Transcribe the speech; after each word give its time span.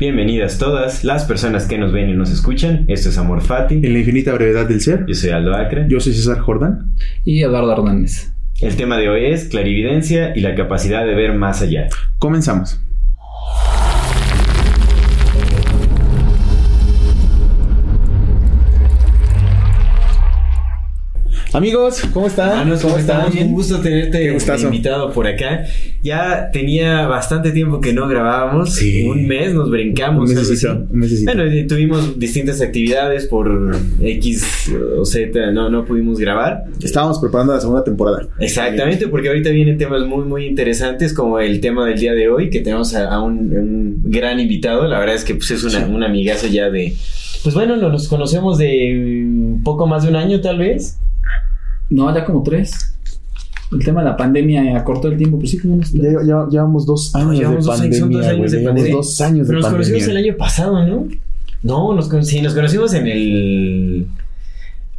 Bienvenidas 0.00 0.56
todas 0.56 1.04
las 1.04 1.26
personas 1.26 1.66
que 1.66 1.76
nos 1.76 1.92
ven 1.92 2.08
y 2.08 2.14
nos 2.14 2.30
escuchan. 2.30 2.86
Esto 2.88 3.10
es 3.10 3.18
Amor 3.18 3.42
Fati. 3.42 3.74
En 3.74 3.92
la 3.92 3.98
infinita 3.98 4.32
brevedad 4.32 4.66
del 4.66 4.80
ser. 4.80 5.04
Yo 5.06 5.14
soy 5.14 5.28
Aldo 5.28 5.54
Acre. 5.54 5.84
Yo 5.90 6.00
soy 6.00 6.14
César 6.14 6.38
Jordán. 6.38 6.94
Y 7.22 7.42
Eduardo 7.42 7.70
Hernández. 7.70 8.32
El 8.62 8.76
tema 8.76 8.96
de 8.96 9.10
hoy 9.10 9.26
es 9.26 9.50
clarividencia 9.50 10.32
y 10.34 10.40
la 10.40 10.54
capacidad 10.54 11.04
de 11.04 11.14
ver 11.14 11.34
más 11.34 11.60
allá. 11.60 11.88
Comenzamos. 12.18 12.80
Amigos, 21.52 22.02
¿cómo 22.12 22.28
están? 22.28 22.58
Manos, 22.58 22.80
¿cómo, 22.80 22.96
están? 22.96 23.36
Un 23.36 23.52
gusto 23.52 23.80
tenerte 23.80 24.38
invitado 24.62 25.12
por 25.12 25.26
acá. 25.26 25.64
Ya 26.00 26.48
tenía 26.52 27.08
bastante 27.08 27.50
tiempo 27.50 27.80
que 27.80 27.92
no 27.92 28.06
grabábamos. 28.06 28.76
Sí. 28.76 29.04
Un 29.04 29.26
mes 29.26 29.52
nos 29.52 29.68
brincamos. 29.68 30.30
Un 30.30 30.36
mesecito, 30.36 30.86
un 30.88 30.98
mesecito. 30.98 31.32
Bueno, 31.34 31.50
tuvimos 31.66 32.16
distintas 32.20 32.60
actividades 32.60 33.26
por 33.26 33.76
X 34.00 34.70
o 34.96 35.04
Z, 35.04 35.50
no, 35.50 35.68
no 35.68 35.84
pudimos 35.84 36.20
grabar. 36.20 36.66
Estábamos 36.80 37.18
preparando 37.18 37.52
la 37.54 37.60
segunda 37.60 37.82
temporada. 37.82 38.28
Exactamente, 38.38 39.08
porque 39.08 39.26
ahorita 39.26 39.50
vienen 39.50 39.76
temas 39.76 40.06
muy, 40.06 40.24
muy 40.24 40.46
interesantes, 40.46 41.12
como 41.12 41.40
el 41.40 41.60
tema 41.60 41.84
del 41.84 41.98
día 41.98 42.12
de 42.12 42.28
hoy, 42.28 42.50
que 42.50 42.60
tenemos 42.60 42.94
a, 42.94 43.08
a 43.12 43.20
un, 43.20 43.38
un, 43.56 44.02
gran 44.04 44.38
invitado. 44.38 44.86
La 44.86 45.00
verdad 45.00 45.16
es 45.16 45.24
que 45.24 45.34
pues, 45.34 45.50
es 45.50 45.64
una, 45.64 45.84
sí. 45.84 45.92
una 45.92 46.06
amigazo 46.06 46.46
ya 46.46 46.70
de. 46.70 46.94
Pues 47.42 47.56
bueno, 47.56 47.76
nos 47.76 48.06
conocemos 48.06 48.56
de 48.56 49.26
poco 49.64 49.88
más 49.88 50.04
de 50.04 50.10
un 50.10 50.16
año, 50.16 50.40
tal 50.40 50.58
vez. 50.58 50.96
No, 51.90 52.14
ya 52.14 52.24
como 52.24 52.42
tres. 52.42 52.96
El 53.72 53.84
tema 53.84 54.02
de 54.02 54.10
la 54.10 54.16
pandemia 54.16 54.76
acortó 54.76 55.08
el 55.08 55.16
tiempo, 55.16 55.38
pues 55.38 55.50
sí, 55.52 55.58
como 55.58 55.74
unos 55.74 55.92
ya, 55.92 56.10
ya, 56.26 56.46
llevamos 56.50 56.86
dos 56.86 57.14
años, 57.14 57.26
no, 57.28 57.32
llevamos 57.34 57.64
de, 57.64 57.70
dos 57.70 57.78
pandemia, 57.78 58.04
años, 58.04 58.10
dos 58.10 58.26
años 58.26 58.50
de 58.50 58.62
pandemia. 58.62 58.92
dos 58.92 59.20
años 59.20 59.46
Pero 59.46 59.58
de 59.58 59.62
nos 59.62 59.70
pandemia. 59.70 59.88
conocimos 59.88 60.08
el 60.08 60.16
año 60.16 60.36
pasado, 60.36 60.86
¿no? 60.86 61.08
No, 61.62 61.94
nos, 61.94 62.26
sí, 62.26 62.40
nos 62.40 62.54
conocimos 62.54 62.94
en 62.94 63.06
el. 63.06 64.06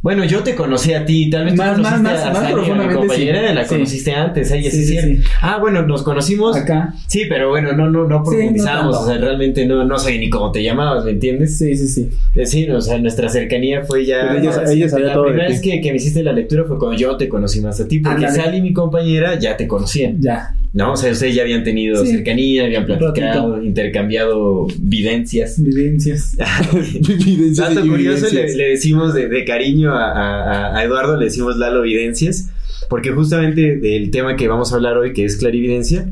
Bueno, 0.02 0.24
yo 0.24 0.42
te 0.42 0.56
conocí 0.56 0.92
a 0.94 1.04
ti, 1.04 1.30
tal 1.30 1.44
vez 1.44 1.54
más, 1.54 1.76
tú 1.76 1.82
más, 1.82 1.92
conociste 1.94 2.24
más, 2.24 2.36
a 2.36 2.40
más 2.40 2.52
a 2.52 2.88
mi 2.88 2.94
compañera, 2.94 3.48
sí. 3.48 3.54
la 3.54 3.66
conociste 3.66 4.10
sí. 4.10 4.16
antes, 4.16 4.50
ella 4.50 4.70
sí, 4.70 4.84
sí, 4.84 5.20
Ah, 5.40 5.58
bueno, 5.60 5.82
nos 5.86 6.02
conocimos 6.02 6.56
acá. 6.56 6.92
Sí, 7.06 7.26
pero 7.28 7.50
bueno, 7.50 7.72
no, 7.72 7.88
no, 7.88 8.08
no 8.08 8.24
profundizamos, 8.24 8.96
no 8.96 9.00
o 9.00 9.06
sea, 9.06 9.18
realmente 9.18 9.64
no, 9.64 9.84
no 9.84 9.98
sé 10.00 10.18
ni 10.18 10.28
cómo 10.28 10.50
te 10.50 10.60
llamabas, 10.60 11.04
¿me 11.04 11.12
entiendes? 11.12 11.56
Sí, 11.56 11.76
sí, 11.76 11.86
sí. 11.86 12.10
Sí, 12.44 12.68
o 12.68 12.80
sea, 12.80 12.98
nuestra 12.98 13.28
cercanía 13.28 13.84
fue 13.84 14.04
ya. 14.04 14.42
Sabía 14.52 14.88
la 14.88 15.12
todo 15.12 15.26
primera 15.26 15.48
vez 15.48 15.60
que, 15.60 15.80
que, 15.80 15.90
me 15.90 15.96
hiciste 15.98 16.24
la 16.24 16.32
lectura 16.32 16.64
fue 16.64 16.80
cuando 16.80 16.98
yo 16.98 17.16
te 17.16 17.28
conocí 17.28 17.60
más 17.60 17.80
a 17.80 17.86
ti, 17.86 18.00
porque. 18.00 18.28
Sally, 18.28 18.60
mi 18.60 18.72
compañera, 18.72 19.38
ya 19.38 19.56
te 19.56 19.68
conocían. 19.68 20.20
Ya. 20.20 20.56
No, 20.74 20.92
o 20.92 20.96
sea, 20.96 21.12
ustedes 21.12 21.34
ya 21.34 21.42
habían 21.42 21.64
tenido 21.64 22.02
Sí. 22.02 22.12
cercanía, 22.12 22.64
habían 22.64 22.86
platicado, 22.86 23.62
intercambiado 23.62 24.66
videncias. 24.78 25.62
Vivencias. 25.62 26.34
Evidencias 26.38 27.56
Dato 27.74 27.84
y 27.84 27.88
curioso, 27.88 28.26
le, 28.32 28.54
le 28.56 28.68
decimos 28.70 29.12
de, 29.12 29.28
de 29.28 29.44
cariño 29.44 29.92
a, 29.94 30.10
a- 30.12 30.78
a 30.78 30.84
Eduardo, 30.84 31.16
le 31.18 31.26
decimos 31.26 31.58
Lalo 31.58 31.80
Evidencias, 31.84 32.48
porque 32.88 33.10
justamente 33.10 33.76
del 33.76 34.10
tema 34.10 34.36
que 34.36 34.48
vamos 34.48 34.72
a 34.72 34.76
hablar 34.76 34.96
hoy, 34.96 35.12
que 35.12 35.24
es 35.26 35.36
clarividencia, 35.36 36.10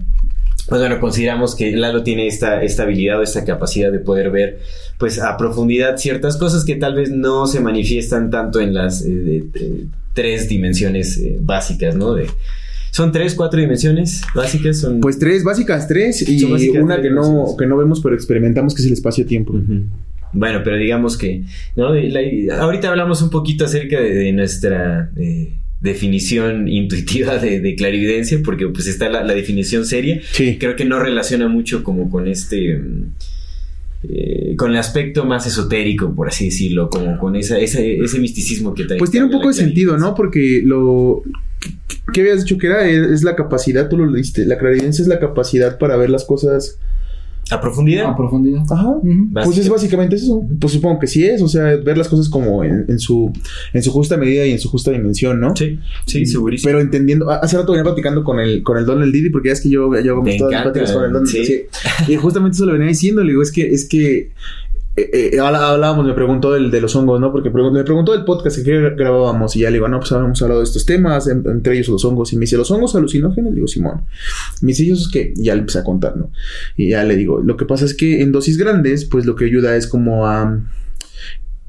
pues 0.69 0.81
bueno, 0.81 1.01
consideramos 1.01 1.57
que 1.57 1.73
Lalo 1.75 2.03
tiene 2.03 2.27
esta, 2.27 2.63
esta 2.63 2.83
habilidad 2.83 3.19
o 3.19 3.23
esta 3.23 3.45
capacidad 3.47 3.91
de 3.91 3.99
poder 3.99 4.31
ver 4.31 4.59
pues 4.99 5.19
a 5.19 5.39
profundidad 5.39 5.97
ciertas 5.97 6.37
cosas 6.37 6.67
que 6.67 6.77
tal 6.77 6.95
vez 6.95 7.11
no 7.11 7.47
se 7.47 7.61
manifiestan 7.61 8.31
tanto 8.31 8.61
en 8.61 8.75
las 8.75 9.03
eh, 9.03 9.09
de- 9.09 9.41
de 9.59 9.87
tres 10.13 10.49
dimensiones 10.51 11.17
eh, 11.17 11.39
básicas, 11.41 11.97
¿no? 11.97 12.13
De, 12.15 12.27
son 12.91 13.13
tres, 13.13 13.35
cuatro 13.35 13.61
dimensiones 13.61 14.23
básicas, 14.35 14.79
son... 14.79 15.01
Pues 15.01 15.19
tres, 15.19 15.45
básicas 15.45 15.87
tres, 15.89 16.29
y 16.29 16.45
básicas 16.45 16.83
una 16.83 17.01
que 17.01 17.11
no, 17.11 17.55
que 17.59 17.67
no 17.67 17.77
vemos 17.77 18.01
pero 18.01 18.15
experimentamos 18.15 18.75
que 18.75 18.83
es 18.83 18.87
el 18.87 18.93
espacio-tiempo. 18.95 19.55
Bueno, 20.33 20.61
pero 20.65 20.77
digamos 20.77 21.17
que, 21.17 21.43
¿no? 21.77 21.93
La- 21.95 22.61
ahorita 22.63 22.89
hablamos 22.89 23.21
un 23.23 23.31
poquito 23.31 23.65
acerca 23.65 24.01
de, 24.01 24.15
de 24.15 24.33
nuestra 24.33 25.11
eh, 25.17 25.53
definición 25.81 26.69
intuitiva 26.81 27.39
de, 27.39 27.61
de 27.61 27.75
clarividencia, 27.75 28.39
porque 28.45 28.69
pues 28.69 28.87
está 28.87 29.09
la, 29.09 29.23
la 29.25 29.35
definición 29.35 29.85
seria. 29.87 30.21
Sí. 30.33 30.57
Creo 30.59 30.77
que 30.77 30.85
no 30.85 30.99
relaciona 31.01 31.49
mucho 31.49 31.83
como 31.83 32.11
con 32.11 32.29
este... 32.29 32.77
mm, 32.77 33.05
eh, 34.03 34.55
con 34.57 34.71
el 34.71 34.79
aspecto 34.79 35.25
más 35.27 35.47
esotérico, 35.47 36.15
por 36.15 36.29
así 36.29 36.47
decirlo, 36.47 36.89
como 36.89 37.19
con 37.19 37.37
esa, 37.37 37.59
ese, 37.59 37.97
ese 37.99 38.19
misticismo 38.19 38.73
que 38.73 38.85
trae. 38.85 38.99
Pues 38.99 39.11
tiene 39.11 39.27
un 39.27 39.33
poco 39.33 39.49
de 39.49 39.55
sentido, 39.55 39.99
¿no? 39.99 40.15
Porque 40.15 40.63
lo... 40.65 41.23
¿Qué 42.13 42.21
habías 42.23 42.45
dicho 42.45 42.59
que 42.59 42.67
era? 42.67 42.89
Es 42.89 43.23
la 43.23 43.37
capacidad, 43.37 43.89
tú 43.89 43.97
lo 43.99 44.07
leíste. 44.07 44.45
La 44.47 44.59
clarividencia 44.59 45.03
es 45.03 45.09
la 45.09 45.21
capacidad 45.21 45.79
para 45.79 45.97
ver 45.97 46.11
las 46.11 46.25
cosas... 46.25 46.79
A 47.53 47.61
profundidad. 47.61 48.07
A 48.07 48.17
profundidad. 48.17 48.63
Ajá. 48.71 48.91
Ujú. 48.91 49.29
Pues 49.33 49.59
es 49.59 49.69
básicamente 49.69 50.15
eso. 50.15 50.45
Pues 50.61 50.73
supongo 50.73 51.01
que 51.01 51.09
sí 51.09 51.27
es. 51.27 51.43
O 51.43 51.49
sea, 51.49 51.65
ver 51.77 51.99
las 51.99 52.09
cosas 52.09 52.29
como 52.29 52.63
en, 52.63 52.85
en 52.87 53.01
su, 53.01 53.33
en 53.73 53.83
su 53.83 53.91
justa 53.91 54.17
medida 54.17 54.47
y 54.47 54.53
en 54.53 54.61
su 54.61 54.69
justa 54.69 54.93
dimensión, 54.93 55.41
¿no? 55.41 55.57
Sí, 55.57 55.81
sí, 56.07 56.27
segurísimo. 56.27 56.69
Pero 56.69 56.81
entendiendo, 56.81 57.29
hace 57.29 57.57
rato 57.57 57.73
venía 57.73 57.83
platicando 57.83 58.23
con 58.23 58.39
el, 58.39 58.63
con 58.63 58.79
el 58.79 58.87
Don 58.87 59.03
el 59.03 59.11
Didi, 59.11 59.31
porque 59.31 59.49
ya 59.49 59.55
es 59.55 59.61
que 59.61 59.69
yo, 59.69 59.91
yo 60.01 60.23
Me 60.23 60.39
todas 60.39 60.53
las 60.53 60.63
pláticas 60.63 60.93
con 60.93 61.05
el 61.05 61.13
Don 61.13 61.27
sí. 61.27 61.45
sí. 61.45 61.63
Y 62.07 62.15
justamente 62.15 62.55
eso 62.55 62.67
le 62.67 62.73
venía 62.73 62.87
diciendo, 62.87 63.25
le 63.25 63.31
digo, 63.31 63.43
es 63.43 63.51
que, 63.51 63.67
es 63.67 63.89
que 63.89 64.31
eh, 64.97 65.31
eh, 65.35 65.39
habla- 65.41 65.71
hablábamos, 65.71 66.05
me 66.07 66.15
preguntó 66.15 66.53
del, 66.53 66.71
de 66.71 66.81
los 66.81 66.95
hongos, 66.97 67.21
¿no? 67.21 67.31
Porque 67.33 67.49
me 67.51 67.83
preguntó 67.85 68.13
del 68.13 68.25
podcast 68.25 68.57
que 68.59 68.63
qué 68.65 68.91
grabábamos 68.97 69.55
y 69.57 69.61
ya 69.61 69.69
le 69.71 69.75
digo, 69.75 69.89
no, 69.89 69.99
pues 70.01 70.13
habíamos 70.13 70.41
hablado 70.43 70.61
de 70.61 70.65
estos 70.65 70.85
temas, 70.85 71.29
en- 71.29 71.45
entre 71.49 71.75
ellos 71.75 71.89
los 71.89 72.05
hongos, 72.05 72.33
y 72.33 72.37
me 72.37 72.41
dice, 72.43 72.57
¿los 72.57 72.71
hongos 72.71 72.95
alucinógenos? 72.97 73.51
Le 73.51 73.55
digo, 73.57 73.69
Simón. 73.69 74.03
Me 74.63 74.69
dice, 74.69 74.85
¿y 74.85 74.91
eso 74.91 75.03
es 75.03 75.09
qué? 75.11 75.33
Y 75.37 75.45
ya 75.45 75.55
le 75.55 75.61
empecé 75.61 75.79
a 75.79 75.85
contar, 75.85 76.17
¿no? 76.17 76.31
Y 76.77 76.91
ya 76.91 77.05
le 77.05 77.17
digo, 77.17 77.41
lo 77.41 77.57
que 77.57 77.65
pasa 77.65 77.85
es 77.85 77.95
que 77.95 78.21
en 78.23 78.33
dosis 78.33 78.59
grandes, 78.59 79.05
pues 79.05 79.27
lo 79.27 79.37
que 79.37 79.45
ayuda 79.47 79.77
es 79.77 79.87
como 79.87 80.27
a... 80.27 80.61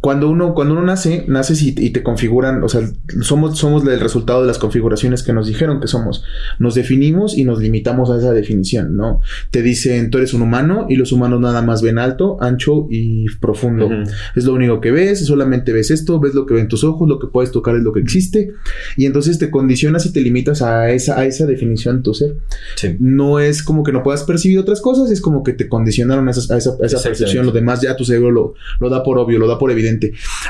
Cuando 0.01 0.29
uno, 0.31 0.56
cuando 0.56 0.73
uno 0.73 0.81
nace, 0.84 1.25
naces 1.28 1.62
y, 1.62 1.75
y 1.78 1.91
te 1.91 2.01
configuran, 2.01 2.63
o 2.63 2.67
sea, 2.69 2.81
somos, 3.22 3.59
somos 3.59 3.85
el 3.85 4.00
resultado 4.00 4.41
de 4.41 4.47
las 4.47 4.57
configuraciones 4.57 5.22
que 5.22 5.31
nos 5.31 5.45
dijeron 5.45 5.79
que 5.79 5.88
somos. 5.88 6.23
Nos 6.57 6.73
definimos 6.73 7.38
y 7.38 7.45
nos 7.45 7.59
limitamos 7.59 8.09
a 8.09 8.17
esa 8.17 8.31
definición, 8.34 8.97
¿no? 8.97 9.22
Te 9.51 9.61
dicen, 9.61 10.09
tú 10.09 10.17
eres 10.17 10.34
un 10.34 10.41
humano 10.41 10.88
y 10.90 10.95
los 10.95 11.11
humanos 11.11 11.40
nada 11.40 11.61
más 11.61 11.84
ven 11.84 12.00
alto, 12.00 12.38
ancho 12.41 12.88
y 12.90 13.28
profundo. 13.40 13.90
Es 14.35 14.44
lo 14.45 14.53
único 14.53 14.81
que 14.81 14.90
ves, 14.90 15.23
solamente 15.23 15.72
ves 15.72 15.91
esto, 15.91 16.19
ves 16.19 16.34
lo 16.34 16.47
que 16.47 16.56
ven 16.56 16.67
tus 16.67 16.84
ojos, 16.84 17.07
lo 17.07 17.19
que 17.19 17.28
puedes 17.28 17.51
tocar 17.51 17.75
es 17.75 17.84
lo 17.84 17.94
que 17.94 18.00
existe. 18.00 18.53
Y 18.97 19.06
entonces 19.06 19.38
te 19.38 19.51
condicionas 19.51 20.07
y 20.07 20.11
te 20.11 20.22
limitas 20.22 20.63
a 20.63 20.90
esa, 20.90 21.19
a 21.19 21.25
esa 21.28 21.45
definición 21.45 21.97
de 21.97 22.01
tu 22.01 22.16
ser. 22.16 22.38
Sí. 22.75 22.95
No 23.00 23.40
es 23.40 23.61
como 23.61 23.84
que 23.84 23.91
no 23.91 24.01
puedas 24.01 24.23
percibir 24.23 24.57
otras 24.57 24.81
cosas, 24.81 25.11
es 25.11 25.22
como 25.22 25.44
que 25.44 25.53
te 25.53 25.69
condicionaron 25.69 26.28
a, 26.28 26.31
esas- 26.31 26.50
a 26.50 26.57
esa, 26.57 26.72
a 26.81 26.85
esa 26.88 26.97
percepción. 27.03 27.45
Lo 27.45 27.51
demás 27.51 27.81
ya 27.81 27.95
tu 27.95 28.03
cerebro 28.03 28.31
lo, 28.31 28.53
lo 28.79 28.90
da 28.90 29.03
por 29.03 29.19
obvio, 29.19 29.38
lo 29.38 29.47
da 29.47 29.59
por 29.59 29.69
evidente. 29.69 29.91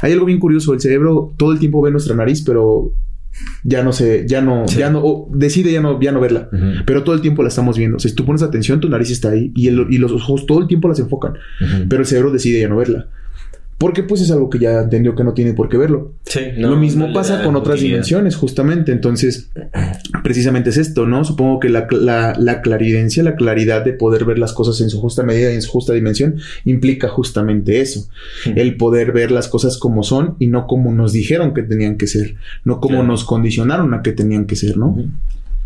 Hay 0.02 0.12
algo 0.14 0.26
bien 0.26 0.40
curioso, 0.40 0.74
el 0.74 0.80
cerebro 0.82 1.34
todo 1.38 1.52
el 1.52 1.60
tiempo 1.60 1.82
ve 1.82 1.92
nuestra 1.92 2.16
nariz, 2.16 2.42
pero 2.42 2.94
ya 3.64 3.82
no 3.84 3.94
se, 3.94 4.26
ya 4.28 4.42
no, 4.42 4.68
Sí. 4.68 4.78
ya 4.80 4.90
no, 4.90 5.00
o 5.04 5.30
decide 5.34 5.72
ya 5.72 5.82
no, 5.82 6.00
ya 6.02 6.12
no 6.12 6.20
verla. 6.20 6.50
Pero 6.86 7.04
todo 7.04 7.16
el 7.16 7.22
tiempo 7.22 7.44
la 7.44 7.50
estamos 7.50 7.78
viendo. 7.78 7.98
O 7.98 8.00
sea, 8.00 8.10
si 8.10 8.16
tú 8.16 8.26
pones 8.26 8.42
atención, 8.42 8.80
tu 8.82 8.90
nariz 8.90 9.10
está 9.10 9.30
ahí 9.30 9.52
y, 9.56 9.68
el- 9.68 9.88
y 9.90 9.98
los 10.00 10.12
ojos 10.12 10.46
todo 10.46 10.60
el 10.60 10.68
tiempo 10.68 10.88
las 10.88 11.00
enfocan. 11.00 11.34
Pero 11.90 12.02
el 12.02 12.06
cerebro 12.08 12.32
decide 12.32 12.60
ya 12.60 12.68
no 12.70 12.76
verla. 12.78 13.08
Porque 13.82 14.04
pues 14.04 14.22
es 14.22 14.30
algo 14.30 14.48
que 14.50 14.60
ya 14.60 14.80
entendió 14.82 15.16
que 15.16 15.24
no 15.24 15.34
tiene 15.34 15.54
por 15.54 15.68
qué 15.68 15.76
verlo. 15.76 16.14
Sí, 16.26 16.40
Lo 16.56 16.76
mismo 16.78 17.08
no 17.08 17.14
pasa 17.14 17.42
con 17.44 17.56
otras 17.56 17.78
utilidad. 17.78 17.96
dimensiones, 17.96 18.36
justamente. 18.36 18.92
Entonces, 18.92 19.50
precisamente 20.24 20.70
es 20.70 20.78
esto, 20.78 21.08
¿no? 21.08 21.24
Supongo 21.26 21.60
que 21.60 21.70
la, 21.70 21.88
la, 21.90 22.36
la 22.38 22.62
claridencia, 22.62 23.24
la 23.24 23.36
claridad 23.36 23.84
de 23.84 23.94
poder 23.94 24.24
ver 24.26 24.38
las 24.38 24.54
cosas 24.54 24.80
en 24.82 24.90
su 24.92 25.02
justa 25.02 25.24
medida 25.24 25.52
y 25.52 25.56
en 25.56 25.62
su 25.64 25.72
justa 25.72 25.94
dimensión, 25.94 26.36
implica 26.64 27.08
justamente 27.10 27.82
eso. 27.82 28.08
El 28.56 28.78
poder 28.78 29.12
ver 29.14 29.32
las 29.32 29.48
cosas 29.48 29.78
como 29.80 30.04
son 30.04 30.36
y 30.38 30.46
no 30.48 30.68
como 30.68 30.94
nos 30.94 31.12
dijeron 31.12 31.54
que 31.56 31.64
tenían 31.64 31.98
que 31.98 32.06
ser, 32.08 32.36
no 32.64 32.80
como 32.80 32.92
Claro. 32.98 33.08
nos 33.08 33.24
condicionaron 33.24 33.94
a 33.96 34.04
que 34.04 34.12
tenían 34.12 34.46
que 34.46 34.56
ser, 34.56 34.78
¿no? 34.78 34.96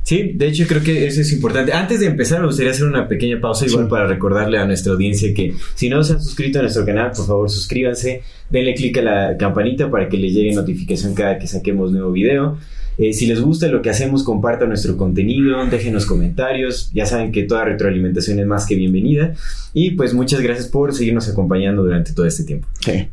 Sí, 0.06 0.34
de 0.36 0.48
hecho 0.48 0.66
creo 0.68 0.84
que 0.84 1.08
eso 1.08 1.22
es 1.22 1.34
importante. 1.34 1.74
Antes 1.74 2.00
de 2.00 2.06
empezar 2.06 2.40
me 2.40 2.46
gustaría 2.46 2.72
hacer 2.72 2.86
una 2.86 3.08
pequeña 3.08 3.42
pausa 3.42 3.66
igual 3.66 3.86
Sí. 3.86 3.90
para 3.90 4.06
recordarle 4.08 4.60
a 4.60 4.66
nuestra 4.66 4.94
audiencia 4.94 5.34
que 5.34 5.56
si 5.74 5.90
no 5.90 6.04
se 6.04 6.14
han 6.14 6.22
suscrito 6.22 6.60
a 6.60 6.62
nuestro 6.62 6.86
canal, 6.86 7.12
por 7.12 7.26
favor 7.26 7.50
suscríbanse, 7.50 8.22
denle 8.52 8.76
clic 8.76 8.98
a 9.00 9.02
la 9.02 9.36
campanita 9.38 9.90
para 9.90 10.08
que 10.08 10.18
les 10.18 10.32
llegue 10.32 10.54
notificación 10.54 11.16
cada 11.16 11.40
que 11.40 11.48
saquemos 11.48 11.92
nuevo 11.92 12.12
video. 12.12 12.58
Eh, 13.00 13.14
si 13.14 13.26
les 13.26 13.42
gusta 13.42 13.68
lo 13.68 13.82
que 13.82 13.90
hacemos, 13.90 14.24
compartan 14.24 14.70
nuestro 14.70 14.96
contenido, 14.96 15.66
déjenos 15.66 16.06
comentarios. 16.06 16.92
Ya 16.94 17.06
saben 17.08 17.32
que 17.32 17.44
toda 17.44 17.66
retroalimentación 17.66 18.38
es 18.40 18.46
más 18.46 18.66
que 18.68 18.76
bienvenida. 18.76 19.34
Y 19.74 19.92
pues 19.92 20.14
muchas 20.14 20.40
gracias 20.40 20.68
por 20.68 20.94
seguirnos 20.94 21.28
acompañando 21.28 21.84
durante 21.84 22.14
todo 22.14 22.26
este 22.28 22.44
tiempo. 22.44 22.68
Sí. 22.80 23.08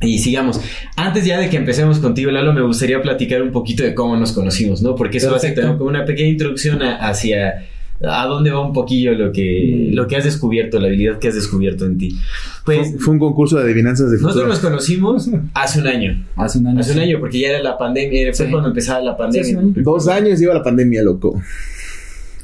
Y 0.00 0.18
sigamos. 0.18 0.60
Antes 0.96 1.24
ya 1.24 1.38
de 1.38 1.48
que 1.48 1.56
empecemos 1.56 1.98
contigo, 1.98 2.30
Lalo, 2.30 2.52
me 2.52 2.62
gustaría 2.62 3.00
platicar 3.00 3.40
un 3.42 3.52
poquito 3.52 3.82
de 3.84 3.94
cómo 3.94 4.16
nos 4.16 4.32
conocimos, 4.32 4.82
¿no? 4.82 4.94
Porque 4.94 5.18
eso 5.18 5.30
va 5.30 5.36
a 5.36 5.40
ser 5.40 5.54
Perfecto. 5.54 5.78
como 5.78 5.88
una 5.90 6.04
pequeña 6.04 6.28
introducción 6.30 6.82
a- 6.82 6.96
hacia 6.96 7.66
a 8.02 8.26
dónde 8.26 8.50
va 8.50 8.60
un 8.60 8.72
poquillo 8.72 9.12
lo 9.14 9.32
que, 9.32 9.88
Mm. 9.92 9.94
lo 9.94 10.06
que 10.08 10.16
has 10.16 10.24
descubierto, 10.24 10.78
la 10.80 10.88
habilidad 10.88 11.18
que 11.20 11.28
has 11.28 11.34
descubierto 11.36 11.86
en 11.86 11.96
ti. 11.96 12.18
Pues 12.66 12.90
Fue, 12.90 12.98
fue 12.98 13.14
un 13.14 13.20
concurso 13.20 13.56
de 13.56 13.62
adivinanzas 13.62 14.10
de 14.10 14.16
nosotros 14.16 14.34
futuro. 14.34 14.48
nos 14.48 14.58
conocimos 14.58 15.30
hace 15.54 15.80
un 15.80 15.86
año. 15.86 16.24
Hace 16.36 16.58
un 16.58 16.66
año. 16.66 16.80
Hace 16.80 16.92
un 16.92 16.98
año, 16.98 17.18
porque 17.20 17.38
ya 17.40 17.48
era 17.50 17.62
la 17.62 17.78
pandemia, 17.78 18.34
fue 18.34 18.46
Sí. 18.46 18.50
cuando 18.50 18.68
empezaba 18.70 19.00
la 19.00 19.16
pandemia. 19.16 19.60
Sí. 19.60 19.72
Dos 19.76 20.08
años 20.08 20.38
lleva 20.40 20.54
la 20.54 20.62
pandemia, 20.62 21.02
loco. 21.02 21.40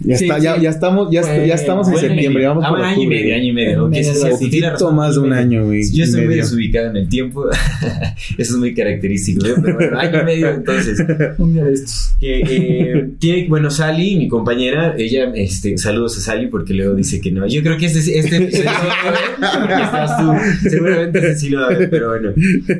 Ya, 0.03 0.17
Sí, 0.17 0.25
está, 0.25 0.39
sí. 0.39 0.45
ya, 0.45 0.57
ya 0.59 0.71
estamos, 0.71 1.11
ya, 1.11 1.23
ya 1.45 1.55
estamos 1.55 1.89
en 1.89 1.97
septiembre, 1.99 2.47
vamos 2.47 2.65
ah, 2.67 2.71
por 2.71 2.79
un 2.79 2.85
año 2.85 3.03
y 3.03 3.07
medio, 3.07 3.35
año 3.35 3.45
y 3.45 3.53
medio. 3.53 3.91
tiene 3.91 4.11
Poquito 4.31 4.93
más 4.93 5.15
de 5.15 5.21
un 5.21 5.33
año, 5.33 5.67
güey. 5.67 5.83
Yo 5.93 6.05
estoy 6.05 6.21
muy 6.23 6.29
medio. 6.29 6.43
desubicado 6.43 6.91
en 6.91 6.97
el 6.97 7.09
tiempo. 7.09 7.45
Eso 8.39 8.53
es 8.55 8.57
muy 8.57 8.75
característico. 8.75 9.47
¿eh? 9.47 9.55
Pero 9.63 9.75
bueno, 9.77 9.99
año 9.99 10.21
y 10.21 10.25
medio 10.25 10.49
entonces. 10.51 10.99
Un 11.39 11.53
día 11.53 11.65
de 11.65 11.73
estos. 11.75 12.15
Que, 12.19 12.41
eh, 12.41 13.09
tiene, 13.19 13.47
bueno, 13.49 13.71
Sally, 13.71 14.17
mi 14.17 14.29
compañera, 14.29 14.95
ella, 14.97 15.31
este, 15.35 15.77
saludos 15.79 16.17
a 16.19 16.21
Sally 16.23 16.47
porque 16.47 16.73
luego 16.75 16.95
dice 16.95 17.21
que 17.21 17.31
no. 17.31 17.47
Yo 17.47 17.63
creo 17.63 17.77
que 17.77 17.87
este, 17.87 18.19
este 18.19 18.37
episodio 18.37 18.71
sí 18.71 18.87
lo 18.87 18.91
va 18.91 18.95
a 19.03 19.11
ver, 19.11 19.59
porque 19.69 19.83
estás 19.83 20.17
tú. 20.63 20.69
Seguramente 20.71 21.35
sí 21.37 21.49
lo 21.51 21.61
va 21.61 21.67
a 21.67 21.71
ver, 21.71 21.91
pero 21.91 22.09
bueno. 22.09 22.33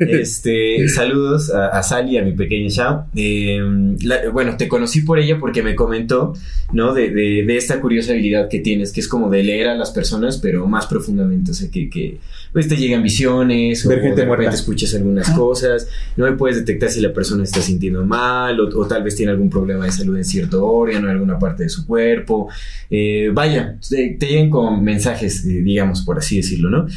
Este, 0.09 0.87
saludos 0.89 1.51
a, 1.53 1.67
a 1.67 1.83
Sally, 1.83 2.17
a 2.17 2.23
mi 2.23 2.31
pequeña 2.33 2.69
Shao. 2.69 3.05
Eh, 3.15 3.59
la- 4.03 4.29
bueno, 4.31 4.57
te 4.57 4.67
conocí 4.67 5.01
por 5.01 5.19
ella 5.19 5.37
porque 5.39 5.61
me 5.63 5.75
comentó, 5.75 6.33
¿no? 6.73 6.93
De, 6.93 7.10
de, 7.11 7.43
de 7.45 7.57
esta 7.57 7.79
curiosa 7.81 8.11
habilidad 8.13 8.49
que 8.49 8.59
tienes, 8.59 8.91
que 8.91 8.99
es 9.01 9.07
como 9.07 9.29
de 9.29 9.43
leer 9.43 9.67
a 9.67 9.75
las 9.75 9.91
personas, 9.91 10.37
pero 10.37 10.65
más 10.67 10.87
profundamente. 10.87 11.51
O 11.51 11.53
sea, 11.53 11.69
que, 11.69 11.89
que 11.89 12.17
pues 12.53 12.67
te 12.67 12.75
llegan 12.75 13.01
visiones, 13.03 13.85
Ver 13.87 13.99
o 13.99 14.01
gente 14.01 14.15
de 14.21 14.21
repente 14.23 14.27
muerta. 14.43 14.55
escuchas 14.55 14.93
algunas 14.95 15.29
Ah. 15.29 15.35
cosas, 15.35 15.87
no 16.17 16.25
me 16.25 16.33
puedes 16.35 16.57
detectar 16.57 16.89
si 16.89 16.99
la 17.01 17.13
persona 17.13 17.43
está 17.43 17.61
sintiendo 17.61 18.05
mal 18.05 18.59
o, 18.59 18.67
o 18.79 18.87
tal 18.87 19.03
vez 19.03 19.15
tiene 19.15 19.31
algún 19.31 19.49
problema 19.49 19.85
de 19.85 19.91
salud 19.91 20.17
en 20.17 20.25
cierto 20.25 20.65
órgano, 20.65 21.07
en 21.07 21.13
alguna 21.13 21.39
parte 21.39 21.63
de 21.63 21.69
su 21.69 21.85
cuerpo. 21.85 22.49
Eh, 22.89 23.29
vaya, 23.33 23.77
te, 23.89 24.17
te 24.19 24.25
llegan 24.27 24.49
con 24.49 24.83
mensajes, 24.83 25.45
eh, 25.45 25.61
digamos, 25.61 26.01
por 26.01 26.17
así 26.17 26.37
decirlo, 26.37 26.69
¿no? 26.69 26.87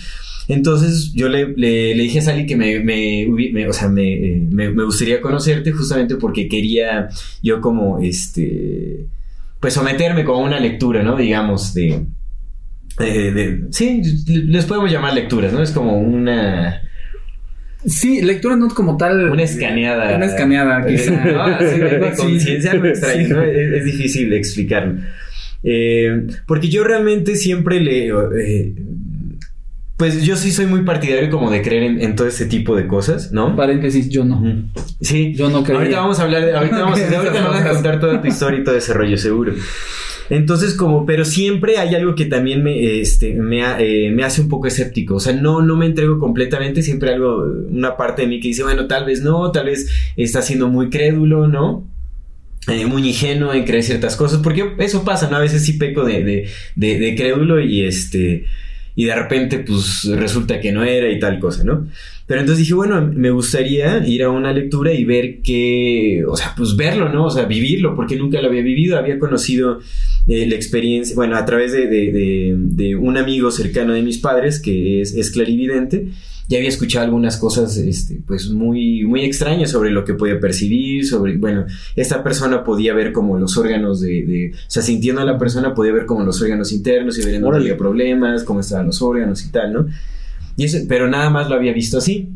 Entonces 0.47 1.13
yo 1.15 1.29
le, 1.31 1.55
le- 1.57 1.95
le 1.95 2.03
dije 2.03 2.19
a 2.19 2.23
Sally 2.23 2.45
que 2.47 2.55
me, 2.57 2.79
me, 2.81 3.27
hubi- 3.27 3.51
me- 3.53 3.67
o 3.67 3.73
sea, 3.73 3.89
me, 3.89 4.13
eh, 4.13 4.47
me- 4.51 4.71
me 4.71 4.85
gustaría 4.85 5.21
conocerte 5.23 5.73
justamente 5.73 6.17
porque 6.17 6.49
quería 6.49 7.09
yo 7.43 7.63
como, 7.63 7.99
este, 8.01 9.07
pues 9.65 9.73
someterme 9.73 10.25
a 10.25 10.37
una 10.37 10.61
lectura, 10.61 11.03
¿no? 11.03 11.17
Digamos, 11.17 11.73
de... 11.73 12.05
de- 12.99 13.61
sí, 13.71 14.03
les 14.27 14.67
podemos 14.67 14.93
llamar 14.93 15.15
lecturas, 15.15 15.55
¿no? 15.55 15.63
Es 15.63 15.71
como 15.71 15.97
una... 15.97 16.83
Sí, 17.87 18.21
lectura 18.21 18.57
no 18.57 18.69
como 18.75 18.99
tal. 18.99 19.31
Una 19.31 19.43
escaneada. 19.43 20.17
Una 20.17 20.27
escaneada, 20.27 20.85
Eh, 20.87 20.93
quizá. 20.97 21.13
¿no? 21.25 21.43
Así 21.45 21.79
de, 21.79 21.99
de 21.99 22.11
Sí. 22.15 22.17
conciencia, 22.23 22.73
extraño, 22.75 23.27
Sí. 23.27 23.33
¿no? 23.33 23.43
Es, 23.43 23.73
es 23.73 23.85
difícil 23.87 24.33
explicarlo. 24.35 25.01
Eh, 25.63 26.27
porque 26.47 26.69
yo 26.69 26.85
realmente 26.85 27.35
siempre 27.37 27.81
le... 27.81 28.09
eh, 28.09 28.75
pues 30.05 30.23
yo 30.23 30.37
sí 30.37 30.53
soy 30.53 30.67
muy 30.67 30.83
partidario 30.83 31.31
como 31.31 31.51
de 31.51 31.63
creer 31.63 31.85
en, 31.85 32.03
en 32.03 32.15
todo 32.15 32.27
este 32.27 32.45
tipo 32.45 32.77
de 32.77 32.87
cosas, 32.87 33.33
¿no? 33.33 33.57
Paréntesis, 33.57 34.11
yo 34.11 34.23
no. 34.23 34.69
Sí. 35.01 35.33
Yo 35.35 35.49
no 35.49 35.65
creo. 35.65 35.79
Ahorita 35.79 36.01
vamos 36.01 36.19
a 36.19 36.25
hablar 36.25 36.45
de... 36.45 36.55
Ahorita, 36.55 36.79
vamos, 36.79 37.01
Ok, 37.01 37.15
ahorita 37.17 37.49
vas 37.49 37.63
a 37.63 37.71
contar 37.71 38.01
toda 38.01 38.21
tu 38.21 38.29
historia 38.29 38.61
y 38.61 38.65
todo 38.65 38.77
ese 38.77 38.93
rollo, 38.93 39.17
seguro. 39.17 39.55
Entonces, 40.29 40.75
como, 40.75 41.07
pero 41.07 41.25
siempre 41.25 41.79
hay 41.79 41.95
algo 41.95 42.15
que 42.15 42.27
también 42.27 42.63
me, 42.63 43.01
este, 43.01 43.33
me, 43.33 43.63
eh, 43.79 44.11
me 44.11 44.25
hace 44.25 44.43
un 44.43 44.51
poco 44.51 44.67
escéptico. 44.67 45.15
O 45.15 45.21
sea, 45.21 45.33
no, 45.33 45.63
no 45.63 45.75
me 45.75 45.87
entrego 45.87 46.19
completamente. 46.19 46.83
Siempre 46.83 47.15
algo, 47.15 47.43
una 47.71 47.97
parte 47.97 48.23
de 48.23 48.29
mí 48.29 48.41
que 48.41 48.49
dice, 48.49 48.63
bueno, 48.63 48.87
tal 48.87 49.07
vez 49.07 49.23
no, 49.23 49.51
tal 49.53 49.65
vez 49.65 49.89
está 50.19 50.43
siendo 50.43 50.69
muy 50.69 50.91
crédulo, 50.91 51.49
¿no? 51.49 51.89
Eh, 52.69 52.85
muy 52.85 53.09
ingenuo 53.09 53.55
en 53.55 53.65
creer 53.65 53.85
ciertas 53.85 54.17
cosas. 54.17 54.41
Porque 54.43 54.75
eso 54.81 55.03
pasa, 55.03 55.31
¿no? 55.31 55.39
A 55.39 55.41
veces 55.41 55.65
sí 55.65 55.73
peco 55.73 56.05
de, 56.05 56.23
de, 56.23 56.49
de, 56.77 56.99
de 56.99 57.15
crédulo 57.15 57.59
y 57.59 57.85
este. 57.85 58.45
Y 58.97 59.05
de 59.05 59.15
repente, 59.15 59.59
pues 59.61 60.05
resulta 60.05 60.61
que 60.61 60.73
no 60.73 60.85
era 60.85 61.09
y 61.09 61.19
tal 61.19 61.39
cosa, 61.39 61.65
¿no? 61.65 61.87
Pero 62.27 62.41
entonces 62.41 62.61
dije, 62.61 62.73
bueno, 62.75 63.11
me 63.15 63.31
gustaría 63.31 64.07
ir 64.07 64.23
a 64.23 64.31
una 64.31 64.53
lectura 64.53 64.93
y 64.95 65.05
ver 65.05 65.41
qué, 65.43 66.25
o 66.27 66.37
sea, 66.37 66.55
pues 66.57 66.75
verlo, 66.75 67.11
¿no? 67.11 67.27
O 67.27 67.31
sea, 67.31 67.45
vivirlo, 67.45 67.95
porque 67.95 68.17
nunca 68.17 68.41
lo 68.41 68.49
había 68.49 68.63
vivido. 68.63 68.97
Había 68.97 69.19
conocido 69.19 69.81
eh, 70.27 70.47
la 70.47 70.55
experiencia, 70.55 71.15
bueno, 71.15 71.37
a 71.37 71.45
través 71.45 71.73
de, 71.73 71.87
de- 71.87 72.13
de- 72.13 72.55
de 72.57 72.97
un 72.97 73.19
amigo 73.19 73.51
cercano 73.51 73.93
de 73.93 74.01
mis 74.03 74.19
padres 74.19 74.59
que 74.61 75.03
es, 75.03 75.15
es 75.15 75.31
clarividente. 75.31 76.09
Ya 76.49 76.59
había 76.59 76.69
escuchado 76.69 77.05
algunas 77.07 77.37
cosas, 77.39 77.77
este, 77.79 78.21
pues 78.27 78.49
muy, 78.51 79.05
muy 79.05 79.23
extrañas 79.25 79.71
sobre 79.71 79.91
lo 79.91 80.05
que 80.05 80.13
podía 80.15 80.39
percibir, 80.41 81.07
sobre, 81.07 81.37
bueno, 81.39 81.65
esta 81.97 82.23
persona 82.23 82.65
podía 82.65 82.93
ver 82.95 83.13
como 83.13 83.39
los 83.39 83.57
órganos 83.59 84.01
de, 84.01 84.23
de- 84.25 84.51
o 84.55 84.71
sea, 84.71 84.83
sintiendo 84.83 85.21
a 85.23 85.25
la 85.27 85.39
persona 85.39 85.75
podía 85.75 85.93
ver 85.93 86.05
como 86.07 86.23
los 86.25 86.41
órganos 86.43 86.71
internos 86.73 87.19
y 87.19 87.25
ver 87.25 87.35
en 87.35 87.43
dónde 87.43 87.59
había 87.59 87.77
problemas, 87.79 88.45
cómo 88.45 88.61
estaban 88.61 88.87
los 88.87 89.01
órganos 89.03 89.45
y 89.45 89.51
tal, 89.53 89.73
¿no? 89.75 89.87
Y 90.57 90.65
eso, 90.65 90.79
pero 90.89 91.09
nada 91.09 91.31
más 91.31 91.49
lo 91.49 91.55
había 91.57 91.73
visto 91.73 91.99
así. 91.99 92.29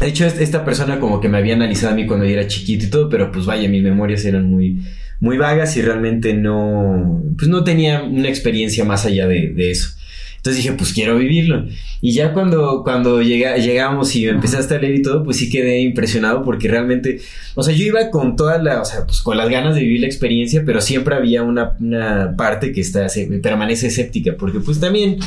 De 0.00 0.06
hecho, 0.08 0.24
es- 0.26 0.38
esta 0.40 0.64
persona 0.64 0.98
como 1.00 1.20
que 1.20 1.28
me 1.28 1.38
había 1.38 1.54
analizado 1.54 1.92
a 1.92 1.96
mí 1.96 2.06
cuando 2.06 2.24
yo 2.24 2.32
era 2.32 2.46
chiquito 2.46 2.86
y 2.86 2.90
todo, 2.90 3.08
pero 3.08 3.30
pues 3.32 3.44
vaya, 3.46 3.68
mis 3.68 3.82
memorias 3.82 4.24
eran 4.24 4.48
muy, 4.50 4.82
muy 5.20 5.36
vagas 5.36 5.76
y 5.76 5.82
realmente 5.82 6.32
no, 6.34 7.22
pues 7.36 7.48
no 7.48 7.64
tenía 7.64 8.02
una 8.02 8.28
experiencia 8.28 8.84
más 8.84 9.04
allá 9.04 9.26
de 9.26 9.70
eso. 9.70 9.90
Entonces 10.40 10.62
dije, 10.64 10.74
pues 10.74 10.94
quiero 10.94 11.18
vivirlo. 11.18 11.66
Y 12.00 12.12
ya 12.14 12.32
cuando, 12.32 12.80
cuando 12.82 13.20
llega, 13.20 13.58
llegamos 13.58 14.16
y 14.16 14.26
empezaste 14.26 14.74
a 14.74 14.78
leer 14.78 14.94
y 14.94 15.02
todo, 15.02 15.22
pues 15.22 15.36
sí 15.36 15.50
quedé 15.50 15.80
impresionado 15.80 16.42
porque 16.42 16.66
realmente, 16.66 17.20
o 17.54 17.62
sea, 17.62 17.74
yo 17.74 17.84
iba 17.84 18.08
con 18.10 18.36
toda 18.36 18.56
la, 18.56 18.80
o 18.80 18.84
sea, 18.86 19.04
pues 19.04 19.20
con 19.20 19.36
las 19.36 19.50
ganas 19.50 19.74
de 19.74 19.82
vivir 19.82 20.00
la 20.00 20.06
experiencia, 20.06 20.62
pero 20.64 20.80
siempre 20.80 21.14
había 21.14 21.42
una, 21.42 21.76
una 21.78 22.34
parte 22.38 22.72
que 22.72 22.80
está, 22.80 23.06
se- 23.10 23.26
permanece 23.42 23.88
escéptica, 23.88 24.34
porque 24.38 24.60
pues 24.60 24.80
también, 24.80 25.18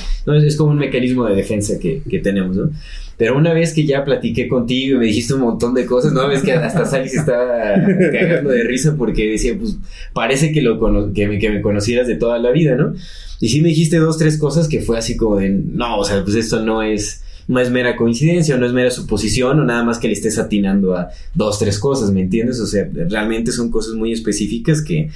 es 0.43 0.55
como 0.55 0.71
un 0.71 0.79
mecanismo 0.79 1.25
de 1.27 1.35
defensa 1.35 1.77
que, 1.79 2.01
que 2.09 2.17
tenemos, 2.17 2.55
¿no? 2.57 2.71
Pero 3.17 3.37
una 3.37 3.53
vez 3.53 3.73
que 3.73 3.85
ya 3.85 4.03
platiqué 4.03 4.47
contigo 4.47 4.95
y 4.95 4.99
me 4.99 5.05
dijiste 5.05 5.33
un 5.33 5.41
montón 5.41 5.73
de 5.73 5.85
cosas, 5.85 6.13
¿no? 6.13 6.27
Ves 6.27 6.41
que 6.41 6.53
hasta 6.53 6.85
Sally 6.85 7.09
se 7.09 7.17
estaba 7.17 7.75
cagando 8.11 8.49
de 8.49 8.63
risa 8.63 8.95
porque 8.97 9.29
decía, 9.29 9.55
pues 9.57 9.77
parece 10.13 10.51
que, 10.51 10.61
lo 10.61 10.79
que, 11.13 11.27
me, 11.27 11.37
que 11.39 11.49
me 11.49 11.61
conocieras 11.61 12.07
de 12.07 12.15
toda 12.15 12.39
la 12.39 12.51
vida, 12.51 12.75
¿no? 12.75 12.93
Y 13.39 13.49
sí 13.49 13.61
me 13.61 13.69
dijiste 13.69 13.97
dos, 13.97 14.17
tres 14.17 14.37
cosas 14.37 14.67
que 14.67 14.81
fue 14.81 14.97
así 14.97 15.15
como 15.15 15.37
de, 15.37 15.49
no, 15.49 15.99
o 15.99 16.03
sea, 16.03 16.23
pues 16.23 16.35
esto 16.35 16.63
no 16.63 16.81
es, 16.81 17.23
no 17.47 17.59
es 17.59 17.69
mera 17.69 17.95
coincidencia 17.95 18.55
o 18.55 18.57
no 18.57 18.65
es 18.65 18.73
mera 18.73 18.89
suposición 18.89 19.59
o 19.59 19.65
nada 19.65 19.83
más 19.83 19.99
que 19.99 20.07
le 20.07 20.13
estés 20.13 20.39
atinando 20.39 20.95
a 20.95 21.09
dos, 21.33 21.59
tres 21.59 21.77
cosas, 21.77 22.11
¿me 22.11 22.21
entiendes? 22.21 22.59
O 22.59 22.65
sea, 22.65 22.87
realmente 22.93 23.51
son 23.51 23.69
cosas 23.69 23.95
muy 23.95 24.11
específicas 24.11 24.81
que, 24.81 25.09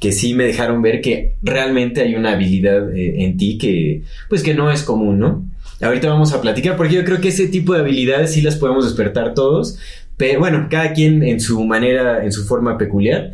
que 0.00 0.12
sí 0.12 0.34
me 0.34 0.44
dejaron 0.44 0.82
ver 0.82 1.00
que 1.00 1.34
realmente 1.42 2.02
hay 2.02 2.14
una 2.14 2.32
habilidad 2.32 2.94
eh, 2.94 3.24
en 3.24 3.36
ti 3.36 3.58
que, 3.58 4.02
pues 4.28 4.42
que 4.42 4.54
no 4.54 4.70
es 4.70 4.82
común, 4.82 5.18
¿no? 5.18 5.44
Ahorita 5.80 6.08
vamos 6.08 6.32
a 6.32 6.40
platicar 6.40 6.76
porque 6.76 6.94
yo 6.94 7.04
creo 7.04 7.20
que 7.20 7.28
ese 7.28 7.48
tipo 7.48 7.72
de 7.72 7.80
habilidades 7.80 8.32
sí 8.32 8.42
las 8.42 8.56
podemos 8.56 8.84
despertar 8.84 9.34
todos, 9.34 9.78
pero 10.16 10.40
bueno, 10.40 10.66
cada 10.70 10.92
quien 10.92 11.22
en 11.22 11.40
su 11.40 11.64
manera, 11.64 12.24
en 12.24 12.32
su 12.32 12.44
forma 12.44 12.76
peculiar, 12.78 13.32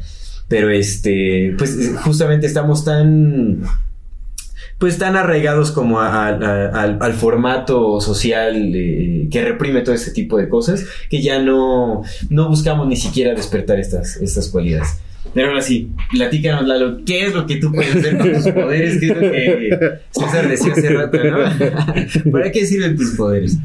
pero 0.49 0.71
este, 0.71 1.55
pues 1.57 1.93
justamente 2.05 2.47
estamos 2.47 2.85
tan 2.85 3.63
pues 4.79 4.99
tan 4.99 5.17
arraigados 5.17 5.71
como 5.71 6.01
al, 6.01 7.15
formato 7.15 8.01
social 8.01 8.73
eh, 8.75 9.29
que 9.31 9.43
reprime 9.43 9.81
todo 9.81 9.95
este 9.95 10.11
tipo 10.11 10.37
de 10.37 10.49
cosas 10.49 10.85
que 11.09 11.23
ya 11.23 11.39
no, 11.41 12.03
no 12.29 12.49
buscamos 12.49 12.87
ni 12.87 12.97
siquiera 12.97 13.35
despertar 13.35 13.79
estas, 13.79 14.17
estas 14.17 14.49
cualidades. 14.49 14.99
Pero 15.33 15.49
ahora 15.49 15.63
sí, 15.63 15.89
platícanos, 16.13 16.67
Lalo, 16.69 16.99
¿qué 17.05 17.27
es 17.27 17.35
lo 17.35 17.47
que 17.47 17.57
tú 17.57 17.73
puedes 17.73 17.97
hacer 17.97 18.19
con 18.19 18.33
tus 18.33 18.49
poderes? 18.53 19.01
¿Qué 19.01 19.07
es 19.07 19.15
lo 19.15 19.21
que 19.21 19.79
César 20.11 20.49
decía 20.49 20.73
hace 20.73 20.89
rato, 20.91 21.19
no? 21.25 22.31
¿Para 22.31 22.53
qué 22.53 22.67
sirven 22.67 22.97
tus 22.97 23.11
poderes? 23.17 23.59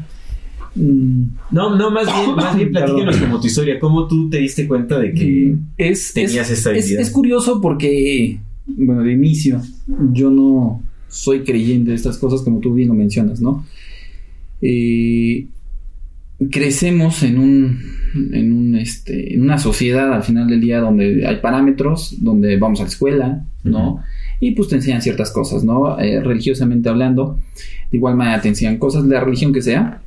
Mm, 0.74 1.24
No, 1.50 1.76
no, 1.76 1.90
más 1.90 2.06
bien, 2.06 2.34
más 2.34 2.56
bien 2.56 2.70
platícanos 2.72 3.16
como 3.18 3.40
tu 3.40 3.46
historia, 3.46 3.78
cómo 3.78 4.08
tú 4.08 4.30
te 4.30 4.38
diste 4.38 4.66
cuenta 4.66 4.98
de 4.98 5.12
que 5.12 5.54
es, 5.76 6.12
tenías 6.14 6.50
es, 6.50 6.58
esta 6.58 6.70
es, 6.72 6.84
habilidad. 6.84 7.02
es 7.02 7.10
curioso 7.10 7.60
porque, 7.60 8.38
bueno, 8.66 9.02
de 9.02 9.12
inicio, 9.12 9.60
yo 10.12 10.30
no 10.30 10.82
soy 11.08 11.40
creyente 11.40 11.90
de 11.90 11.96
estas 11.96 12.18
cosas 12.18 12.40
como 12.42 12.60
tú 12.60 12.72
bien 12.72 12.88
lo 12.88 12.94
mencionas, 12.94 13.40
¿no? 13.40 13.66
Eh, 14.62 15.46
crecemos 16.48 17.22
en 17.22 17.38
un, 17.38 17.80
en 18.32 18.52
un, 18.52 18.76
este, 18.76 19.34
en 19.34 19.42
una 19.42 19.58
sociedad 19.58 20.12
al 20.12 20.22
final 20.22 20.48
del 20.48 20.60
día 20.60 20.80
donde 20.80 21.26
hay 21.26 21.36
parámetros, 21.36 22.16
donde 22.20 22.56
vamos 22.56 22.80
a 22.80 22.84
la 22.84 22.88
escuela, 22.88 23.44
¿no? 23.64 23.90
Ujú. 23.94 24.00
Y 24.40 24.52
pues 24.52 24.68
te 24.68 24.76
enseñan 24.76 25.02
ciertas 25.02 25.30
cosas, 25.32 25.64
¿no? 25.64 25.98
Eh, 26.00 26.20
religiosamente 26.20 26.88
hablando, 26.88 27.38
de 27.90 27.96
igual 27.98 28.16
manera 28.16 28.40
te 28.40 28.48
enseñan 28.48 28.78
cosas, 28.78 29.06
de 29.06 29.14
la 29.14 29.20
religión 29.20 29.52
que 29.52 29.60
sea, 29.60 30.00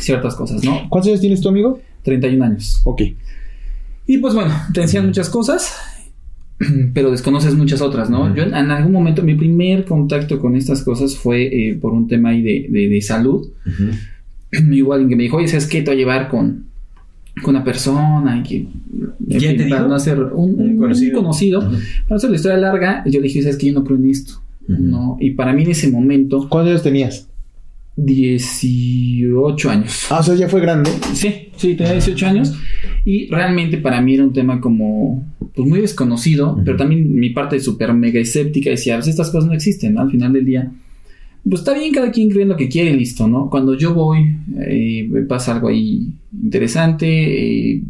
ciertas 0.00 0.34
cosas, 0.34 0.64
¿no? 0.64 0.88
¿Cuántos 0.88 1.08
años 1.10 1.20
tienes 1.20 1.40
tu 1.40 1.48
amigo? 1.50 1.80
31 2.02 2.44
años. 2.44 2.80
Ok. 2.84 3.02
Y 4.06 4.18
pues 4.18 4.34
bueno, 4.34 4.52
te 4.72 4.82
enseñan 4.82 5.06
muchas 5.06 5.30
cosas, 5.30 5.72
pero 6.94 7.10
desconoces 7.12 7.54
muchas 7.54 7.80
otras, 7.80 8.10
¿no? 8.10 8.24
Ujú. 8.24 8.34
Yo 8.34 8.42
en, 8.42 8.54
en 8.54 8.70
algún 8.72 8.92
momento, 8.92 9.22
mi 9.22 9.34
primer 9.34 9.84
contacto 9.84 10.40
con 10.40 10.56
estas 10.56 10.82
cosas 10.82 11.16
fue 11.16 11.44
eh, 11.70 11.74
por 11.80 11.92
un 11.92 12.08
tema 12.08 12.30
ahí 12.30 12.42
de, 12.42 12.66
de- 12.68 12.88
de 12.88 13.00
salud. 13.02 13.46
Igual 14.72 15.00
alguien 15.00 15.10
que 15.10 15.16
me 15.16 15.22
dijo, 15.24 15.36
oye, 15.38 15.48
¿sabes 15.48 15.66
qué? 15.66 15.82
Te 15.82 15.90
voy 15.90 15.94
a 15.96 15.98
llevar 15.98 16.28
con, 16.28 16.66
con 17.42 17.54
una 17.56 17.64
persona 17.64 18.38
y 18.38 18.42
que... 18.42 18.66
¿Quién 19.38 19.56
te 19.56 19.64
para 19.64 19.76
dijo? 19.76 19.88
no 19.88 19.94
hacer 19.94 20.20
un, 20.20 20.54
Un 20.54 20.68
un 20.70 20.76
conocido. 20.78 21.18
conocido. 21.20 21.58
Ujú. 21.60 21.76
Para 22.08 22.16
hacer 22.16 22.30
la 22.30 22.36
historia 22.36 22.58
larga, 22.58 23.02
yo 23.06 23.20
le 23.20 23.26
dije, 23.28 23.42
¿sabes 23.42 23.56
qué? 23.56 23.66
Yo 23.68 23.72
no 23.74 23.84
creo 23.84 23.98
en 23.98 24.10
esto. 24.10 24.34
Ujú. 24.68 24.82
¿no? 24.82 25.16
Y 25.20 25.30
para 25.32 25.52
mí 25.52 25.62
en 25.62 25.70
ese 25.70 25.90
momento, 25.90 26.46
¿Cuántos 26.48 26.70
años 26.70 26.82
tenías? 26.82 27.28
18 27.96 29.70
años. 29.70 30.06
Ah, 30.10 30.18
o 30.20 30.22
sea, 30.22 30.34
ya 30.34 30.48
fue 30.48 30.60
grande. 30.60 30.90
Sí, 31.12 31.48
sí, 31.56 31.74
tenía 31.74 31.92
18 31.92 32.26
años. 32.26 32.52
Y 33.04 33.28
realmente 33.28 33.78
para 33.78 34.00
mí 34.00 34.14
era 34.14 34.24
un 34.24 34.32
tema 34.32 34.60
como, 34.60 35.24
pues 35.54 35.68
muy 35.68 35.80
desconocido, 35.80 36.52
Ujú. 36.54 36.64
pero 36.64 36.76
también 36.76 37.14
mi 37.14 37.30
parte 37.30 37.60
súper 37.60 37.92
mega 37.94 38.18
escéptica 38.20 38.70
decía, 38.70 38.96
pues 38.96 39.08
estas 39.08 39.30
cosas 39.30 39.48
no 39.48 39.54
existen, 39.54 39.94
¿no? 39.94 40.00
Al 40.02 40.10
final 40.10 40.32
del 40.32 40.44
día. 40.44 40.72
Pues 41.48 41.60
está 41.60 41.74
bien, 41.74 41.92
cada 41.92 42.10
quien 42.10 42.30
cree 42.30 42.42
en 42.42 42.48
lo 42.48 42.56
que 42.56 42.68
quiere 42.68 42.90
y 42.90 42.96
listo, 42.96 43.28
¿no? 43.28 43.50
Cuando 43.50 43.74
yo 43.74 43.92
voy, 43.94 44.36
eh, 44.66 45.06
me 45.10 45.22
pasa 45.22 45.52
algo 45.54 45.68
ahí 45.68 46.08
interesante 46.42 47.06
eh, 47.72 47.82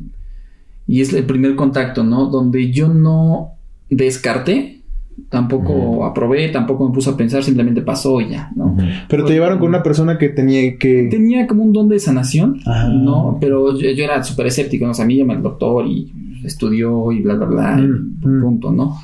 y 0.87 1.01
es 1.01 1.13
el 1.13 1.25
primer 1.25 1.55
contacto, 1.55 2.03
¿no? 2.03 2.27
Donde 2.27 2.73
yo 2.73 2.89
no 2.89 3.51
descarté, 3.89 4.81
tampoco 5.29 6.05
aprobé, 6.05 6.49
tampoco 6.49 6.89
me 6.89 6.95
puse 6.95 7.11
a 7.11 7.17
pensar, 7.17 7.45
simplemente 7.45 7.83
pasó 7.83 8.21
y 8.21 8.31
ya, 8.31 8.51
¿no? 8.57 8.77
Pero 9.09 9.25
te 9.25 9.33
llevaron 9.33 9.59
con 9.59 9.69
una 9.69 9.83
persona 9.83 10.19
que 10.19 10.31
tenía 10.31 10.77
que. 10.77 11.09
Tenía 11.11 11.47
como 11.47 11.63
un 11.63 11.73
don 11.73 11.89
de 11.89 12.01
sanación, 12.01 12.61
Ah. 12.67 12.89
¿no? 12.93 13.39
Pero 13.41 13.79
yo, 13.79 13.91
yo 13.91 14.05
era 14.05 14.23
súper 14.25 14.47
escéptico, 14.49 14.85
¿no? 14.85 14.91
O 14.91 14.95
sea, 14.95 15.05
a 15.05 15.09
mí 15.09 15.17
llama 15.17 15.35
el 15.35 15.43
doctor 15.43 15.87
y 15.87 16.13
estudió 16.45 17.13
y 17.13 17.21
bla, 17.21 17.35
bla, 17.35 17.47
bla, 17.47 17.81
y 17.81 18.21
punto, 18.21 18.73
¿no? 18.73 18.99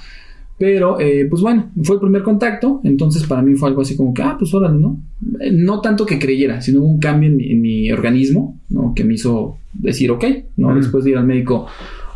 Pero, 0.61 1.01
eh, 1.01 1.25
pues 1.25 1.41
bueno, 1.41 1.71
fue 1.85 1.95
el 1.97 2.03
primer 2.03 2.23
contacto, 2.23 2.83
entonces 2.85 3.23
para 3.23 3.41
mí 3.41 3.55
fue 3.55 3.71
algo 3.71 3.81
así 3.81 3.97
como 3.97 4.13
que, 4.13 4.21
ah, 4.21 4.37
pues 4.39 4.53
órale, 4.53 4.79
¿no? 4.79 5.01
Eh, 5.41 5.51
No 5.51 5.81
tanto 5.81 6.05
que 6.05 6.19
creyera, 6.19 6.61
sino 6.61 6.83
un 6.83 7.01
cambio 7.01 7.31
en 7.31 7.39
mi, 7.39 7.51
en 7.51 7.63
mi 7.63 7.91
organismo, 7.91 8.61
¿no? 8.69 8.93
Que 8.95 9.03
me 9.03 9.15
hizo 9.15 9.57
decir, 9.73 10.11
ok, 10.11 10.23
¿no? 10.59 10.69
Mm. 10.69 10.77
Después 10.77 11.05
de 11.05 11.13
ir 11.13 11.17
al 11.17 11.25
médico 11.25 11.67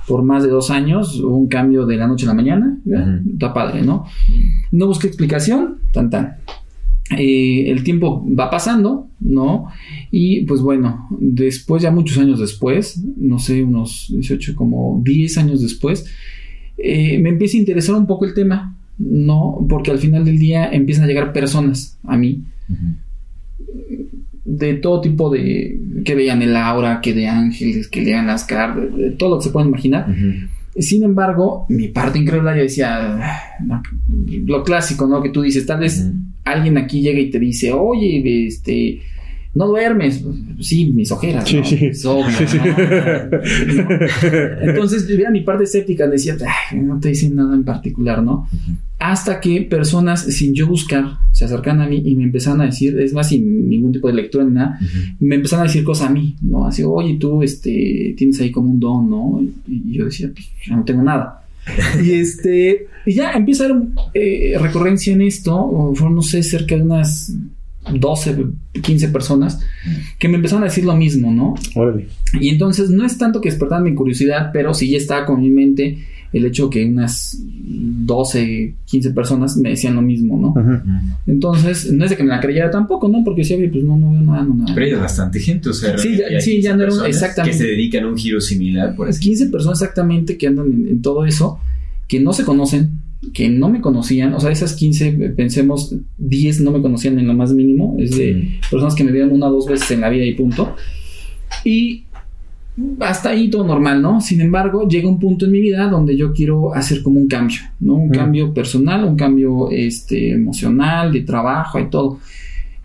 por 0.07 0.23
más 0.25 0.43
de 0.43 0.51
dos 0.51 0.71
años, 0.71 1.19
hubo 1.21 1.39
un 1.39 1.49
cambio 1.49 1.87
de 1.87 1.97
la 1.97 2.07
noche 2.07 2.27
a 2.27 2.29
la 2.29 2.35
mañana, 2.35 2.79
¿ya? 2.85 2.99
Ujú. 3.01 3.31
está 3.33 3.55
padre, 3.55 3.81
¿no? 3.81 4.05
No 4.73 4.89
busqué 4.89 5.07
explicación, 5.07 5.79
tan 5.95 6.11
tan. 6.11 6.35
Eh, 7.17 7.71
el 7.71 7.83
tiempo 7.83 8.27
va 8.39 8.51
pasando, 8.51 9.09
¿no? 9.21 9.69
Y 10.11 10.45
pues 10.45 10.61
bueno, 10.61 11.09
después, 11.19 11.83
ya 11.83 11.91
muchos 11.91 12.19
años 12.19 12.41
después, 12.41 13.03
no 13.17 13.39
sé, 13.39 13.63
unos 13.63 14.09
18, 14.11 14.55
como 14.55 15.01
10 15.03 15.39
años 15.39 15.63
después, 15.63 16.05
eh, 16.79 17.19
me 17.19 17.31
empieza 17.31 17.57
a 17.57 17.61
interesar 17.61 17.95
un 17.97 18.07
poco 18.07 18.25
el 18.25 18.35
tema, 18.35 18.77
¿no? 18.99 19.65
Porque 19.69 19.91
al 19.91 19.99
final 19.99 20.25
del 20.25 20.39
día 20.39 20.69
empiezan 20.73 21.05
a 21.05 21.07
llegar 21.09 21.33
personas 21.33 21.99
a 22.05 22.17
mí 22.17 22.43
Ujú. 22.69 24.07
de 24.45 24.75
todo 24.75 25.01
tipo 25.01 25.31
de 25.31 25.81
que 26.05 26.15
veían 26.15 26.43
el 26.43 26.55
aura, 26.57 27.01
que 27.01 27.15
de 27.15 27.27
ángeles, 27.29 27.89
que 27.89 28.03
leían 28.03 28.27
las 28.27 28.45
cartas, 28.45 28.95
de 28.97 29.11
todo 29.13 29.31
lo 29.31 29.39
que 29.39 29.45
se 29.45 29.51
pueden 29.51 29.69
imaginar. 29.69 30.15
Sin 30.79 31.03
embargo, 31.05 31.67
mi 31.69 31.89
parte 31.89 32.19
incrédula 32.19 32.55
yo 32.57 32.63
decía, 32.63 33.17
"Ah, 33.23 33.41
no, 33.65 33.83
lo 34.45 34.63
clásico, 34.65 35.07
¿no? 35.07 35.23
Que 35.23 35.31
tú 35.31 35.43
dices, 35.43 35.65
tal 35.67 35.81
vez 35.81 36.11
alguien 36.45 36.77
aquí 36.79 37.01
llega 37.01 37.21
y 37.21 37.31
te 37.31 37.39
dice, 37.39 37.73
oye, 37.73 38.47
este, 38.47 39.01
no 39.55 39.69
duermes. 39.69 40.23
Sí, 40.61 40.87
mis 40.93 41.11
ojeras. 41.13 41.49
Sí, 41.49 41.59
¿no? 41.59 41.65
sí. 41.65 41.87
Es 41.87 42.05
obvio, 42.05 42.27
Sí, 42.37 42.47
sí. 42.47 42.59
¿no? 42.59 43.89
Entonces, 44.63 45.07
yo 45.09 45.31
mi 45.31 45.43
parte 45.43 45.65
escéptica, 45.65 46.07
decía, 46.07 46.37
"Ay, 46.71 46.81
no 46.81 46.99
te 46.99 47.09
dicen 47.11 47.37
nada 47.37 47.55
en 47.55 47.65
particular, 47.65 48.23
¿no? 48.23 48.49
Hasta 48.99 49.41
que 49.41 49.63
personas, 49.63 50.23
sin 50.23 50.55
yo 50.55 50.67
buscar, 50.67 51.05
se 51.33 51.45
acercan 51.45 51.81
a 51.81 51.87
mí 51.89 52.01
y 52.05 52.15
me 52.15 52.25
empezaron 52.25 52.61
a 52.63 52.67
decir, 52.67 52.99
es 53.01 53.13
más, 53.13 53.29
sin 53.29 53.69
ningún 53.69 53.93
tipo 53.93 54.09
de 54.09 54.15
lectura 54.15 54.45
ni 54.45 54.53
nada, 54.53 54.79
me 55.21 55.35
empezaron 55.35 55.65
a 55.65 55.67
decir 55.69 55.85
cosas 55.85 56.09
a 56.09 56.13
mí, 56.13 56.37
¿no? 56.41 56.67
Así, 56.67 56.83
oye, 56.85 57.17
tú, 57.21 57.43
este, 57.43 58.15
tienes 58.17 58.41
ahí 58.41 58.51
como 58.51 58.71
un 58.71 58.81
don, 58.81 59.11
¿no? 59.11 59.43
Y 59.69 59.93
yo 59.93 60.07
decía, 60.07 60.31
pues, 60.33 60.47
no 60.71 60.85
tengo 60.85 61.03
nada. 61.03 61.43
y 62.03 62.13
este, 62.13 62.87
y 63.07 63.15
ya 63.15 63.33
empieza 63.33 63.65
a 63.65 63.67
haber 63.69 63.83
eh, 64.15 64.57
recurrencia 64.61 65.13
en 65.13 65.23
esto, 65.23 65.55
o 65.57 65.95
fueron, 65.95 66.15
no 66.17 66.23
sé, 66.23 66.43
cerca 66.43 66.77
de 66.77 66.83
unas 66.83 67.33
12, 67.93 68.47
15 68.81 69.09
personas 69.09 69.61
que 70.19 70.29
me 70.29 70.37
empezaron 70.37 70.63
a 70.63 70.67
decir 70.67 70.85
lo 70.85 70.97
mismo, 70.97 71.31
¿no? 71.33 71.55
Órale. 71.75 72.09
Y 72.41 72.49
entonces 72.49 72.91
no 72.91 73.05
es 73.05 73.19
tanto 73.19 73.41
que 73.41 73.51
despertaran 73.51 73.85
mi 73.85 73.95
curiosidad, 73.95 74.51
pero 74.53 74.73
sí 74.75 74.89
ya 74.91 74.97
estaba 74.99 75.27
con 75.27 75.41
mi 75.41 75.51
mente 75.51 75.99
el 76.33 76.45
hecho 76.47 76.69
que 76.69 76.85
unas 76.85 77.39
12, 77.97 78.75
15 78.87 79.11
personas 79.13 79.57
me 79.57 79.71
decían 79.71 79.95
lo 79.95 80.03
mismo, 80.03 80.37
¿no? 80.37 80.61
Ajá. 80.61 80.83
Entonces, 81.27 81.93
no 81.93 82.05
es 82.05 82.11
de 82.11 82.17
que 82.17 82.25
me 82.25 82.31
la 82.31 82.41
creyera 82.41 82.71
tampoco, 82.71 83.09
¿no? 83.09 83.23
Porque 83.25 83.43
decía, 83.43 83.57
"Oye, 83.57 83.69
pues 83.69 83.85
no, 83.85 83.97
no 83.97 84.11
veo 84.11 84.21
nada, 84.23 84.43
no 84.43 84.55
nada. 84.55 84.75
Pero 84.75 84.87
hay 84.87 84.95
bastante 85.01 85.39
gente, 85.39 85.69
o 85.69 85.73
sea, 85.73 85.97
Sí, 85.97 86.09
realmente 86.09 86.33
ya- 86.33 86.41
sí, 86.41 86.61
ya 86.63 86.77
no 86.77 86.83
era 86.85 87.07
exactamente. 87.07 87.57
Que 87.57 87.63
se 87.65 87.71
dedican 87.71 88.05
a 88.05 88.09
un 88.09 88.17
giro 88.17 88.41
similar, 88.41 88.97
por 88.97 89.09
así 89.09 89.21
15 89.21 89.47
personas 89.47 89.81
exactamente 89.81 90.37
que 90.37 90.47
andan 90.49 90.67
en, 90.73 90.89
en 90.89 91.03
todo 91.03 91.25
eso, 91.25 91.61
que 92.09 92.19
no 92.21 92.33
se 92.33 92.45
conocen, 92.45 92.91
que 93.33 93.49
no 93.49 93.69
me 93.69 93.81
conocían, 93.81 94.35
o 94.35 94.41
sea, 94.41 94.51
esas 94.51 94.75
15, 94.75 95.09
eh, 95.09 95.13
pensemos, 95.31 95.95
10 96.19 96.61
no 96.61 96.71
me 96.73 96.83
conocían 96.83 97.19
en 97.19 97.27
lo 97.27 97.35
más 97.35 97.53
mínimo, 97.53 97.97
es 97.99 98.17
de 98.17 98.35
Mm. 98.35 98.71
personas 98.71 98.95
que 98.95 99.05
me 99.05 99.13
vieron 99.13 99.33
una 99.33 99.47
o 99.49 99.53
dos 99.53 99.67
veces 99.67 99.91
en 99.93 100.01
la 100.01 100.11
vida 100.11 100.25
y 100.25 100.35
punto. 100.35 100.75
Y 101.65 102.05
hasta 103.01 103.31
ahí 103.31 103.49
todo 103.49 103.65
normal, 103.65 104.03
¿no? 104.03 104.21
Sin 104.21 104.41
embargo, 104.41 104.89
llega 104.89 105.09
un 105.09 105.21
punto 105.21 105.45
en 105.47 105.53
mi 105.53 105.61
vida 105.61 105.89
donde 105.89 106.17
yo 106.17 106.33
quiero 106.33 106.75
hacer 106.75 107.03
como 107.03 107.21
un 107.21 107.29
cambio, 107.29 107.61
¿no? 107.81 107.95
Un 107.95 108.09
Mm. 108.09 108.13
cambio 108.13 108.53
personal, 108.55 109.05
un 109.05 109.17
cambio 109.17 109.71
este, 109.71 110.33
emocional, 110.33 111.13
de 111.13 111.21
trabajo 111.21 111.79
y 111.79 111.89
todo. 111.89 112.19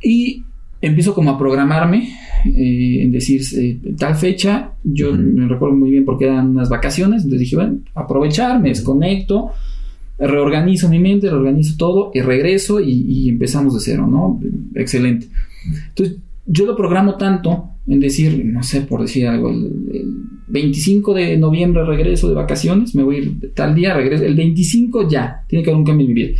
Y 0.03 0.43
empiezo 0.81 1.13
como 1.13 1.31
a 1.31 1.38
programarme, 1.38 2.10
eh, 2.46 3.00
en 3.03 3.12
decir, 3.12 3.41
eh, 3.58 3.79
tal 3.98 4.15
fecha, 4.15 4.72
yo 4.84 5.13
me 5.13 5.48
recuerdo 5.48 5.75
muy 5.75 5.89
bien 5.91 6.05
porque 6.05 6.25
eran 6.25 6.50
unas 6.51 6.69
vacaciones, 6.69 7.24
entonces 7.24 7.41
dije, 7.41 7.55
bueno, 7.58 7.79
aprovechar, 7.96 8.62
me 8.62 8.69
desconecto, 8.69 9.50
reorganizo 10.19 10.89
mi 10.89 10.99
mente, 10.99 11.29
reorganizo 11.29 11.75
todo 11.77 12.11
y 12.13 12.21
regreso 12.21 12.79
y, 12.81 13.05
y 13.07 13.29
empezamos 13.29 13.73
de 13.73 13.79
cero, 13.79 14.07
¿no? 14.09 14.39
Excelente. 14.75 15.27
Entonces, 15.89 16.17
yo 16.45 16.65
lo 16.65 16.75
programo 16.75 17.15
tanto 17.15 17.69
en 17.88 17.99
decir, 17.99 18.43
no 18.45 18.61
sé, 18.63 18.81
por 18.81 19.01
decir 19.01 19.27
algo, 19.27 19.49
el, 19.49 19.65
el 19.93 20.13
25 20.47 21.13
de 21.13 21.38
noviembre 21.38 21.85
regreso 21.85 22.27
de 22.27 22.35
vacaciones, 22.35 22.95
me 22.95 23.03
voy 23.03 23.15
a 23.15 23.19
ir 23.19 23.53
tal 23.55 23.75
día, 23.75 23.93
regreso, 23.93 24.23
el 24.25 24.35
25 24.35 25.07
ya, 25.09 25.43
tiene 25.47 25.63
que 25.63 25.69
haber 25.69 25.79
un 25.79 25.85
cambio 25.85 26.05
en 26.05 26.13
mi 26.13 26.21
vida. 26.21 26.38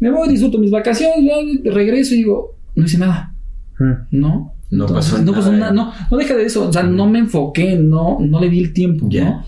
Me 0.00 0.10
voy, 0.10 0.28
disfruto 0.28 0.58
mis 0.58 0.70
vacaciones, 0.70 1.24
ya 1.24 1.70
regreso 1.70 2.14
y 2.14 2.18
digo, 2.18 2.56
no 2.74 2.84
hice 2.84 2.98
nada, 2.98 3.34
Ajá. 3.74 4.06
¿no? 4.10 4.52
No 4.70 4.86
pasó 4.86 5.18
no 5.22 5.32
pasó 5.32 5.52
nada. 5.52 5.70
nada, 5.70 5.72
no, 5.72 5.92
no 6.10 6.16
deja 6.16 6.34
de 6.34 6.46
eso, 6.46 6.66
o 6.68 6.72
sea, 6.72 6.82
no 6.82 7.06
me 7.08 7.18
enfoqué, 7.18 7.76
no, 7.76 8.18
no 8.20 8.40
le 8.40 8.48
di 8.48 8.58
el 8.58 8.72
tiempo, 8.72 9.06
Ya. 9.10 9.24
¿no? 9.24 9.44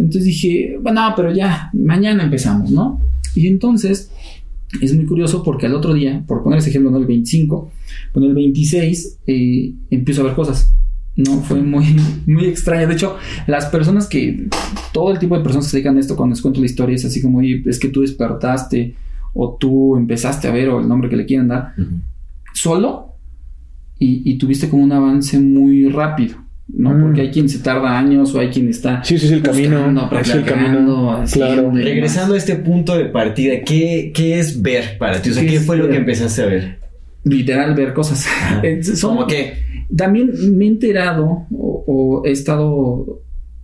Entonces 0.00 0.24
dije, 0.24 0.78
bueno, 0.80 1.12
pero 1.14 1.32
ya, 1.32 1.70
mañana 1.72 2.24
empezamos, 2.24 2.70
¿no? 2.70 3.00
Y 3.34 3.46
entonces 3.46 4.10
es 4.80 4.94
muy 4.94 5.04
curioso 5.04 5.42
porque 5.42 5.66
al 5.66 5.74
otro 5.74 5.94
día, 5.94 6.24
por 6.26 6.42
poner 6.42 6.60
ese 6.60 6.70
ejemplo, 6.70 6.90
no 6.90 6.98
el 6.98 7.06
25, 7.06 7.70
con 8.12 8.24
el 8.24 8.34
26 8.34 9.18
eh, 9.26 9.72
empiezo 9.90 10.22
a 10.22 10.24
ver 10.24 10.34
cosas. 10.34 10.74
No, 11.16 11.42
fue 11.42 11.60
muy, 11.60 11.84
muy 12.26 12.46
extraño. 12.46 12.86
De 12.86 12.94
hecho, 12.94 13.16
las 13.46 13.66
personas 13.66 14.06
que, 14.06 14.48
todo 14.92 15.12
el 15.12 15.18
tipo 15.18 15.36
de 15.36 15.42
personas 15.42 15.66
que 15.66 15.70
se 15.72 15.76
dedican 15.78 15.96
a 15.96 16.00
esto, 16.00 16.16
cuando 16.16 16.34
les 16.34 16.42
cuento 16.42 16.60
la 16.60 16.66
historia, 16.66 16.96
es 16.96 17.04
así 17.04 17.20
como, 17.20 17.42
es 17.42 17.78
que 17.78 17.88
tú 17.88 18.00
despertaste 18.00 18.94
o 19.34 19.56
tú 19.58 19.96
empezaste 19.96 20.48
a 20.48 20.52
ver 20.52 20.70
o 20.70 20.80
el 20.80 20.88
nombre 20.88 21.10
que 21.10 21.16
le 21.16 21.26
quieran 21.26 21.48
dar, 21.48 21.74
solo 22.52 23.14
y, 23.98 24.28
y 24.28 24.38
tuviste 24.38 24.68
como 24.68 24.82
un 24.82 24.92
avance 24.92 25.38
muy 25.38 25.88
rápido, 25.88 26.36
¿no? 26.74 26.90
Mm. 26.90 27.00
Porque 27.02 27.20
hay 27.22 27.30
quien 27.30 27.48
se 27.48 27.58
tarda 27.60 27.98
años 27.98 28.34
o 28.34 28.40
hay 28.40 28.48
quien 28.48 28.68
está 28.68 29.02
Sí, 29.04 29.18
sí, 29.18 29.26
es 29.26 29.32
el 29.32 29.42
camino. 29.42 30.08
Es 30.20 30.34
el 30.34 30.44
camino. 30.44 31.22
Claro. 31.32 31.70
Regresando 31.72 32.34
a 32.34 32.36
este 32.38 32.56
punto 32.56 32.96
de 32.96 33.06
partida, 33.06 33.54
¿qué, 33.64 34.12
qué 34.14 34.38
es 34.38 34.60
ver 34.62 34.96
para 34.98 35.20
ti? 35.22 35.30
O 35.30 35.32
sea, 35.34 35.42
¿Qué 35.42 35.48
¿qué 35.50 35.56
es 35.56 35.66
fue 35.66 35.76
lo 35.76 35.88
que 35.88 35.96
empezaste 35.96 36.42
a 36.42 36.46
ver? 36.46 36.80
literal 37.24 37.74
ver 37.74 37.92
cosas. 37.92 38.26
Son- 38.96 39.16
¿Cómo 39.16 39.26
qué? 39.26 39.54
También 39.94 40.30
me 40.56 40.64
he 40.64 40.68
enterado 40.68 41.46
o, 41.52 41.84
o 41.86 42.26
he 42.26 42.30
estado 42.30 43.20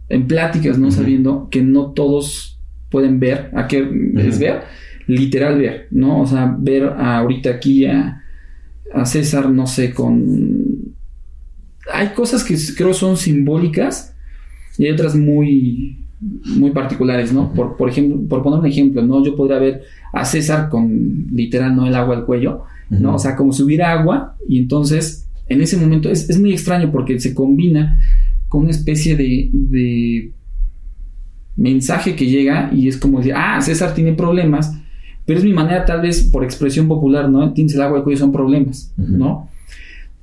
en 0.09 0.27
pláticas, 0.27 0.79
¿no? 0.79 0.91
Sabiendo 0.91 1.49
que 1.51 1.63
no 1.63 1.93
todos 1.93 2.61
pueden 2.91 3.19
ver. 3.19 3.51
¿A 3.55 3.67
qué 3.67 3.79
es 3.79 4.35
Ujú. 4.35 4.41
ver? 4.41 4.61
Literal 5.07 5.59
ver, 5.59 5.87
¿no? 5.91 6.21
O 6.21 6.27
sea, 6.27 6.55
ver 6.59 6.85
a- 6.85 7.19
ahorita 7.19 7.51
aquí 7.51 7.87
a, 7.87 8.23
a 8.93 9.07
César, 9.07 9.49
no 9.51 9.67
sé, 9.67 9.93
con... 9.95 10.66
Hay 11.93 12.09
cosas 12.09 12.45
que 12.45 12.57
creo 12.76 12.95
son 12.95 13.16
simbólicas 13.16 14.14
y 14.78 14.87
hay 14.87 14.93
otras 14.93 15.14
muy 15.14 16.07
muy 16.21 16.71
particulares, 16.71 17.33
¿no? 17.33 17.52
Por, 17.52 17.76
por 17.76 17.90
ejemplo, 17.90 18.19
por 18.28 18.43
poner 18.43 18.61
un 18.61 18.66
ejemplo, 18.66 19.02
¿no? 19.02 19.25
Yo 19.25 19.37
podría 19.37 19.59
ver 19.59 19.83
a 20.12 20.25
César 20.25 20.69
con 20.69 21.26
literal, 21.33 21.76
no 21.76 21.87
el 21.87 21.95
agua 21.95 22.16
al 22.16 22.25
cuello, 22.25 22.62
¿no? 22.88 23.16
O 23.16 23.19
sea, 23.19 23.37
como 23.37 23.52
si 23.52 23.62
hubiera 23.62 23.93
agua 23.93 24.37
y 24.49 24.59
entonces 24.59 25.28
en 25.49 25.61
ese 25.61 25.76
momento 25.76 26.11
es, 26.11 26.28
es 26.31 26.40
muy 26.40 26.52
extraño 26.52 26.90
porque 26.90 27.21
se 27.21 27.35
combina 27.35 28.00
con 28.49 28.62
una 28.62 28.71
especie 28.71 29.16
de, 29.16 29.50
de 29.52 30.33
mensaje 31.57 32.16
que 32.16 32.26
llega 32.26 32.71
y 32.73 32.88
es 32.88 32.97
como 32.97 33.19
decir, 33.19 33.35
ah, 33.37 33.61
César 33.61 33.95
tiene 33.95 34.12
problemas, 34.12 34.75
pero 35.25 35.38
es 35.38 35.45
mi 35.45 35.52
manera 35.52 35.85
tal 35.85 36.00
vez 36.00 36.23
por 36.25 36.45
expresión 36.45 36.88
popular, 36.88 37.28
¿no? 37.28 37.52
Tienes 37.52 37.75
el 37.75 37.83
agua 37.83 37.99
de 37.99 38.05
cuello 38.05 38.19
son 38.19 38.33
problemas, 38.33 38.93
¿no? 38.97 39.49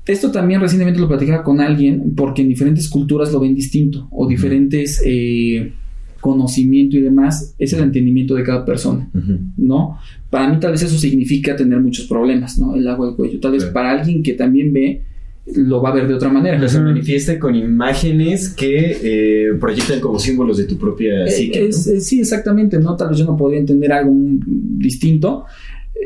Esto 0.05 0.31
también 0.31 0.59
recientemente 0.59 0.99
lo 0.99 1.07
platicaba 1.07 1.43
con 1.43 1.61
alguien 1.61 2.13
porque 2.15 2.41
en 2.41 2.49
diferentes 2.49 2.89
culturas 2.89 3.31
lo 3.31 3.39
ven 3.39 3.55
distinto 3.55 4.07
o 4.11 4.27
diferentes 4.27 5.01
eh, 5.05 5.71
conocimiento 6.19 6.97
y 6.97 7.01
demás 7.01 7.55
es 7.57 7.73
el 7.73 7.83
entendimiento 7.83 8.35
de 8.35 8.43
cada 8.43 8.65
persona, 8.65 9.09
¿no? 9.57 9.97
Para 10.29 10.49
mí 10.49 10.59
tal 10.59 10.71
vez 10.71 10.83
eso 10.83 10.97
significa 10.97 11.55
tener 11.55 11.79
muchos 11.79 12.05
problemas, 12.07 12.57
¿no? 12.57 12.75
El 12.75 12.87
agua 12.87 13.07
del 13.07 13.15
cuello. 13.15 13.39
Tal 13.39 13.53
vez 13.53 13.65
para 13.65 13.91
alguien 13.91 14.23
que 14.23 14.33
también 14.33 14.73
ve 14.73 15.03
lo 15.45 15.81
va 15.81 15.89
a 15.89 15.93
ver 15.93 16.07
de 16.07 16.13
otra 16.13 16.29
manera. 16.29 16.67
se 16.69 16.79
manifiesta 16.79 17.37
con 17.37 17.55
imágenes 17.55 18.49
que 18.49 18.97
eh, 19.03 19.53
proyectan 19.59 19.99
como 19.99 20.17
símbolos 20.17 20.57
de 20.57 20.63
tu 20.63 20.77
propia 20.77 21.25
eh, 21.25 21.31
psique. 21.31 21.73
sí, 21.73 22.21
exactamente, 22.21 22.79
¿no? 22.79 22.95
Tal 22.95 23.09
vez 23.09 23.17
yo 23.17 23.25
no 23.25 23.35
podría 23.35 23.59
entender 23.59 23.91
algo 23.91 24.13
distinto. 24.15 25.45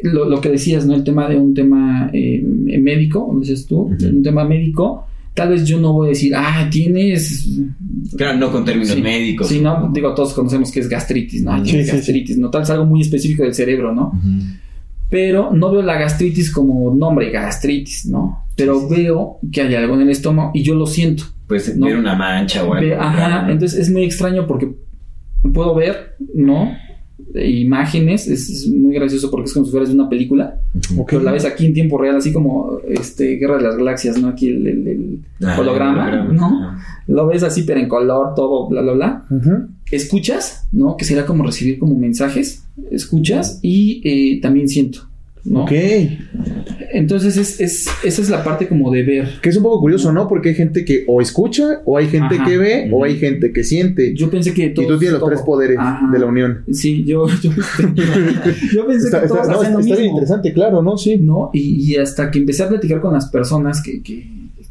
Lo, 0.03 0.25
lo, 0.25 0.41
que 0.41 0.49
decías, 0.49 0.85
¿no? 0.85 0.95
El 0.95 1.03
tema 1.03 1.27
de 1.29 1.37
un 1.37 1.53
tema 1.53 2.09
eh, 2.13 2.41
médico, 2.43 3.25
como 3.25 3.39
dices 3.39 3.65
tú, 3.65 3.95
un 3.99 4.23
tema 4.23 4.45
médico, 4.45 5.05
tal 5.33 5.49
vez 5.49 5.65
yo 5.65 5.79
no 5.79 5.93
voy 5.93 6.07
a 6.07 6.09
decir, 6.09 6.33
ah, 6.35 6.67
tienes... 6.71 7.47
Claro, 8.17 8.39
no 8.39 8.51
con 8.51 8.65
términos 8.65 8.99
médicos. 8.99 9.47
Sí, 9.47 9.61
no, 9.61 9.91
digo, 9.93 10.13
todos 10.15 10.33
conocemos 10.33 10.71
que 10.71 10.79
es 10.79 10.89
gastritis, 10.89 11.43
¿no? 11.43 11.51
gastritis, 11.63 12.37
¿no? 12.37 12.49
Tal 12.49 12.61
vez 12.61 12.69
algo 12.71 12.85
muy 12.85 13.01
específico 13.01 13.43
del 13.43 13.53
cerebro, 13.53 13.93
¿no? 13.93 14.19
Pero 15.09 15.53
no 15.53 15.71
veo 15.71 15.83
la 15.83 15.97
gastritis 15.97 16.51
como 16.51 16.93
nombre, 16.93 17.29
gastritis, 17.29 18.07
¿no? 18.07 18.45
Pero 18.55 18.89
veo 18.89 19.37
que 19.51 19.61
hay 19.61 19.75
algo 19.75 19.93
en 19.95 20.01
el 20.01 20.09
estómago 20.09 20.51
y 20.53 20.63
yo 20.63 20.73
lo 20.73 20.87
siento. 20.87 21.23
Pues 21.47 21.79
ver 21.79 21.95
una 21.95 22.15
mancha 22.15 22.63
o 22.63 22.73
algo. 22.73 22.95
ajá, 22.99 23.49
entonces 23.49 23.79
es 23.79 23.91
muy 23.91 24.03
extraño 24.03 24.47
porque 24.47 24.73
puedo 25.53 25.75
ver, 25.75 26.15
¿no? 26.33 26.75
Imágenes, 27.35 28.27
es, 28.27 28.67
muy 28.67 28.93
gracioso 28.93 29.29
porque 29.29 29.47
es 29.47 29.53
como 29.53 29.65
si 29.65 29.71
fueras 29.71 29.89
de 29.89 29.95
una 29.95 30.09
película, 30.09 30.59
pero 31.07 31.21
la 31.21 31.31
ves 31.31 31.45
aquí 31.45 31.65
en 31.65 31.73
tiempo 31.73 31.97
real, 31.97 32.15
así 32.15 32.31
como 32.31 32.79
este 32.87 33.35
Guerra 33.35 33.57
de 33.57 33.63
las 33.63 33.77
Galaxias, 33.77 34.17
¿no? 34.17 34.29
Aquí 34.29 34.49
el, 34.49 35.19
ah, 35.43 35.57
holograma, 35.59 36.23
¿no? 36.31 36.77
Lo 37.07 37.27
ves 37.27 37.43
así, 37.43 37.63
pero 37.63 37.79
en 37.79 37.87
color, 37.87 38.33
todo, 38.35 38.67
bla, 38.69 38.81
bla, 38.81 38.93
bla. 38.93 39.25
Escuchas, 39.91 40.67
¿no? 40.71 40.97
Que 40.97 41.05
será 41.05 41.25
como 41.25 41.45
recibir 41.45 41.79
como 41.79 41.95
mensajes, 41.95 42.65
escuchas 42.91 43.59
y 43.61 44.01
eh, 44.03 44.41
también 44.41 44.67
siento. 44.67 45.06
Ok. 45.53 45.71
Entonces 46.93 47.37
es, 47.37 47.59
es, 47.59 47.87
esa 48.03 48.21
es 48.21 48.29
la 48.29 48.43
parte 48.43 48.67
como 48.67 48.91
de 48.91 49.03
ver. 49.03 49.27
Que 49.41 49.49
es 49.49 49.57
un 49.57 49.63
poco 49.63 49.79
curioso, 49.81 50.11
¿no? 50.11 50.27
Porque 50.27 50.49
hay 50.49 50.55
gente 50.55 50.85
que 50.85 51.03
o 51.07 51.21
escucha, 51.21 51.81
o 51.85 51.97
hay 51.97 52.07
gente 52.07 52.37
que 52.45 52.57
ve, 52.57 52.89
o 52.91 53.03
hay 53.03 53.17
gente 53.17 53.51
que 53.51 53.63
siente. 53.63 54.13
Yo 54.15 54.29
pensé 54.29 54.53
que 54.53 54.69
todos... 54.69 54.87
Y 54.87 54.91
tú 54.91 54.99
tienes 54.99 55.19
los 55.19 55.29
tres 55.29 55.41
poderes 55.41 55.77
de 56.11 56.19
la 56.19 56.25
unión. 56.25 56.63
Sí, 56.71 57.03
yo, 57.03 57.27
yo, 58.73 58.87
pensé 58.87 59.09
que 59.11 59.27
todos 59.27 59.41
está, 59.47 59.79
está 59.79 59.95
bien 59.95 60.05
interesante, 60.05 60.53
claro, 60.53 60.81
¿no? 60.81 60.97
Sí. 60.97 61.17
¿No? 61.17 61.49
Y, 61.53 61.93
y, 61.93 61.97
hasta 61.97 62.31
que 62.31 62.39
empecé 62.39 62.63
a 62.63 62.69
platicar 62.69 63.01
con 63.01 63.13
las 63.13 63.27
personas 63.27 63.81
que, 63.81 64.01
que 64.01 64.27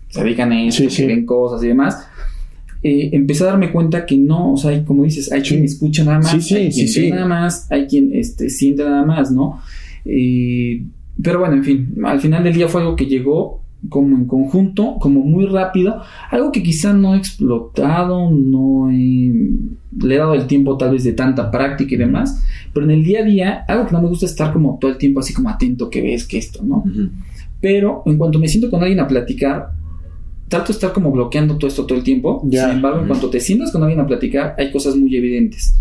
se 0.08 0.22
dedican 0.22 0.52
a 0.52 0.66
eso, 0.66 0.84
que 0.94 1.06
ven 1.06 1.26
cosas 1.26 1.62
y 1.62 1.68
demás... 1.68 2.06
Eh, 2.82 3.10
empecé 3.16 3.42
a 3.42 3.46
darme 3.48 3.72
cuenta 3.72 4.06
que 4.06 4.16
no, 4.16 4.52
o 4.52 4.56
sea, 4.56 4.84
como 4.84 5.02
dices, 5.02 5.32
hay 5.32 5.42
quien 5.42 5.64
escucha 5.64 6.04
nada 6.04 6.18
más, 6.18 6.34
hay 6.34 6.70
quien 6.70 6.94
ve 6.94 7.10
nada 7.10 7.26
más, 7.26 7.66
hay 7.72 7.86
quien 7.86 8.14
este, 8.14 8.48
siente 8.48 8.84
nada 8.84 9.04
más, 9.04 9.32
¿no? 9.32 9.60
Pero 11.22 11.40
bueno, 11.40 11.54
en 11.54 11.64
fin, 11.64 11.94
al 12.04 12.20
final 12.20 12.44
del 12.44 12.54
día 12.54 12.68
fue 12.68 12.82
algo 12.82 12.96
que 12.96 13.06
llegó 13.06 13.62
como 13.88 14.16
en 14.16 14.26
conjunto, 14.26 14.96
como 15.00 15.20
muy 15.20 15.46
rápido, 15.46 16.02
algo 16.30 16.50
que 16.50 16.62
quizá 16.62 16.92
no 16.92 17.14
he 17.14 17.18
explotado, 17.18 18.30
no 18.30 18.90
he, 18.90 19.32
le 20.04 20.14
he 20.14 20.18
dado 20.18 20.34
el 20.34 20.46
tiempo 20.46 20.76
tal 20.76 20.92
vez 20.92 21.04
de 21.04 21.12
tanta 21.12 21.50
práctica 21.50 21.94
y 21.94 21.98
demás, 21.98 22.44
pero 22.72 22.84
en 22.86 22.92
el 22.92 23.04
día 23.04 23.20
a 23.20 23.24
día, 23.24 23.64
algo 23.68 23.86
que 23.86 23.92
no 23.92 24.02
me 24.02 24.08
gusta 24.08 24.26
es 24.26 24.32
estar 24.32 24.52
como 24.52 24.78
todo 24.80 24.90
el 24.90 24.98
tiempo 24.98 25.20
así 25.20 25.32
como 25.32 25.50
atento 25.50 25.88
que 25.90 26.02
ves 26.02 26.26
que 26.26 26.38
esto, 26.38 26.62
¿no? 26.62 26.84
Pero 27.60 28.02
en 28.06 28.18
cuanto 28.18 28.38
me 28.38 28.48
siento 28.48 28.70
con 28.70 28.80
alguien 28.80 29.00
a 29.00 29.08
platicar, 29.08 29.70
trato 30.48 30.68
de 30.68 30.72
estar 30.72 30.92
como 30.92 31.10
bloqueando 31.10 31.56
todo 31.56 31.68
esto 31.68 31.86
todo 31.86 31.98
el 31.98 32.04
tiempo, 32.04 32.46
sin 32.50 32.60
embargo, 32.60 33.00
en 33.00 33.08
cuanto 33.08 33.30
te 33.30 33.40
sientas 33.40 33.72
con 33.72 33.82
alguien 33.82 34.00
a 34.00 34.06
platicar, 34.06 34.54
hay 34.58 34.70
cosas 34.70 34.96
muy 34.96 35.14
evidentes. 35.16 35.78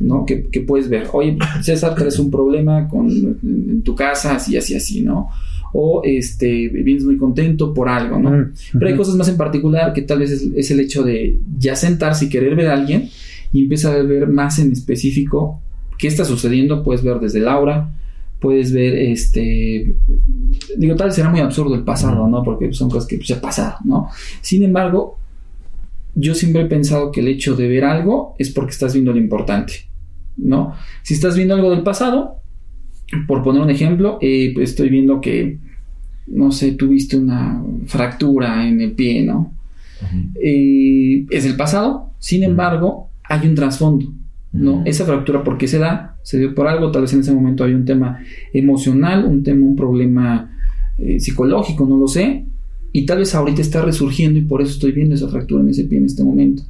¿No? 0.00 0.24
Que, 0.26 0.36
puedes 0.66 0.88
ver, 0.88 1.08
oye, 1.12 1.36
César, 1.62 1.94
traes 1.94 2.18
un 2.18 2.30
problema 2.30 2.88
con, 2.88 3.08
en 3.10 3.82
tu 3.82 3.94
casa, 3.94 4.36
así, 4.36 4.56
así, 4.56 4.74
así, 4.74 5.02
¿no? 5.02 5.28
O 5.72 6.02
este, 6.04 6.68
vienes 6.68 7.04
muy 7.04 7.16
contento 7.16 7.74
por 7.74 7.88
algo, 7.88 8.18
¿no? 8.18 8.50
Pero 8.72 8.86
hay 8.86 8.96
cosas 8.96 9.16
más 9.16 9.28
en 9.28 9.36
particular 9.36 9.92
que 9.92 10.02
tal 10.02 10.20
vez 10.20 10.30
es, 10.30 10.70
el 10.70 10.80
hecho 10.80 11.02
de 11.02 11.38
ya 11.58 11.76
sentarse 11.76 12.26
y 12.26 12.28
querer 12.28 12.54
ver 12.54 12.68
a 12.68 12.74
alguien 12.74 13.10
y 13.52 13.62
empieza 13.62 13.92
a 13.92 14.02
ver 14.02 14.28
más 14.28 14.58
en 14.58 14.72
específico 14.72 15.60
qué 15.98 16.08
está 16.08 16.24
sucediendo, 16.24 16.82
puedes 16.82 17.02
ver 17.02 17.18
desde 17.20 17.40
Laura, 17.40 17.90
puedes 18.40 18.72
ver, 18.72 18.94
este, 18.94 19.94
digo, 20.76 20.94
tal 20.94 21.08
vez 21.08 21.16
será 21.16 21.30
muy 21.30 21.40
absurdo 21.40 21.74
el 21.74 21.82
pasado, 21.82 22.28
¿no? 22.28 22.42
Porque 22.42 22.72
son 22.72 22.90
cosas 22.90 23.08
que 23.08 23.16
pues, 23.16 23.28
ya 23.28 23.40
pasaron, 23.40 23.80
¿no? 23.84 24.08
Sin 24.40 24.62
embargo, 24.62 25.18
yo 26.16 26.34
siempre 26.34 26.62
he 26.62 26.66
pensado 26.66 27.12
que 27.12 27.20
el 27.20 27.28
hecho 27.28 27.54
de 27.54 27.68
ver 27.68 27.84
algo 27.84 28.34
es 28.38 28.50
porque 28.50 28.72
estás 28.72 28.94
viendo 28.94 29.12
lo 29.12 29.18
importante, 29.18 29.74
¿no? 30.36 30.72
Si 31.02 31.14
estás 31.14 31.36
viendo 31.36 31.54
algo 31.54 31.70
del 31.70 31.82
pasado, 31.82 32.40
por 33.28 33.42
poner 33.42 33.62
un 33.62 33.70
ejemplo, 33.70 34.18
eh, 34.22 34.50
pues 34.54 34.70
estoy 34.70 34.88
viendo 34.88 35.20
que, 35.20 35.58
no 36.26 36.50
sé, 36.52 36.72
tuviste 36.72 37.18
una 37.18 37.62
fractura 37.84 38.66
en 38.66 38.80
el 38.80 38.92
pie, 38.92 39.22
¿no? 39.24 39.52
Eh, 40.42 41.26
es 41.30 41.44
el 41.44 41.54
pasado, 41.54 42.12
sin 42.18 42.42
embargo, 42.42 43.10
hay 43.24 43.46
un 43.46 43.54
trasfondo, 43.54 44.10
¿no? 44.52 44.82
Esa 44.86 45.04
fractura, 45.04 45.44
¿por 45.44 45.58
qué 45.58 45.68
se 45.68 45.78
da? 45.78 46.16
Se 46.22 46.38
dio 46.38 46.54
por 46.54 46.66
algo, 46.66 46.90
tal 46.90 47.02
vez 47.02 47.12
en 47.12 47.20
ese 47.20 47.32
momento 47.32 47.62
hay 47.62 47.74
un 47.74 47.84
tema 47.84 48.20
emocional, 48.54 49.26
un 49.26 49.42
tema, 49.42 49.66
un 49.66 49.76
problema 49.76 50.50
eh, 50.96 51.20
psicológico, 51.20 51.86
no 51.86 51.98
lo 51.98 52.08
sé, 52.08 52.46
y 52.96 53.04
tal 53.04 53.18
vez 53.18 53.34
ahorita 53.34 53.60
está 53.60 53.82
resurgiendo 53.82 54.38
y 54.38 54.42
por 54.42 54.62
eso 54.62 54.70
estoy 54.70 54.92
viendo 54.92 55.14
esa 55.14 55.28
fractura 55.28 55.62
en 55.62 55.68
ese 55.68 55.84
pie 55.84 55.98
en 55.98 56.06
este 56.06 56.24
momento, 56.24 56.62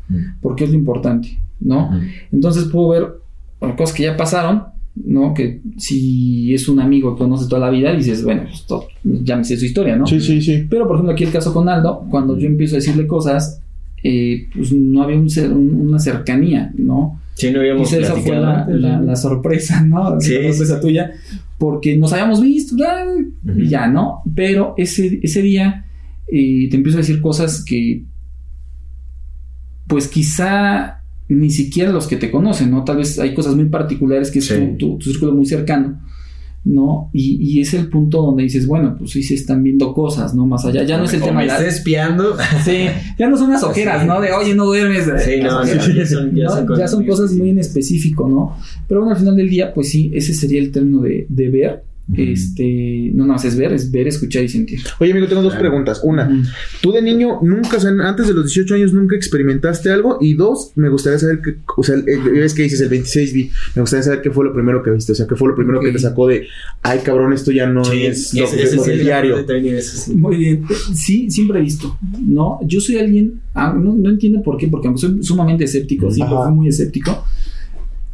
porque 0.42 0.64
es 0.64 0.70
lo 0.70 0.76
importante, 0.76 1.38
¿no? 1.60 1.88
Entonces 2.32 2.64
puedo 2.64 2.88
ver 2.88 3.76
cosas 3.76 3.94
que 3.94 4.02
ya 4.02 4.16
pasaron, 4.16 4.64
¿no? 4.96 5.34
Que 5.34 5.60
si 5.76 6.52
es 6.52 6.68
un 6.68 6.80
amigo 6.80 7.14
que 7.14 7.18
conoce 7.18 7.48
toda 7.48 7.60
la 7.60 7.70
vida, 7.70 7.92
dices, 7.92 8.24
bueno, 8.24 8.42
pues 8.42 8.66
todo, 8.66 8.88
ya 9.04 9.36
me 9.36 9.44
sé 9.44 9.56
su 9.56 9.66
historia, 9.66 9.94
¿no? 9.94 10.04
Sí, 10.04 10.20
sí, 10.20 10.42
sí. 10.42 10.66
Pero 10.68 10.88
por 10.88 10.96
ejemplo 10.96 11.12
aquí 11.12 11.22
el 11.22 11.30
caso 11.30 11.54
con 11.54 11.68
Aldo, 11.68 12.04
cuando 12.10 12.36
yo 12.36 12.48
empiezo 12.48 12.74
a 12.74 12.78
decirle 12.78 13.06
cosas, 13.06 13.62
eh, 14.02 14.48
pues 14.52 14.72
no 14.72 15.04
había 15.04 15.18
un 15.18 15.28
una 15.52 16.00
cercanía, 16.00 16.72
¿no? 16.76 17.20
Sí, 17.34 17.52
no 17.52 17.60
habíamos 17.60 17.92
esa 17.92 18.16
fue 18.16 18.36
la, 18.36 19.14
sorpresa, 19.14 19.80
¿no? 19.86 20.20
Sí, 20.20 20.34
la 20.34 20.48
sorpresa 20.48 20.80
tuya, 20.80 21.12
porque 21.56 21.96
nos 21.96 22.12
habíamos 22.12 22.42
visto, 22.42 22.74
y 23.56 23.68
ya, 23.68 23.86
¿no? 23.86 24.22
Pero 24.34 24.74
ese, 24.76 25.20
ese 25.22 25.40
día 25.42 25.84
y 26.28 26.68
te 26.68 26.76
empiezo 26.76 26.98
a 26.98 27.02
decir 27.02 27.20
cosas 27.20 27.64
que, 27.64 28.04
pues 29.86 30.08
quizá 30.08 31.02
ni 31.28 31.50
siquiera 31.50 31.90
los 31.92 32.06
que 32.06 32.16
te 32.16 32.30
conocen, 32.30 32.70
¿no? 32.70 32.84
Tal 32.84 32.98
vez 32.98 33.18
hay 33.18 33.34
cosas 33.34 33.54
muy 33.56 33.66
particulares 33.66 34.30
que 34.30 34.38
es 34.38 34.52
tu, 34.78 35.00
círculo 35.00 35.32
muy 35.32 35.46
cercano, 35.46 36.00
¿no? 36.64 37.10
Y, 37.12 37.60
es 37.60 37.74
el 37.74 37.88
punto 37.88 38.22
donde 38.22 38.44
dices, 38.44 38.66
bueno, 38.66 38.96
pues 38.98 39.12
sí 39.12 39.22
se 39.22 39.34
están 39.34 39.62
viendo 39.62 39.92
cosas, 39.92 40.34
¿no? 40.34 40.46
Más 40.46 40.64
allá, 40.64 40.82
ya 40.84 40.98
no 40.98 41.04
es 41.04 41.14
el 41.14 41.22
tema 41.22 41.42
de... 41.42 41.48
Me 41.48 41.68
espiando. 41.68 42.36
Sí, 42.64 42.86
ya 43.18 43.28
no 43.28 43.36
son 43.36 43.50
las 43.50 43.62
ojeras, 43.62 44.06
¿no? 44.06 44.20
De, 44.20 44.32
oye, 44.32 44.54
no 44.54 44.66
duermes. 44.66 45.04
Sí, 45.24 45.40
no, 45.42 45.64
ya 45.64 46.06
son, 46.06 46.34
ya 46.34 46.88
son, 46.88 47.06
cosas, 47.06 47.32
muy, 47.32 47.50
en 47.50 47.58
específico, 47.58 48.28
¿no? 48.28 48.56
Pero 48.88 49.00
bueno, 49.00 49.14
al 49.14 49.20
final 49.20 49.36
del 49.36 49.48
día, 49.48 49.72
pues 49.74 49.90
sí, 49.90 50.10
ese 50.14 50.34
sería 50.34 50.60
el 50.60 50.70
término 50.70 51.00
de, 51.00 51.26
de 51.28 51.48
ver 51.48 51.82
este, 52.14 53.10
no, 53.14 53.26
no, 53.26 53.34
es 53.34 53.56
ver, 53.56 53.72
es 53.72 53.90
ver, 53.90 54.06
escuchar 54.06 54.44
y 54.44 54.48
sentir. 54.48 54.80
Oye, 55.00 55.10
amigo, 55.10 55.26
tengo 55.26 55.42
dos 55.42 55.56
preguntas. 55.56 56.00
Una, 56.04 56.30
tú 56.80 56.92
de 56.92 57.02
niño 57.02 57.40
nunca, 57.42 57.78
o 57.78 57.80
sea, 57.80 57.90
antes 57.90 58.28
de 58.28 58.34
los 58.34 58.46
18 58.46 58.74
años 58.76 58.92
nunca 58.92 59.16
experimentaste 59.16 59.90
algo. 59.90 60.18
Y 60.20 60.34
dos, 60.34 60.72
me 60.76 60.88
gustaría 60.88 61.18
saber 61.18 61.40
que, 61.42 61.56
o 61.76 61.82
sea, 61.82 61.96
ves 61.96 62.54
que 62.54 62.62
dices 62.62 62.80
el 62.80 62.90
26 62.90 63.32
vi, 63.32 63.50
me 63.74 63.82
gustaría 63.82 64.04
saber 64.04 64.22
qué 64.22 64.30
fue 64.30 64.44
lo 64.44 64.54
primero 64.54 64.82
que 64.84 64.90
viste, 64.90 65.12
o 65.12 65.14
sea, 65.14 65.26
qué 65.26 65.34
fue 65.34 65.48
lo 65.48 65.56
primero 65.56 65.80
que 65.80 65.90
te 65.90 65.98
sacó 65.98 66.28
de, 66.28 66.46
ay, 66.82 67.00
cabrón, 67.00 67.32
esto 67.32 67.50
ya 67.50 67.66
no 67.66 67.82
es 67.82 68.32
lo, 68.34 68.48
del 68.84 69.00
diario. 69.00 69.44
Muy 70.14 70.36
bien, 70.36 70.62
sí, 70.94 71.28
siempre 71.30 71.58
he 71.58 71.62
visto, 71.62 71.98
¿no? 72.24 72.60
Yo 72.64 72.80
soy 72.80 72.98
alguien, 72.98 73.40
ah, 73.54 73.76
no, 73.76 74.08
entiendo 74.08 74.42
por 74.42 74.58
qué, 74.58 74.68
porque 74.68 74.86
aunque 74.86 75.00
soy 75.00 75.22
sumamente 75.24 75.64
escéptico, 75.64 76.10
siempre 76.10 76.36
fui 76.36 76.52
muy 76.52 76.68
escéptico 76.68 77.24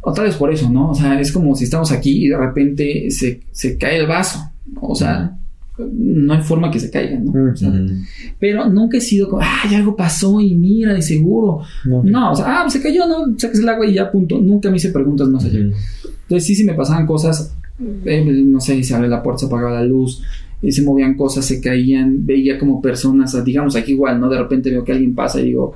otra 0.03 0.25
vez 0.25 0.35
por 0.35 0.51
eso, 0.53 0.69
¿no? 0.69 0.91
O 0.91 0.95
sea, 0.95 1.19
es 1.19 1.31
como 1.31 1.55
si 1.55 1.63
estamos 1.63 1.91
aquí 1.91 2.25
y 2.25 2.29
de 2.29 2.37
repente 2.37 3.09
se, 3.09 3.39
se 3.51 3.77
cae 3.77 3.99
el 3.99 4.07
vaso. 4.07 4.39
O 4.81 4.93
sea, 4.93 5.37
no 5.77 6.33
hay 6.33 6.41
forma 6.41 6.69
que 6.69 6.79
se 6.79 6.91
caiga, 6.91 7.17
¿no? 7.19 7.31
Pero 8.39 8.69
nunca 8.69 8.97
he 8.97 9.01
sido 9.01 9.29
como, 9.29 9.41
ay, 9.41 9.75
algo 9.75 9.95
pasó 9.95 10.39
y 10.41 10.53
mira, 10.55 10.93
de 10.93 11.01
seguro. 11.01 11.61
No, 11.85 12.31
o 12.31 12.35
sea, 12.35 12.63
ah, 12.63 12.69
se 12.69 12.81
cayó, 12.81 13.07
¿no? 13.07 13.37
Saques 13.37 13.59
el 13.59 13.69
agua 13.69 13.85
y 13.85 13.93
ya, 13.93 14.11
punto. 14.11 14.39
Nunca 14.39 14.69
me 14.69 14.77
hice 14.77 14.89
preguntas 14.89 15.27
más 15.29 15.45
allá. 15.45 15.59
Entonces, 15.59 16.45
sí, 16.45 16.55
sí 16.55 16.63
me 16.63 16.73
pasaban 16.73 17.05
cosas, 17.05 17.55
eh, 18.05 18.23
no 18.25 18.59
sé, 18.59 18.83
se 18.83 18.93
abre 18.93 19.07
la 19.07 19.23
puerta, 19.23 19.39
se 19.39 19.45
apagaba 19.45 19.75
la 19.75 19.85
luz, 19.85 20.21
y 20.61 20.71
se 20.71 20.83
movían 20.83 21.15
cosas, 21.15 21.45
se 21.45 21.59
caían, 21.59 22.25
veía 22.25 22.59
como 22.59 22.81
personas, 22.81 23.41
digamos 23.43 23.75
aquí 23.75 23.93
igual, 23.93 24.19
¿no? 24.19 24.29
De 24.29 24.37
repente 24.37 24.69
veo 24.69 24.83
que 24.83 24.91
alguien 24.91 25.15
pasa 25.15 25.39
y 25.39 25.45
digo, 25.45 25.75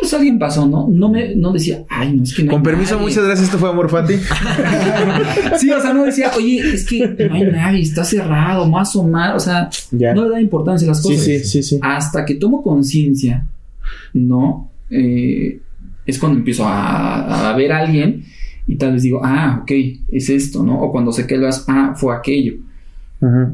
pues 0.00 0.12
alguien 0.14 0.38
pasó, 0.38 0.66
¿no? 0.66 0.88
No 0.90 1.08
me, 1.10 1.34
no 1.34 1.52
decía, 1.52 1.84
ay, 1.88 2.12
no, 2.16 2.22
es 2.22 2.34
que 2.34 2.44
no 2.44 2.52
Con 2.52 2.62
permiso, 2.62 2.94
nadie". 2.94 3.06
muchas 3.08 3.24
gracias. 3.24 3.46
Esto 3.46 3.58
fue 3.58 3.68
Amor 3.70 3.88
Fati. 3.90 4.14
Sí, 5.58 5.70
o 5.70 5.80
sea, 5.80 5.92
no 5.92 6.04
decía, 6.04 6.30
oye, 6.36 6.58
es 6.74 6.84
que 6.86 7.06
no 7.28 7.34
hay 7.34 7.44
nadie, 7.44 7.82
está 7.82 8.04
cerrado, 8.04 8.66
más 8.68 8.94
o 8.96 9.02
más, 9.04 9.34
o 9.36 9.40
sea, 9.40 9.68
Ya. 9.90 10.14
no 10.14 10.24
le 10.24 10.30
da 10.30 10.40
importancia 10.40 10.86
a 10.86 10.90
las 10.90 11.00
cosas. 11.02 11.22
sí, 11.22 11.38
sí, 11.40 11.62
sí. 11.62 11.78
Hasta 11.82 12.24
que 12.24 12.34
tomo 12.34 12.62
conciencia, 12.62 13.46
¿no? 14.12 14.70
Eh, 14.90 15.60
es 16.04 16.18
cuando 16.18 16.38
empiezo 16.38 16.64
a, 16.66 17.50
a 17.50 17.56
ver 17.56 17.72
a 17.72 17.78
alguien 17.80 18.24
y 18.66 18.76
tal 18.76 18.92
vez 18.92 19.02
digo, 19.02 19.20
ah, 19.24 19.60
ok, 19.62 19.70
es 20.08 20.28
esto, 20.30 20.62
¿no? 20.62 20.80
O 20.80 20.92
cuando 20.92 21.12
sé 21.12 21.26
que 21.26 21.36
lo 21.36 21.48
haces, 21.48 21.64
ah, 21.68 21.94
fue 21.96 22.14
aquello. 22.14 22.54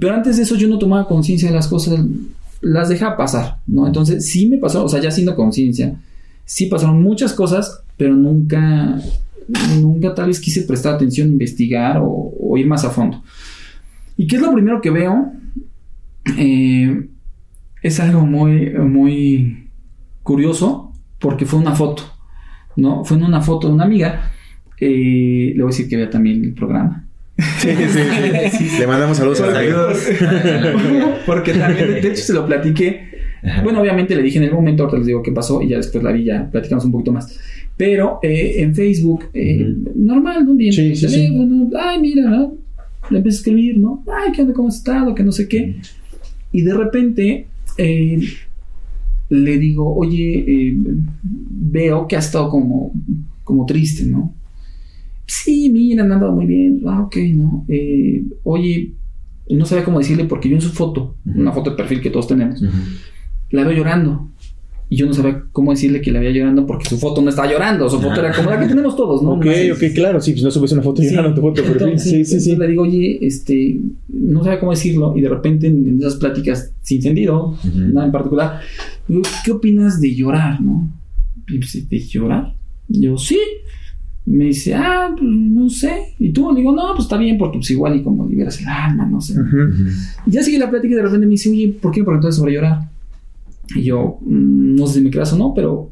Pero 0.01 0.15
antes 0.15 0.37
de 0.37 0.43
eso 0.43 0.57
yo 0.57 0.67
no 0.69 0.79
tomaba 0.79 1.07
conciencia 1.07 1.49
de 1.49 1.55
las 1.55 1.69
cosas, 1.69 1.99
las 2.61 2.89
dejaba 2.89 3.17
pasar, 3.17 3.59
¿no? 3.67 3.87
Entonces 3.87 4.29
sí 4.29 4.47
me 4.49 4.59
pasó, 4.59 4.85
o 4.85 4.89
sea, 4.89 5.01
ya 5.01 5.09
haciendo 5.09 5.35
conciencia, 5.37 5.95
sí 6.45 6.67
pasaron 6.67 7.03
muchas 7.03 7.33
cosas, 7.33 7.83
pero 7.97 8.15
nunca, 8.15 8.99
nunca 9.81 10.15
tal 10.15 10.27
vez 10.29 10.41
quise 10.41 10.63
prestar 10.63 10.95
atención, 10.95 11.29
investigar 11.29 11.99
o, 11.99 12.33
o 12.39 12.57
ir 12.57 12.67
más 12.67 12.85
a 12.85 12.91
fondo. 12.91 13.23
¿Y 14.17 14.27
qué 14.27 14.37
es 14.37 14.43
lo 14.43 14.53
primero 14.53 14.81
que 14.81 14.91
veo? 14.91 15.33
Eh, 16.39 17.09
es 17.83 18.01
algo 18.01 18.25
muy, 18.27 18.71
muy 18.71 19.69
curioso 20.23 20.93
porque 21.19 21.47
fue 21.47 21.59
una 21.59 21.75
foto, 21.75 22.05
¿no? 22.77 23.05
Fue 23.05 23.17
en 23.17 23.25
una 23.25 23.41
foto 23.41 23.69
de 23.69 23.75
una 23.75 23.85
amiga. 23.85 24.31
eh, 24.79 25.53
le 25.55 25.63
voy 25.63 25.71
a 25.73 25.75
decir 25.75 25.89
que 25.89 25.97
vea 25.97 26.11
también 26.11 26.45
el 26.45 26.55
programa. 26.55 27.07
Sí, 27.59 27.71
sí, 27.75 28.69
sí. 28.69 28.79
Le 28.79 28.87
mandamos 28.87 29.17
saludos 29.17 29.41
a 29.41 29.47
la 29.47 29.59
amiga. 29.61 29.89
Porque 31.27 31.55
también, 31.55 31.95
de 31.95 32.09
hecho, 32.09 32.23
se 32.23 32.33
lo 32.35 32.47
platiqué. 32.47 33.11
Bueno, 33.65 33.81
obviamente 33.81 34.15
le 34.15 34.23
dije 34.23 34.39
en 34.39 34.45
el 34.45 34.53
momento, 34.53 34.85
ahorita 34.85 34.99
les 34.99 35.07
digo 35.09 35.23
qué 35.23 35.33
pasó 35.33 35.61
y 35.63 35.69
ya 35.69 35.77
después 35.79 36.03
la 36.05 36.13
vi, 36.13 36.25
ya 36.25 36.49
platicamos 36.51 36.85
un 36.85 36.93
poquito 36.93 37.13
más. 37.13 37.37
Pero 37.77 38.21
eh, 38.23 38.55
en 38.59 38.75
Facebook, 38.75 39.25
eh, 39.35 39.75
normal, 39.97 40.47
¿no? 40.47 40.55
Bien, 40.55 40.73
Sí, 40.73 40.95
sí, 40.95 41.29
ay, 41.79 42.01
mira, 42.01 42.29
¿no? 42.31 42.55
Le 43.11 43.19
empecé 43.19 43.37
a 43.37 43.41
escribir, 43.41 43.79
¿no? 43.79 44.05
Ay, 44.07 44.33
¿qué 44.33 44.43
onda? 44.43 44.55
¿Cómo 44.55 44.69
has 44.69 44.77
estado? 44.77 45.15
Que 45.15 45.25
no 45.25 45.33
sé 45.33 45.49
qué. 45.49 45.77
Y 46.53 46.63
de 46.63 46.75
repente 46.75 47.47
eh, 47.79 48.21
le 49.31 49.59
digo, 49.59 49.93
oye, 49.97 50.45
eh, 50.47 50.77
veo 51.23 52.07
que 52.07 52.17
has 52.17 52.27
estado 52.27 52.49
como, 52.49 52.93
como 53.43 53.67
triste, 53.67 54.05
¿no? 54.05 54.35
Sí, 55.27 55.71
mira, 55.73 56.05
me 56.05 56.15
han 56.15 56.21
dado 56.21 56.33
muy 56.33 56.47
bien. 56.47 56.83
Ah, 56.87 57.01
ok, 57.03 57.17
¿no? 57.35 57.65
Eh, 57.69 58.23
oye, 58.45 58.93
no 59.51 59.65
sabía 59.67 59.85
cómo 59.85 59.99
decirle 59.99 60.25
porque 60.27 60.49
yo 60.49 60.55
en 60.55 60.61
su 60.63 60.71
foto, 60.71 61.17
Ujú. 61.27 61.41
una 61.41 61.53
foto 61.53 61.71
de 61.71 61.77
perfil 61.77 62.01
que 62.01 62.11
todos 62.11 62.29
tenemos, 62.29 62.63
la 63.53 63.65
veo 63.65 63.77
llorando. 63.77 64.29
Y 64.89 64.97
yo 64.97 65.07
no 65.07 65.15
sabía 65.15 65.45
cómo 65.53 65.71
decirle 65.71 66.03
que 66.03 66.11
la 66.13 66.21
veía 66.21 66.33
llorando 66.33 66.67
porque 66.67 66.87
su 66.87 66.99
foto 66.99 67.23
no 67.23 67.31
estaba 67.31 67.51
llorando, 67.51 67.89
su 67.89 67.97
foto 67.99 68.17
Ah. 68.17 68.27
era 68.27 68.33
como 68.35 68.51
la 68.51 68.61
que 68.61 68.67
tenemos 68.67 68.95
todos, 68.95 69.23
¿no? 69.23 69.31
Ok, 69.33 69.47
ok, 69.75 69.83
claro. 69.95 70.21
Sí, 70.21 70.33
pues 70.33 70.45
no 70.45 70.51
subes 70.51 70.73
una 70.73 70.83
foto 70.83 71.01
Sí. 71.01 71.09
llorando 71.09 71.35
tu 71.35 71.41
foto 71.41 71.55
perfil. 71.63 71.73
Entonces, 71.83 72.11
Sí, 72.11 72.25
sí, 72.27 72.41
sí. 72.41 72.57
le 72.57 72.67
digo, 72.69 72.83
oye, 72.83 73.19
este, 73.27 73.81
no 74.09 74.45
sabía 74.45 74.61
cómo 74.61 74.73
decirlo, 74.73 75.15
y 75.17 75.23
de 75.23 75.31
repente 75.31 75.69
en, 75.69 75.89
en 75.89 75.99
esas 75.99 76.17
pláticas 76.17 76.75
sin 76.83 77.01
sentido, 77.01 77.57
nada 77.75 78.05
en 78.07 78.13
particular, 78.13 78.61
digo, 79.09 79.23
¿qué 79.45 79.53
opinas 79.53 79.99
de 79.99 80.15
llorar, 80.15 80.61
no? 80.61 80.93
Y 81.49 81.57
pues, 81.57 81.89
¿de 81.89 81.99
llorar? 82.01 82.55
Yo, 82.89 83.17
sí. 83.17 83.39
Me 84.27 84.45
dice, 84.45 84.75
ah, 84.75 85.09
pues 85.17 85.29
no 85.29 85.69
sé. 85.71 86.15
Y 86.19 86.33
tú 86.33 86.53
le 86.53 86.59
digo, 86.61 86.73
no, 86.73 86.89
pues 86.95 87.07
está 87.07 87.17
bien, 87.17 87.39
porque 87.39 87.59
pues 87.59 87.71
igual 87.73 87.97
y 87.97 88.03
como 88.03 88.29
liberas 88.29 88.61
el 88.61 88.69
alma, 88.69 89.05
no 89.07 89.21
sé. 89.21 89.35
Y 90.27 90.31
ya 90.31 90.43
sigue 90.45 90.59
la 90.59 90.71
plática 90.71 90.93
y 90.93 90.97
de 90.97 91.03
repente 91.03 91.27
me 91.27 91.31
dice, 91.33 91.51
oye, 91.51 91.75
¿por 91.81 91.91
qué 91.91 92.01
me 92.01 92.05
preguntaste 92.07 92.37
sobre 92.39 92.53
llorar? 92.53 92.92
Y 93.75 93.83
yo, 93.83 94.19
"Mm, 94.23 94.75
no 94.77 94.87
sé 94.87 94.95
si 94.95 95.01
me 95.03 95.11
creas 95.11 95.33
o 95.33 95.39
no, 95.39 95.53
pero 95.55 95.91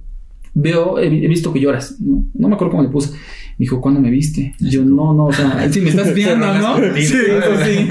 veo, 0.55 0.99
he, 0.99 1.07
he 1.07 1.29
visto 1.29 1.53
que 1.53 1.61
lloras, 1.61 2.01
¿no? 2.01 2.27
No 2.35 2.49
me 2.49 2.55
acuerdo 2.55 2.73
cómo 2.73 2.83
le 2.83 2.89
puse. 2.89 3.11
Me 3.13 3.65
dijo, 3.65 3.81
¿cuándo 3.81 4.01
me 4.01 4.11
viste? 4.11 4.55
Y 4.59 4.71
yo, 4.71 4.85
no, 4.85 5.13
no, 5.15 5.27
o 5.27 5.33
sea, 5.33 5.69
sí, 5.73 5.81
me 5.81 5.91
estás 5.91 6.15
viendo, 6.15 6.47
¿no? 6.47 6.77
Sí, 6.97 7.03
eso 7.03 7.65
sí. 7.65 7.89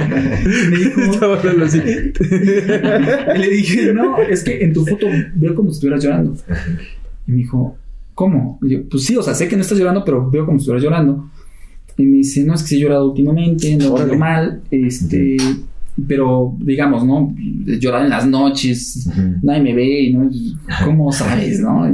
Me 0.71 0.77
dijo, 0.77 1.01
Estaba 1.13 1.37
hablando 1.39 1.65
así. 1.65 1.77
y 1.79 3.37
le 3.39 3.49
dije, 3.49 3.93
no, 3.93 4.17
es 4.17 4.43
que 4.43 4.63
en 4.63 4.73
tu 4.73 4.85
foto 4.85 5.05
veo 5.35 5.55
como 5.55 5.69
si 5.69 5.75
estuvieras 5.75 6.03
llorando. 6.03 6.35
Y 7.27 7.31
me 7.31 7.37
dijo, 7.37 7.77
¿cómo? 8.15 8.59
Y 8.61 8.69
yo, 8.71 8.89
pues 8.89 9.03
sí, 9.05 9.15
o 9.15 9.23
sea, 9.23 9.33
sé 9.35 9.47
que 9.47 9.55
no 9.55 9.61
estás 9.61 9.77
llorando, 9.77 10.03
pero 10.03 10.29
veo 10.29 10.45
como 10.45 10.57
si 10.57 10.63
estuvieras 10.63 10.83
llorando. 10.83 11.29
Y 11.97 12.03
me 12.05 12.17
dice, 12.17 12.43
no, 12.45 12.53
es 12.55 12.61
que 12.63 12.67
sí 12.69 12.75
he 12.77 12.79
llorado 12.79 13.09
últimamente, 13.09 13.75
no 13.77 13.93
veo 13.93 14.17
mal, 14.17 14.61
este, 14.71 15.37
pero 16.07 16.55
digamos, 16.59 17.05
¿no? 17.05 17.35
Llorar 17.79 18.03
en 18.03 18.09
las 18.09 18.27
noches, 18.27 19.07
Ujú. 19.07 19.35
nadie 19.41 19.61
me 19.61 19.73
ve, 19.73 20.11
¿no? 20.13 20.29
¿Cómo 20.85 21.11
sabes, 21.11 21.59
no? 21.59 21.87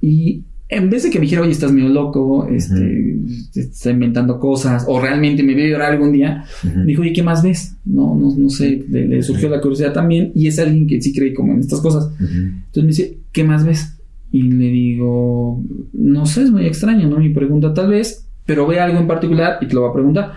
Y, 0.00 0.42
en 0.68 0.88
vez 0.88 1.02
de 1.02 1.10
que 1.10 1.18
me 1.18 1.24
dijera, 1.24 1.42
oye, 1.42 1.50
estás 1.50 1.72
medio 1.72 1.88
loco, 1.88 2.46
este, 2.46 3.18
te 3.52 3.60
está 3.60 3.90
inventando 3.90 4.38
cosas, 4.38 4.84
o 4.86 5.00
realmente 5.00 5.42
me 5.42 5.54
veo 5.54 5.68
llorar 5.68 5.92
algún 5.92 6.12
día, 6.12 6.44
me 6.76 6.84
dijo, 6.84 7.02
oye, 7.02 7.12
¿qué 7.12 7.24
más 7.24 7.42
ves? 7.42 7.76
No, 7.84 8.14
no, 8.14 8.32
no 8.36 8.48
sé, 8.48 8.84
le, 8.88 9.08
le 9.08 9.22
surgió 9.22 9.48
la 9.48 9.60
curiosidad 9.60 9.92
también, 9.92 10.30
y 10.32 10.46
es 10.46 10.60
alguien 10.60 10.86
que 10.86 11.02
sí 11.02 11.12
cree 11.12 11.34
como 11.34 11.54
en 11.54 11.60
estas 11.60 11.80
cosas. 11.80 12.12
Entonces 12.20 12.82
me 12.82 12.88
dice, 12.88 13.18
¿qué 13.32 13.42
más 13.42 13.66
ves? 13.66 13.96
Y 14.30 14.42
le 14.42 14.66
digo, 14.66 15.60
no 15.92 16.24
sé, 16.26 16.42
es 16.44 16.52
muy 16.52 16.64
extraño, 16.66 17.08
¿no? 17.08 17.18
Mi 17.18 17.30
pregunta 17.30 17.74
tal 17.74 17.88
vez, 17.88 18.28
pero 18.46 18.66
ve 18.66 18.78
algo 18.78 18.98
en 18.98 19.08
particular 19.08 19.58
y 19.60 19.66
te 19.66 19.74
lo 19.74 19.80
voy 19.82 19.90
a 19.90 19.94
preguntar. 19.94 20.32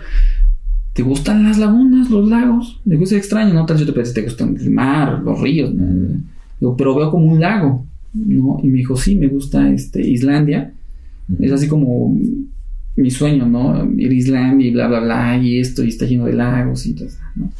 ¿Te 0.94 1.02
gustan 1.02 1.42
las 1.42 1.58
lagunas, 1.58 2.08
los 2.10 2.28
lagos? 2.28 2.80
Digo, 2.84 3.02
es 3.04 3.12
extraño, 3.12 3.52
¿no? 3.52 3.66
Tal 3.66 3.76
vez 3.76 3.86
yo 3.86 3.92
te 3.92 3.96
pensé, 3.98 4.14
¿te 4.14 4.22
gustan 4.22 4.56
el 4.58 4.70
mar, 4.70 5.20
los 5.22 5.40
ríos? 5.40 5.72
Digo, 6.60 6.76
pero 6.76 6.94
veo 6.94 7.10
como 7.10 7.26
un 7.32 7.40
lago, 7.40 7.84
¿no? 8.14 8.58
Y 8.62 8.68
me 8.68 8.78
dijo, 8.78 8.96
sí, 8.96 9.16
me 9.16 9.26
gusta 9.28 9.70
este, 9.72 10.00
Islandia. 10.08 10.72
Es 11.40 11.50
así 11.52 11.66
como 11.68 12.16
mi 12.96 13.10
sueño, 13.10 13.44
¿no? 13.46 13.90
Ir 13.96 14.10
a 14.10 14.14
Islandia 14.14 14.68
y 14.68 14.70
bla, 14.70 14.86
bla, 14.88 15.00
bla, 15.00 15.36
y 15.42 15.58
esto, 15.58 15.82
y 15.84 15.88
está 15.88 16.06
lleno 16.06 16.26
de 16.26 16.34
lagos 16.34 16.86
y 16.86 16.94
todo, 16.94 17.08
¿no? 17.34 17.50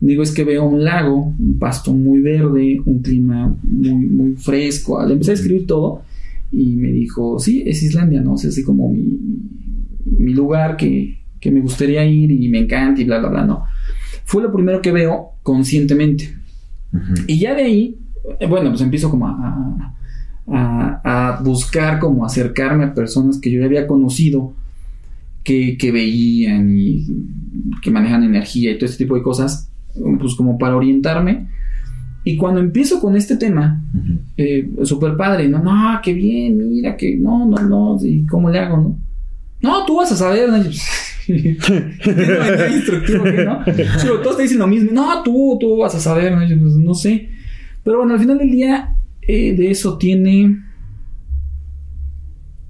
Digo, 0.00 0.22
es 0.24 0.32
que 0.32 0.42
veo 0.44 0.64
un 0.64 0.82
lago, 0.82 1.32
un 1.38 1.58
pasto 1.60 1.92
muy 1.92 2.20
verde, 2.20 2.80
un 2.84 3.02
clima 3.02 3.54
muy, 3.62 3.94
muy 4.06 4.32
fresco. 4.34 5.04
Le 5.06 5.12
empecé 5.12 5.30
a 5.32 5.34
escribir 5.34 5.66
todo 5.66 6.02
y 6.50 6.74
me 6.76 6.90
dijo, 6.90 7.38
sí, 7.38 7.62
es 7.66 7.82
Islandia, 7.84 8.20
¿no? 8.22 8.32
O 8.32 8.38
sea, 8.38 8.50
así 8.50 8.64
como 8.64 8.88
mi- 8.88 9.18
mi 10.18 10.34
lugar 10.34 10.76
que, 10.76 11.18
que 11.42 11.50
me 11.50 11.60
gustaría 11.60 12.04
ir 12.06 12.30
y 12.30 12.48
me 12.48 12.60
encanta 12.60 13.00
y 13.02 13.04
bla, 13.04 13.18
bla, 13.18 13.28
bla, 13.28 13.44
¿no? 13.44 13.64
Fue 14.24 14.42
lo 14.42 14.52
primero 14.52 14.80
que 14.80 14.92
veo 14.92 15.32
conscientemente. 15.42 16.34
Ujú. 16.94 17.14
Y 17.26 17.38
ya 17.38 17.54
de 17.54 17.64
ahí, 17.64 17.98
eh, 18.40 18.46
bueno, 18.46 18.70
pues 18.70 18.80
empiezo 18.80 19.10
como 19.10 19.26
a, 19.26 19.94
a- 20.48 21.00
a 21.04 21.40
buscar, 21.42 21.98
como 21.98 22.24
acercarme 22.24 22.84
a 22.84 22.94
personas 22.94 23.38
que 23.38 23.50
yo 23.50 23.58
ya 23.60 23.66
había 23.66 23.86
conocido, 23.86 24.54
que, 25.44 25.76
que 25.76 25.90
veían 25.90 26.76
y 26.78 27.06
que 27.82 27.90
manejan 27.90 28.22
energía 28.22 28.70
y 28.70 28.78
todo 28.78 28.86
este 28.86 29.04
tipo 29.04 29.16
de 29.16 29.22
cosas, 29.22 29.68
pues 30.20 30.34
como 30.36 30.56
para 30.58 30.76
orientarme. 30.76 31.48
Y 32.24 32.36
cuando 32.36 32.60
empiezo 32.60 33.00
con 33.00 33.16
este 33.16 33.36
tema, 33.36 33.82
eh, 34.36 34.70
súper 34.84 35.16
padre, 35.16 35.48
no, 35.48 35.58
no, 35.58 35.98
qué 36.04 36.12
bien, 36.14 36.56
mira, 36.70 36.96
que 36.96 37.16
no, 37.16 37.44
no, 37.46 37.56
no, 37.62 37.98
¿y 38.00 38.24
cómo 38.26 38.48
le 38.48 38.60
hago, 38.60 38.76
no? 38.76 38.96
No, 39.60 39.84
tú 39.84 39.96
vas 39.96 40.12
a 40.12 40.16
saber, 40.16 40.48
¿no? 40.48 40.62
¿Qué 41.26 41.56
no 42.68 42.76
instructivo, 42.76 43.24
¿qué, 43.24 43.44
no? 43.44 43.60
Pero 43.64 44.20
todos 44.20 44.36
te 44.36 44.42
dicen 44.42 44.58
lo 44.58 44.66
mismo, 44.66 44.90
no, 44.92 45.22
tú, 45.22 45.56
tú 45.60 45.78
vas 45.78 45.94
a 45.94 46.00
saber, 46.00 46.32
¿no? 46.32 46.46
Yo, 46.46 46.56
no 46.56 46.94
sé. 46.94 47.30
Pero 47.84 47.98
bueno, 47.98 48.14
al 48.14 48.20
final 48.20 48.38
del 48.38 48.50
día, 48.50 48.96
eh, 49.22 49.54
de 49.54 49.70
eso 49.70 49.98
tiene 49.98 50.58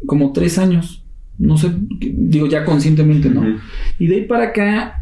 como 0.07 0.33
tres 0.33 0.59
años, 0.59 1.05
no 1.39 1.57
sé, 1.57 1.71
digo 1.99 2.47
ya 2.49 2.65
conscientemente, 2.65 3.31
¿no? 3.31 3.59
Y 3.99 4.07
de 4.07 4.17
ahí 4.17 4.25
para 4.25 4.49
acá, 4.49 5.02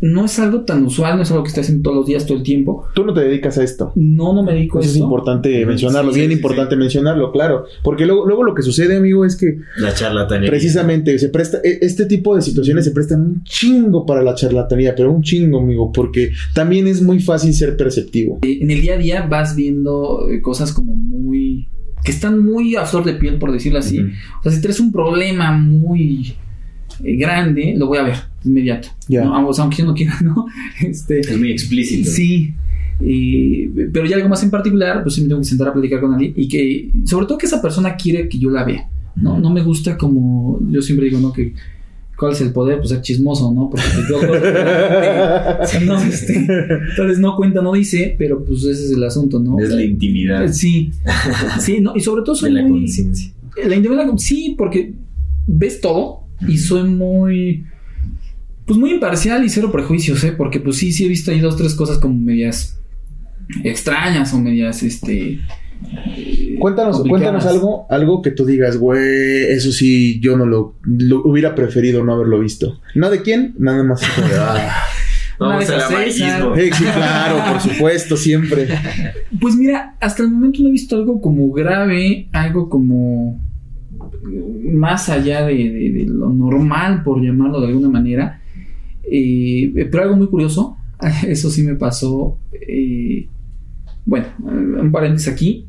no 0.00 0.24
es 0.24 0.38
algo 0.38 0.62
tan 0.62 0.84
usual, 0.84 1.16
no 1.16 1.22
es 1.22 1.30
algo 1.30 1.42
que 1.42 1.48
estés 1.48 1.66
haciendo 1.66 1.82
todos 1.82 1.96
los 1.98 2.06
días, 2.06 2.24
todo 2.26 2.38
el 2.38 2.42
tiempo. 2.42 2.86
Tú 2.94 3.04
no 3.04 3.12
te 3.12 3.20
dedicas 3.20 3.58
a 3.58 3.62
esto. 3.64 3.92
No, 3.96 4.32
no 4.32 4.42
me 4.42 4.52
dedico 4.54 4.78
a 4.78 4.80
Eso 4.80 4.90
es 4.90 4.96
importante 4.96 5.64
mencionarlo, 5.66 6.12
Sí, 6.12 6.20
bien 6.20 6.30
sí, 6.30 6.36
importante 6.36 6.74
mencionarlo, 6.76 7.30
claro. 7.32 7.64
Porque 7.82 8.06
luego, 8.06 8.26
luego 8.26 8.42
lo 8.44 8.54
que 8.54 8.62
sucede, 8.62 8.96
amigo, 8.96 9.24
es 9.24 9.36
que 9.36 9.58
La 9.76 9.92
charlatanería. 9.92 10.50
precisamente 10.50 11.18
se 11.18 11.28
presta, 11.28 11.58
e- 11.62 11.78
este 11.82 12.06
tipo 12.06 12.34
de 12.34 12.42
situaciones 12.42 12.84
se 12.84 12.92
prestan 12.92 13.20
un 13.20 13.44
chingo 13.44 14.06
para 14.06 14.22
la 14.22 14.34
charlatanería, 14.34 14.94
pero 14.94 15.12
un 15.12 15.22
chingo, 15.22 15.60
amigo, 15.60 15.92
porque 15.92 16.32
también 16.54 16.86
es 16.86 17.02
muy 17.02 17.20
fácil 17.20 17.52
ser 17.52 17.76
perceptivo. 17.76 18.38
Eh, 18.42 18.58
en 18.62 18.70
el 18.70 18.80
día 18.80 18.94
a 18.94 18.98
día 18.98 19.26
vas 19.26 19.54
viendo 19.54 20.28
eh, 20.30 20.40
cosas 20.40 20.72
como 20.72 20.94
muy... 20.96 21.68
que 22.04 22.12
están 22.12 22.42
muy 22.42 22.74
a 22.76 22.86
flor 22.86 23.04
de 23.04 23.14
piel, 23.14 23.36
por 23.38 23.52
decirlo 23.52 23.78
así. 23.80 23.98
O 23.98 24.42
sea, 24.42 24.52
si 24.52 24.62
traes 24.62 24.80
un 24.80 24.90
problema 24.92 25.52
muy 25.52 26.34
eh, 27.04 27.16
grande, 27.16 27.74
lo 27.76 27.86
voy 27.86 27.98
a 27.98 28.02
ver 28.02 28.16
de 28.42 28.50
inmediato. 28.50 28.88
Ya. 29.08 29.24
¿no? 29.24 29.48
O 29.48 29.52
sea, 29.52 29.64
aunque 29.64 29.78
yo 29.78 29.86
no 29.86 29.94
quiera, 29.94 30.18
¿no? 30.22 30.46
Este, 30.80 31.20
Es 31.20 31.38
muy 31.38 31.52
explícito. 31.52 32.10
sí. 32.10 32.54
Eh, 33.02 33.70
pero 33.92 34.04
ya 34.04 34.16
algo 34.16 34.28
más 34.28 34.42
en 34.42 34.50
particular, 34.50 35.02
pues 35.02 35.14
sí 35.14 35.22
me 35.22 35.28
tengo 35.28 35.40
que 35.40 35.46
sentar 35.46 35.68
a 35.68 35.72
platicar 35.72 36.02
con 36.02 36.12
alguien 36.12 36.34
y 36.36 36.46
que, 36.48 36.90
sobre 37.06 37.24
todo 37.26 37.38
que 37.38 37.46
esa 37.46 37.62
persona 37.62 37.96
quiere 37.96 38.28
que 38.28 38.38
yo 38.38 38.50
la 38.50 38.64
vea. 38.64 38.88
No, 39.16 39.38
no 39.38 39.50
me 39.50 39.62
gusta 39.62 39.96
como, 39.96 40.60
yo 40.70 40.82
siempre 40.82 41.06
digo, 41.06 41.18
¿no? 41.18 41.32
Que 41.32 41.54
¿Cuál 42.20 42.32
es 42.32 42.40
el 42.42 42.52
poder? 42.52 42.76
Pues 42.76 42.90
ser 42.90 43.00
chismoso, 43.00 43.50
¿no? 43.50 43.70
Porque 43.70 43.86
pues, 43.94 44.06
yo 44.06 44.20
no, 45.86 46.02
este, 46.02 46.46
tal 46.94 47.06
vez 47.06 47.18
no 47.18 47.34
cuenta, 47.34 47.62
no 47.62 47.72
dice, 47.72 48.14
pero 48.18 48.44
pues 48.44 48.62
ese 48.62 48.84
es 48.84 48.90
el 48.90 49.02
asunto, 49.02 49.40
¿no? 49.40 49.58
Es 49.58 49.70
la 49.70 49.82
intimidad. 49.82 50.46
Sí, 50.52 50.92
sí, 51.60 51.80
no, 51.80 51.96
y 51.96 52.00
sobre 52.00 52.22
todo 52.22 52.34
soy 52.34 52.50
de 52.52 52.60
la 52.60 52.68
muy... 52.68 52.80
conciencia. 52.80 53.32
La 53.66 53.74
intimidad, 53.74 54.06
sí, 54.18 54.54
porque 54.58 54.92
ves 55.46 55.80
todo 55.80 56.19
y 56.46 56.58
soy 56.58 56.88
muy... 56.88 57.66
Pues 58.66 58.78
muy 58.78 58.92
imparcial 58.92 59.44
y 59.44 59.48
cero 59.48 59.72
prejuicios, 59.72 60.22
¿eh? 60.22 60.32
Porque 60.32 60.60
pues 60.60 60.76
sí, 60.76 60.92
sí 60.92 61.04
he 61.04 61.08
visto 61.08 61.30
ahí 61.30 61.40
dos, 61.40 61.56
tres 61.56 61.74
cosas 61.74 61.98
como 61.98 62.14
medias 62.14 62.78
extrañas 63.64 64.32
o 64.32 64.38
medias, 64.38 64.82
este... 64.82 65.40
Cuéntanos, 66.58 67.02
cuéntanos 67.08 67.46
algo, 67.46 67.86
algo 67.88 68.20
que 68.20 68.30
tú 68.30 68.44
digas, 68.44 68.76
güey, 68.76 69.44
eso 69.50 69.72
sí, 69.72 70.20
yo 70.20 70.36
no 70.36 70.44
lo, 70.44 70.74
lo 70.84 71.22
hubiera 71.24 71.54
preferido 71.54 72.04
no 72.04 72.12
haberlo 72.12 72.38
visto. 72.38 72.80
¿No 72.94 73.10
de 73.10 73.22
quién? 73.22 73.54
Nada 73.58 73.82
más. 73.82 74.02
ah. 74.38 74.84
Vamos 75.40 75.70
al 75.70 75.80
amarillismo. 75.80 76.54
Eh, 76.54 76.70
sí, 76.74 76.84
claro, 76.84 77.42
por 77.50 77.62
supuesto, 77.62 78.16
siempre. 78.18 78.68
Pues 79.40 79.56
mira, 79.56 79.96
hasta 79.98 80.22
el 80.22 80.30
momento 80.30 80.62
no 80.62 80.68
he 80.68 80.72
visto 80.72 80.96
algo 80.96 81.18
como 81.22 81.50
grave, 81.50 82.28
algo 82.32 82.68
como 82.68 83.40
más 84.22 85.08
allá 85.08 85.46
de, 85.46 86.04
lo 86.08 86.30
normal, 86.30 87.02
por 87.02 87.22
llamarlo 87.22 87.60
de 87.60 87.68
alguna 87.68 87.88
manera. 87.88 88.40
Eh, 89.02 89.72
pero 89.90 90.04
algo 90.04 90.16
muy 90.16 90.26
curioso, 90.28 90.76
eso 91.26 91.50
sí 91.50 91.62
me 91.62 91.74
pasó. 91.74 92.38
eh, 92.52 93.26
bueno, 94.04 94.26
un 94.42 94.90
paréntesis 94.92 95.32
aquí. 95.32 95.66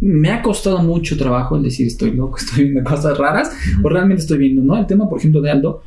Me 0.00 0.30
ha 0.30 0.42
costado 0.42 0.82
mucho 0.82 1.16
trabajo 1.16 1.56
el 1.56 1.62
decir 1.62 1.86
estoy 1.86 2.10
loco, 2.12 2.36
estoy 2.40 2.64
viendo 2.64 2.88
cosas 2.88 3.16
raras, 3.16 3.52
o 3.82 3.88
realmente 3.88 4.22
estoy 4.22 4.38
viendo, 4.38 4.62
¿no? 4.62 4.76
El 4.76 4.86
tema, 4.86 5.08
por 5.08 5.18
ejemplo, 5.18 5.40
de 5.40 5.50
Aldo 5.50 5.82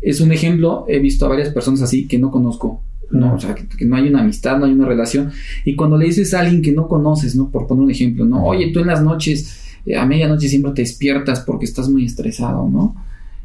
es 0.00 0.20
un 0.20 0.32
ejemplo. 0.32 0.84
He 0.88 0.98
visto 0.98 1.26
a 1.26 1.28
varias 1.28 1.50
personas 1.50 1.82
así 1.82 2.06
que 2.06 2.18
no 2.18 2.30
conozco, 2.30 2.82
¿no? 3.10 3.34
O 3.34 3.40
sea, 3.40 3.54
que, 3.54 3.66
que 3.66 3.84
no 3.84 3.96
hay 3.96 4.08
una 4.08 4.20
amistad, 4.20 4.58
no 4.58 4.66
hay 4.66 4.72
una 4.72 4.86
relación. 4.86 5.30
Y 5.64 5.74
cuando 5.74 5.96
le 5.96 6.06
dices 6.06 6.34
a 6.34 6.40
alguien 6.40 6.62
que 6.62 6.72
no 6.72 6.86
conoces, 6.86 7.34
¿no? 7.34 7.50
Por 7.50 7.66
poner 7.66 7.84
un 7.84 7.90
ejemplo, 7.90 8.24
¿no? 8.24 8.44
Oye, 8.44 8.70
tú 8.72 8.80
en 8.80 8.88
las 8.88 9.02
noches, 9.02 9.65
a 9.94 10.04
medianoche 10.06 10.48
siempre 10.48 10.72
te 10.72 10.82
despiertas 10.82 11.40
porque 11.40 11.64
estás 11.64 11.88
muy 11.88 12.04
estresado, 12.04 12.68
¿no? 12.68 12.96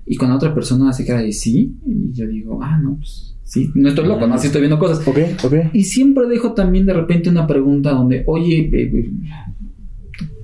Y 0.06 0.16
cuando 0.16 0.36
otra 0.38 0.54
persona 0.54 0.90
hace 0.90 1.06
cara 1.06 1.22
de 1.22 1.32
sí, 1.32 1.76
y 1.86 2.12
yo 2.14 2.28
digo, 2.28 2.60
ah, 2.64 2.80
no, 2.80 2.96
pues 2.96 3.36
sí, 3.44 3.70
no 3.76 3.90
estoy 3.90 4.08
loco, 4.08 4.26
no, 4.28 4.38
sí 4.38 4.48
estoy 4.48 4.62
viendo 4.62 4.80
cosas. 4.80 5.08
Ok, 5.08 5.18
ok. 5.44 5.54
Y 5.74 5.84
siempre 5.84 6.28
dejo 6.28 6.54
también 6.54 6.86
de 6.86 6.94
repente 6.94 7.30
una 7.30 7.46
pregunta 7.46 7.92
donde, 7.92 8.24
oye, 8.26 8.70
eh, 8.74 8.92
eh, 8.94 9.12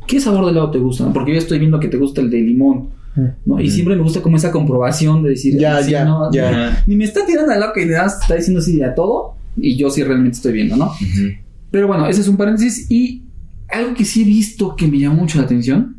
¿qué 0.07 0.19
sabor 0.21 0.45
de 0.45 0.51
helado 0.51 0.71
te 0.71 0.77
gusta? 0.79 1.05
no? 1.05 1.13
Porque 1.13 1.33
yo 1.33 1.37
estoy 1.39 1.59
viendo 1.59 1.79
que 1.79 1.87
te 1.87 1.97
gusta 1.97 2.21
el 2.21 2.29
de 2.29 2.41
limón, 2.41 2.89
¿no? 3.45 3.59
Y 3.59 3.63
Ujú. 3.65 3.71
siempre 3.71 3.95
me 3.95 4.03
gusta 4.03 4.21
como 4.21 4.37
esa 4.37 4.51
comprobación 4.51 5.23
de 5.23 5.29
decir, 5.31 5.57
Ya, 5.57 5.81
sí, 5.81 5.91
ya, 5.91 6.05
no, 6.05 6.31
ya. 6.31 6.49
Ajá. 6.69 6.83
Ni 6.85 6.95
me 6.95 7.03
está 7.05 7.25
tirando 7.25 7.51
al 7.51 7.59
lado 7.59 7.73
que 7.73 7.85
nada 7.85 8.03
más 8.03 8.21
está 8.21 8.35
diciendo 8.35 8.59
así 8.59 8.81
a 8.83 8.93
todo, 8.93 9.33
y 9.57 9.75
yo 9.75 9.89
sí 9.89 10.03
realmente 10.03 10.35
estoy 10.37 10.53
viendo, 10.53 10.77
¿no? 10.77 10.85
Ujú. 10.85 11.31
Pero 11.71 11.87
bueno, 11.87 12.07
ese 12.07 12.21
es 12.21 12.27
un 12.27 12.37
paréntesis. 12.37 12.85
Y 12.91 13.23
algo 13.69 13.93
que 13.93 14.05
sí 14.05 14.21
he 14.21 14.25
visto 14.25 14.75
que 14.75 14.87
me 14.87 14.99
llamó 14.99 15.21
mucho 15.21 15.37
la 15.39 15.45
atención. 15.45 15.97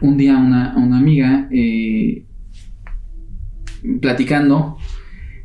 Un 0.00 0.16
día 0.16 0.36
una, 0.38 0.76
una 0.76 0.98
amiga 0.98 1.48
eh, 1.52 2.24
platicando, 4.00 4.76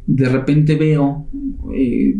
de 0.08 0.30
repente 0.30 0.76
veo 0.76 1.28
eh, 1.76 2.16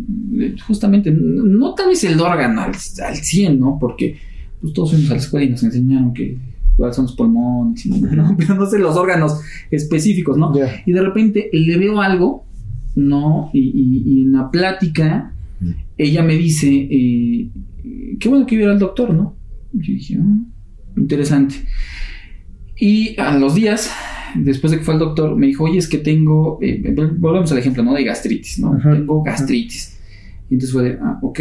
justamente, 0.66 1.10
no 1.12 1.74
tal 1.74 1.88
vez 1.88 2.04
el 2.04 2.20
órgano 2.20 2.60
al, 2.62 2.72
al 3.06 3.16
100, 3.16 3.58
¿no? 3.58 3.78
Porque 3.80 4.16
pues, 4.60 4.72
todos 4.74 4.90
fuimos 4.90 5.10
a 5.10 5.14
la 5.14 5.20
escuela 5.20 5.46
y 5.46 5.50
nos 5.50 5.62
enseñaron 5.62 6.12
que 6.12 6.36
cuáles 6.76 6.96
son 6.96 7.06
los 7.06 7.16
pulmones, 7.16 7.86
¿no? 7.86 8.36
pero 8.36 8.54
no 8.54 8.66
sé 8.66 8.78
los 8.78 8.96
órganos 8.96 9.40
específicos, 9.70 10.36
¿no? 10.36 10.54
Ya. 10.56 10.82
Y 10.86 10.92
de 10.92 11.02
repente 11.02 11.48
le 11.52 11.78
veo 11.78 12.00
algo, 12.00 12.44
¿no? 12.96 13.50
Y, 13.52 13.60
y- 13.60 14.02
y 14.06 14.22
en 14.22 14.32
la 14.32 14.50
plática, 14.50 15.32
Mm. 15.62 15.72
ella 15.98 16.22
me 16.22 16.36
dice, 16.38 16.68
eh, 16.90 17.50
qué 18.18 18.28
bueno 18.28 18.46
que 18.46 18.56
viera 18.56 18.72
al 18.72 18.78
doctor, 18.78 19.12
¿no? 19.12 19.36
Yo 19.72 19.94
dije, 19.94 20.18
"Ah, 20.20 20.44
interesante. 20.96 21.54
Y 22.80 23.20
a 23.20 23.36
los 23.36 23.54
días, 23.54 23.90
después 24.34 24.70
de 24.70 24.78
que 24.78 24.84
fue 24.84 24.94
al 24.94 25.00
doctor, 25.00 25.36
me 25.36 25.46
dijo, 25.46 25.64
oye, 25.64 25.78
es 25.78 25.86
que 25.86 25.98
tengo, 25.98 26.58
eh, 26.62 26.94
volvemos 27.18 27.52
al 27.52 27.58
ejemplo, 27.58 27.82
¿no? 27.82 27.94
De 27.94 28.04
gastritis, 28.04 28.58
¿no? 28.58 28.72
Ajá. 28.72 28.92
Tengo 28.92 29.22
gastritis. 29.22 29.98
Y 30.48 30.54
entonces 30.54 30.72
fue 30.72 30.82
de, 30.84 30.98
ah, 31.00 31.18
ok. 31.22 31.40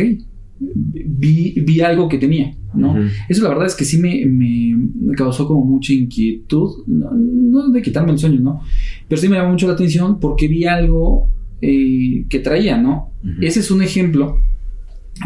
Vi, 0.59 1.53
vi 1.65 1.79
algo 1.79 2.09
que 2.09 2.17
tenía, 2.17 2.53
¿no? 2.73 2.91
Ujú. 2.91 3.03
Eso 3.29 3.43
la 3.43 3.49
verdad 3.49 3.67
es 3.67 3.75
que 3.75 3.85
sí 3.85 3.97
me, 3.97 5.15
causó 5.15 5.47
como 5.47 5.63
mucha 5.63 5.93
inquietud, 5.93 6.83
no, 6.87 7.11
no 7.13 7.69
de 7.69 7.81
quitarme 7.81 8.11
el 8.11 8.19
sueño, 8.19 8.41
¿no? 8.41 8.61
Pero 9.07 9.21
sí 9.21 9.29
me 9.29 9.37
llamó 9.37 9.51
mucho 9.51 9.67
la 9.67 9.73
atención 9.73 10.19
porque 10.19 10.49
vi 10.49 10.65
algo 10.65 11.29
eh, 11.61 12.25
que 12.27 12.39
traía, 12.39 12.77
¿no? 12.77 13.13
Ese 13.41 13.61
es 13.61 13.71
un 13.71 13.81
ejemplo 13.81 14.35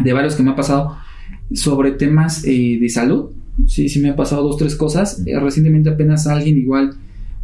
de 0.02 0.12
varios 0.12 0.34
que 0.34 0.42
me 0.42 0.50
ha 0.50 0.56
pasado 0.56 0.96
sobre 1.52 1.92
temas 1.92 2.44
eh, 2.46 2.78
de 2.80 2.88
salud. 2.88 3.30
Sí, 3.66 3.88
sí 3.88 4.00
me 4.00 4.10
ha 4.10 4.16
pasado 4.16 4.42
dos, 4.42 4.56
tres 4.56 4.74
cosas. 4.74 5.22
Eh, 5.26 5.38
recientemente 5.38 5.90
apenas 5.90 6.26
alguien 6.26 6.58
igual 6.58 6.90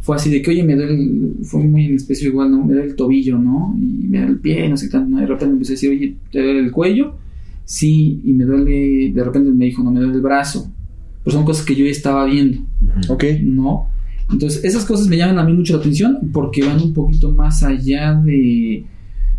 fue 0.01 0.15
así 0.15 0.29
de 0.31 0.41
que, 0.41 0.51
oye, 0.51 0.63
me 0.63 0.75
duele, 0.75 0.95
el- 0.95 1.35
fue 1.43 1.63
muy 1.63 1.85
en 1.85 1.95
especie 1.95 2.27
igual, 2.27 2.51
¿no? 2.51 2.65
Me 2.65 2.73
duele 2.73 2.89
el 2.89 2.95
tobillo, 2.95 3.37
¿no? 3.37 3.75
Y 3.77 4.07
me 4.07 4.17
duele 4.17 4.33
el 4.33 4.39
pie, 4.39 4.67
no 4.67 4.75
sé 4.75 4.89
qué 4.89 4.97
¿no? 4.97 5.19
De 5.19 5.25
repente 5.27 5.45
me 5.47 5.51
empecé 5.53 5.73
a 5.73 5.75
decir, 5.75 5.89
oye, 5.91 6.15
¿te 6.31 6.41
duele 6.41 6.59
el 6.59 6.71
cuello? 6.71 7.15
Sí, 7.65 8.19
y 8.25 8.33
me 8.33 8.43
duele, 8.43 9.11
de 9.13 9.23
repente 9.23 9.51
me 9.51 9.65
dijo, 9.65 9.83
no, 9.83 9.91
me 9.91 9.99
duele 9.99 10.15
el 10.15 10.21
brazo. 10.21 10.69
Pues 11.23 11.33
son 11.35 11.45
cosas 11.45 11.63
que 11.65 11.75
yo 11.75 11.85
ya 11.85 11.91
estaba 11.91 12.25
viendo. 12.25 12.59
Ok. 13.09 13.23
¿no? 13.43 13.87
Entonces, 14.31 14.63
esas 14.65 14.85
cosas 14.85 15.07
me 15.07 15.17
llaman 15.17 15.37
a 15.39 15.43
mí 15.43 15.53
mucho 15.53 15.73
la 15.73 15.79
atención 15.79 16.17
porque 16.33 16.63
van 16.63 16.81
un 16.81 16.93
poquito 16.93 17.31
más 17.31 17.63
allá 17.63 18.13
de, 18.15 18.83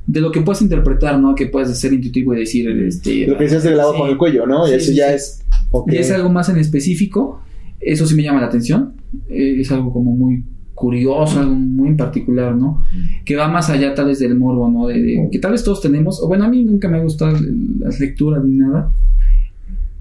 de 0.06 0.20
lo 0.20 0.32
que 0.32 0.40
puedes 0.42 0.60
interpretar, 0.62 1.18
¿no? 1.18 1.34
Que 1.34 1.46
puedes 1.46 1.78
ser 1.78 1.92
intuitivo 1.92 2.34
y 2.34 2.40
decir, 2.40 2.68
este... 2.70 3.26
Lo 3.26 3.36
que 3.38 3.44
decías 3.44 3.62
del 3.62 3.76
lado 3.76 3.92
sí. 3.94 3.98
con 4.00 4.10
el 4.10 4.16
cuello, 4.18 4.46
¿no? 4.46 4.66
Sí, 4.66 4.72
y 4.72 4.76
eso 4.76 4.90
sí, 4.90 4.96
ya 4.96 5.12
es. 5.14 5.44
Y 5.88 5.96
es 5.96 6.10
algo 6.10 6.28
más 6.28 6.48
en 6.48 6.58
específico, 6.58 7.40
eso 7.80 8.06
sí 8.06 8.14
me 8.14 8.22
llama 8.22 8.40
la 8.40 8.46
atención, 8.48 8.94
eh, 9.28 9.56
es 9.60 9.70
algo 9.72 9.92
como 9.92 10.14
muy 10.14 10.44
curioso, 10.74 11.38
algo 11.40 11.54
muy 11.54 11.88
en 11.88 11.96
particular, 11.96 12.54
¿no? 12.56 12.82
Que 13.24 13.36
va 13.36 13.48
más 13.48 13.70
allá 13.70 13.94
tal 13.94 14.06
vez 14.06 14.18
del 14.18 14.34
morbo, 14.36 14.68
¿no? 14.70 14.86
De, 14.88 15.00
de- 15.00 15.28
que 15.30 15.38
tal 15.38 15.52
vez 15.52 15.62
todos 15.62 15.80
tenemos, 15.80 16.20
o 16.20 16.26
bueno, 16.28 16.44
a 16.44 16.48
mí 16.48 16.64
nunca 16.64 16.88
me 16.88 16.98
ha 16.98 17.02
gustado 17.02 17.36
el- 17.36 17.78
las 17.78 18.00
lecturas 18.00 18.44
ni 18.44 18.56
nada. 18.56 18.90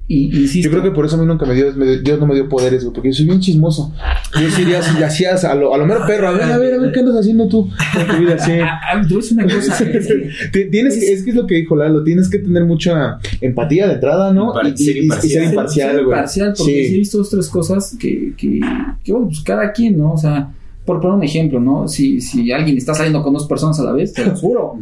Y 0.07 0.25
insisto, 0.41 0.65
Yo 0.67 0.71
creo 0.71 0.83
que 0.83 0.91
por 0.93 1.05
eso 1.05 1.15
a 1.15 1.19
mí 1.19 1.25
nunca 1.25 1.45
me 1.45 1.53
dio, 1.53 1.73
me- 1.73 1.99
Dios 1.99 2.19
no 2.19 2.27
me 2.27 2.35
dio 2.35 2.49
poderes, 2.49 2.83
güey, 2.83 2.93
porque 2.93 3.09
yo 3.09 3.13
soy 3.15 3.25
bien 3.27 3.39
chismoso. 3.39 3.93
Yo 4.41 4.49
sí 4.49 4.63
iría 4.63 4.79
así, 4.79 4.97
le 4.99 5.05
hacías 5.05 5.45
a 5.45 5.55
lo, 5.55 5.73
a 5.73 5.77
lo 5.77 5.85
mero 5.85 6.01
perro, 6.05 6.27
a 6.27 6.31
ver, 6.31 6.43
a 6.51 6.57
ver, 6.57 6.73
a 6.73 6.77
ver, 6.79 6.91
¿qué 6.91 6.99
andas 6.99 7.15
haciendo 7.15 7.47
tú? 7.47 7.69
Con 7.93 8.07
tu 8.07 8.17
vida, 8.21 8.37
sí. 8.37 8.51
Ah, 8.61 8.79
ah, 8.93 9.01
una 9.31 9.43
cosa, 9.45 9.83
es 9.85 10.07
que- 10.07 10.29
Ti- 10.51 10.69
Tienes 10.69 10.97
es 10.97 11.23
que 11.23 11.29
es 11.29 11.35
lo 11.35 11.47
que 11.47 11.55
dijo 11.55 11.77
Lalo, 11.77 12.03
tienes 12.03 12.29
que 12.29 12.39
tener 12.39 12.65
mucha 12.65 13.19
empatía 13.39 13.87
de 13.87 13.93
entrada, 13.93 14.33
¿no? 14.33 14.53
Y, 14.63 14.69
y- 14.73 14.77
ser 14.77 14.97
y- 14.97 14.99
y 14.99 15.03
imparcial. 15.03 15.31
ser 15.43 15.49
imparcial, 15.53 15.91
Ser 15.91 16.03
güey. 16.03 16.17
imparcial, 16.17 16.53
porque 16.57 16.87
sí. 16.87 16.93
he 16.95 16.97
visto 16.97 17.17
dos, 17.19 17.29
tres 17.29 17.47
cosas 17.47 17.95
que, 17.97 18.33
que, 18.35 18.59
que, 19.03 19.11
bueno, 19.13 19.27
pues 19.27 19.41
cada 19.41 19.71
quien, 19.71 19.97
¿no? 19.97 20.11
O 20.13 20.17
sea, 20.17 20.51
por 20.91 20.99
poner 20.99 21.17
un 21.19 21.23
ejemplo, 21.23 21.61
¿no? 21.61 21.87
Si, 21.87 22.19
si 22.19 22.51
alguien 22.51 22.75
está 22.75 22.93
saliendo 22.93 23.23
con 23.23 23.31
dos 23.31 23.47
personas 23.47 23.79
a 23.79 23.83
la 23.83 23.93
vez, 23.93 24.11
te 24.11 24.25
lo 24.25 24.35
juro. 24.35 24.73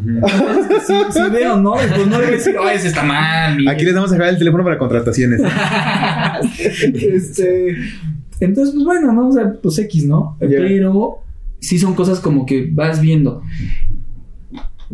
Si, 0.86 0.94
si 1.12 1.30
veo, 1.30 1.56
¿no? 1.60 1.74
Pues 1.74 2.06
no 2.08 2.16
a 2.16 2.20
decir, 2.20 2.56
oye, 2.56 2.74
ese 2.74 2.88
está 2.88 3.04
mal. 3.04 3.68
Aquí 3.68 3.84
les 3.84 3.94
vamos 3.94 4.10
a 4.10 4.14
dejar 4.14 4.30
el 4.30 4.38
teléfono 4.38 4.64
para 4.64 4.76
contrataciones. 4.76 5.40
este, 6.94 7.76
entonces, 8.40 8.74
pues 8.74 8.84
bueno, 8.84 9.12
¿no? 9.12 9.28
O 9.28 9.32
sea, 9.32 9.52
pues 9.62 9.78
X, 9.78 10.06
¿no? 10.06 10.36
Pero 10.40 11.18
sí 11.60 11.78
son 11.78 11.94
cosas 11.94 12.18
como 12.18 12.44
que 12.44 12.68
vas 12.72 13.00
viendo. 13.00 13.42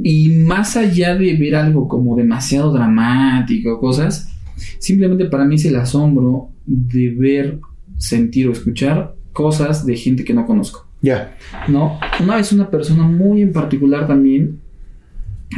Y 0.03 0.29
más 0.31 0.77
allá 0.77 1.15
de 1.15 1.35
ver 1.35 1.55
algo 1.57 1.89
como 1.89 2.15
demasiado 2.15 2.73
dramático, 2.73 3.81
cosas, 3.81 4.35
simplemente 4.79 5.25
para 5.27 5.47
mí 5.47 5.55
es 5.55 5.65
el 5.65 5.77
asombro 5.77 6.51
de 6.67 7.15
ver, 7.17 7.61
sentir 7.97 8.49
o 8.49 8.53
escuchar 8.53 9.15
cosas 9.33 9.87
de 9.87 9.97
gente 9.97 10.25
que 10.25 10.35
no 10.35 10.45
conozco. 10.45 10.86
Ya. 11.03 11.37
¿no? 11.69 11.99
Una 12.21 12.37
vez 12.37 12.53
una 12.53 12.71
persona 12.71 13.05
muy 13.05 13.43
en 13.43 13.53
particular 13.53 14.07
también, 14.07 14.61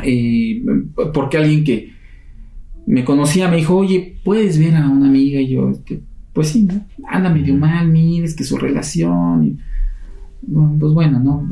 eh, 0.05 0.63
porque 1.15 1.39
alguien 1.39 1.65
que 1.65 1.93
me 2.87 3.05
conocía 3.05 3.49
me 3.49 3.59
dijo, 3.59 3.77
oye, 3.77 4.17
¿puedes 4.25 4.59
ver 4.59 4.77
a 4.77 4.89
una 4.89 5.09
amiga? 5.09 5.41
Y 5.41 5.49
yo, 5.49 5.71
este, 5.71 6.01
pues 6.33 6.49
sí, 6.49 6.63
¿no? 6.63 6.87
Anda 7.09 7.31
medio 7.31 7.55
mal, 7.55 7.89
mires 7.89 8.35
que 8.35 8.45
su 8.45 8.57
relación. 8.57 9.45
y, 9.45 9.59
bueno, 10.43 10.77
pues 10.79 10.93
bueno, 10.93 11.21
¿no? 11.21 11.49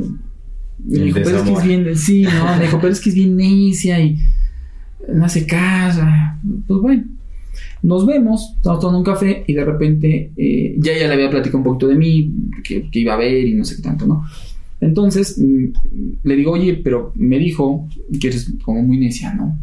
Me 0.84 0.98
dijo, 0.98 1.18
pero 1.24 1.38
es 1.38 1.42
que 1.42 1.52
es 1.52 1.64
bien, 1.64 1.96
sí, 1.96 2.22
¿no? 2.22 2.56
Me 2.56 2.64
dijo, 2.64 2.78
pero 2.80 2.92
es 2.92 3.00
que 3.00 3.08
es 3.10 3.14
bien 3.14 3.36
necia 3.36 4.00
y 4.00 4.18
no 5.12 5.24
hace 5.24 5.46
caso. 5.46 6.02
Pues 6.66 6.80
bueno. 6.80 7.15
Nos 7.82 8.06
vemos, 8.06 8.54
estamos 8.56 8.80
tomando 8.80 8.98
un 8.98 9.04
café 9.04 9.44
y 9.46 9.54
de 9.54 9.64
repente 9.64 10.32
eh, 10.36 10.76
ya 10.78 10.92
ella 10.92 11.08
le 11.08 11.14
había 11.14 11.30
platicado 11.30 11.58
un 11.58 11.64
poquito 11.64 11.88
de 11.88 11.94
mí, 11.96 12.32
que, 12.62 12.90
que 12.90 12.98
iba 13.00 13.14
a 13.14 13.18
ver 13.18 13.46
y 13.46 13.54
no 13.54 13.64
sé 13.64 13.76
qué 13.76 13.82
tanto, 13.82 14.06
¿no? 14.06 14.24
Entonces 14.80 15.38
mm, 15.38 15.64
le 16.22 16.36
digo, 16.36 16.52
oye, 16.52 16.80
pero 16.82 17.12
me 17.14 17.38
dijo 17.38 17.88
que 18.20 18.28
eres 18.28 18.52
como 18.64 18.82
muy 18.82 18.98
necia, 18.98 19.34
¿no? 19.34 19.58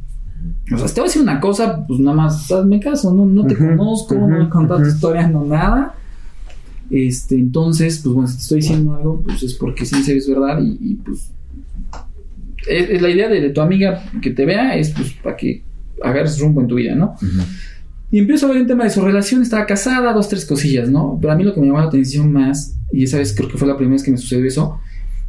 O 0.71 0.77
sea, 0.77 0.87
si 0.87 0.95
te 0.95 1.01
voy 1.01 1.07
a 1.07 1.09
decir 1.09 1.21
una 1.21 1.39
cosa, 1.39 1.85
pues 1.85 1.99
nada 1.99 2.15
más 2.15 2.51
hazme 2.51 2.79
caso, 2.79 3.13
no, 3.13 3.25
no 3.25 3.45
te 3.45 3.55
conozco, 3.55 4.15
no 4.15 4.27
me 4.27 4.49
contaste 4.49 4.83
tu 4.83 4.87
ujú. 4.87 4.95
historia, 4.95 5.27
no 5.27 5.45
nada. 5.45 5.95
Este, 6.89 7.35
entonces, 7.35 7.99
pues 8.03 8.13
bueno, 8.13 8.27
si 8.27 8.35
te 8.35 8.41
estoy 8.41 8.59
diciendo 8.59 8.95
algo, 8.95 9.21
pues 9.21 9.43
es 9.43 9.53
porque 9.53 9.85
sí, 9.85 9.95
es 10.11 10.27
verdad 10.27 10.59
y, 10.61 10.77
y, 10.79 10.95
pues 10.95 11.31
es, 12.67 12.89
es 12.89 13.01
la 13.01 13.09
idea 13.09 13.29
de, 13.29 13.41
de, 13.41 13.49
tu 13.49 13.61
amiga 13.61 14.03
que 14.21 14.31
te 14.31 14.45
vea 14.45 14.75
es 14.75 14.91
pues 14.91 15.13
para 15.13 15.35
que 15.35 15.63
agarres 16.03 16.39
rumbo 16.39 16.61
en 16.61 16.67
tu 16.67 16.75
vida, 16.75 16.95
¿no? 16.95 17.15
Uh 17.21 17.25
-huh. 17.25 17.45
Y 18.13 18.19
empiezo 18.19 18.45
a 18.45 18.49
ver 18.49 18.59
el 18.59 18.67
tema 18.67 18.83
de 18.83 18.91
su 18.91 19.01
relación, 19.01 19.41
estaba 19.41 19.65
casada, 19.65 20.13
dos, 20.13 20.29
tres 20.29 20.45
cosillas, 20.45 20.87
¿no? 20.87 21.17
Pero 21.19 21.33
a 21.33 21.35
mí 21.35 21.43
lo 21.43 21.51
que 21.51 21.59
me 21.59 21.65
llamó 21.65 21.79
la 21.79 21.85
atención 21.85 22.31
más, 22.31 22.77
y 22.91 23.05
esa 23.05 23.17
vez 23.17 23.33
creo 23.35 23.49
que 23.49 23.57
fue 23.57 23.67
la 23.67 23.75
primera 23.75 23.93
vez 23.93 24.03
que 24.03 24.11
me 24.11 24.17
sucedió 24.17 24.45
eso, 24.45 24.77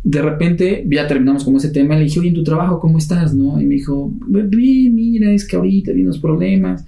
de 0.02 0.20
repente 0.20 0.86
ya 0.90 1.06
terminamos 1.06 1.44
con 1.44 1.56
ese 1.56 1.70
tema, 1.70 1.96
le 1.96 2.04
dije, 2.04 2.20
oye, 2.20 2.28
en 2.28 2.34
tu 2.34 2.44
trabajo, 2.44 2.80
¿cómo 2.80 2.98
estás? 2.98 3.34
¿no? 3.34 3.58
Y 3.58 3.64
me 3.64 3.76
dijo, 3.76 4.12
bien, 4.28 4.94
mira, 4.94 5.32
es 5.32 5.48
que 5.48 5.56
ahorita 5.56 5.92
vienen 5.92 6.08
los 6.08 6.18
problemas. 6.18 6.84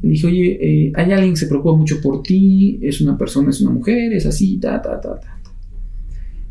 Le 0.00 0.08
dije, 0.08 0.26
oye, 0.26 0.58
eh, 0.58 0.92
hay 0.94 1.12
alguien 1.12 1.34
que 1.34 1.40
se 1.40 1.48
preocupa 1.48 1.76
mucho 1.76 2.00
por 2.00 2.22
ti, 2.22 2.78
es 2.80 3.02
una 3.02 3.18
persona, 3.18 3.50
es 3.50 3.60
una 3.60 3.72
mujer, 3.72 4.14
es 4.14 4.24
así, 4.24 4.56
ta, 4.56 4.80
ta, 4.80 4.98
ta, 5.02 5.20
ta. 5.20 5.38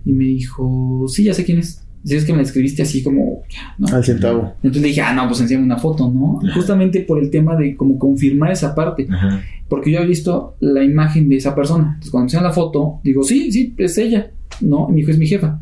Y 0.05 0.13
me 0.13 0.25
dijo, 0.25 1.07
sí, 1.07 1.23
ya 1.23 1.33
sé 1.33 1.43
quién 1.43 1.57
es. 1.57 1.83
Si 2.05 2.15
es 2.15 2.23
que 2.23 2.31
me 2.31 2.37
la 2.37 2.43
escribiste 2.43 2.83
así 2.83 3.03
como... 3.03 3.43
¿no? 3.77 3.87
Al 3.87 4.03
centavo. 4.05 4.53
Entonces 4.57 4.81
le 4.81 4.87
dije, 4.89 5.01
ah, 5.01 5.13
no, 5.13 5.27
pues 5.27 5.41
enséñame 5.41 5.65
una 5.65 5.77
foto, 5.77 6.09
¿no? 6.09 6.39
Ajá. 6.43 6.53
Justamente 6.53 7.01
por 7.01 7.19
el 7.19 7.29
tema 7.29 7.55
de 7.55 7.75
como 7.75 7.97
confirmar 7.97 8.51
esa 8.51 8.75
parte. 8.75 9.07
Ajá. 9.09 9.41
Porque 9.67 9.91
yo 9.91 9.97
había 9.97 10.09
visto 10.09 10.55
la 10.59 10.83
imagen 10.83 11.27
de 11.27 11.37
esa 11.37 11.55
persona. 11.55 11.85
Entonces 11.85 12.11
cuando 12.11 12.23
me 12.23 12.27
enseñan 12.27 12.43
la 12.43 12.53
foto, 12.53 12.99
digo, 13.03 13.23
sí, 13.23 13.51
sí, 13.51 13.73
es 13.77 13.97
ella, 13.97 14.29
¿no? 14.61 14.87
Y 14.89 14.93
mi 14.93 15.01
hijo 15.01 15.11
es 15.11 15.17
mi 15.17 15.27
jefa 15.27 15.59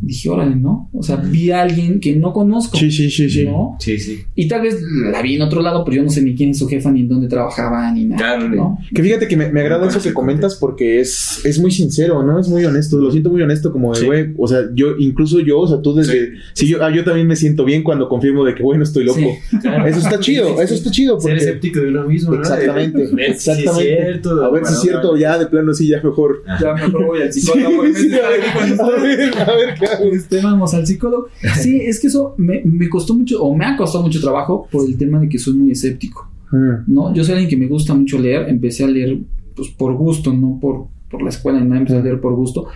dije, 0.00 0.28
órale, 0.28 0.56
¿no? 0.56 0.90
O 0.92 1.02
sea, 1.02 1.16
vi 1.16 1.50
a 1.50 1.62
alguien 1.62 2.00
que 2.00 2.16
no 2.16 2.32
conozco. 2.32 2.76
Sí, 2.76 2.90
sí, 2.90 3.10
sí, 3.10 3.28
sí. 3.30 3.44
¿no? 3.44 3.76
Sí, 3.80 3.98
sí. 3.98 4.20
Y 4.34 4.48
tal 4.48 4.62
vez 4.62 4.80
la 4.82 5.22
vi 5.22 5.36
en 5.36 5.42
otro 5.42 5.62
lado, 5.62 5.84
pero 5.84 5.98
yo 5.98 6.02
no 6.02 6.10
sé 6.10 6.22
ni 6.22 6.34
quién 6.34 6.50
es 6.50 6.58
su 6.58 6.68
jefa, 6.68 6.90
ni 6.90 7.00
en 7.00 7.08
dónde 7.08 7.28
trabajaba, 7.28 7.90
ni 7.92 8.04
nada. 8.04 8.16
Claro, 8.16 8.48
¿no? 8.48 8.78
Que 8.94 9.02
fíjate 9.02 9.28
que 9.28 9.36
me, 9.36 9.50
me 9.50 9.60
agrada 9.60 9.88
eso 9.88 10.00
que 10.00 10.12
comentas 10.12 10.56
porque 10.56 11.00
es, 11.00 11.44
es 11.44 11.58
muy 11.58 11.70
sincero, 11.70 12.22
¿no? 12.22 12.38
Es 12.38 12.48
muy 12.48 12.64
honesto. 12.64 12.98
Lo 12.98 13.10
siento 13.10 13.30
muy 13.30 13.42
honesto, 13.42 13.72
como 13.72 13.94
de, 13.94 14.06
güey, 14.06 14.24
sí. 14.26 14.32
o 14.38 14.48
sea, 14.48 14.60
yo, 14.74 14.96
incluso 14.98 15.40
yo, 15.40 15.60
o 15.60 15.68
sea, 15.68 15.80
tú 15.80 15.94
desde. 15.94 16.36
Sí, 16.36 16.42
sí 16.54 16.68
yo, 16.68 16.82
ah, 16.82 16.94
yo 16.94 17.04
también 17.04 17.26
me 17.26 17.36
siento 17.36 17.64
bien 17.64 17.82
cuando 17.82 18.08
confirmo 18.08 18.44
de 18.44 18.54
que, 18.54 18.62
bueno, 18.62 18.82
estoy 18.82 19.04
loco. 19.04 19.18
Sí, 19.18 19.58
claro. 19.58 19.86
Eso 19.86 19.98
está 19.98 20.20
chido, 20.20 20.60
eso 20.60 20.74
está 20.74 20.90
chido. 20.90 21.14
Porque... 21.18 21.28
Ser 21.28 21.38
escéptico 21.38 21.80
de 21.80 21.88
uno 21.88 22.04
mismo, 22.04 22.34
¿no? 22.34 22.40
Exactamente. 22.40 23.06
A 23.06 23.10
ver 23.14 23.30
exactamente. 23.30 23.82
Si 23.82 23.88
es 23.88 23.98
cierto, 23.98 24.44
a 24.44 24.50
ver 24.50 24.66
si 24.66 24.72
es 24.72 24.80
cierto, 24.80 25.16
ya 25.16 25.38
de 25.38 25.46
plano 25.46 25.74
sí, 25.74 25.88
ya 25.88 26.02
mejor. 26.02 26.42
Ya 26.60 26.74
mejor 26.74 27.06
voy 27.06 27.22
al 27.22 27.32
psicólogo. 27.32 27.82
a 27.82 29.00
ver, 29.00 29.38
a 29.38 29.54
ver, 29.54 29.74
¿qué 29.78 29.85
hago? 29.85 29.85
Este, 30.12 30.40
vamos 30.42 30.74
al 30.74 30.86
psicólogo. 30.86 31.28
Sí, 31.60 31.80
es 31.82 32.00
que 32.00 32.08
eso 32.08 32.34
me, 32.38 32.62
me, 32.64 32.88
costó 32.88 33.14
mucho, 33.14 33.42
o 33.42 33.54
me 33.56 33.64
ha 33.64 33.76
costado 33.76 34.04
mucho 34.04 34.20
trabajo 34.20 34.68
por 34.70 34.86
el 34.86 34.96
tema 34.96 35.18
de 35.20 35.28
que 35.28 35.38
soy 35.38 35.54
muy 35.54 35.72
escéptico. 35.72 36.30
Mm. 36.50 36.92
¿no? 36.92 37.14
Yo 37.14 37.24
soy 37.24 37.34
alguien 37.34 37.50
que 37.50 37.56
me 37.56 37.66
gusta 37.66 37.94
mucho 37.94 38.18
leer, 38.18 38.48
empecé 38.48 38.84
a 38.84 38.88
leer 38.88 39.18
pues, 39.54 39.68
por 39.70 39.94
gusto, 39.94 40.32
no 40.32 40.58
por, 40.60 40.86
por 41.10 41.22
la 41.22 41.30
escuela, 41.30 41.60
nada, 41.60 41.78
empecé 41.80 41.98
a 41.98 42.02
leer 42.02 42.20
por 42.20 42.34
gusto, 42.34 42.66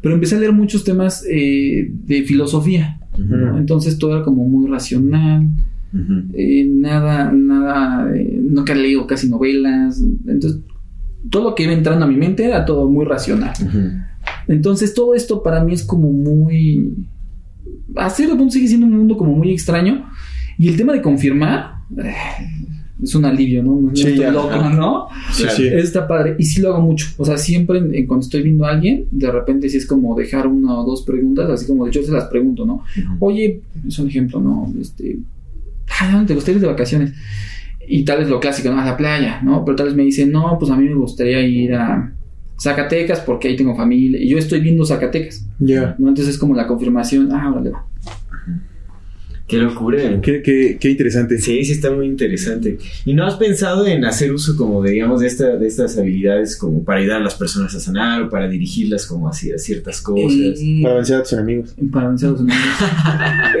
pero 0.00 0.14
empecé 0.14 0.36
a 0.36 0.40
leer 0.40 0.52
muchos 0.52 0.84
temas 0.84 1.24
eh, 1.30 1.90
de 2.04 2.22
filosofía, 2.22 2.98
entonces 3.56 3.98
todo 3.98 4.16
era 4.16 4.24
como 4.24 4.44
muy 4.44 4.68
racional, 4.68 5.46
uh 5.92 5.96
-huh. 5.96 6.30
eh, 6.32 6.64
nada, 6.66 7.30
nada, 7.30 8.10
eh, 8.16 8.40
nunca 8.42 8.74
leo 8.74 9.06
casi 9.06 9.28
novelas, 9.28 10.02
entonces 10.26 10.60
todo 11.30 11.44
lo 11.44 11.54
que 11.54 11.64
iba 11.64 11.72
entrando 11.72 12.04
a 12.04 12.08
mi 12.08 12.16
mente 12.16 12.44
era 12.44 12.64
todo 12.64 12.88
muy 12.88 13.04
racional. 13.04 13.52
Uh 13.60 13.66
-huh. 13.66 14.06
Entonces 14.48 14.94
todo 14.94 15.14
esto 15.14 15.42
para 15.42 15.62
mí 15.64 15.72
es 15.72 15.82
como 15.84 16.12
muy 16.12 17.06
a 17.96 18.10
cierto 18.10 18.36
punto 18.36 18.52
sigue 18.52 18.68
siendo 18.68 18.86
un 18.86 18.96
mundo 18.96 19.16
como 19.16 19.32
muy 19.32 19.52
extraño. 19.52 20.06
Y 20.58 20.68
el 20.68 20.76
tema 20.76 20.92
de 20.92 21.02
confirmar 21.02 21.76
eh, 21.98 22.14
es 23.02 23.14
un 23.14 23.24
alivio, 23.24 23.62
¿no? 23.62 23.80
No 23.80 23.96
sí, 23.96 24.02
estoy 24.02 24.18
ya, 24.18 24.30
loco, 24.30 24.56
¿no? 24.70 25.08
Sí, 25.32 25.44
sí. 25.56 25.66
Está 25.66 26.06
padre. 26.06 26.36
Y 26.38 26.44
sí 26.44 26.60
lo 26.60 26.72
hago 26.72 26.82
mucho. 26.82 27.06
O 27.16 27.24
sea, 27.24 27.38
siempre 27.38 27.78
en, 27.78 27.94
en, 27.94 28.06
cuando 28.06 28.24
estoy 28.24 28.42
viendo 28.42 28.64
a 28.64 28.70
alguien, 28.70 29.06
de 29.10 29.30
repente 29.30 29.68
sí 29.68 29.78
es 29.78 29.86
como 29.86 30.14
dejar 30.14 30.46
una 30.46 30.80
o 30.80 30.84
dos 30.84 31.02
preguntas, 31.02 31.48
así 31.50 31.66
como 31.66 31.84
de 31.84 31.90
hecho 31.90 32.02
se 32.02 32.12
las 32.12 32.24
pregunto, 32.24 32.64
¿no? 32.64 32.74
Uh 32.74 33.00
-huh. 33.00 33.16
Oye, 33.20 33.62
es 33.86 33.98
un 33.98 34.08
ejemplo, 34.08 34.40
¿no? 34.40 34.72
Este, 34.80 35.18
¿dónde 36.12 36.26
te 36.26 36.34
gustaría 36.34 36.56
ir 36.56 36.62
de 36.62 36.68
vacaciones? 36.68 37.12
Y 37.88 38.04
tal 38.04 38.18
vez 38.18 38.28
lo 38.28 38.40
clásico, 38.40 38.70
¿no? 38.70 38.80
A 38.80 38.84
la 38.84 38.96
playa, 38.96 39.40
¿no? 39.42 39.64
Pero 39.64 39.76
tal 39.76 39.86
vez 39.86 39.94
me 39.94 40.04
dicen, 40.04 40.30
no, 40.30 40.56
pues 40.58 40.70
a 40.70 40.76
mí 40.76 40.88
me 40.88 40.94
gustaría 40.94 41.40
ir 41.42 41.74
a 41.74 42.12
Zacatecas 42.60 43.20
porque 43.20 43.48
ahí 43.48 43.56
tengo 43.56 43.74
familia. 43.74 44.20
Y 44.20 44.28
yo 44.28 44.38
estoy 44.38 44.60
viendo 44.60 44.84
Zacatecas. 44.84 45.46
Ya. 45.58 45.66
Yeah. 45.66 45.96
¿no? 45.98 46.08
Entonces 46.08 46.34
es 46.34 46.40
como 46.40 46.54
la 46.54 46.66
confirmación. 46.66 47.32
Ah, 47.32 47.50
órale 47.50 47.70
va. 47.70 47.86
Qué 49.52 49.58
locura. 49.58 49.98
Qué, 50.22 50.40
qué, 50.40 50.78
qué, 50.80 50.88
interesante. 50.88 51.36
Sí, 51.36 51.62
sí, 51.62 51.72
está 51.72 51.90
muy 51.90 52.06
interesante. 52.06 52.78
¿Y 53.04 53.12
no 53.12 53.26
has 53.26 53.34
pensado 53.34 53.86
en 53.86 54.02
hacer 54.06 54.32
uso 54.32 54.56
como 54.56 54.82
de, 54.82 54.92
digamos, 54.92 55.20
de, 55.20 55.26
esta, 55.26 55.56
de 55.56 55.66
estas 55.66 55.98
habilidades 55.98 56.56
como 56.56 56.82
para 56.82 57.00
ayudar 57.00 57.20
a 57.20 57.24
las 57.24 57.34
personas 57.34 57.74
a 57.74 57.80
sanar 57.80 58.22
o 58.22 58.30
para 58.30 58.48
dirigirlas 58.48 59.06
como 59.06 59.28
hacia 59.28 59.58
ciertas 59.58 60.00
cosas? 60.00 60.58
Eh, 60.58 60.80
para 60.82 60.94
vencer 60.94 61.16
a 61.16 61.22
tus 61.22 61.34
enemigos. 61.34 61.74
Para 61.92 62.08
vencer 62.08 62.30
a 62.30 62.32
tus 62.32 62.40
enemigos. 62.40 62.66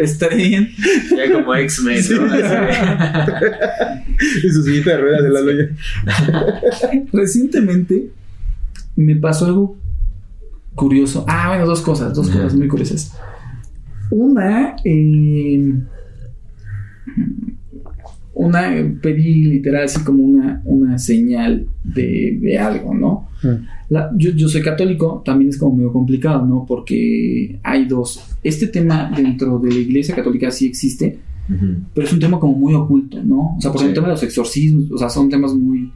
Está 0.00 0.28
bien. 0.28 0.70
Ya 1.14 1.30
como 1.30 1.54
X-Men, 1.54 1.96
¿no? 1.96 2.02
Sí. 2.02 2.16
y 4.46 4.50
su 4.50 4.62
sillita 4.62 4.92
de 4.92 4.96
ruedas 4.96 5.22
de 5.24 5.30
la 5.30 5.40
loya. 5.42 5.68
Recientemente 7.12 8.08
me 8.96 9.16
pasó 9.16 9.44
algo 9.44 9.76
curioso. 10.74 11.26
Ah, 11.28 11.48
bueno, 11.48 11.66
dos 11.66 11.82
cosas, 11.82 12.14
dos 12.14 12.28
uh 12.28 12.30
-huh. 12.30 12.42
cosas 12.44 12.54
muy 12.54 12.68
curiosas. 12.68 13.12
Una, 14.12 14.76
eh, 14.84 15.72
una, 18.34 18.60
pedí 19.00 19.44
literal 19.44 19.84
así 19.84 20.04
como 20.04 20.22
una, 20.22 20.60
una 20.66 20.98
señal 20.98 21.66
de, 21.82 22.38
de 22.40 22.58
algo, 22.58 22.94
¿no? 22.94 23.28
La, 23.88 24.10
yo, 24.14 24.32
yo, 24.32 24.48
soy 24.48 24.60
católico, 24.60 25.22
también 25.24 25.48
es 25.48 25.56
como 25.56 25.76
medio 25.76 25.92
complicado, 25.92 26.44
¿no? 26.44 26.66
Porque 26.66 27.58
hay 27.62 27.86
dos. 27.86 28.22
Este 28.42 28.66
tema 28.66 29.10
dentro 29.16 29.58
de 29.58 29.70
la 29.70 29.80
iglesia 29.80 30.14
católica 30.14 30.50
sí 30.50 30.66
existe, 30.66 31.18
pero 31.94 32.06
es 32.06 32.12
un 32.12 32.20
tema 32.20 32.38
como 32.38 32.52
muy 32.54 32.74
oculto, 32.74 33.22
¿no? 33.22 33.56
O 33.56 33.60
sea, 33.60 33.72
por 33.72 33.80
ejemplo, 33.80 33.80
sí. 33.80 33.88
el 33.88 33.94
tema 33.94 34.06
de 34.08 34.12
los 34.12 34.22
exorcismos, 34.22 34.92
o 34.92 34.98
sea, 34.98 35.08
son 35.08 35.30
temas 35.30 35.54
muy 35.54 35.90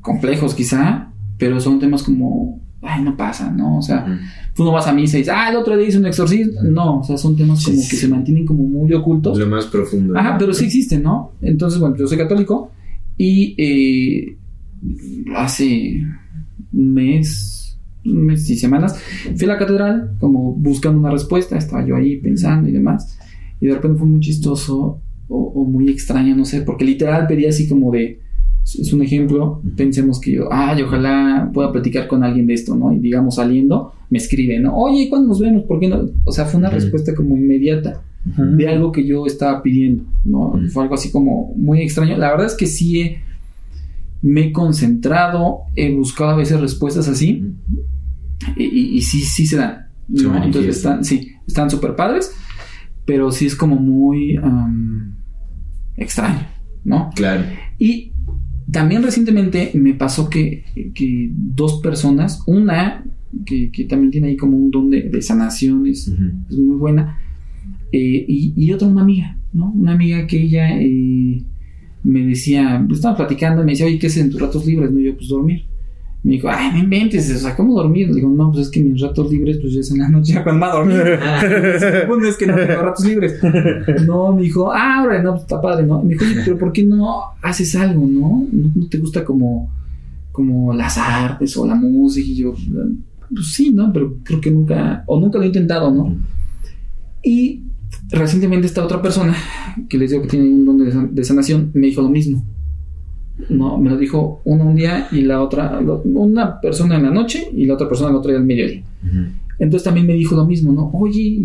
complejos 0.00 0.54
quizá, 0.54 1.12
pero 1.38 1.60
son 1.60 1.78
temas 1.78 2.02
como 2.02 2.60
ay, 2.82 3.02
no 3.02 3.16
pasa, 3.16 3.50
¿no? 3.50 3.78
O 3.78 3.82
sea, 3.82 4.04
uh 4.04 4.10
-huh. 4.10 4.18
tú 4.54 4.64
no 4.64 4.72
vas 4.72 4.86
a 4.86 4.92
misa 4.92 5.16
y 5.16 5.20
dices, 5.20 5.34
ah, 5.36 5.50
el 5.50 5.56
otro 5.56 5.76
día 5.76 5.88
hice 5.88 5.98
un 5.98 6.06
exorcismo. 6.06 6.60
No, 6.62 7.00
o 7.00 7.04
sea, 7.04 7.16
son 7.16 7.36
temas 7.36 7.64
como 7.64 7.78
sí, 7.78 7.88
que 7.88 7.96
sí. 7.96 8.02
se 8.02 8.08
mantienen 8.08 8.44
como 8.44 8.64
muy 8.64 8.92
ocultos. 8.92 9.38
Lo 9.38 9.46
más 9.46 9.66
profundo. 9.66 10.18
Ajá, 10.18 10.36
pero 10.38 10.52
sí 10.52 10.64
existen, 10.66 11.02
¿no? 11.02 11.32
Entonces, 11.40 11.78
bueno, 11.80 11.96
yo 11.96 12.06
soy 12.06 12.18
católico 12.18 12.70
y 13.16 13.54
eh, 13.56 14.36
hace 15.36 16.02
un 16.72 16.92
mes, 16.94 17.78
un 18.04 18.26
mes 18.26 18.48
y 18.50 18.56
semanas, 18.56 19.00
fui 19.36 19.44
a 19.44 19.52
la 19.52 19.58
catedral 19.58 20.16
como 20.18 20.54
buscando 20.54 20.98
una 20.98 21.10
respuesta, 21.10 21.56
estaba 21.56 21.86
yo 21.86 21.94
ahí 21.94 22.16
pensando 22.16 22.68
y 22.68 22.72
demás, 22.72 23.18
y 23.60 23.66
de 23.66 23.74
repente 23.74 23.98
fue 23.98 24.08
muy 24.08 24.20
chistoso 24.20 25.00
o, 25.28 25.38
o 25.38 25.64
muy 25.64 25.88
extraño, 25.88 26.34
no 26.34 26.44
sé, 26.44 26.62
porque 26.62 26.84
literal 26.84 27.26
pedía 27.26 27.50
así 27.50 27.68
como 27.68 27.92
de 27.92 28.20
es 28.64 28.92
un 28.92 29.02
ejemplo, 29.02 29.60
pensemos 29.76 30.20
que 30.20 30.32
yo, 30.32 30.48
ay, 30.50 30.82
ojalá 30.82 31.50
pueda 31.52 31.72
platicar 31.72 32.06
con 32.06 32.22
alguien 32.22 32.46
de 32.46 32.54
esto, 32.54 32.76
¿no? 32.76 32.92
Y 32.92 32.98
digamos 32.98 33.34
saliendo, 33.34 33.92
me 34.08 34.18
escribe, 34.18 34.58
¿no? 34.60 34.76
Oye, 34.76 35.08
¿cuándo 35.10 35.28
nos 35.28 35.40
vemos? 35.40 35.64
¿Por 35.64 35.80
qué 35.80 35.88
no? 35.88 36.08
O 36.24 36.32
sea, 36.32 36.44
fue 36.46 36.58
una 36.58 36.68
uh 36.68 36.72
-huh. 36.72 36.74
respuesta 36.74 37.14
como 37.14 37.36
inmediata 37.36 38.02
uh 38.24 38.30
-huh. 38.30 38.56
de 38.56 38.68
algo 38.68 38.92
que 38.92 39.06
yo 39.06 39.26
estaba 39.26 39.62
pidiendo, 39.62 40.04
¿no? 40.24 40.38
Uh 40.38 40.56
-huh. 40.56 40.70
Fue 40.70 40.82
algo 40.84 40.94
así 40.94 41.10
como 41.10 41.52
muy 41.56 41.80
extraño. 41.80 42.16
La 42.16 42.30
verdad 42.30 42.46
es 42.46 42.54
que 42.54 42.66
sí 42.66 43.00
he, 43.00 43.18
me 44.22 44.46
he 44.46 44.52
concentrado, 44.52 45.62
he 45.74 45.92
buscado 45.92 46.30
a 46.30 46.36
veces 46.36 46.60
respuestas 46.60 47.08
así 47.08 47.44
y, 48.56 48.64
y, 48.64 48.96
y, 48.96 49.02
sí, 49.02 49.20
sí 49.20 49.46
se 49.46 49.56
dan, 49.56 49.88
¿no? 50.08 50.42
Entonces 50.42 50.76
están, 50.76 51.04
sí, 51.04 51.32
están 51.46 51.68
súper 51.68 51.96
padres, 51.96 52.32
pero 53.04 53.32
sí 53.32 53.46
es 53.46 53.56
como 53.56 53.76
muy 53.76 54.38
um, 54.38 55.14
extraño, 55.96 56.46
¿no? 56.84 57.10
Claro. 57.16 57.42
Y 57.78 58.11
también 58.72 59.02
recientemente 59.02 59.70
me 59.74 59.94
pasó 59.94 60.28
que, 60.28 60.64
que 60.94 61.30
dos 61.32 61.80
personas, 61.80 62.42
una 62.46 63.04
que, 63.46 63.70
que, 63.70 63.84
también 63.84 64.10
tiene 64.10 64.28
ahí 64.28 64.36
como 64.36 64.56
un 64.56 64.70
don 64.70 64.90
de, 64.90 65.02
de 65.02 65.22
sanación, 65.22 65.86
es, 65.86 66.08
uh 66.08 66.12
-huh. 66.12 66.50
es, 66.50 66.58
muy 66.58 66.76
buena, 66.76 67.18
eh, 67.92 68.24
y, 68.26 68.52
y, 68.56 68.72
otra 68.72 68.88
una 68.88 69.02
amiga, 69.02 69.38
¿no? 69.52 69.70
Una 69.72 69.92
amiga 69.92 70.26
que 70.26 70.42
ella 70.42 70.80
eh, 70.80 71.42
me 72.02 72.26
decía, 72.26 72.84
estaba 72.90 73.16
platicando, 73.16 73.64
me 73.64 73.72
decía, 73.72 73.86
oye, 73.86 73.98
¿qué 73.98 74.08
haces 74.08 74.24
en 74.24 74.30
tus 74.30 74.40
ratos 74.40 74.66
libres? 74.66 74.90
No, 74.90 74.98
yo, 74.98 75.14
pues 75.14 75.28
dormir. 75.28 75.64
Me 76.24 76.34
dijo, 76.34 76.48
ay, 76.48 76.70
no 76.72 76.78
inventes, 76.78 77.34
o 77.34 77.38
sea, 77.38 77.56
¿cómo 77.56 77.74
dormir? 77.74 78.08
Le 78.08 78.14
digo, 78.14 78.28
no, 78.28 78.52
pues 78.52 78.66
es 78.66 78.70
que 78.70 78.80
mis 78.80 79.00
ratos 79.00 79.28
libres, 79.28 79.58
pues 79.60 79.74
es 79.74 79.90
en 79.90 79.98
la 79.98 80.08
noche 80.08 80.32
ya 80.34 80.44
cuando 80.44 80.60
va 80.60 80.72
a 80.72 80.76
dormir. 80.76 81.02
pues 82.06 82.28
es 82.28 82.36
que 82.36 82.46
no 82.46 82.54
tengo 82.54 82.80
ratos 82.80 83.04
libres. 83.04 83.40
No, 84.06 84.32
me 84.32 84.42
dijo, 84.42 84.72
ah, 84.72 85.00
ahora 85.00 85.20
no, 85.20 85.32
pues 85.32 85.42
está 85.42 85.60
padre, 85.60 85.84
¿no? 85.84 86.00
Me 86.02 86.10
dijo, 86.10 86.24
oye, 86.24 86.42
pero 86.44 86.58
¿por 86.58 86.72
qué 86.72 86.84
no 86.84 87.22
haces 87.42 87.74
algo, 87.74 88.06
no? 88.06 88.46
¿No, 88.52 88.86
te 88.88 88.98
gusta 88.98 89.24
como, 89.24 89.68
como 90.30 90.72
las 90.72 90.96
artes 90.96 91.56
o 91.56 91.66
la 91.66 91.74
música? 91.74 92.28
Y 92.28 92.36
yo, 92.36 92.54
pues 93.34 93.52
sí, 93.52 93.72
¿no? 93.72 93.92
Pero 93.92 94.18
creo 94.22 94.40
que 94.40 94.52
nunca, 94.52 95.02
o 95.06 95.18
nunca 95.18 95.38
lo 95.38 95.44
he 95.44 95.48
intentado, 95.48 95.90
¿no? 95.90 96.16
Y 97.24 97.62
recientemente 98.10 98.68
esta 98.68 98.84
otra 98.84 99.02
persona, 99.02 99.34
que 99.88 99.98
les 99.98 100.10
digo 100.10 100.22
que 100.22 100.28
tiene 100.28 100.48
un 100.48 100.64
don 100.64 100.78
de, 100.78 101.08
de 101.10 101.24
sanación, 101.24 101.72
me 101.74 101.88
dijo 101.88 102.00
lo 102.00 102.10
mismo. 102.10 102.44
No, 103.48 103.78
me 103.78 103.90
lo 103.90 103.96
dijo 103.96 104.40
uno 104.44 104.64
un 104.64 104.76
día 104.76 105.08
y 105.10 105.22
la 105.22 105.42
otra, 105.42 105.80
una 106.04 106.60
persona 106.60 106.96
en 106.96 107.04
la 107.04 107.10
noche 107.10 107.48
y 107.52 107.64
la 107.66 107.74
otra 107.74 107.88
persona 107.88 108.10
el 108.10 108.16
otro 108.16 108.30
día 108.30 108.38
al 108.40 108.46
mediodía. 108.46 108.82
Entonces 109.58 109.84
también 109.84 110.06
me 110.06 110.14
dijo 110.14 110.34
lo 110.34 110.44
mismo, 110.46 110.72
¿no? 110.72 110.90
Oye, 110.92 111.40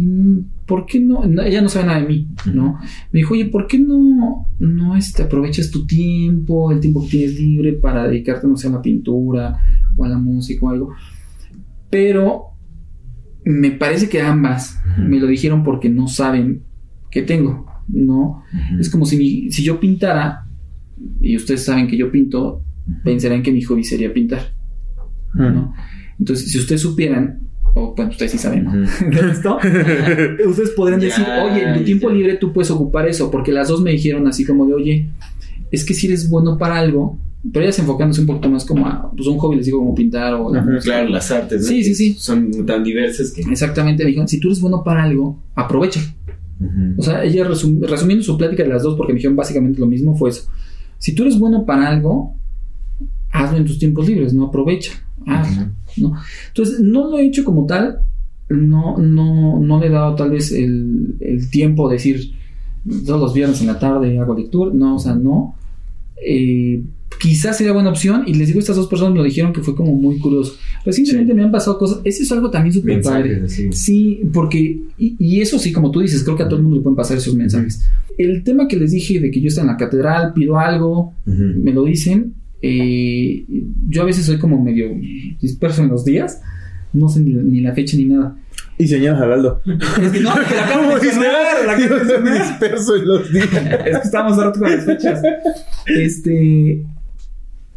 ¿por 0.66 0.86
qué 0.86 1.00
no? 1.00 1.24
Ella 1.24 1.62
no 1.62 1.70
sabe 1.70 1.86
nada 1.88 2.02
de 2.02 2.08
mí, 2.08 2.28
¿no? 2.54 2.80
Me 3.12 3.20
dijo, 3.20 3.34
oye, 3.34 3.46
¿por 3.46 3.68
qué 3.68 3.80
no, 3.80 4.48
no 4.60 4.96
este, 4.96 5.24
aprovechas 5.24 5.70
tu 5.72 5.86
tiempo, 5.86 6.72
el 6.72 6.80
tiempo 6.80 7.04
que 7.04 7.10
tienes 7.10 7.40
libre 7.40 7.74
para 7.74 8.08
dedicarte, 8.08 8.48
no 8.48 8.58
sé, 8.58 8.68
a 8.68 8.72
la 8.72 8.82
pintura 8.82 9.60
o 9.96 10.04
a 10.04 10.10
la 10.10 10.18
música 10.18 10.66
o 10.66 10.70
algo? 10.70 10.94
Pero 11.90 12.44
me 13.46 13.72
parece 13.72 14.10
que 14.10 14.22
ambas 14.22 14.80
me 14.98 15.20
lo 15.20 15.28
dijeron 15.28 15.64
porque 15.64 15.90
no 15.90 16.08
saben 16.08 16.64
qué 17.12 17.22
tengo, 17.22 17.66
¿no? 17.88 18.44
Es 18.80 18.90
como 18.90 19.06
si, 19.06 19.16
mi- 19.18 19.52
si 19.52 19.64
yo 19.64 19.80
pintara, 19.80 20.47
y 21.22 21.36
ustedes 21.36 21.64
saben 21.66 21.88
que 21.88 21.98
yo 21.98 22.12
pinto, 22.12 22.64
pensarían 23.04 23.44
que 23.44 23.52
mi 23.52 23.62
hobby 23.62 23.84
sería 23.84 24.14
pintar, 24.14 24.54
¿no? 25.34 25.74
Entonces, 26.20 26.52
si 26.52 26.58
ustedes 26.60 26.82
supieran, 26.82 27.42
o 27.76 27.94
bueno, 27.96 28.12
ustedes 28.12 28.32
sí 28.32 28.38
saben, 28.38 28.64
¿no? 28.64 28.72
de 29.10 29.32
esto, 29.32 29.58
ustedes 30.48 30.72
podrían 30.72 31.00
decir, 31.00 31.26
oye, 31.44 31.64
en 31.64 31.78
tu 31.78 31.84
tiempo 31.84 32.10
ya. 32.10 32.16
libre 32.16 32.36
tú 32.38 32.54
puedes 32.54 32.72
ocupar 32.72 33.08
eso, 33.08 33.30
porque 33.30 33.52
las 33.52 33.68
dos 33.68 33.82
me 33.82 33.92
dijeron 33.92 34.28
así 34.28 34.46
como 34.46 34.66
de, 34.66 34.74
oye, 34.74 35.10
es 35.72 35.86
que 35.86 35.94
si 35.94 36.08
eres 36.08 36.30
bueno 36.30 36.58
para 36.58 36.80
algo, 36.80 37.20
pero 37.54 37.64
ellas 37.64 37.78
enfocándose 37.80 38.22
un 38.22 38.28
poquito 38.28 38.50
más 38.50 38.66
como 38.66 38.88
a, 38.88 39.12
pues 39.16 39.28
un 39.28 39.38
hobby, 39.38 39.58
les 39.58 39.66
digo, 39.66 39.78
como 39.80 39.94
pintar 39.94 40.34
o 40.34 40.54
Ajá. 40.56 40.80
Claro, 40.82 41.10
las 41.10 41.30
artes, 41.30 41.62
¿no? 41.62 41.68
Sí, 41.68 41.84
sí, 41.84 41.94
sí. 41.94 42.16
Son 42.18 42.66
tan 42.66 42.84
diversas 42.84 43.32
que... 43.32 43.42
Exactamente, 43.42 44.04
me 44.04 44.08
dijeron, 44.08 44.28
si 44.28 44.40
tú 44.40 44.48
eres 44.48 44.60
bueno 44.60 44.84
para 44.84 45.04
algo, 45.04 45.44
aprovecha. 45.56 46.02
Ujú. 46.60 46.96
O 46.98 47.04
sea, 47.04 47.24
ella 47.24 47.48
resum- 47.48 47.80
resumiendo 47.86 48.24
su 48.24 48.38
plática 48.38 48.64
de 48.64 48.70
las 48.70 48.82
dos, 48.84 48.96
porque 48.98 49.14
me 49.14 49.18
dijeron 49.18 49.36
básicamente 49.36 49.80
lo 49.80 49.86
mismo, 49.86 50.16
fue 50.18 50.32
eso. 50.32 50.50
Si 50.98 51.14
tú 51.14 51.24
eres 51.24 51.40
bueno 51.40 51.66
para 51.66 51.90
algo, 51.90 52.36
hazlo 53.32 53.58
en 53.58 53.66
tus 53.66 53.80
tiempos 53.80 54.08
libres, 54.08 54.34
no 54.34 54.46
aprovecha. 54.46 54.92
hazlo, 55.26 55.68
¿no? 55.98 56.14
Entonces, 56.48 56.80
no 56.80 57.10
lo 57.10 57.18
he 57.18 57.26
hecho 57.26 57.44
como 57.44 57.66
tal, 57.66 58.02
no, 58.50 58.98
no, 58.98 59.60
no 59.60 59.80
le 59.80 59.88
he 59.88 59.90
dado 59.90 60.16
tal 60.16 60.32
vez 60.32 60.52
el, 60.52 61.16
el 61.20 61.50
tiempo 61.50 61.90
de 61.90 61.96
decir 61.96 62.34
todos 63.06 63.20
los 63.20 63.34
viernes 63.34 63.60
en 63.62 63.68
la 63.68 63.80
tarde 63.80 64.18
hago 64.20 64.34
lectura, 64.34 64.72
no, 64.74 64.96
o 64.96 65.00
sea, 65.00 65.16
no. 65.16 65.56
Eh, 66.26 66.82
quizás 67.20 67.58
sería 67.58 67.74
buena 67.74 67.90
opción, 67.90 68.24
y 68.28 68.34
les 68.34 68.48
digo, 68.48 68.60
estas 68.60 68.76
dos 68.76 68.88
personas 68.88 69.14
me 69.14 69.20
lo 69.20 69.26
dijeron 69.26 69.54
que 69.54 69.62
fue 69.62 69.76
como 69.76 69.96
muy 69.96 70.20
curioso. 70.20 70.56
Recientemente 70.86 71.34
me 71.34 71.44
han 71.44 71.52
pasado 71.52 71.78
cosas, 71.78 72.00
eso 72.04 72.24
es 72.24 72.32
algo 72.32 72.52
también 72.52 72.74
súper 72.74 73.02
padre. 73.02 73.42
Así. 73.46 73.72
Sí, 73.72 74.22
porque, 74.34 74.82
y, 74.98 75.16
y 75.20 75.42
eso 75.42 75.58
sí, 75.58 75.72
como 75.72 75.92
tú 75.92 76.02
dices, 76.02 76.24
creo 76.24 76.36
que 76.36 76.44
a 76.44 76.48
todo 76.48 76.58
el 76.58 76.64
mundo 76.64 76.78
le 76.78 76.84
pueden 76.84 76.96
pasar 76.96 77.18
esos 77.18 77.36
mensajes. 77.36 77.84
El 78.18 78.44
tema 78.44 78.68
que 78.68 78.78
les 78.78 78.92
dije 78.92 79.20
de 79.20 79.32
que 79.32 79.42
yo 79.42 79.48
estoy 79.48 79.62
en 79.62 79.68
la 79.68 79.78
catedral, 79.78 80.34
pido 80.34 80.58
algo, 80.60 81.14
me 81.26 81.72
lo 81.72 81.84
dicen, 81.84 82.34
eh, 82.62 83.46
yo 83.88 84.02
a 84.02 84.06
veces 84.06 84.26
soy 84.26 84.40
como 84.40 84.64
medio 84.64 84.90
disperso 85.40 85.84
en 85.84 85.90
los 85.90 86.04
días, 86.04 86.42
no 86.94 87.10
sé 87.10 87.20
ni, 87.22 87.34
ni 87.34 87.62
la 87.62 87.74
fecha 87.74 87.96
ni 87.96 88.06
nada. 88.06 88.36
Y 88.80 88.88
señor 88.88 89.18
Geraldo. 89.18 89.62
Es 89.66 90.12
que 90.12 90.20
no, 90.20 90.34
que 90.48 90.56
la 90.56 90.66
acabo 90.66 90.84
de 90.84 90.94
mencionar, 91.02 91.66
la 91.66 91.74
acabo 91.74 91.96
de 92.24 92.32
disperso 92.40 92.96
en 92.96 93.08
los 93.08 93.32
días. 93.34 93.46
Es 93.54 94.00
que 94.00 94.04
estábamos 94.04 94.38
rato 94.38 94.60
con 94.60 94.70
las 94.70 94.86
fechas. 94.86 95.22
Este, 95.88 96.84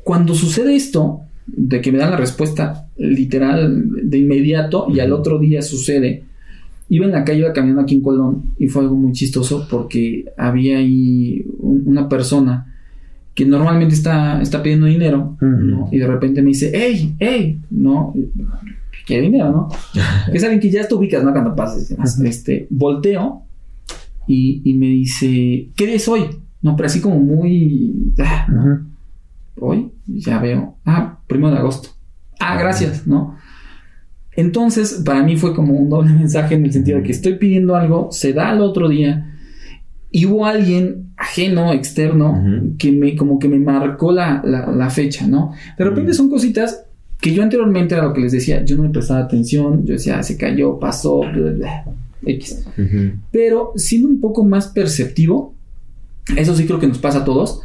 cuando 0.04 0.34
sucede 0.34 0.76
esto, 0.76 1.20
de 1.46 1.80
que 1.80 1.90
me 1.90 1.98
dan 1.98 2.10
la 2.10 2.16
respuesta 2.16 2.86
literal 2.96 3.84
de 4.08 4.18
inmediato 4.18 4.86
y 4.88 5.00
al 5.00 5.12
otro 5.12 5.38
día 5.38 5.62
sucede, 5.62 6.24
iba 6.88 7.06
en 7.06 7.12
la 7.12 7.24
calle, 7.24 7.40
iba 7.40 7.52
caminando 7.52 7.82
aquí 7.82 7.94
en 7.96 8.02
Colón 8.02 8.42
y 8.58 8.68
fue 8.68 8.82
algo 8.82 8.96
muy 8.96 9.12
chistoso 9.12 9.66
porque 9.70 10.26
había 10.36 10.78
ahí 10.78 11.44
un- 11.58 11.82
una 11.86 12.08
persona 12.08 12.66
que 13.34 13.46
normalmente 13.46 13.94
está, 13.94 14.40
está 14.42 14.62
pidiendo 14.62 14.86
dinero, 14.86 15.36
¿no? 15.40 15.88
Y 15.92 15.98
de 15.98 16.06
repente 16.06 16.42
me 16.42 16.48
dice, 16.48 16.70
hey, 16.74 17.14
hey, 17.18 17.58
¿no? 17.70 18.12
¿Qué 19.10 19.20
dinero, 19.20 19.50
no? 19.50 19.68
Que 20.30 20.36
es 20.38 20.42
alguien 20.44 20.60
que 20.60 20.70
ya 20.70 20.86
te 20.86 20.94
ubicas, 20.94 21.22
¿no? 21.24 21.32
Cuando 21.32 21.54
pases. 21.56 21.90
Este, 22.24 22.66
volteo 22.70 23.42
y, 24.26 24.62
y 24.64 24.74
me 24.74 24.86
dice, 24.86 25.70
¿qué 25.76 25.86
día 25.86 25.96
es 25.96 26.06
hoy? 26.08 26.24
No, 26.62 26.76
pero 26.76 26.86
así 26.86 27.00
como 27.00 27.18
muy... 27.18 28.12
ah. 28.20 28.46
Hoy, 29.58 29.92
ya 30.06 30.38
veo. 30.38 30.76
Ah, 30.86 31.18
primero 31.26 31.52
de 31.52 31.58
agosto. 31.58 31.90
Ah, 32.38 32.56
gracias, 32.58 33.06
¿no? 33.06 33.36
Entonces, 34.32 35.02
para 35.04 35.22
mí 35.22 35.36
fue 35.36 35.54
como 35.54 35.74
un 35.74 35.90
doble 35.90 36.12
mensaje 36.14 36.54
en 36.54 36.64
el 36.64 36.72
sentido 36.72 36.98
de 36.98 37.04
que 37.04 37.12
estoy 37.12 37.34
pidiendo 37.34 37.74
algo, 37.76 38.08
se 38.12 38.32
da 38.32 38.50
al 38.50 38.60
otro 38.60 38.88
día, 38.88 39.26
y 40.10 40.26
hubo 40.26 40.46
alguien 40.46 41.12
ajeno, 41.16 41.72
externo, 41.72 42.42
que 42.78 42.90
me, 42.92 43.14
como 43.16 43.38
que 43.38 43.48
me 43.48 43.58
marcó 43.58 44.12
la, 44.12 44.40
la- 44.44 44.70
la 44.70 44.90
fecha, 44.90 45.26
¿no? 45.26 45.52
De 45.76 45.84
repente 45.84 46.14
son 46.14 46.30
cositas 46.30 46.84
que 47.20 47.32
yo 47.34 47.42
anteriormente 47.42 47.94
era 47.94 48.04
lo 48.04 48.12
que 48.12 48.20
les 48.22 48.32
decía, 48.32 48.64
yo 48.64 48.76
no 48.76 48.84
me 48.84 48.88
prestaba 48.90 49.20
atención, 49.20 49.84
yo 49.84 49.94
decía, 49.94 50.18
"Ah, 50.18 50.22
se 50.22 50.36
cayó, 50.36 50.78
pasó, 50.78 51.20
bla, 51.20 51.50
bla, 51.52 51.84
X. 52.24 52.64
Pero 53.30 53.72
siendo 53.76 54.08
un 54.08 54.20
poco 54.20 54.44
más 54.44 54.68
perceptivo, 54.68 55.54
eso 56.36 56.54
sí 56.54 56.64
creo 56.66 56.78
que 56.78 56.86
nos 56.86 56.98
pasa 56.98 57.18
a 57.20 57.24
todos, 57.24 57.60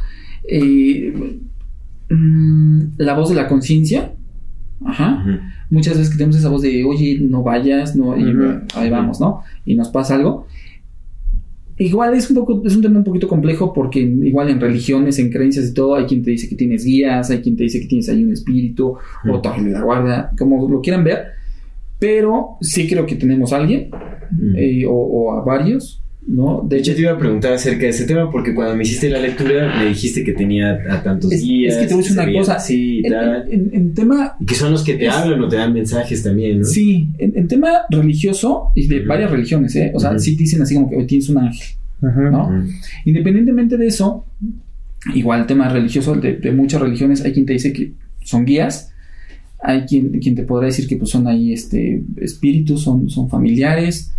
eh, 0.48 1.12
mm, 2.10 2.80
la 2.98 3.14
voz 3.14 3.28
de 3.30 3.34
la 3.34 3.48
conciencia, 3.48 4.12
ajá, 4.84 5.24
muchas 5.70 5.96
veces 5.96 6.10
que 6.10 6.18
tenemos 6.18 6.36
esa 6.36 6.48
voz 6.48 6.62
de, 6.62 6.84
oye, 6.84 7.18
no 7.20 7.42
vayas, 7.42 7.96
no, 7.96 8.16
y 8.16 8.22
ahí 8.74 8.90
vamos, 8.90 9.20
¿no? 9.20 9.42
Y 9.64 9.74
nos 9.74 9.88
pasa 9.88 10.14
algo. 10.14 10.46
Igual 11.78 12.14
es 12.14 12.30
un 12.30 12.36
poco, 12.36 12.62
es 12.64 12.74
un 12.74 12.82
tema 12.82 12.98
un 12.98 13.04
poquito 13.04 13.28
complejo 13.28 13.72
porque 13.72 14.00
igual 14.00 14.48
en 14.48 14.60
religiones, 14.60 15.18
en 15.18 15.30
creencias 15.30 15.68
y 15.68 15.74
todo, 15.74 15.94
hay 15.94 16.06
quien 16.06 16.22
te 16.22 16.30
dice 16.30 16.48
que 16.48 16.56
tienes 16.56 16.84
guías, 16.84 17.30
hay 17.30 17.40
quien 17.42 17.56
te 17.56 17.64
dice 17.64 17.80
que 17.80 17.86
tienes 17.86 18.08
ahí 18.08 18.24
un 18.24 18.32
espíritu, 18.32 18.96
o 19.28 19.40
de 19.40 19.70
la 19.70 19.82
guarda, 19.82 20.32
como 20.38 20.68
lo 20.68 20.80
quieran 20.80 21.04
ver, 21.04 21.26
pero 21.98 22.56
sí 22.62 22.88
creo 22.88 23.04
que 23.04 23.16
tenemos 23.16 23.52
a 23.52 23.58
alguien, 23.58 23.90
Ujú. 23.90 24.56
eh, 24.56 24.86
o, 24.86 24.92
o 24.92 25.32
a 25.34 25.44
varios, 25.44 26.02
¿no? 26.26 26.66
De 26.68 26.78
hecho, 26.78 26.92
te 26.94 27.02
iba 27.02 27.12
a 27.12 27.18
preguntar 27.18 27.52
acerca 27.52 27.82
de 27.82 27.90
ese 27.90 28.04
tema 28.04 28.30
porque 28.32 28.52
cuando 28.54 28.74
me 28.76 28.82
hiciste 28.82 29.08
la 29.08 29.20
lectura 29.20 29.74
me 29.78 29.86
dijiste 29.86 30.24
que 30.24 30.32
tenía 30.32 30.72
a 30.90 31.02
tantos 31.02 31.32
Es- 31.32 31.40
es 31.40 31.46
días. 31.46 31.76
que 31.76 31.86
te 31.86 31.94
voy 31.94 32.02
a 32.02 32.06
decir 32.08 32.18
una 32.20 32.32
cosa, 32.38 32.58
Sí, 32.58 33.02
en, 33.04 33.94
tema 33.94 34.36
Y 34.40 34.44
que 34.46 34.54
son 34.56 34.72
los 34.72 34.82
que 34.82 34.94
te 34.94 35.06
es- 35.06 35.12
hablan 35.12 35.40
o 35.42 35.48
te 35.48 35.56
dan 35.56 35.72
mensajes 35.72 36.22
también, 36.24 36.58
¿no? 36.60 36.64
Sí, 36.64 37.08
en, 37.18 37.32
en 37.38 37.46
tema 37.48 37.70
religioso 37.90 38.72
y 38.74 38.86
de 38.88 39.00
varias 39.04 39.30
religiones, 39.30 39.74
¿eh? 39.76 39.92
O 39.94 40.00
sea, 40.00 40.10
Ujú. 40.10 40.18
sí 40.18 40.34
dicen 40.36 40.60
así 40.62 40.74
como 40.74 40.90
que 40.90 40.96
hoy 40.96 41.06
tienes 41.06 41.28
un 41.28 41.38
ángel. 41.38 41.66
¿no? 42.02 42.64
Independientemente 43.04 43.76
de 43.76 43.86
eso, 43.86 44.24
igual 45.14 45.40
el 45.42 45.46
tema 45.46 45.68
religioso 45.68 46.14
de, 46.14 46.36
de 46.36 46.52
muchas 46.52 46.80
religiones, 46.80 47.24
hay 47.24 47.32
quien 47.32 47.46
te 47.46 47.52
dice 47.54 47.72
que 47.72 47.92
son 48.24 48.44
guías, 48.44 48.92
hay 49.62 49.82
quien, 49.82 50.10
quien 50.20 50.34
te 50.34 50.42
podrá 50.42 50.66
decir 50.66 50.86
que 50.86 50.96
pues, 50.96 51.10
son 51.10 51.26
ahí 51.26 51.52
este, 51.52 52.02
espíritus, 52.20 52.82
son, 52.82 53.08
son 53.08 53.30
familiares 53.30 54.12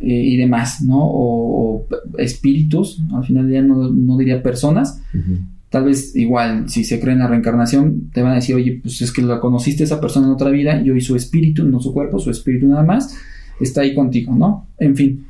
eh, 0.00 0.22
y 0.24 0.36
demás, 0.36 0.82
¿no? 0.82 0.98
O, 1.04 1.86
o 1.86 2.18
espíritus, 2.18 3.00
al 3.14 3.24
final 3.24 3.50
ya 3.50 3.62
no, 3.62 3.90
no 3.90 4.16
diría 4.16 4.42
personas, 4.42 5.00
Ujú. 5.14 5.38
Tal 5.72 5.84
vez 5.84 6.14
igual, 6.16 6.68
si 6.68 6.84
se 6.84 7.00
cree 7.00 7.14
en 7.14 7.20
la 7.20 7.28
reencarnación, 7.28 8.10
te 8.12 8.20
van 8.20 8.32
a 8.32 8.34
decir, 8.34 8.54
oye, 8.54 8.78
pues 8.82 9.00
es 9.00 9.10
que 9.10 9.22
la 9.22 9.40
conociste 9.40 9.82
a 9.82 9.86
esa 9.86 10.02
persona 10.02 10.26
en 10.26 10.34
otra 10.34 10.50
vida 10.50 10.82
y 10.82 10.90
hoy 10.90 11.00
su 11.00 11.16
espíritu, 11.16 11.64
no 11.64 11.80
su 11.80 11.94
cuerpo, 11.94 12.18
su 12.18 12.30
espíritu 12.30 12.66
nada 12.66 12.82
más, 12.82 13.16
está 13.58 13.80
ahí 13.80 13.94
contigo, 13.94 14.34
¿no? 14.36 14.66
En 14.78 14.94
fin, 14.96 15.24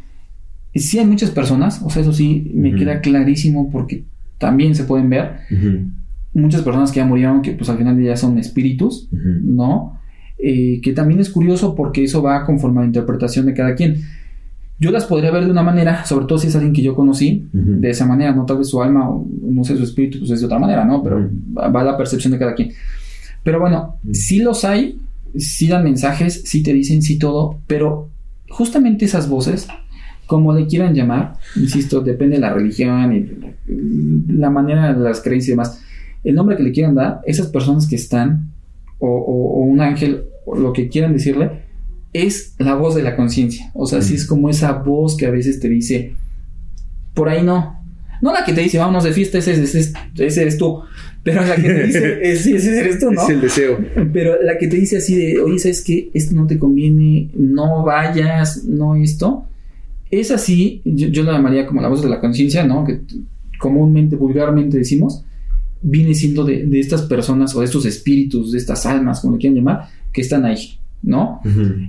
sí 0.75 0.99
hay 0.99 1.07
muchas 1.07 1.31
personas, 1.31 1.81
o 1.85 1.91
sea, 1.91 2.03
eso 2.03 2.13
sí 2.13 2.51
me 2.57 2.71
Ujú. 2.71 2.79
queda 2.79 3.01
clarísimo 3.01 3.71
porque 3.71 4.03
también 4.39 4.75
se 4.75 4.83
pueden 4.83 5.09
ver 5.11 5.37
Ujú. 5.49 5.87
muchas 6.35 6.63
personas 6.63 6.91
que 6.91 6.97
ya 6.99 7.07
murieron 7.07 7.41
que 7.41 7.53
pues 7.53 7.71
al 7.71 7.79
final 7.79 8.03
ya 8.03 8.17
son 8.17 8.37
espíritus. 8.37 9.09
¿no? 9.13 9.97
Eh, 10.39 10.81
que 10.83 10.93
también 10.93 11.21
es 11.21 11.31
curioso 11.31 11.77
porque 11.77 12.03
eso 12.03 12.21
va 12.21 12.45
conforme 12.45 12.79
a 12.79 12.81
la 12.81 12.89
interpretación 12.89 13.47
de 13.47 13.55
cada 13.55 13.77
quien. 13.77 13.99
Yo 14.83 14.91
las 14.91 15.05
podría 15.07 15.31
ver 15.31 15.45
de 15.45 15.51
una 15.53 15.63
manera, 15.63 16.05
sobre 16.05 16.27
todo 16.27 16.39
si 16.39 16.49
es 16.49 16.57
alguien 16.57 16.73
que 16.73 16.83
yo 16.83 16.95
conocí, 16.97 17.47
de 17.53 17.89
esa 17.91 18.05
manera, 18.05 18.33
no 18.35 18.45
tal 18.45 18.59
vez 18.59 18.69
su 18.69 18.83
alma 18.83 19.09
o 19.09 19.25
no 19.41 19.63
sé 19.63 19.77
su 19.77 19.85
espíritu, 19.85 20.19
pues 20.19 20.31
es 20.33 20.41
de 20.41 20.47
otra 20.47 20.59
manera, 20.59 20.85
¿no? 20.85 21.03
Pero 21.05 21.19
Ujú. 21.19 21.31
va 21.57 21.69
va 21.69 21.85
la 21.85 21.97
percepción 21.97 22.33
de 22.33 22.39
cada 22.41 22.55
quien. 22.55 22.73
Pero 23.45 23.61
bueno, 23.61 23.97
Ujú. 24.03 24.15
sí 24.15 24.41
los 24.41 24.65
hay, 24.65 24.99
sí 25.37 25.69
dan 25.69 25.85
mensajes, 25.85 26.43
sí 26.45 26.65
te 26.65 26.73
dicen, 26.73 27.01
sí 27.01 27.17
todo, 27.17 27.59
pero 27.69 28.09
justamente 28.51 29.05
esas 29.05 29.29
voces, 29.29 29.69
como 30.27 30.53
le 30.53 30.67
quieran 30.67 30.95
llamar, 30.95 31.35
insisto, 31.55 32.01
depende 32.01 32.37
de 32.37 32.41
la 32.41 32.53
religión 32.53 33.13
y 33.15 34.33
la 34.33 34.51
manera 34.51 34.93
de 34.93 35.01
las 35.01 35.21
creencias 35.21 35.49
y 35.49 35.53
demás, 35.53 35.81
el 36.25 36.35
nombre 36.35 36.57
que 36.57 36.63
le 36.65 36.73
quieran 36.73 36.95
dar, 36.97 37.21
esas 37.25 37.47
personas 37.49 37.87
que 37.87 37.97
están, 37.97 38.51
o, 38.99 39.07
o- 39.09 39.61
o 39.61 39.65
un 39.65 39.81
ángel, 39.81 40.25
o 40.45 40.57
lo 40.57 40.73
que 40.73 40.89
quieran 40.89 41.13
decirle, 41.13 41.71
es 42.13 42.55
la 42.59 42.75
voz 42.75 42.95
de 42.95 43.03
la 43.03 43.17
conciencia. 43.17 43.71
O 43.75 43.87
sea, 43.87 44.03
sí 44.03 44.13
Mm. 44.13 44.17
es 44.17 44.27
como 44.27 44.51
esa 44.51 44.73
voz 44.73 45.17
que 45.17 45.27
a 45.27 45.31
veces 45.31 45.61
te 45.61 45.69
dice, 45.69 46.15
por 47.15 47.29
ahí 47.29 47.43
no. 47.43 47.81
No 48.21 48.33
la 48.33 48.45
que 48.45 48.53
te 48.53 48.61
dice, 48.61 48.79
vámonos 48.79 49.03
de 49.05 49.13
fiesta, 49.13 49.39
ese, 49.39 49.61
ese- 49.63 49.93
ese 50.19 50.43
eres 50.43 50.57
tú. 50.57 50.81
Pero 51.25 51.43
la 51.45 51.57
que 51.57 51.63
te 51.63 51.87
dice, 51.87 52.19
ese, 52.33 52.57
ese 52.57 52.79
eres 52.81 52.99
tú, 53.01 53.11
¿no? 53.11 53.23
Es 53.23 53.29
el 53.29 53.41
deseo. 53.41 53.79
Pero 54.13 54.41
la 54.43 54.59
que 54.59 54.69
te 54.69 54.77
dice 54.77 54.99
así 54.99 55.15
de, 55.17 55.41
oye, 55.41 55.59
¿sabes 55.59 55.83
qué? 55.83 56.11
Esto 56.15 56.35
no 56.35 56.47
te 56.47 56.59
conviene, 56.59 57.31
no 57.37 57.83
vayas, 57.85 58.65
no 58.65 58.95
esto. 58.97 59.47
Es 60.11 60.31
así, 60.31 60.83
yo, 60.85 61.09
yo 61.09 61.23
la 61.25 61.33
llamaría 61.33 61.67
como 61.67 61.81
la 61.81 61.89
voz 61.89 62.03
de 62.03 62.09
la 62.09 62.21
conciencia, 62.21 62.65
¿no? 62.65 62.85
Que 62.85 63.01
comúnmente, 63.59 64.17
vulgarmente 64.17 64.77
decimos. 64.79 65.25
viene 65.85 66.15
siendo 66.15 66.45
de, 66.45 66.65
de 66.67 66.79
estas 66.79 67.03
personas 67.03 67.55
o 67.57 67.61
de 67.61 67.67
estos 67.67 67.87
espíritus, 67.87 68.53
de 68.53 68.59
estas 68.59 68.87
almas, 68.87 69.21
como 69.21 69.35
le 69.35 69.41
quieran 69.41 69.57
llamar, 69.57 69.89
que 70.13 70.21
están 70.21 70.45
ahí, 70.45 70.79
¿no? 71.03 71.41
Ujú. 71.45 71.89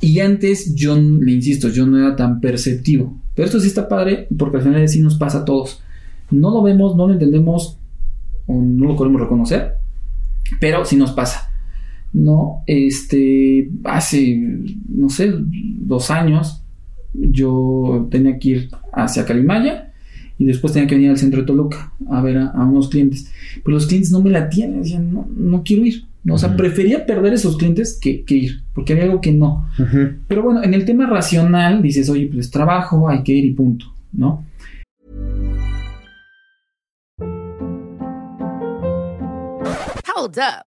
Y 0.00 0.20
antes 0.20 0.74
yo, 0.74 0.96
le 0.96 1.32
insisto, 1.32 1.68
yo 1.68 1.86
no 1.86 1.98
era 1.98 2.16
tan 2.16 2.40
perceptivo. 2.40 3.20
Pero 3.34 3.46
esto 3.46 3.60
sí 3.60 3.68
está 3.68 3.88
padre 3.88 4.26
porque 4.36 4.56
al 4.56 4.62
final 4.62 4.88
sí 4.88 5.00
nos 5.00 5.16
pasa 5.16 5.40
a 5.40 5.44
todos. 5.44 5.82
No 6.30 6.50
lo 6.50 6.62
vemos, 6.62 6.96
no 6.96 7.06
lo 7.06 7.12
entendemos 7.12 7.78
o 8.46 8.60
no 8.60 8.86
lo 8.86 8.96
queremos 8.96 9.20
reconocer, 9.20 9.74
pero 10.60 10.84
sí 10.84 10.96
nos 10.96 11.12
pasa. 11.12 11.50
No, 12.12 12.62
este, 12.66 13.70
hace, 13.84 14.36
no 14.88 15.08
sé, 15.08 15.32
dos 15.32 16.10
años 16.10 16.64
yo 17.14 18.08
tenía 18.10 18.38
que 18.38 18.48
ir 18.48 18.68
hacia 18.92 19.24
Calimaya 19.24 19.92
y 20.38 20.46
después 20.46 20.72
tenía 20.72 20.88
que 20.88 20.96
venir 20.96 21.10
al 21.10 21.18
centro 21.18 21.40
de 21.40 21.46
Toluca 21.46 21.92
a 22.08 22.20
ver 22.22 22.38
a, 22.38 22.46
a 22.48 22.64
unos 22.64 22.88
clientes. 22.88 23.30
Pero 23.62 23.74
los 23.74 23.86
clientes 23.86 24.10
no 24.10 24.22
me 24.22 24.30
la 24.30 24.48
tienen, 24.48 24.82
decían, 24.82 25.12
no, 25.12 25.28
no 25.36 25.62
quiero 25.62 25.84
ir. 25.84 26.04
No, 26.22 26.34
o 26.34 26.38
sea, 26.38 26.54
prefería 26.54 27.06
perder 27.06 27.32
esos 27.32 27.56
clientes 27.56 27.98
que, 28.00 28.24
que 28.24 28.34
ir, 28.34 28.62
porque 28.74 28.92
había 28.92 29.04
algo 29.04 29.20
que 29.20 29.32
no. 29.32 29.68
Pero 30.28 30.42
bueno, 30.42 30.62
en 30.62 30.74
el 30.74 30.84
tema 30.84 31.06
racional 31.06 31.80
dices, 31.80 32.10
oye, 32.10 32.28
pues 32.32 32.50
trabajo, 32.50 33.08
hay 33.08 33.22
que 33.22 33.32
ir 33.32 33.44
y 33.46 33.52
punto, 33.52 33.86
¿no? 34.12 34.44
Hold 40.14 40.38
up. 40.38 40.69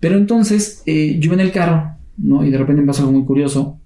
Pero 0.00 0.16
entonces 0.16 0.82
eh, 0.86 1.16
yo 1.18 1.26
iba 1.32 1.34
en 1.34 1.40
el 1.46 1.52
carro, 1.52 1.92
¿no? 2.18 2.44
Y 2.44 2.50
de 2.50 2.58
repente 2.58 2.80
me 2.82 2.86
pasa 2.86 3.00
algo 3.02 3.12
muy 3.12 3.24
curioso. 3.24 3.78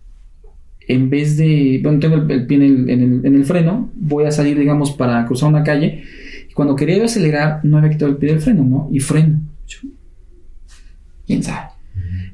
En 0.89 1.09
vez 1.09 1.37
de, 1.37 1.79
bueno, 1.83 2.01
tengo 2.01 2.17
el, 2.17 2.31
el 2.31 2.47
pie 2.47 2.57
en 2.57 2.63
el, 2.65 2.91
en 2.91 3.01
el- 3.03 3.27
en 3.27 3.35
el 3.37 3.45
freno, 3.45 3.91
voy 3.95 4.25
a 4.25 4.33
salir, 4.33 4.59
digamos, 4.59 4.91
para 4.93 5.25
cruzar 5.27 5.49
una 5.49 5.63
calle. 5.63 6.03
Y 6.49 6.53
cuando 6.53 6.75
quería 6.75 6.99
yo 6.99 7.05
acelerar, 7.05 7.61
no 7.65 7.79
había 7.79 7.91
quitado 7.91 8.11
el 8.11 8.17
pie 8.17 8.31
del 8.31 8.41
freno, 8.41 8.65
¿no? 8.65 8.89
Y 8.91 8.99
freno. 8.99 9.41
Yo, 9.69 9.79
¿Quién 11.27 11.43
sabe? 11.43 11.69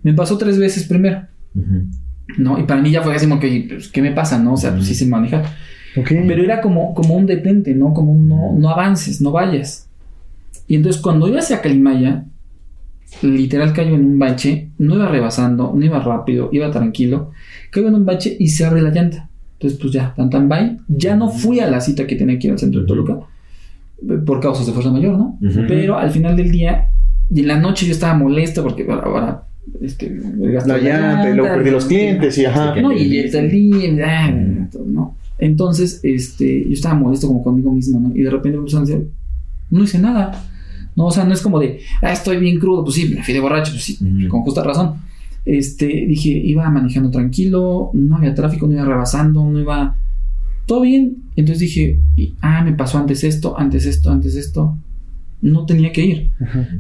Me 0.03 0.14
pasó 0.14 0.39
tres 0.39 0.59
veces 0.59 0.85
primero. 0.85 1.22
¿no? 2.39 2.59
Y 2.59 2.64
para 2.64 2.81
mí 2.81 2.91
ya 2.91 3.03
fue 3.03 3.14
así 3.14 3.29
como 3.29 3.41
que, 3.41 3.66
pues, 3.68 3.89
¿qué 3.89 4.01
me 4.03 4.12
pasa, 4.12 4.39
no? 4.39 4.55
O 4.55 4.57
sea, 4.57 4.72
pues 4.74 4.87
sí 4.87 4.95
se 4.95 5.07
maneja. 5.07 5.43
Ok. 5.97 6.09
Pero 6.27 6.43
era 6.43 6.61
como, 6.61 6.95
como 6.95 7.14
un 7.14 7.27
detente, 7.27 7.74
¿no? 7.74 7.93
Como 7.95 8.12
un 8.12 8.29
no, 8.29 8.53
no 8.59 8.68
avances, 8.70 9.20
no 9.20 9.33
vayas. 9.33 9.89
Y 10.66 10.77
entonces 10.77 11.01
cuando 11.01 11.29
iba 11.29 11.39
hacia 11.41 11.61
Calimaya, 11.61 12.24
literal 13.22 13.72
cayó 13.72 13.94
en 13.94 14.04
un 14.04 14.18
bache, 14.18 14.70
no 14.78 14.96
iba 14.96 15.09
rebasando, 15.09 15.72
no 15.74 15.84
iba 15.84 16.00
rápido, 16.00 16.50
iba 16.52 16.70
tranquilo, 16.70 17.32
cayó 17.70 17.88
en 17.88 17.94
un 17.94 18.04
bache 18.04 18.36
y 18.38 18.48
se 18.48 18.64
abre 18.64 18.82
la 18.82 18.90
llanta. 18.90 19.28
Entonces, 19.54 19.78
pues 19.80 19.92
ya, 19.92 20.14
tan 20.14 20.28
tan 20.28 20.48
bye. 20.48 20.76
Ya 20.88 21.16
no 21.16 21.30
fui 21.30 21.61
a 21.61 21.70
la 21.70 21.80
cita 21.80 22.07
que 22.07 22.16
tenía 22.16 22.38
que 22.38 22.48
ir 22.48 22.52
al 22.52 22.59
centro 22.59 22.82
de 22.82 22.86
Toluca, 22.86 23.18
eh, 24.02 24.18
por 24.24 24.40
causas 24.40 24.66
de 24.66 24.72
fuerza 24.72 24.90
mayor, 24.90 25.16
¿no? 25.16 25.38
Ujú. 25.40 25.61
Pero 25.66 25.98
al 25.98 26.11
final 26.11 26.36
del 26.36 26.50
día, 26.52 26.90
y 27.30 27.40
en 27.40 27.48
la 27.48 27.59
noche 27.59 27.86
yo 27.86 27.92
estaba 27.92 28.14
molesto 28.14 28.62
porque 28.62 28.86
ahora, 28.88 29.44
este, 29.80 30.20
gasté 30.38 30.68
La 30.68 30.78
llanta, 30.78 31.30
y 31.30 31.34
luego 31.34 31.54
perdí 31.54 31.70
los 31.70 31.86
clientes 31.86 32.36
y 32.38 32.44
ajá. 32.44 32.74
No, 32.80 32.92
y 32.92 33.18
el 33.18 33.50
día, 33.50 34.07
ah, 34.07 34.30
no. 34.84 35.16
Entonces, 35.38 36.00
este, 36.02 36.64
yo 36.64 36.72
estaba 36.72 36.94
molesto 36.94 37.26
como 37.26 37.42
conmigo 37.42 37.70
mismo, 37.72 38.00
¿no? 38.00 38.14
Y 38.14 38.22
de 38.22 38.30
repente 38.30 38.57
me 38.57 38.62
empezaron 38.62 38.86
a 38.86 38.90
decir, 38.90 39.09
no 39.70 39.84
hice 39.84 39.98
nada. 39.98 40.42
No, 40.97 41.07
o 41.07 41.11
sea, 41.11 41.24
no 41.24 41.32
es 41.34 41.42
como 41.42 41.59
de, 41.61 41.80
ah, 42.03 42.12
estoy 42.12 42.38
bien 42.38 42.59
crudo, 42.59 42.82
pues 42.82 42.97
sí, 42.97 43.14
me 43.14 43.22
fui 43.22 43.34
de 43.34 43.40
borracho, 43.40 43.70
pues 43.72 43.84
sí, 43.84 43.99
Ujú. 44.01 44.28
con 44.28 44.42
justa 44.42 44.62
razón. 44.64 44.94
Este, 45.44 45.86
dije, 45.86 46.30
iba 46.30 46.68
manejando 46.70 47.11
tranquilo, 47.11 47.90
no 47.92 48.16
había 48.16 48.34
tráfico, 48.34 48.66
no 48.66 48.72
iba 48.72 48.84
rebasando, 48.84 49.44
no 49.44 49.61
iba. 49.61 49.97
Todo 50.66 50.80
bien. 50.80 51.18
Entonces 51.36 51.61
dije, 51.61 52.01
ah, 52.40 52.64
me 52.64 52.72
pasó 52.72 52.99
antes 52.99 53.22
esto, 53.22 53.57
antes 53.59 53.86
esto, 53.86 54.11
antes 54.11 54.34
esto. 54.34 54.76
No 55.42 55.66
tenía 55.66 55.92
que 55.92 56.05
ir. 56.05 56.30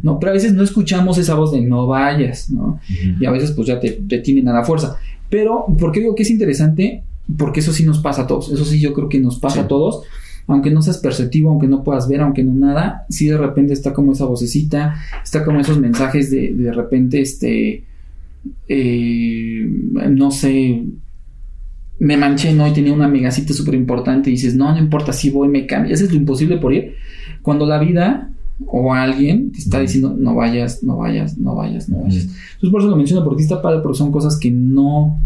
No, 0.02 0.18
pero 0.18 0.30
a 0.30 0.34
veces 0.34 0.54
no 0.54 0.62
escuchamos 0.64 1.18
esa 1.18 1.34
voz 1.34 1.52
de 1.52 1.60
no 1.60 1.86
vayas, 1.86 2.50
¿no? 2.50 2.80
Y 3.20 3.24
a 3.26 3.30
veces 3.30 3.52
pues 3.52 3.68
ya 3.68 3.78
te, 3.78 3.92
te 3.92 4.18
tienen 4.18 4.48
a 4.48 4.54
la 4.54 4.64
fuerza. 4.64 4.96
Pero, 5.28 5.66
¿por 5.78 5.92
qué 5.92 6.00
digo 6.00 6.14
que 6.14 6.22
es 6.22 6.30
interesante? 6.30 7.04
Porque 7.36 7.60
eso 7.60 7.72
sí 7.72 7.84
nos 7.84 7.98
pasa 7.98 8.22
a 8.22 8.26
todos, 8.26 8.50
eso 8.50 8.64
sí 8.64 8.80
yo 8.80 8.92
creo 8.94 9.08
que 9.08 9.20
nos 9.20 9.38
pasa 9.38 9.56
Sí. 9.56 9.60
a 9.60 9.68
todos, 9.68 10.02
aunque 10.46 10.70
no 10.70 10.82
seas 10.82 10.98
perceptivo, 10.98 11.50
aunque 11.50 11.66
no 11.66 11.82
puedas 11.82 12.08
ver, 12.08 12.20
aunque 12.20 12.44
no 12.44 12.54
nada, 12.54 13.04
sí 13.08 13.26
de 13.26 13.36
repente 13.36 13.72
está 13.72 13.92
como 13.92 14.12
esa 14.12 14.26
vocecita, 14.26 14.94
está 15.22 15.44
como 15.44 15.60
esos 15.60 15.78
mensajes 15.78 16.30
de 16.30 16.54
de 16.54 16.72
repente, 16.72 17.20
este, 17.20 17.84
eh, 18.68 19.68
no 20.08 20.30
sé, 20.30 20.84
me 21.98 22.16
manché, 22.16 22.52
¿no? 22.52 22.68
Y 22.68 22.72
tenía 22.72 22.92
una 22.92 23.08
megacita 23.08 23.54
súper 23.54 23.74
importante 23.74 24.30
y 24.30 24.34
dices, 24.34 24.54
no, 24.54 24.72
no 24.72 24.78
importa, 24.78 25.12
si 25.12 25.30
voy, 25.30 25.48
me 25.48 25.66
cambio, 25.66 25.94
haces 25.94 26.12
lo 26.12 26.18
imposible 26.18 26.58
por 26.58 26.72
ir, 26.72 26.94
cuando 27.42 27.66
la 27.66 27.78
vida 27.78 28.30
o 28.66 28.94
alguien 28.94 29.52
te 29.52 29.58
está 29.58 29.80
diciendo, 29.80 30.14
no 30.18 30.34
vayas, 30.34 30.82
no 30.82 30.96
vayas, 30.98 31.38
no 31.38 31.56
vayas, 31.56 31.88
no 31.88 32.02
vayas. 32.02 32.24
Entonces 32.24 32.70
por 32.70 32.80
eso 32.80 32.90
lo 32.90 32.96
menciono, 32.96 33.24
porque 33.24 33.42
está 33.42 33.60
padre, 33.60 33.80
porque 33.82 33.98
son 33.98 34.12
cosas 34.12 34.38
que 34.38 34.50
no 34.50 35.18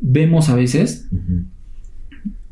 vemos 0.00 0.48
a 0.48 0.56
veces. 0.56 1.08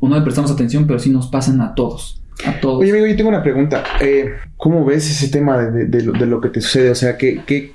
O 0.01 0.09
no 0.09 0.17
le 0.17 0.21
prestamos 0.23 0.51
atención, 0.51 0.85
pero 0.85 0.99
sí 0.99 1.09
nos 1.09 1.27
pasan 1.27 1.61
a 1.61 1.73
todos. 1.73 2.21
Oye, 2.63 2.91
amigo, 2.91 3.07
yo 3.07 3.15
tengo 3.15 3.29
una 3.29 3.43
pregunta. 3.43 3.83
Eh, 4.01 4.31
¿Cómo 4.57 4.83
ves 4.83 5.09
ese 5.09 5.29
tema 5.29 5.57
de, 5.63 6.03
lo, 6.03 6.41
que 6.41 6.49
te 6.49 6.59
sucede? 6.59 6.89
O 6.89 6.95
sea, 6.95 7.15
¿qué, 7.17 7.73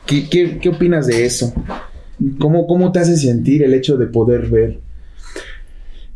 opinas 0.68 1.06
de 1.06 1.24
eso? 1.24 1.54
¿Cómo, 2.38 2.66
¿Cómo 2.66 2.92
te 2.92 2.98
hace 2.98 3.16
sentir 3.16 3.62
el 3.62 3.74
hecho 3.74 3.96
de 3.96 4.06
poder 4.06 4.48
ver? 4.48 4.80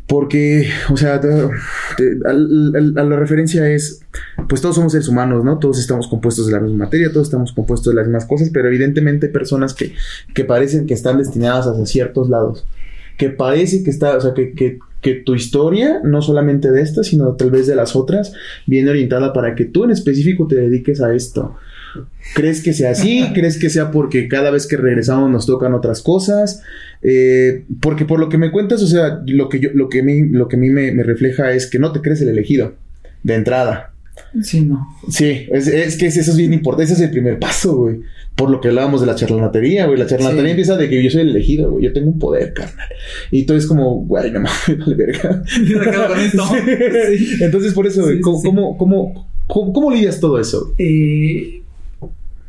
Porque, 0.05 0.67
o 0.91 0.97
sea, 0.97 1.15
a 1.15 2.33
la 2.33 3.15
referencia 3.15 3.69
es, 3.69 4.01
pues 4.49 4.59
todos 4.59 4.75
somos 4.75 4.91
seres 4.91 5.07
humanos, 5.07 5.45
¿no? 5.45 5.57
Todos 5.57 5.79
estamos 5.79 6.09
compuestos 6.09 6.47
de 6.47 6.51
la 6.51 6.59
misma 6.59 6.85
materia, 6.85 7.13
todos 7.13 7.27
estamos 7.27 7.53
compuestos 7.53 7.93
de 7.93 7.95
las 7.95 8.07
mismas 8.07 8.25
cosas, 8.25 8.49
pero 8.51 8.67
evidentemente 8.67 9.27
hay 9.27 9.31
personas 9.31 9.73
que, 9.73 9.93
parecen 10.43 10.85
que 10.85 10.93
están 10.93 11.17
destinadas 11.17 11.67
hacia 11.67 11.85
ciertos 11.85 12.29
lados. 12.29 12.67
Que 13.17 13.29
parece 13.29 13.83
que 13.85 13.89
está, 13.89 14.17
o 14.17 14.19
sea, 14.19 14.33
que, 14.33 14.79
que 15.01 15.15
tu 15.15 15.35
historia, 15.35 15.99
no 16.03 16.21
solamente 16.21 16.71
de 16.71 16.81
esta, 16.81 17.03
sino 17.03 17.33
tal 17.33 17.51
vez 17.51 17.67
de 17.67 17.75
las 17.75 17.95
otras, 17.95 18.33
viene 18.67 18.91
orientada 18.91 19.33
para 19.33 19.55
que 19.55 19.65
tú 19.65 19.83
en 19.83 19.91
específico 19.91 20.47
te 20.47 20.55
dediques 20.55 21.01
a 21.01 21.13
esto. 21.13 21.55
¿Crees 22.35 22.61
que 22.63 22.73
sea 22.73 22.91
así? 22.91 23.25
¿Crees 23.33 23.57
que 23.57 23.69
sea 23.69 23.91
porque 23.91 24.27
cada 24.27 24.51
vez 24.51 24.65
que 24.67 24.77
regresamos 24.77 25.29
nos 25.29 25.45
tocan 25.45 25.73
otras 25.73 26.01
cosas? 26.01 26.63
Eh, 27.01 27.65
porque 27.81 28.05
por 28.05 28.19
lo 28.19 28.29
que 28.29 28.37
me 28.37 28.51
cuentas, 28.51 28.81
o 28.81 28.87
sea, 28.87 29.21
lo 29.25 29.49
que 29.49 29.59
yo, 29.59 29.69
lo 29.73 29.89
que 29.89 29.99
a 29.99 30.03
mí, 30.03 30.21
lo 30.29 30.47
que 30.47 30.55
a 30.55 30.59
mí 30.59 30.69
me, 30.69 30.91
me 30.91 31.03
refleja 31.03 31.51
es 31.51 31.67
que 31.67 31.79
no 31.79 31.91
te 31.91 32.01
crees 32.01 32.21
el 32.21 32.29
elegido 32.29 32.75
de 33.23 33.35
entrada. 33.35 33.90
Sí, 34.41 34.61
no. 34.61 34.87
Sí, 35.09 35.45
es, 35.51 35.67
es 35.67 35.97
que 35.97 36.07
eso 36.07 36.19
es 36.19 36.37
bien 36.37 36.53
importante, 36.53 36.85
ese 36.85 36.93
es 36.93 36.99
el 37.01 37.11
primer 37.11 37.37
paso, 37.39 37.75
güey. 37.75 38.01
Por 38.35 38.49
lo 38.49 38.61
que 38.61 38.69
hablábamos 38.69 39.01
de 39.01 39.07
la 39.07 39.15
charlatanería, 39.15 39.85
güey. 39.87 39.99
La 39.99 40.05
charlatanería 40.07 40.45
Sí. 40.45 40.51
empieza 40.51 40.77
de 40.77 40.89
que 40.89 41.03
yo 41.03 41.09
soy 41.09 41.21
el 41.21 41.29
elegido, 41.29 41.71
güey. 41.71 41.85
Yo 41.85 41.93
tengo 41.93 42.07
un 42.09 42.17
poder, 42.19 42.53
carnal. 42.53 42.87
Y 43.29 43.43
tú 43.43 43.53
es 43.53 43.65
como, 43.67 44.05
güey, 44.05 44.31
no 44.31 44.39
mames, 44.41 44.53
vale 44.79 44.95
verga. 44.95 45.43
Yo 45.67 45.79
me 45.79 45.85
quedo 45.91 46.07
con 46.07 46.19
esto. 46.19 46.43
Sí. 47.17 47.43
Entonces, 47.43 47.73
por 47.73 47.87
eso, 47.87 48.03
güey, 48.03 48.15
Sí, 48.17 48.21
¿cómo, 48.21 48.41
cómo, 48.41 48.77
cómo, 48.77 49.27
cómo- 49.47 49.73
cómo 49.73 49.91
lidias 49.91 50.19
todo 50.19 50.39
eso? 50.39 50.73
Eh, 50.77 51.61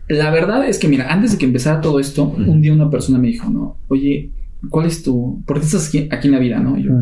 la 0.09 0.31
verdad 0.31 0.69
es 0.69 0.79
que, 0.79 0.89
mira, 0.89 1.13
antes 1.13 1.33
de 1.33 1.39
que 1.39 1.47
empezara 1.47 1.81
todo 1.81 1.99
esto, 2.01 2.25
un 2.25 2.61
día 2.63 2.73
una 2.73 2.91
persona 2.91 3.19
me 3.19 3.29
dijo, 3.29 3.51
¿no? 3.51 3.77
Oye, 3.89 4.31
¿cuál 4.71 4.87
es 4.87 5.03
tu... 5.03 5.43
¿Por 5.47 5.59
qué 5.59 5.67
estás 5.67 5.89
aquí, 5.89 6.09
aquí 6.11 6.29
en 6.29 6.33
la 6.35 6.39
vida, 6.41 6.59
no? 6.61 6.79
Y 6.79 6.85
yo, 6.85 6.93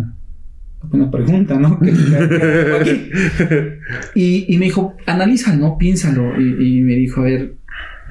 Buena 0.83 1.11
pregunta, 1.11 1.59
¿no? 1.59 1.79
¿Qué- 1.81 1.93
qué- 1.93 3.11
qué? 3.45 3.79
Y, 4.15 4.53
y 4.55 4.59
me 4.59 4.65
dijo, 4.67 4.95
analiza, 5.07 5.55
¿no? 5.55 5.77
Piénsalo. 5.79 6.41
Y, 6.41 6.79
y 6.79 6.81
me 6.81 6.95
dijo, 6.95 7.21
a 7.21 7.25
ver, 7.25 7.55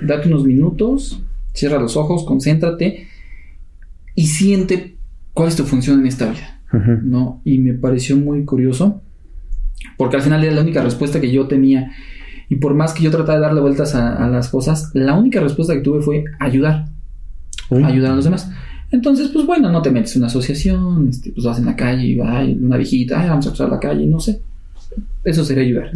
date 0.02 0.28
unos 0.28 0.46
minutos, 0.46 1.24
cierra 1.54 1.80
los 1.80 1.98
ojos, 1.98 2.26
concéntrate 2.26 3.08
y 4.16 4.28
siente 4.28 4.96
cuál 5.34 5.48
es 5.50 5.56
tu 5.56 5.64
función 5.64 6.00
en 6.02 6.08
esta 6.08 6.30
vida. 6.30 6.62
¿no? 7.04 7.42
Y 7.44 7.58
me 7.58 7.74
pareció 7.74 8.16
muy 8.18 8.46
curioso, 8.46 9.02
porque 9.98 10.18
al 10.18 10.22
final 10.22 10.44
era 10.44 10.54
la 10.54 10.62
única 10.62 10.84
respuesta 10.84 11.20
que 11.20 11.32
yo 11.32 11.48
tenía. 11.48 11.92
Y 12.50 12.56
por 12.58 12.76
más 12.76 12.94
que 12.94 13.04
yo 13.04 13.10
trataba 13.12 13.36
de 13.40 13.42
darle 13.46 13.62
vueltas 13.62 13.96
a, 13.96 14.24
a 14.24 14.28
las 14.30 14.50
cosas, 14.50 14.92
la 14.94 15.16
única 15.16 15.40
respuesta 15.40 15.74
que 15.74 15.82
tuve 15.82 16.02
fue 16.02 16.24
ayudar 16.40 16.86
ayudar 17.86 18.12
a 18.12 18.16
los 18.16 18.26
demás. 18.26 18.52
Entonces, 18.92 19.30
pues 19.30 19.46
bueno, 19.46 19.72
no 19.72 19.82
te 19.82 19.92
metes 19.92 20.16
en 20.16 20.22
una 20.22 20.28
asociación, 20.28 21.08
este, 21.10 21.32
pues 21.32 21.46
vas 21.46 21.60
en 21.60 21.66
la 21.66 21.76
calle 21.76 22.06
y 22.08 22.20
ay, 22.20 22.58
una 22.62 22.78
viejita, 22.78 23.22
ay, 23.22 23.30
vamos 23.30 23.46
a 23.46 23.50
cruzar 23.50 23.70
la 23.70 23.80
calle, 23.80 24.06
no 24.06 24.20
sé. 24.20 24.42
Eso 25.24 25.46
sería 25.46 25.64
ayudar. 25.64 25.92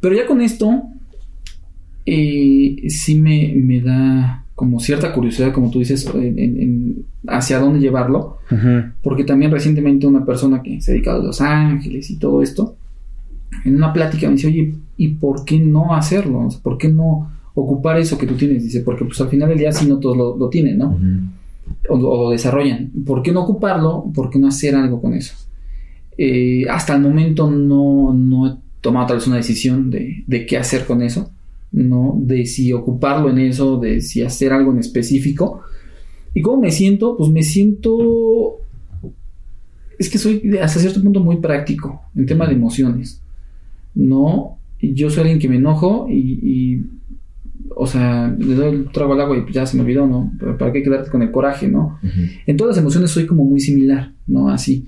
Pero 0.00 0.14
ya 0.14 0.26
con 0.26 0.40
esto, 0.42 0.82
eh, 2.04 2.76
sí 2.88 3.14
me, 3.20 3.52
me 3.56 3.80
da 3.80 4.44
como 4.54 4.80
cierta 4.80 5.12
curiosidad, 5.12 5.52
como 5.52 5.70
tú 5.70 5.78
dices, 5.78 6.06
en- 6.14 6.38
en- 6.38 7.04
hacia 7.26 7.58
dónde 7.58 7.80
llevarlo. 7.80 8.38
Ujú. 8.50 8.92
Porque 9.02 9.24
también 9.24 9.50
recientemente 9.50 10.06
una 10.06 10.24
persona 10.26 10.62
que 10.62 10.80
se 10.80 10.92
dedica 10.92 11.14
a 11.14 11.18
Los 11.18 11.40
Ángeles 11.40 12.10
y 12.10 12.16
todo 12.16 12.42
esto, 12.42 12.76
en 13.64 13.76
una 13.76 13.92
plática 13.92 14.26
me 14.28 14.34
dice, 14.34 14.48
oye, 14.48 14.74
¿y 14.96 15.08
por 15.08 15.44
qué 15.44 15.58
no 15.58 15.94
hacerlo? 15.94 16.46
O 16.46 16.50
sea, 16.50 16.60
¿Por 16.60 16.78
qué 16.78 16.88
no 16.88 17.30
ocupar 17.54 17.98
eso 17.98 18.18
que 18.18 18.26
tú 18.26 18.34
tienes? 18.34 18.62
Dice, 18.64 18.80
porque 18.80 19.04
pues 19.04 19.20
al 19.20 19.28
final 19.28 19.48
del 19.48 19.58
día 19.58 19.72
sí 19.72 19.86
no 19.86 19.98
todos 19.98 20.16
lo, 20.16 20.36
lo 20.36 20.48
tienen, 20.48 20.78
¿no? 20.78 20.98
O, 21.88 21.94
o 21.94 22.24
lo 22.24 22.30
desarrollan. 22.30 22.92
¿Por 23.04 23.22
qué 23.22 23.32
no 23.32 23.42
ocuparlo? 23.42 24.04
¿Por 24.14 24.30
qué 24.30 24.38
no 24.38 24.48
hacer 24.48 24.74
algo 24.74 25.00
con 25.00 25.14
eso? 25.14 25.34
Eh, 26.16 26.66
hasta 26.68 26.94
el 26.94 27.00
momento 27.00 27.50
no, 27.50 28.12
no 28.12 28.46
he 28.46 28.54
tomado 28.80 29.06
tal 29.06 29.16
vez 29.16 29.26
una 29.26 29.36
decisión 29.36 29.90
de, 29.90 30.24
de 30.26 30.46
qué 30.46 30.58
hacer 30.58 30.84
con 30.84 31.02
eso, 31.02 31.30
¿no? 31.72 32.16
De 32.20 32.44
si 32.46 32.72
ocuparlo 32.72 33.30
en 33.30 33.38
eso, 33.38 33.78
de 33.78 34.00
si 34.00 34.22
hacer 34.22 34.52
algo 34.52 34.72
en 34.72 34.78
específico. 34.78 35.62
¿Y 36.34 36.40
cómo 36.40 36.62
me 36.62 36.70
siento? 36.70 37.16
Pues 37.16 37.30
me 37.30 37.42
siento... 37.42 38.58
Es 39.98 40.10
que 40.10 40.18
soy 40.18 40.56
hasta 40.60 40.80
cierto 40.80 41.02
punto 41.02 41.20
muy 41.20 41.36
práctico 41.36 42.02
en 42.16 42.26
tema 42.26 42.46
de 42.46 42.54
emociones, 42.54 43.22
¿no? 43.94 44.58
Yo 44.80 45.10
soy 45.10 45.20
alguien 45.20 45.38
que 45.38 45.48
me 45.48 45.56
enojo 45.56 46.08
y, 46.10 46.40
y, 46.42 46.84
o 47.74 47.86
sea, 47.86 48.34
le 48.38 48.54
doy 48.54 48.68
el 48.74 48.90
trago 48.92 49.12
al 49.14 49.20
agua 49.20 49.36
y 49.38 49.42
pues 49.42 49.54
ya 49.54 49.66
se 49.66 49.76
me 49.76 49.82
olvidó, 49.82 50.06
¿no? 50.06 50.32
Pero 50.38 50.58
¿Para 50.58 50.72
qué 50.72 50.82
quedarte 50.82 51.10
con 51.10 51.22
el 51.22 51.30
coraje, 51.30 51.68
¿no? 51.68 51.98
En 52.46 52.56
todas 52.56 52.76
las 52.76 52.82
emociones 52.82 53.10
soy 53.10 53.26
como 53.26 53.44
muy 53.44 53.60
similar, 53.60 54.12
¿no? 54.26 54.48
Así. 54.50 54.86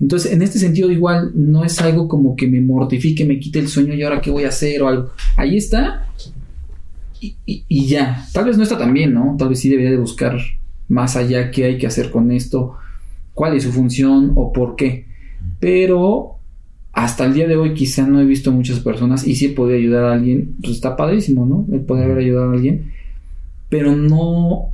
Entonces, 0.00 0.32
en 0.32 0.42
este 0.42 0.58
sentido, 0.58 0.90
igual 0.90 1.30
no 1.34 1.64
es 1.64 1.80
algo 1.80 2.08
como 2.08 2.34
que 2.36 2.48
me 2.48 2.60
mortifique, 2.60 3.24
me 3.24 3.38
quite 3.38 3.60
el 3.60 3.68
sueño 3.68 3.94
y 3.94 4.02
ahora 4.02 4.20
qué 4.20 4.30
voy 4.30 4.44
a 4.44 4.48
hacer 4.48 4.82
o 4.82 4.88
algo. 4.88 5.10
Ahí 5.36 5.56
está 5.56 6.06
y, 7.20 7.36
y- 7.46 7.64
y 7.68 7.86
ya. 7.86 8.26
Tal 8.32 8.44
vez 8.46 8.56
no 8.56 8.64
está 8.64 8.76
tan 8.76 8.92
bien, 8.92 9.14
¿no? 9.14 9.36
Tal 9.38 9.48
vez 9.48 9.60
sí 9.60 9.68
debería 9.68 9.90
de 9.92 9.98
buscar 9.98 10.36
más 10.88 11.16
allá 11.16 11.50
qué 11.50 11.64
hay 11.64 11.78
que 11.78 11.86
hacer 11.86 12.10
con 12.10 12.30
esto, 12.32 12.74
cuál 13.32 13.56
es 13.56 13.62
su 13.62 13.72
función 13.72 14.32
o 14.34 14.52
por 14.52 14.76
qué. 14.76 15.06
Pero 15.60 16.33
hasta 16.94 17.24
el 17.24 17.34
día 17.34 17.48
de 17.48 17.56
hoy 17.56 17.74
quizá 17.74 18.06
no 18.06 18.20
he 18.20 18.24
visto 18.24 18.52
muchas 18.52 18.80
personas 18.80 19.26
y 19.26 19.34
si 19.34 19.46
he 19.46 19.50
podido 19.50 19.76
ayudar 19.76 20.04
a 20.04 20.12
alguien, 20.12 20.54
pues 20.60 20.74
está 20.74 20.96
padrísimo, 20.96 21.44
¿no? 21.44 21.66
El 21.74 21.82
poder 21.82 22.04
haber 22.04 22.18
ayudado 22.18 22.50
a 22.50 22.54
alguien. 22.54 22.92
Pero 23.68 23.96
no, 23.96 24.70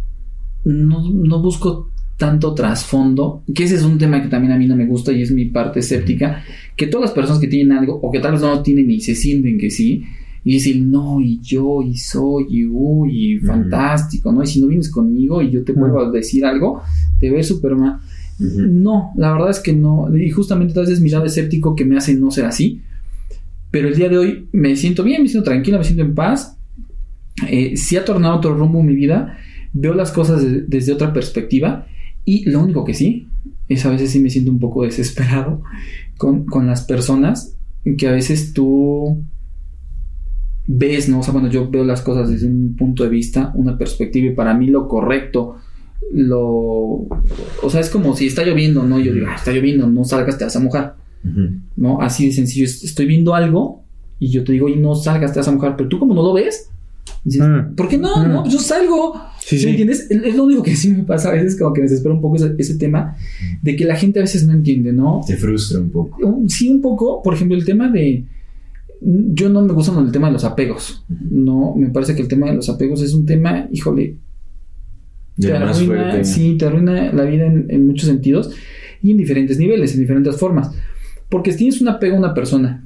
no, 0.65 1.11
no 1.11 1.43
busco 1.43 1.91
tanto 2.19 2.53
trasfondo, 2.53 3.43
que 3.55 3.65
ese 3.65 3.77
es 3.77 3.83
un 3.83 3.97
tema 3.97 4.21
que 4.21 4.29
también 4.29 4.53
a 4.53 4.59
mí 4.59 4.67
no 4.67 4.77
me 4.77 4.85
gusta 4.85 5.11
y 5.11 5.23
es 5.23 5.33
mi 5.33 5.47
parte 5.47 5.81
escéptica, 5.81 6.45
que 6.77 6.87
todas 6.87 7.07
las 7.07 7.15
personas 7.15 7.41
que 7.41 7.47
tienen 7.47 7.73
algo 7.77 7.99
o 8.03 8.13
que 8.13 8.21
tal 8.21 8.33
vez 8.33 8.43
no 8.43 8.51
lo 8.51 8.63
tienen 8.63 8.91
y 8.91 9.01
se 9.01 9.15
sienten 9.15 9.57
que 9.57 9.71
sí, 9.71 10.05
y 10.45 10.55
decir, 10.55 10.83
no, 10.83 11.21
y 11.21 11.41
yo, 11.41 11.83
y 11.83 11.97
soy, 11.97 12.47
y 12.51 12.67
uy, 12.67 13.35
y 13.35 13.39
fantástico, 13.39 14.33
¿no? 14.33 14.43
Y 14.43 14.47
si 14.47 14.61
no 14.61 14.67
vienes 14.67 14.91
conmigo 14.91 15.41
y 15.41 15.51
yo 15.51 15.65
te 15.65 15.73
vuelvo 15.73 16.01
a 16.01 16.11
decir 16.11 16.45
algo, 16.45 16.83
te 17.19 17.31
ves 17.31 17.49
súper 17.49 17.75
mal. 17.77 18.01
No, 18.41 19.13
la 19.17 19.33
verdad 19.33 19.51
es 19.51 19.61
que 19.61 19.73
no. 19.73 20.09
Y 20.17 20.31
justamente 20.31 20.73
tal 20.75 20.85
vez 20.85 20.95
es 20.95 21.01
mi 21.01 21.11
lado 21.11 21.27
escéptico 21.27 21.77
que 21.77 21.85
me 21.85 21.97
hace 21.97 22.15
no 22.15 22.31
ser 22.31 22.47
así. 22.47 22.81
Pero 23.71 23.89
el 23.89 23.95
día 23.97 24.09
de 24.09 24.19
hoy 24.19 24.49
me 24.53 24.75
siento 24.77 25.05
bien, 25.05 25.23
me 25.23 25.29
siento 25.29 25.49
tranquilo, 25.51 25.79
me 25.79 25.85
siento 25.85 26.03
en 26.03 26.15
paz. 26.15 26.57
Eh, 27.49 27.77
si 27.77 27.97
ha 27.97 28.05
tornado 28.05 28.37
otro 28.37 28.55
rumbo 28.55 28.81
en 28.81 28.87
mi 28.87 28.95
vida, 28.95 29.37
veo 29.73 29.95
las 29.95 30.11
cosas 30.13 30.43
de- 30.43 30.63
desde 30.63 30.93
otra 30.93 31.13
perspectiva. 31.13 31.87
Y 32.25 32.49
lo 32.51 32.61
único 32.63 32.85
que 32.85 32.95
sí, 32.95 33.29
es 33.69 33.85
a 33.87 33.91
veces 33.91 34.11
sí 34.11 34.21
me 34.21 34.31
siento 34.31 34.51
un 34.51 34.59
poco 34.59 34.83
desesperado 34.85 35.63
con, 36.17 36.45
con 36.47 36.67
las 36.67 36.83
personas 36.83 37.57
que 37.97 38.09
a 38.09 38.13
veces 38.13 38.53
tú 38.53 39.23
ves, 40.67 41.09
¿no? 41.09 41.21
O 41.21 41.23
sea, 41.23 41.33
bueno, 41.33 41.49
yo 41.49 41.69
veo 41.71 41.85
las 41.85 42.03
cosas 42.03 42.29
desde 42.31 42.47
un 42.47 42.77
punto 42.77 43.03
de 43.05 43.09
vista, 43.11 43.53
una 43.55 43.77
perspectiva, 43.77 44.27
y 44.31 44.35
para 44.35 44.55
mí 44.55 44.67
lo 44.67 44.87
correcto, 44.89 45.57
lo. 46.13 47.07
O 47.63 47.71
sea, 47.71 47.81
es 47.81 47.91
como 47.91 48.17
si 48.17 48.27
está 48.27 48.45
lloviendo, 48.45 48.83
¿no? 48.85 48.99
Y 49.01 49.05
yo 49.05 49.13
digo, 49.15 49.27
ah, 49.29 49.37
está 49.37 49.53
lloviendo, 49.53 49.87
no 49.87 50.05
salgas, 50.05 50.39
te 50.39 50.45
vas 50.45 50.57
a 50.57 50.61
mojar, 50.61 50.97
Ujú. 51.25 51.49
¿no? 51.77 52.01
Así 52.01 52.27
de 52.27 52.33
sencillo, 52.33 52.65
es- 52.65 52.83
estoy 52.85 53.07
viendo 53.07 53.35
algo 53.35 53.83
y 54.19 54.29
yo 54.29 54.45
te 54.45 54.53
digo, 54.53 54.69
y 54.69 54.77
no 54.77 54.95
salgas, 54.95 55.33
te 55.33 55.39
vas 55.39 55.49
a 55.49 55.53
mojar, 55.53 55.77
pero 55.77 55.89
tú 55.89 55.99
como 55.99 56.15
no 56.15 56.23
lo 56.23 56.33
ves, 56.33 56.71
dices, 57.25 57.43
Mm. 57.43 57.75
¿por 57.75 57.89
qué 57.89 57.97
no? 57.99 58.17
Mm. 58.25 58.29
No, 58.29 58.41
pues 58.43 58.53
yo 58.55 58.61
salgo. 58.61 59.15
Sí, 59.41 59.57
¿Sí 59.57 59.59
sí. 59.59 59.65
me 59.67 59.71
entiendes? 59.73 60.11
Es 60.11 60.37
lo 60.37 60.45
único 60.45 60.63
que 60.63 60.77
sí 60.77 60.91
me 60.91 61.03
pasa 61.05 61.31
a 61.31 61.33
veces, 61.33 61.59
como 61.59 61.73
que 61.73 61.81
me 61.81 61.89
desespera 61.89 62.15
un 62.15 62.21
poco 62.21 62.37
ese, 62.37 62.55
ese 62.59 62.77
tema 62.77 63.17
de 63.63 63.75
que 63.77 63.85
la 63.85 63.97
gente 63.97 64.19
a 64.19 64.23
veces 64.23 64.47
no 64.47 64.53
entiende, 64.53 64.93
¿no? 64.93 65.21
Te 65.27 65.37
frustra 65.37 65.81
un 65.81 65.91
poco. 65.91 66.19
Sí, 66.49 66.69
un 66.69 66.81
poco, 66.81 67.23
por 67.23 67.35
ejemplo, 67.35 67.57
el 67.57 67.65
tema 67.65 67.89
de... 67.91 68.25
Yo 69.03 69.49
no 69.49 69.63
me 69.63 69.73
gusta 69.73 69.99
el 69.99 70.13
tema 70.13 70.27
de 70.27 70.35
los 70.35 70.45
apegos, 70.45 71.03
¿no? 71.09 71.75
Me 71.75 71.89
parece 71.89 72.15
que 72.15 72.21
el 72.21 72.29
tema 72.29 72.49
de 72.51 72.57
los 72.57 72.69
apegos 72.69 73.01
es 73.01 73.15
un 73.15 73.25
tema, 73.25 73.67
híjole, 73.73 74.17
De 75.41 75.49
te 75.49 75.55
arruina, 75.57 75.87
fuerte. 75.87 76.25
sí, 76.25 76.57
te 76.59 76.67
arruina 76.67 77.13
la 77.13 77.25
vida 77.25 77.47
en, 77.47 77.67
en 77.69 77.87
muchos 77.87 78.09
sentidos 78.09 78.51
y 79.03 79.11
en 79.13 79.17
diferentes 79.17 79.59
niveles, 79.59 79.95
en 79.95 80.01
diferentes 80.01 80.37
formas. 80.37 80.71
Porque 81.29 81.53
si 81.53 81.59
tienes 81.59 81.81
un 81.81 81.89
apego 81.89 82.17
a 82.17 82.19
una 82.19 82.35
persona, 82.35 82.85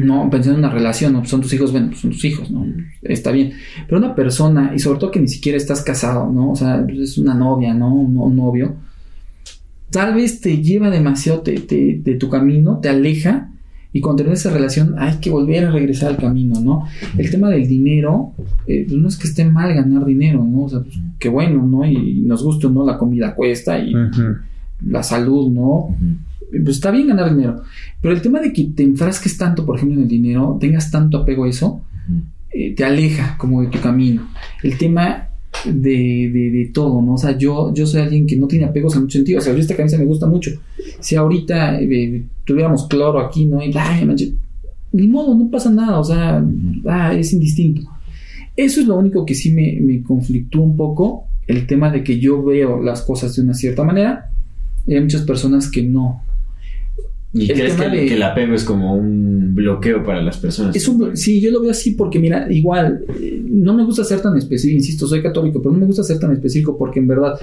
no, 0.00 0.28
pensando 0.30 0.58
en 0.58 0.64
una 0.64 0.72
relación, 0.74 1.12
¿no? 1.12 1.24
Son 1.24 1.40
tus 1.40 1.52
hijos, 1.54 1.72
bueno, 1.72 1.88
pues 1.88 2.00
son 2.00 2.10
tus 2.10 2.24
hijos, 2.24 2.50
¿no? 2.50 2.66
Está 3.02 3.30
bien. 3.32 3.52
Pero 3.86 3.98
una 3.98 4.14
persona, 4.14 4.72
y 4.74 4.78
sobre 4.78 4.98
todo 4.98 5.10
que 5.10 5.20
ni 5.20 5.28
siquiera 5.28 5.56
estás 5.56 5.82
casado, 5.82 6.30
¿no? 6.30 6.50
O 6.52 6.56
sea, 6.56 6.84
es 6.88 7.18
una 7.18 7.34
novia, 7.34 7.72
¿no? 7.74 7.94
Un, 7.94 8.16
un 8.16 8.36
novio. 8.36 8.74
Tal 9.90 10.14
vez 10.14 10.40
te 10.40 10.62
lleva 10.62 10.90
demasiado 10.90 11.40
te- 11.40 11.60
te- 11.60 12.00
de 12.02 12.14
tu 12.16 12.28
camino, 12.28 12.78
te 12.80 12.88
aleja, 12.88 13.50
y 13.96 14.00
cuando 14.02 14.24
tienes 14.24 14.40
esa 14.40 14.50
relación 14.50 14.94
hay 14.98 15.14
que 15.22 15.30
volver 15.30 15.64
a 15.64 15.70
regresar 15.70 16.10
al 16.10 16.18
camino, 16.18 16.60
¿no? 16.60 16.84
El 17.16 17.30
tema 17.30 17.48
del 17.48 17.66
dinero, 17.66 18.34
eh, 18.66 18.84
pues 18.86 19.00
no 19.00 19.08
es 19.08 19.16
que 19.16 19.26
esté 19.26 19.46
mal 19.46 19.72
ganar 19.72 20.04
dinero, 20.04 20.44
¿no? 20.44 20.64
O 20.64 20.68
sea, 20.68 20.80
pues 20.80 20.98
qué 21.18 21.30
bueno, 21.30 21.66
¿no? 21.66 21.86
Y 21.86 22.20
nos 22.20 22.44
gusta 22.44 22.66
o 22.66 22.70
no, 22.70 22.84
la 22.84 22.98
comida 22.98 23.34
cuesta 23.34 23.78
y 23.78 23.94
la 24.86 25.02
salud, 25.02 25.50
¿no? 25.50 25.96
Pues 26.50 26.76
está 26.76 26.90
bien 26.90 27.06
ganar 27.06 27.34
dinero. 27.34 27.62
Pero 28.02 28.12
el 28.12 28.20
tema 28.20 28.38
de 28.40 28.52
que 28.52 28.64
te 28.64 28.82
enfrasques 28.82 29.38
tanto, 29.38 29.64
por 29.64 29.76
ejemplo, 29.76 29.96
en 29.96 30.02
el 30.02 30.08
dinero, 30.08 30.58
tengas 30.60 30.90
tanto 30.90 31.16
apego 31.16 31.44
a 31.44 31.48
eso, 31.48 31.80
eh, 32.50 32.74
te 32.74 32.84
aleja 32.84 33.38
como 33.38 33.62
de 33.62 33.68
tu 33.68 33.80
camino. 33.80 34.28
El 34.62 34.76
tema 34.76 35.28
de, 35.64 36.30
de- 36.30 36.70
todo, 36.72 37.00
¿no? 37.02 37.14
O 37.14 37.18
sea, 37.18 37.36
yo, 37.38 37.72
yo 37.74 37.86
soy 37.86 38.02
alguien 38.02 38.26
que 38.26 38.36
no 38.36 38.46
tiene 38.46 38.66
apegos 38.66 38.94
en 38.94 39.02
muchos 39.02 39.14
sentidos. 39.14 39.42
O 39.42 39.46
sea, 39.46 39.54
yo 39.54 39.60
esta 39.60 39.76
camisa 39.76 39.98
me 39.98 40.04
gusta 40.04 40.26
mucho. 40.26 40.50
Si 41.00 41.16
ahorita 41.16 41.80
eh, 41.80 42.24
tuviéramos 42.44 42.86
cloro 42.88 43.20
aquí, 43.20 43.46
¿no? 43.46 43.62
Y, 43.62 43.70
ni 44.92 45.08
modo, 45.08 45.34
no 45.34 45.50
pasa 45.50 45.70
nada. 45.70 45.98
O 45.98 46.04
sea, 46.04 46.44
ah, 46.86 47.14
es 47.14 47.32
indistinto. 47.32 47.82
Eso 48.56 48.80
es 48.80 48.86
lo 48.86 48.96
único 48.96 49.24
que 49.26 49.34
sí 49.34 49.52
me, 49.52 49.78
me 49.80 50.02
conflictúa 50.02 50.62
un 50.62 50.76
poco. 50.76 51.24
El 51.46 51.66
tema 51.66 51.90
de 51.90 52.02
que 52.02 52.18
yo 52.18 52.42
veo 52.42 52.82
las 52.82 53.02
cosas 53.02 53.34
de 53.36 53.42
una 53.42 53.54
cierta 53.54 53.82
manera. 53.84 54.30
Y 54.86 54.94
hay 54.94 55.00
muchas 55.00 55.22
personas 55.22 55.70
que 55.70 55.82
no. 55.82 56.22
¿Y 57.36 57.50
El 57.50 57.56
crees 57.58 57.74
que, 57.74 57.88
de- 57.88 58.06
que 58.06 58.14
el 58.14 58.22
apego 58.22 58.54
es 58.54 58.64
como 58.64 58.94
un 58.94 59.54
bloqueo 59.54 60.02
para 60.04 60.22
las 60.22 60.38
personas? 60.38 60.74
Es 60.74 60.88
un, 60.88 61.16
sí, 61.16 61.40
yo 61.40 61.50
lo 61.50 61.60
veo 61.60 61.70
así 61.70 61.92
porque, 61.92 62.18
mira, 62.18 62.50
igual, 62.50 63.04
eh, 63.20 63.42
no 63.48 63.74
me 63.74 63.84
gusta 63.84 64.04
ser 64.04 64.20
tan 64.20 64.36
específico, 64.36 64.76
insisto, 64.76 65.06
soy 65.06 65.22
católico, 65.22 65.60
pero 65.60 65.72
no 65.72 65.80
me 65.80 65.86
gusta 65.86 66.02
ser 66.02 66.18
tan 66.18 66.32
específico 66.32 66.76
porque 66.78 66.98
en 67.00 67.08
verdad, 67.08 67.34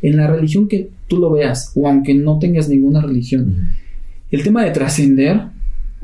en 0.00 0.16
la 0.16 0.26
religión 0.26 0.68
que 0.68 0.88
tú 1.08 1.18
lo 1.18 1.30
veas, 1.30 1.72
o 1.74 1.86
aunque 1.88 2.14
no 2.14 2.38
tengas 2.38 2.68
ninguna 2.68 3.00
religión, 3.00 3.68
el 4.30 4.42
tema 4.42 4.64
de 4.64 4.70
trascender, 4.70 5.40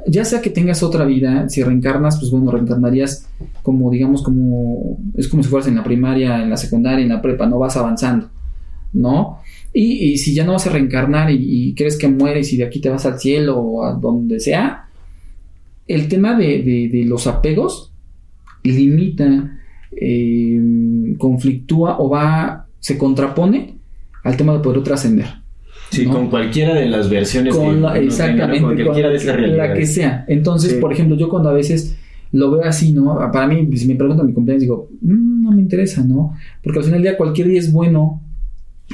ya 0.07 0.25
sea 0.25 0.41
que 0.41 0.51
tengas 0.51 0.83
otra 0.83 1.05
vida, 1.05 1.49
si 1.49 1.63
reencarnas, 1.63 2.19
pues 2.19 2.31
bueno, 2.31 2.51
reencarnarías 2.51 3.27
como, 3.63 3.91
digamos, 3.91 4.23
como, 4.23 4.99
es 5.17 5.27
como 5.29 5.43
si 5.43 5.49
fueras 5.49 5.67
en 5.69 5.75
la 5.77 5.85
primaria, 5.85 6.43
en 6.43 6.51
la 6.51 6.57
secundaria, 6.57 7.03
en 7.03 7.09
la 7.11 7.21
prepa, 7.23 7.47
no 7.47 7.59
vas 7.59 7.77
avanzando, 7.77 8.29
¿no? 8.93 9.39
Y, 9.81 9.85
y 10.13 10.19
si 10.19 10.35
ya 10.35 10.45
no 10.45 10.53
vas 10.53 10.67
a 10.67 10.71
reencarnar 10.71 11.31
y, 11.31 11.37
y 11.69 11.75
crees 11.75 11.97
que 11.97 12.09
mueres 12.09 12.53
y 12.53 12.57
de 12.57 12.65
aquí 12.65 12.81
te 12.81 12.89
vas 12.89 13.07
al 13.07 13.19
cielo 13.21 13.59
o 13.59 13.85
a 13.85 13.93
donde 13.93 14.41
sea, 14.41 14.89
el 15.87 16.09
tema 16.09 16.37
de, 16.37 16.63
de- 16.63 16.89
de 16.93 17.05
los 17.05 17.27
apegos 17.29 17.93
limita, 18.65 19.59
eh, 19.93 21.15
conflictúa 21.19 21.99
o 22.01 22.09
va, 22.11 22.67
se 22.81 22.99
contrapone 22.99 23.77
al 24.25 24.37
tema 24.37 24.53
de 24.55 24.59
poder 24.61 24.83
trascender. 24.83 25.27
Sí, 25.91 26.05
¿no? 26.07 26.13
con 26.13 26.29
cualquiera 26.29 26.75
de 26.75 26.87
las 26.87 27.09
versiones 27.09 27.55
con 27.57 27.77
que 27.77 27.81
la- 27.81 27.95
¿no? 27.95 27.97
exactamente 27.97 28.61
con 28.63 28.75
cualquiera 28.77 29.09
de 29.09 29.15
esas 29.17 29.27
la 29.29 29.37
realidades. 29.37 29.79
que 29.79 29.87
sea 29.87 30.25
entonces 30.29 30.73
Sí. 30.73 30.81
por 30.83 30.93
ejemplo 30.93 31.17
yo 31.17 31.31
cuando 31.31 31.49
a 31.49 31.55
veces 31.55 31.97
lo 32.33 32.51
veo 32.51 32.65
así 32.65 32.93
no 32.93 33.17
para 33.33 33.47
mí 33.47 33.75
si 33.75 33.87
me 33.89 33.95
preguntan 33.95 34.27
mi 34.27 34.35
cumpleaños 34.35 34.61
digo 34.61 34.91
"Mm, 35.01 35.43
no 35.45 35.51
me 35.53 35.63
interesa 35.63 36.05
no 36.05 36.35
porque 36.63 36.81
al 36.81 36.85
final 36.85 37.01
del 37.03 37.11
día 37.13 37.17
cualquier 37.17 37.49
día 37.49 37.59
es 37.59 37.73
bueno 37.73 38.21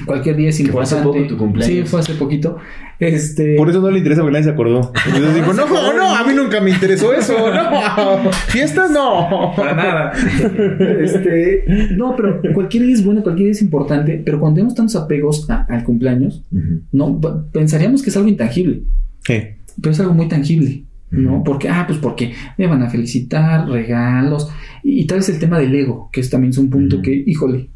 cualquier 0.06 0.36
día 0.36 0.48
es 0.48 0.58
Que 0.58 0.66
fue 0.72 0.82
hace 0.82 0.96
importante 0.96 1.20
poco 1.28 1.34
tu 1.34 1.38
cumpleaños. 1.38 1.76
sí 1.76 1.90
fue 1.90 2.00
hace 2.00 2.14
poquito 2.14 2.56
este 2.98 3.56
Por 3.56 3.68
eso 3.70 3.80
no 3.80 3.90
le 3.90 3.98
interesa 3.98 4.20
porque 4.22 4.32
nadie 4.32 4.44
se 4.44 4.50
acordó. 4.50 4.92
Entonces 5.06 5.34
digo, 5.34 5.52
no, 5.52 5.92
no, 5.96 6.14
a 6.16 6.24
mí 6.26 6.32
nunca 6.34 6.60
me 6.60 6.70
interesó 6.70 7.12
eso. 7.12 7.34
No, 7.52 8.30
fiestas 8.48 8.90
no. 8.90 9.52
para 9.56 9.74
nada 9.74 10.12
este 11.02 11.64
no 11.96 12.14
pero 12.16 12.40
cualquier 12.54 12.84
día 12.84 12.94
es 12.94 13.04
bueno 13.04 13.22
cualquier 13.22 13.46
día 13.46 13.52
es 13.52 13.62
importante 13.62 14.20
pero 14.24 14.38
cuando 14.40 14.56
tenemos 14.56 14.74
tantos 14.74 14.96
apegos 14.96 15.48
a- 15.50 15.62
al 15.68 15.84
cumpleaños 15.84 16.44
no 16.92 17.20
pensaríamos 17.52 18.02
que 18.02 18.10
es 18.10 18.16
algo 18.16 18.28
intangible 18.28 18.82
Sí. 19.26 19.34
pero 19.80 19.92
es 19.92 20.00
algo 20.00 20.12
muy 20.12 20.28
tangible, 20.28 20.84
¿no? 21.10 21.42
Porque, 21.42 21.70
ah, 21.70 21.84
pues 21.86 21.98
porque 21.98 22.34
me 22.58 22.66
van 22.66 22.82
a 22.82 22.90
felicitar, 22.90 23.66
regalos, 23.66 24.50
y, 24.82 25.00
y 25.00 25.06
tal 25.06 25.18
vez 25.18 25.30
el 25.30 25.38
tema 25.38 25.58
del 25.58 25.74
ego, 25.74 26.10
que 26.12 26.20
es 26.20 26.28
también 26.28 26.50
es 26.50 26.58
un 26.58 26.68
punto 26.68 27.00
que, 27.00 27.24
híjole, 27.26 27.70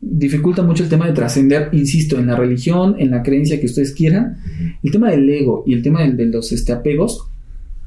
dificulta 0.00 0.62
mucho 0.62 0.82
el 0.84 0.88
tema 0.88 1.06
de 1.06 1.12
trascender, 1.12 1.68
insisto, 1.72 2.18
en 2.18 2.26
la 2.26 2.36
religión, 2.36 2.96
en 2.98 3.10
la 3.10 3.22
creencia 3.22 3.60
que 3.60 3.66
ustedes 3.66 3.92
quieran, 3.92 4.38
el 4.82 4.90
tema 4.90 5.10
del 5.10 5.28
ego 5.28 5.62
y 5.66 5.74
el 5.74 5.82
tema 5.82 6.00
del- 6.02 6.16
de, 6.16 6.26
los 6.26 6.52
este, 6.52 6.72
apegos 6.72 7.26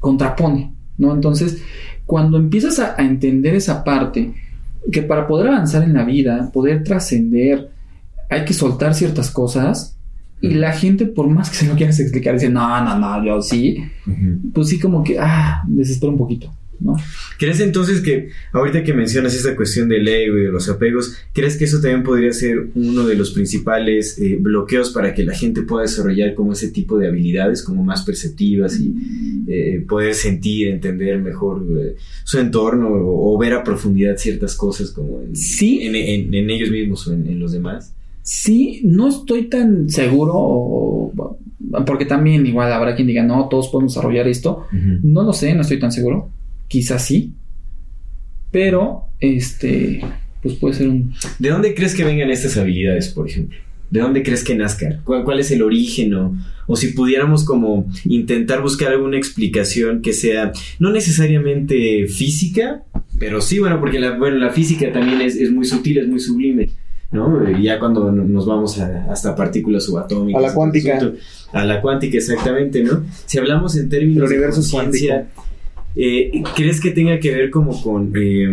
contrapone, 0.00 0.72
¿no? 0.98 1.12
Entonces, 1.14 1.58
cuando 2.06 2.36
empiezas 2.38 2.78
a, 2.78 2.94
a 3.00 3.04
entender 3.04 3.54
esa 3.54 3.82
parte, 3.84 4.32
que 4.92 5.02
para 5.02 5.26
poder 5.26 5.48
avanzar 5.48 5.82
en 5.82 5.94
la 5.94 6.04
vida, 6.04 6.50
poder 6.52 6.84
trascender, 6.84 7.70
hay 8.30 8.44
que 8.44 8.52
soltar 8.52 8.94
ciertas 8.94 9.30
cosas, 9.30 9.96
y 10.40 10.50
la 10.50 10.72
gente, 10.72 11.06
por 11.06 11.26
más 11.28 11.48
que 11.48 11.56
se 11.56 11.66
lo 11.66 11.74
quieras 11.74 11.98
explicar, 12.00 12.34
dice, 12.34 12.50
no, 12.50 12.84
no, 12.84 12.98
no, 12.98 13.24
yo 13.24 13.40
sí, 13.40 13.78
Ujú. 14.06 14.50
pues 14.52 14.68
sí 14.68 14.78
como 14.78 15.02
que, 15.02 15.18
ah, 15.18 15.62
desespera 15.66 16.12
un 16.12 16.18
poquito, 16.18 16.52
¿no? 16.80 16.96
¿Crees 17.38 17.60
entonces 17.60 18.00
que, 18.00 18.28
ahorita 18.52 18.82
que 18.82 18.92
mencionas 18.94 19.34
esta 19.34 19.54
cuestión 19.56 19.88
del 19.88 20.06
ego 20.06 20.38
y 20.38 20.42
de 20.44 20.52
los 20.52 20.68
apegos, 20.68 21.16
¿crees 21.32 21.56
que 21.56 21.64
eso 21.64 21.80
también 21.80 22.02
podría 22.02 22.32
ser 22.32 22.68
uno 22.74 23.06
de 23.06 23.14
los 23.14 23.30
principales 23.32 24.18
eh, 24.18 24.36
bloqueos 24.40 24.90
para 24.90 25.14
que 25.14 25.24
la 25.24 25.34
gente 25.34 25.62
pueda 25.62 25.82
desarrollar 25.82 26.34
como 26.34 26.52
ese 26.52 26.68
tipo 26.70 26.98
de 26.98 27.08
habilidades, 27.08 27.62
como 27.62 27.82
más 27.84 28.02
perceptivas 28.02 28.78
y 28.80 28.94
eh, 29.48 29.84
poder 29.88 30.14
sentir, 30.14 30.68
entender 30.68 31.18
mejor 31.20 31.64
eh, 31.78 31.96
su 32.24 32.38
entorno 32.38 32.88
o, 32.88 33.34
o 33.34 33.38
ver 33.38 33.52
a 33.54 33.62
profundidad 33.64 34.16
ciertas 34.16 34.54
cosas 34.54 34.90
como 34.90 35.20
en, 35.22 35.34
Sí. 35.36 35.80
en, 35.82 35.96
en- 35.96 36.34
en 36.34 36.50
ellos 36.50 36.70
mismos 36.70 37.06
o 37.08 37.12
en, 37.12 37.38
los 37.38 37.52
demás? 37.52 37.92
Sí, 38.22 38.80
no 38.84 39.08
estoy 39.08 39.50
tan 39.50 39.88
seguro, 39.90 40.32
o- 40.34 41.38
porque 41.86 42.06
también 42.06 42.46
igual 42.46 42.72
habrá 42.72 42.94
quien 42.94 43.08
diga, 43.08 43.22
no, 43.22 43.48
todos 43.48 43.68
podemos 43.68 43.94
desarrollar 43.94 44.28
esto. 44.28 44.66
No 45.02 45.22
lo 45.24 45.32
sé, 45.32 45.54
no 45.54 45.62
estoy 45.62 45.78
tan 45.78 45.90
seguro. 45.92 46.30
Quizás 46.68 47.04
sí. 47.06 47.34
Pero, 48.50 49.06
este, 49.20 50.00
pues 50.42 50.54
puede 50.56 50.74
ser 50.74 50.88
un... 50.88 51.12
¿De 51.38 51.48
dónde 51.50 51.74
crees 51.74 51.94
que 51.94 52.04
vengan 52.04 52.30
estas 52.30 52.56
habilidades, 52.56 53.08
por 53.08 53.28
ejemplo? 53.28 53.58
¿De 53.90 54.00
dónde 54.00 54.22
crees 54.22 54.42
que 54.44 54.54
nazcan? 54.54 55.00
¿Cuál, 55.04 55.24
cuál 55.24 55.40
es 55.40 55.50
el 55.50 55.62
origen? 55.62 56.14
O, 56.14 56.36
o 56.66 56.76
si 56.76 56.88
pudiéramos 56.88 57.44
como 57.44 57.86
intentar 58.06 58.62
buscar 58.62 58.92
alguna 58.92 59.16
explicación 59.16 60.02
que 60.02 60.12
sea 60.12 60.52
no 60.78 60.90
necesariamente 60.90 62.06
física, 62.06 62.82
pero 63.18 63.40
sí, 63.40 63.58
bueno, 63.58 63.78
porque 63.80 63.98
la, 64.00 64.16
bueno, 64.16 64.36
la 64.38 64.50
física 64.50 64.90
también 64.92 65.20
es, 65.20 65.36
es 65.36 65.50
muy 65.52 65.64
sutil, 65.64 65.98
es 65.98 66.08
muy 66.08 66.18
sublime, 66.20 66.70
¿no? 67.12 67.48
Ya 67.60 67.78
cuando 67.78 68.10
no- 68.10 68.24
nos 68.24 68.46
vamos 68.46 68.78
a- 68.80 69.06
hasta 69.12 69.36
partículas 69.36 69.84
subatómicas. 69.84 70.42
A 70.42 70.46
la 70.48 70.54
cuántica. 70.54 70.96
asunto. 70.96 71.18
A 71.52 71.64
la 71.64 71.80
cuántica, 71.80 72.16
exactamente, 72.18 72.82
¿no? 72.82 73.04
Si 73.26 73.38
hablamos 73.38 73.76
en 73.76 73.88
términos 73.88 74.28
El 74.30 74.36
universo 74.36 74.60
de 74.62 74.70
conciencia, 74.70 75.28
eh, 75.96 76.42
¿crees 76.56 76.80
que 76.80 76.90
tenga 76.90 77.18
que 77.20 77.30
ver 77.32 77.50
como 77.50 77.80
con... 77.82 78.12
eh, 78.16 78.48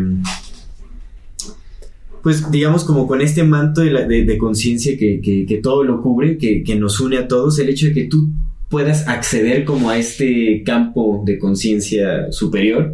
pues 2.23 2.51
digamos 2.51 2.83
como 2.83 3.07
con 3.07 3.19
este 3.21 3.43
manto 3.43 3.81
de, 3.81 4.05
de- 4.25 4.37
conciencia 4.37 4.95
que, 4.97 5.19
que- 5.21 5.57
todo 5.57 5.83
lo 5.83 6.01
cubre, 6.01 6.37
que, 6.37 6.63
que 6.63 6.75
nos 6.75 6.99
une 6.99 7.17
a 7.17 7.27
todos, 7.27 7.57
el 7.59 7.69
hecho 7.69 7.87
de 7.87 7.93
que 7.93 8.03
tú 8.05 8.29
puedas 8.69 9.07
acceder 9.07 9.65
como 9.65 9.89
a 9.89 9.97
este 9.97 10.61
campo 10.63 11.23
de 11.25 11.39
conciencia 11.39 12.31
superior 12.31 12.93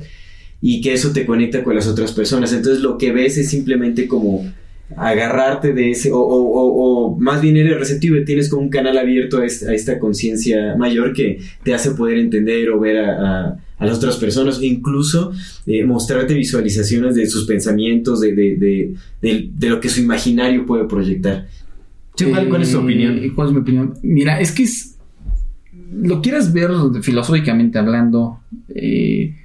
y 0.62 0.82
que 0.82 0.93
eso 0.93 1.12
te 1.12 1.26
conecta 1.26 1.64
con 1.64 1.76
las 1.76 1.88
otras 1.88 2.14
personas. 2.14 2.54
Entonces 2.54 2.82
lo 2.82 2.98
que 2.98 3.12
ves 3.12 3.38
es 3.38 3.50
simplemente 3.50 4.08
como 4.08 4.50
agarrarte 4.95 5.74
de 5.74 5.91
ese, 5.91 6.12
o, 6.14 6.20
o- 6.20 7.10
o- 7.12 7.18
más 7.20 7.41
bien 7.41 7.58
eres 7.58 7.78
receptivo 7.78 8.16
y 8.16 8.24
tienes 8.26 8.50
como 8.50 8.62
un 8.64 8.70
canal 8.70 8.98
abierto 8.98 9.39
a, 9.39 9.45
esta 9.45 10.00
conciencia 10.00 10.76
mayor 10.78 11.12
que 11.14 11.39
te 11.64 11.74
hace 11.74 11.91
poder 11.91 12.18
entender 12.20 12.70
o 12.70 12.80
ver 12.80 12.98
a- 13.00 13.60
a 13.80 13.86
las 13.86 13.98
otras 13.98 14.18
personas, 14.18 14.62
incluso 14.62 15.32
eh, 15.66 15.84
mostrarte 15.86 16.34
visualizaciones 16.34 17.16
de 17.16 17.28
sus 17.28 17.46
pensamientos, 17.46 18.20
de, 18.22 18.34
de, 18.34 18.56
de- 18.58 18.96
de- 19.22 19.50
de 19.54 19.70
lo 19.70 19.80
que 19.80 19.90
su 19.90 20.02
imaginario 20.02 20.66
puede 20.66 20.86
proyectar. 20.86 21.48
Sí, 22.16 22.26
¿cuál, 22.26 22.50
cuál 22.50 22.62
es 22.64 22.72
tu 22.72 22.78
Eh, 22.80 22.82
opinión? 22.84 23.20
¿Cuál 23.36 23.48
es 23.50 23.54
mi 23.54 23.60
opinión? 23.60 23.94
Mira, 24.02 24.40
es 24.42 24.52
que 24.52 24.64
es... 24.64 24.96
Lo 25.94 26.22
quieras 26.22 26.52
ver 26.52 26.72
filosóficamente 27.02 27.78
hablando, 27.78 28.40
eh, 28.70 29.36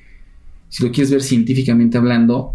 si 0.69 0.83
lo 0.83 0.91
quieres 0.91 1.11
ver 1.11 1.23
científicamente 1.23 1.99
hablando, 1.99 2.55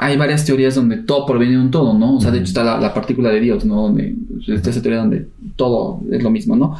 hay 0.00 0.16
varias 0.16 0.44
teorías 0.44 0.76
donde 0.76 0.98
todo 0.98 1.26
proviene 1.26 1.54
de 1.56 1.60
un 1.60 1.70
todo, 1.72 1.98
¿no? 1.98 2.16
O 2.16 2.20
sea, 2.20 2.30
de 2.30 2.38
hecho 2.38 2.46
está 2.48 2.62
la, 2.62 2.80
la 2.80 2.94
partícula 2.94 3.30
de 3.30 3.40
Dios, 3.40 3.64
¿no? 3.64 3.82
Donde 3.82 4.14
está 4.46 4.70
esa 4.70 4.80
teoría 4.80 5.00
donde 5.00 5.26
todo 5.56 6.00
es 6.12 6.22
lo 6.22 6.30
mismo, 6.30 6.54
¿no? 6.54 6.76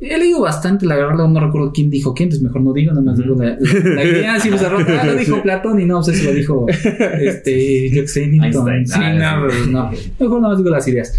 He 0.00 0.16
leído 0.18 0.40
bastante, 0.40 0.86
la 0.86 0.96
verdad 0.96 1.28
no 1.28 1.40
recuerdo 1.40 1.72
quién 1.72 1.90
dijo 1.90 2.14
qué, 2.14 2.22
entonces 2.24 2.42
mejor 2.42 2.62
no 2.62 2.72
digo, 2.72 2.92
nada 2.92 3.04
más 3.04 3.18
digo 3.18 3.34
la, 3.36 3.56
la- 3.60 3.94
la 3.94 4.04
idea, 4.04 4.40
cerró, 4.40 4.78
ah, 4.78 5.04
lo 5.04 5.14
dijo 5.16 5.42
Platón 5.42 5.78
y 5.80 5.84
no 5.84 6.02
sé 6.02 6.14
si 6.14 6.24
lo 6.24 6.32
dijo 6.32 6.66
este, 6.68 7.90
yo 7.90 8.02
qué 8.02 8.08
sé, 8.08 8.26
Newton. 8.28 8.86
Sí, 8.86 8.92
Ah, 8.96 9.36
no, 9.36 9.46
pues, 9.46 9.66
no, 9.68 9.90
mejor 10.20 10.40
nada 10.40 10.54
más 10.54 10.58
digo 10.58 10.70
las 10.70 10.88
ideas. 10.88 11.12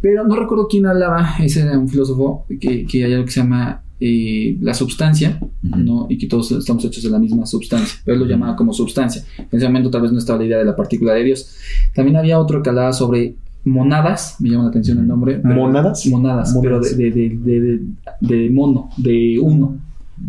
Pero 0.00 0.24
no 0.26 0.36
recuerdo 0.36 0.68
quién 0.68 0.86
hablaba, 0.86 1.34
ese 1.40 1.60
era 1.62 1.78
un 1.78 1.88
filósofo, 1.88 2.44
que, 2.60 2.86
que 2.86 3.04
hay 3.04 3.12
algo 3.12 3.24
que 3.26 3.30
se 3.32 3.40
llama 3.40 3.82
eh, 4.00 4.56
la 4.60 4.74
substancia, 4.74 5.38
Ujú. 5.40 5.76
¿no? 5.80 6.06
Y 6.08 6.18
que 6.18 6.26
todos 6.26 6.52
estamos 6.52 6.84
hechos 6.84 7.02
de 7.02 7.10
la 7.10 7.18
misma 7.18 7.46
substancia. 7.46 7.98
Pero 8.04 8.14
él 8.16 8.20
lo 8.22 8.28
llamaba 8.28 8.54
como 8.56 8.72
substancia. 8.72 9.22
En 9.38 9.46
ese 9.52 9.66
momento 9.66 9.90
tal 9.90 10.02
vez 10.02 10.12
no 10.12 10.18
estaba 10.18 10.38
la 10.38 10.44
idea 10.46 10.58
de 10.58 10.64
la 10.64 10.76
partícula 10.76 11.14
de 11.14 11.24
Dios. 11.24 11.54
También 11.94 12.16
había 12.16 12.38
otro 12.38 12.62
que 12.62 12.68
hablaba 12.70 12.92
sobre 12.92 13.34
monadas, 13.64 14.36
me 14.40 14.48
llama 14.50 14.64
la 14.64 14.70
atención 14.70 14.98
el 14.98 15.06
nombre. 15.06 15.40
pero- 15.42 15.54
¿Monadas? 15.54 16.06
Monadas, 16.06 16.56
pero 16.62 16.76
Monadas. 16.76 16.96
de, 16.96 17.10
de, 17.10 17.28
de, 17.38 17.60
de, 17.60 17.80
de 18.20 18.50
mono, 18.50 18.90
de 18.96 19.38
uno. 19.40 19.76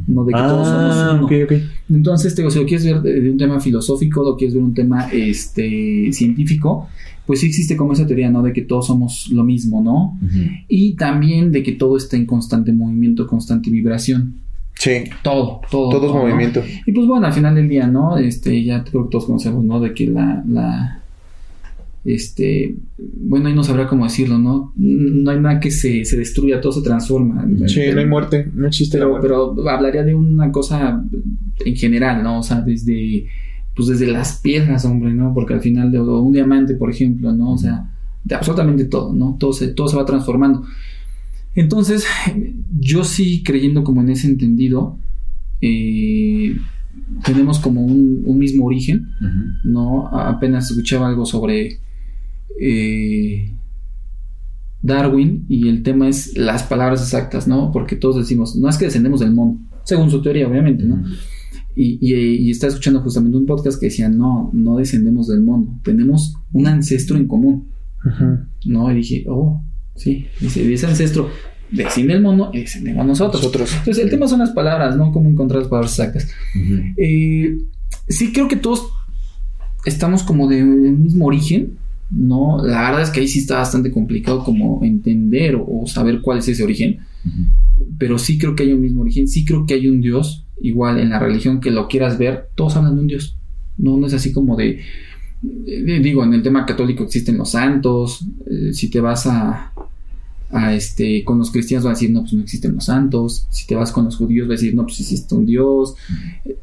No 0.08 0.24
de 0.24 0.34
que 0.34 0.40
todos 0.40 0.68
somos 0.68 0.96
Ah, 0.96 1.14
uno. 1.16 1.26
ok, 1.26 1.32
ok. 1.46 1.54
Entonces, 1.90 2.36
te 2.36 2.42
digo, 2.44 2.52
si 2.52 2.60
lo 2.60 2.66
quieres 2.66 2.86
ver 2.86 3.02
de, 3.02 3.22
de 3.22 3.32
un 3.32 3.38
tema 3.38 3.60
filosófico, 3.60 4.22
lo 4.24 4.36
quieres 4.36 4.54
ver 4.54 4.62
un 4.64 4.74
tema 4.76 5.10
este, 5.12 6.10
científico, 6.12 6.88
pues 7.30 7.42
sí 7.42 7.46
existe 7.46 7.78
como 7.78 7.94
esa 7.94 8.08
teoría, 8.08 8.32
¿no? 8.32 8.42
De 8.42 8.52
que 8.52 8.64
todos 8.64 8.88
somos 8.88 9.30
lo 9.32 9.44
mismo, 9.44 9.84
¿no? 9.84 10.18
Y 10.68 10.96
también 10.96 11.52
de 11.52 11.62
que 11.62 11.74
todo 11.74 11.96
está 11.96 12.18
en 12.18 12.26
constante 12.26 12.74
movimiento, 12.74 13.28
constante 13.28 13.70
vibración. 13.70 14.34
Sí, 14.74 15.04
Todo, 15.22 15.62
todo. 15.70 15.92
todo 15.92 16.08
es 16.08 16.12
movimiento. 16.12 16.64
Y 16.88 16.92
pues 16.92 17.06
bueno, 17.06 17.28
al 17.28 17.34
final 17.34 17.54
del 17.54 17.70
día, 17.70 17.86
¿no? 17.86 18.18
Este, 18.18 18.64
ya 18.64 18.84
creo 18.84 19.04
que 19.04 19.12
todos 19.12 19.28
conocemos, 19.28 19.64
¿no? 19.64 19.80
De 19.80 19.94
que 19.94 20.08
la, 20.08 20.44
la, 20.48 21.04
este, 22.04 22.74
bueno, 22.98 23.48
ahí 23.48 23.54
no 23.54 23.64
sabrá 23.64 23.86
cómo 23.88 24.06
decirlo, 24.06 24.40
¿no? 24.40 24.74
No 24.76 25.30
hay 25.30 25.40
nada 25.40 25.60
que 25.60 25.70
se, 25.70 26.04
se 26.06 26.18
destruya, 26.18 26.60
todo 26.60 26.72
se 26.72 26.82
transforma. 26.82 27.48
Sí, 27.68 27.82
no 27.94 28.00
hay 28.00 28.08
muerte, 28.08 28.50
no 28.56 28.66
existe 28.68 28.98
la 28.98 29.08
muerte. 29.08 29.28
pero 29.28 29.70
hablaría 29.70 30.02
de 30.04 30.16
una 30.16 30.52
cosa 30.52 31.06
en 31.64 31.76
general, 31.76 32.24
¿no? 32.24 32.40
O 32.40 32.44
sea, 32.44 32.62
desde, 32.62 33.28
pues 33.80 33.88
desde 33.98 34.12
las 34.12 34.40
piedras, 34.42 34.84
hombre, 34.84 35.14
¿no? 35.14 35.34
Porque 35.34 35.54
al 35.54 35.62
final 35.62 35.90
de 35.90 36.02
un 36.02 36.34
diamante, 36.34 36.74
por 36.74 36.92
ejemplo, 36.92 37.32
¿no? 37.32 37.54
O 37.54 37.58
sea, 37.58 37.90
de 38.26 38.36
absolutamente 38.36 38.84
todo, 38.84 39.14
¿no? 39.14 39.38
Todo 39.40 39.54
se, 39.54 39.70
todo 39.70 39.88
se 39.88 39.96
va 39.96 40.06
transformando. 40.06 40.66
Entonces, 41.56 42.04
yo 42.78 43.06
sí 43.06 43.42
creyendo 43.42 43.86
como 43.86 44.02
en 44.02 44.10
ese 44.10 44.28
entendido, 44.28 44.98
eh, 45.62 46.58
tenemos 47.24 47.60
como 47.60 47.86
un, 47.86 48.24
un 48.26 48.38
mismo 48.38 48.66
origen, 48.66 49.08
¿no? 49.64 50.10
A- 50.10 50.28
Apenas 50.28 50.70
escuchaba 50.70 51.08
algo 51.08 51.26
sobre 51.26 51.80
eh, 52.60 53.54
Darwin 54.82 55.46
y 55.48 55.70
el 55.70 55.84
tema 55.84 56.10
es 56.10 56.38
las 56.38 56.64
palabras 56.64 57.02
exactas, 57.02 57.48
¿no? 57.48 57.72
Porque 57.72 57.96
todos 57.96 58.18
decimos, 58.18 58.58
no 58.58 58.68
es 58.68 58.78
que 58.78 58.86
descendemos 58.86 59.22
del 59.22 59.32
mono, 59.34 59.58
según 59.86 60.12
su 60.12 60.22
teoría, 60.22 60.50
obviamente, 60.50 60.84
¿no? 60.84 61.02
Y, 61.82 61.98
y, 62.02 62.14
y 62.14 62.52
estaba 62.52 62.72
escuchando 62.72 63.00
justamente 63.00 63.38
un 63.38 63.46
podcast 63.46 63.80
que 63.80 63.86
decía, 63.86 64.10
no, 64.10 64.50
no 64.52 64.76
descendemos 64.76 65.30
del 65.30 65.40
mono, 65.40 65.80
tenemos 65.82 66.36
un 66.52 66.68
ancestro 66.68 67.16
en 67.16 67.26
común, 67.26 67.70
Ujú. 68.06 68.40
¿no? 68.66 68.92
Y 68.92 68.96
dije, 68.96 69.24
oh, 69.30 69.64
sí, 69.96 70.26
dice, 70.42 70.68
de 70.68 70.74
ese 70.74 70.88
ancestro 70.88 71.30
desciende 71.72 72.16
el 72.16 72.22
mono 72.22 72.52
y 72.54 72.60
descendemos 72.60 73.06
nosotros. 73.06 73.42
Nosotros. 73.44 73.74
Entonces, 73.78 74.04
el 74.04 74.10
tema 74.10 74.28
son 74.28 74.40
las 74.40 74.52
palabras, 74.52 74.98
¿no? 74.98 75.14
Cómo 75.14 75.30
encontrar 75.30 75.62
las 75.62 75.70
palabras 75.70 75.98
exactas. 75.98 76.28
Eh, 76.98 77.58
sí, 78.10 78.34
creo 78.34 78.50
que 78.50 78.58
todos 78.58 78.90
estamos 79.86 80.24
como 80.24 80.50
de 80.50 80.62
un 80.62 81.02
mismo 81.02 81.28
origen, 81.28 81.78
No, 82.10 82.58
la 82.62 82.90
verdad 82.90 83.04
es 83.04 83.10
que 83.10 83.22
ahí 83.22 83.28
sí 83.30 83.40
está 83.40 83.60
bastante 83.60 83.90
complicado 83.90 84.44
como 84.44 84.84
entender 84.84 85.56
o, 85.56 85.66
o 85.66 85.88
saber 85.88 86.20
cuál 86.20 86.40
es 86.40 86.48
ese 86.50 86.64
origen. 86.64 87.00
Pero 87.98 88.18
sí 88.20 88.38
creo 88.38 88.56
que 88.56 88.64
hay 88.64 88.74
un 88.74 88.82
mismo 88.82 89.02
origen, 89.02 89.28
sí 89.28 89.46
creo 89.46 89.66
que 89.66 89.74
hay 89.76 89.88
un 89.88 90.02
Dios, 90.02 90.46
igual 90.62 91.00
en 91.00 91.10
la 91.10 91.20
religión 91.20 91.60
que 91.60 91.72
lo 91.72 91.88
quieras 91.88 92.18
ver, 92.18 92.50
todos 92.56 92.76
hablan 92.76 92.96
de 92.96 93.02
un 93.02 93.08
Dios. 93.08 93.38
No, 93.78 93.98
no 93.98 94.08
es 94.08 94.14
así 94.14 94.34
como 94.34 94.56
de, 94.58 94.80
de- 95.42 96.00
digo, 96.00 96.24
en 96.24 96.34
el 96.34 96.42
tema 96.44 96.66
católico 96.66 97.04
existen 97.04 97.38
los 97.38 97.52
santos, 97.52 98.26
eh, 98.50 98.74
si 98.74 98.90
te 98.90 99.00
vas 99.00 99.26
a, 99.28 99.72
a 100.52 100.74
este, 100.74 101.24
con 101.24 101.38
los 101.40 101.52
cristianos 101.52 101.86
van 101.86 101.92
a 101.92 101.96
decir, 101.96 102.12
no, 102.12 102.22
pues 102.22 102.34
no 102.34 102.42
existen 102.42 102.74
los 102.76 102.86
santos, 102.86 103.48
si 103.50 103.66
te 103.68 103.76
vas 103.76 103.92
con 103.92 104.06
los 104.06 104.18
judíos 104.18 104.48
va 104.48 104.54
a 104.54 104.58
decir, 104.58 104.76
no, 104.76 104.84
pues 104.84 105.00
existe 105.00 105.36
un 105.36 105.46
Dios, 105.46 105.96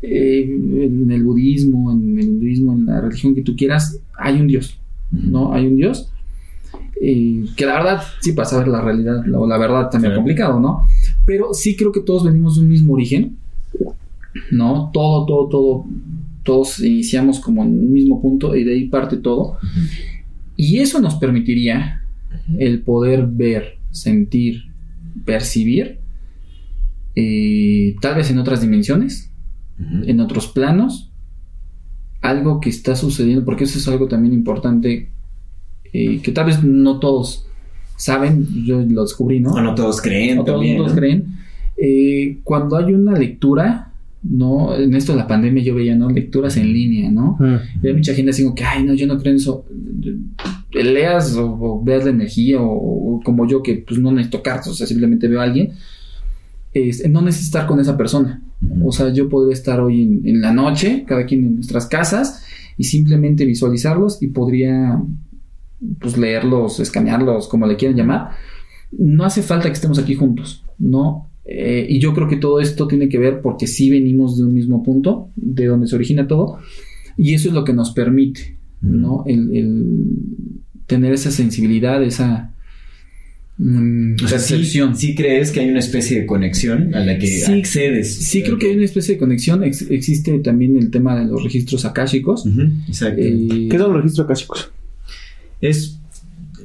Eh, 0.02 0.42
en 0.44 1.10
el 1.10 1.22
budismo, 1.24 1.92
en 1.92 2.18
el 2.18 2.24
hinduismo, 2.26 2.72
en 2.74 2.86
la 2.86 3.00
religión 3.00 3.34
que 3.34 3.42
tú 3.42 3.56
quieras, 3.56 3.98
hay 4.18 4.40
un 4.40 4.46
Dios, 4.46 4.78
¿no? 5.10 5.52
Hay 5.52 5.66
un 5.66 5.76
Dios. 5.76 6.08
Que 7.00 7.66
la 7.66 7.74
verdad, 7.74 8.02
sí, 8.20 8.32
para 8.32 8.48
saber 8.48 8.68
la 8.68 8.80
realidad 8.80 9.22
o 9.34 9.46
la 9.46 9.58
verdad 9.58 9.90
también 9.90 10.12
Claro. 10.12 10.16
complicado, 10.22 10.60
¿no? 10.60 10.82
Pero 11.26 11.52
sí 11.52 11.76
creo 11.76 11.92
que 11.92 12.00
todos 12.00 12.24
venimos 12.24 12.56
de 12.56 12.62
un 12.62 12.68
mismo 12.68 12.94
origen, 12.94 13.36
¿no? 14.50 14.90
Todo, 14.92 15.26
todo, 15.26 15.48
todo, 15.48 15.84
todos 16.42 16.80
iniciamos 16.80 17.40
como 17.40 17.62
en 17.62 17.70
un 17.70 17.92
mismo 17.92 18.20
punto 18.22 18.56
y 18.56 18.64
de 18.64 18.72
ahí 18.74 18.88
parte 18.88 19.16
todo. 19.18 19.58
Y 20.56 20.78
eso 20.78 21.00
nos 21.00 21.16
permitiría 21.16 22.02
el 22.58 22.80
poder 22.82 23.26
ver, 23.26 23.78
sentir, 23.90 24.64
percibir, 25.24 25.98
eh, 27.14 27.94
tal 28.00 28.14
vez 28.14 28.30
en 28.30 28.38
otras 28.38 28.60
dimensiones, 28.60 29.30
en 29.78 30.20
otros 30.20 30.48
planos, 30.48 31.10
algo 32.22 32.60
que 32.60 32.70
está 32.70 32.96
sucediendo, 32.96 33.44
porque 33.44 33.64
eso 33.64 33.78
es 33.78 33.86
algo 33.88 34.08
también 34.08 34.32
importante, 34.34 35.10
eh, 35.98 36.20
que 36.22 36.30
tal 36.30 36.44
vez 36.44 36.62
no 36.62 36.98
todos 36.98 37.46
saben, 37.96 38.46
yo 38.66 38.84
lo 38.86 39.02
descubrí, 39.02 39.40
¿no? 39.40 39.52
O 39.52 39.60
no 39.62 39.74
todos 39.74 40.02
creen 40.02 40.36
No 40.36 40.44
todos, 40.44 40.58
también, 40.58 40.76
todos 40.76 40.90
¿no? 40.92 40.98
creen. 40.98 41.24
Eh, 41.78 42.38
cuando 42.44 42.76
hay 42.76 42.92
una 42.92 43.18
lectura, 43.18 43.92
¿no? 44.22 44.76
En 44.76 44.94
esto 44.94 45.12
de 45.12 45.18
la 45.18 45.26
pandemia 45.26 45.62
yo 45.62 45.74
veía, 45.74 45.94
¿no? 45.94 46.10
Lecturas 46.10 46.58
en 46.58 46.70
línea, 46.70 47.10
¿no? 47.10 47.38
Y 47.82 47.86
hay 47.86 47.94
mucha 47.94 48.12
gente 48.12 48.32
así 48.32 48.42
como 48.42 48.54
que, 48.54 48.64
ay, 48.64 48.84
no, 48.84 48.92
yo 48.92 49.06
no 49.06 49.18
creo 49.18 49.30
en 49.30 49.36
eso. 49.36 49.64
Leas 50.72 51.34
o, 51.36 51.46
o 51.46 51.82
veas 51.82 52.04
la 52.04 52.10
energía 52.10 52.60
o, 52.60 52.66
o 53.16 53.20
como 53.22 53.48
yo 53.48 53.62
que 53.62 53.82
pues 53.86 53.98
no 53.98 54.12
necesito 54.12 54.42
cartas, 54.42 54.68
o 54.68 54.74
sea, 54.74 54.86
simplemente 54.86 55.28
veo 55.28 55.40
a 55.40 55.44
alguien. 55.44 55.72
no 57.08 57.22
necesito 57.22 57.56
estar 57.56 57.66
con 57.66 57.80
esa 57.80 57.96
persona. 57.96 58.42
O 58.84 58.92
sea, 58.92 59.10
yo 59.14 59.30
podría 59.30 59.54
estar 59.54 59.80
hoy 59.80 60.02
en, 60.02 60.28
en 60.28 60.40
la 60.42 60.52
noche, 60.52 61.04
cada 61.06 61.24
quien 61.24 61.44
en 61.46 61.54
nuestras 61.54 61.86
casas, 61.86 62.42
y 62.76 62.84
simplemente 62.84 63.46
visualizarlos 63.46 64.22
y 64.22 64.26
podría 64.26 65.00
pues 66.00 66.16
leerlos, 66.16 66.80
escanearlos, 66.80 67.48
como 67.48 67.66
le 67.66 67.76
quieran 67.76 67.96
llamar. 67.96 68.30
No 68.96 69.24
hace 69.24 69.42
falta 69.42 69.68
que 69.68 69.74
estemos 69.74 69.98
aquí 69.98 70.14
juntos, 70.14 70.64
¿no? 70.78 71.28
Eh, 71.44 71.86
y 71.88 71.98
yo 72.00 72.12
creo 72.14 72.28
que 72.28 72.36
todo 72.36 72.60
esto 72.60 72.86
tiene 72.88 73.08
que 73.08 73.18
ver 73.18 73.40
porque 73.40 73.66
sí 73.66 73.90
venimos 73.90 74.36
de 74.36 74.44
un 74.44 74.54
mismo 74.54 74.82
punto, 74.82 75.30
de 75.36 75.66
donde 75.66 75.86
se 75.86 75.94
origina 75.94 76.26
todo, 76.26 76.58
y 77.16 77.34
eso 77.34 77.48
es 77.48 77.54
lo 77.54 77.64
que 77.64 77.72
nos 77.72 77.90
permite, 77.92 78.56
¿no? 78.80 79.22
El, 79.26 79.54
el 79.56 79.84
tener 80.86 81.12
esa 81.12 81.30
sensibilidad, 81.30 82.02
esa 82.02 82.52
mm, 83.58 84.14
O 84.24 84.28
sea, 84.28 84.38
sí, 84.38 84.54
percepción. 84.54 84.96
sí 84.96 85.14
crees 85.14 85.50
que 85.52 85.60
hay 85.60 85.68
una 85.70 85.78
especie 85.78 86.20
de 86.20 86.26
conexión 86.26 86.94
a 86.94 87.00
la 87.04 87.18
que 87.18 87.26
Sí, 87.26 87.52
accedes. 87.52 88.14
Sí, 88.14 88.42
creo 88.42 88.58
que 88.58 88.68
hay 88.68 88.76
una 88.76 88.84
especie 88.84 89.14
de 89.14 89.18
conexión. 89.18 89.64
Ex- 89.64 89.90
existe 89.90 90.38
también 90.40 90.76
el 90.76 90.90
tema 90.90 91.18
de 91.18 91.26
los 91.26 91.42
registros 91.42 91.84
akáshicos. 91.84 92.44
Exacto. 92.88 93.20
Eh, 93.22 93.68
¿Qué 93.70 93.78
son 93.78 93.92
los 93.92 93.96
registros 94.02 94.24
acásicos? 94.24 94.70
Es 95.60 96.00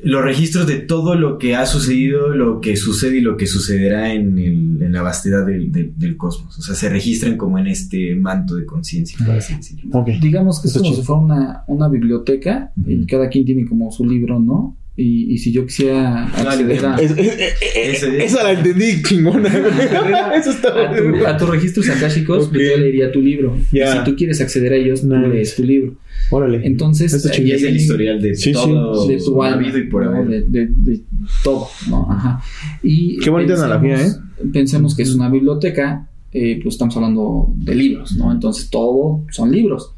los 0.04 0.24
registros 0.24 0.66
de 0.66 0.78
todo 0.80 1.14
lo 1.14 1.38
que 1.38 1.56
ha 1.56 1.66
sucedido, 1.68 2.30
lo 2.30 2.60
que 2.60 2.76
sucede 2.76 3.18
y 3.18 3.22
lo 3.22 3.38
que 3.38 3.46
sucederá 3.46 4.12
en, 4.14 4.39
el- 4.39 4.82
en 4.82 4.92
la 4.94 5.04
vastedad 5.04 5.46
del, 5.46 5.72
del- 5.72 5.94
del 5.96 6.18
cosmos. 6.18 6.58
O 6.58 6.62
sea, 6.64 6.74
se 6.74 6.89
registran 6.89 7.38
como 7.38 7.60
en 7.60 7.68
este 7.68 8.16
manto 8.16 8.56
de 8.56 8.66
conciencia, 8.66 9.16
por 9.24 9.36
así 9.36 9.54
decirlo. 9.56 9.92
Digamos 10.20 10.60
que 10.60 10.70
es 10.70 10.74
como 10.74 10.86
si 10.96 11.04
fuera 11.04 11.22
una, 11.22 11.64
una 11.68 11.88
biblioteca 11.88 12.72
y 12.88 13.06
cada 13.06 13.30
quien 13.30 13.46
tiene 13.46 13.66
como 13.68 13.92
su 13.92 14.04
libro, 14.06 14.39
¿no? 14.39 14.76
Y, 14.98 15.34
y 15.34 15.38
si 15.38 15.54
yo 15.54 15.66
quisiera 15.66 16.26
acceder 16.26 16.86
a, 16.86 16.96
Es- 16.98 17.12
es- 17.12 17.20
es- 17.39 18.04
Ese- 18.04 18.24
esa 18.26 18.44
la 18.44 18.52
entendí 18.52 19.02
chingona. 19.02 19.48
Eso 20.36 20.52
está 20.52 20.68
a, 20.92 20.96
tu- 20.96 21.26
a 21.26 21.38
tus 21.38 21.50
registros 21.50 21.89
akáshicos, 21.89 22.46
Ok. 22.48 22.52
pues 22.54 22.70
yo 22.72 22.78
leería 22.78 23.12
tu 23.12 23.22
libro. 23.22 23.58
Y 23.72 23.78
si 23.80 24.04
tú 24.06 24.16
quieres 24.18 24.42
acceder 24.42 24.74
a 24.74 24.76
ellos, 24.76 25.02
tú 25.02 25.08
Nice. 25.08 25.28
lees 25.30 25.56
tu 25.56 25.64
libro. 25.64 25.96
Órale. 26.30 26.62
Entonces, 26.66 27.26
ahí 27.32 27.52
es 27.52 27.64
el 27.64 27.78
historial 27.78 28.22
de 28.22 28.36
Sí, 28.36 28.44
sí. 28.46 28.52
todo 28.54 29.08
de 29.08 29.18
tu 29.18 29.42
alma, 29.42 29.68
y 29.68 29.84
por 29.84 30.28
de, 30.28 30.42
de- 30.42 30.68
de 30.68 31.00
todo, 31.44 31.68
¿no? 31.89 32.08
Ajá. 32.12 32.42
Y 32.84 33.18
Qué 33.20 33.30
bonita 33.30 33.54
analogía, 33.54 33.96
¿eh? 34.06 34.12
Pensemos 34.52 34.96
que 34.96 35.04
es 35.04 35.14
una 35.16 35.30
biblioteca, 35.30 36.08
eh, 36.34 36.60
pues 36.62 36.76
estamos 36.76 36.96
hablando 36.98 37.48
de 37.56 37.76
libros, 37.76 38.12
¿no? 38.18 38.32
Entonces 38.32 38.70
todo 38.70 39.24
son 39.32 39.52
libros. 39.52 39.94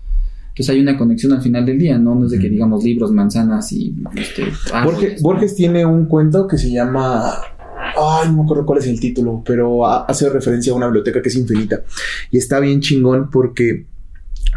Entonces 0.54 0.70
hay 0.76 0.82
una 0.82 0.98
conexión 0.98 1.34
al 1.34 1.42
final 1.42 1.66
del 1.66 1.80
día, 1.80 1.98
¿no? 1.98 2.14
No 2.14 2.26
es 2.26 2.32
de 2.32 2.40
que 2.40 2.48
digamos 2.48 2.84
libros, 2.84 3.12
manzanas 3.12 3.72
y 3.72 3.96
este, 4.16 4.44
Borges, 4.44 4.72
árboles, 4.74 5.14
¿no? 5.16 5.24
Borges 5.24 5.56
tiene 5.56 5.86
un 5.86 6.06
cuento 6.06 6.48
que 6.48 6.58
se 6.60 6.72
llama. 6.72 7.34
Ay, 7.96 8.28
no 8.30 8.38
me 8.38 8.44
acuerdo 8.44 8.66
cuál 8.66 8.80
es 8.80 8.88
el 8.88 9.00
título, 9.00 9.42
pero 9.46 9.86
ha- 9.88 10.06
hace 10.06 10.30
referencia 10.30 10.72
a 10.72 10.76
una 10.76 10.86
biblioteca 10.88 11.22
que 11.22 11.30
es 11.30 11.36
infinita. 11.36 11.82
Y 12.32 12.38
está 12.38 12.60
bien 12.60 12.82
chingón 12.82 13.30
porque, 13.32 13.86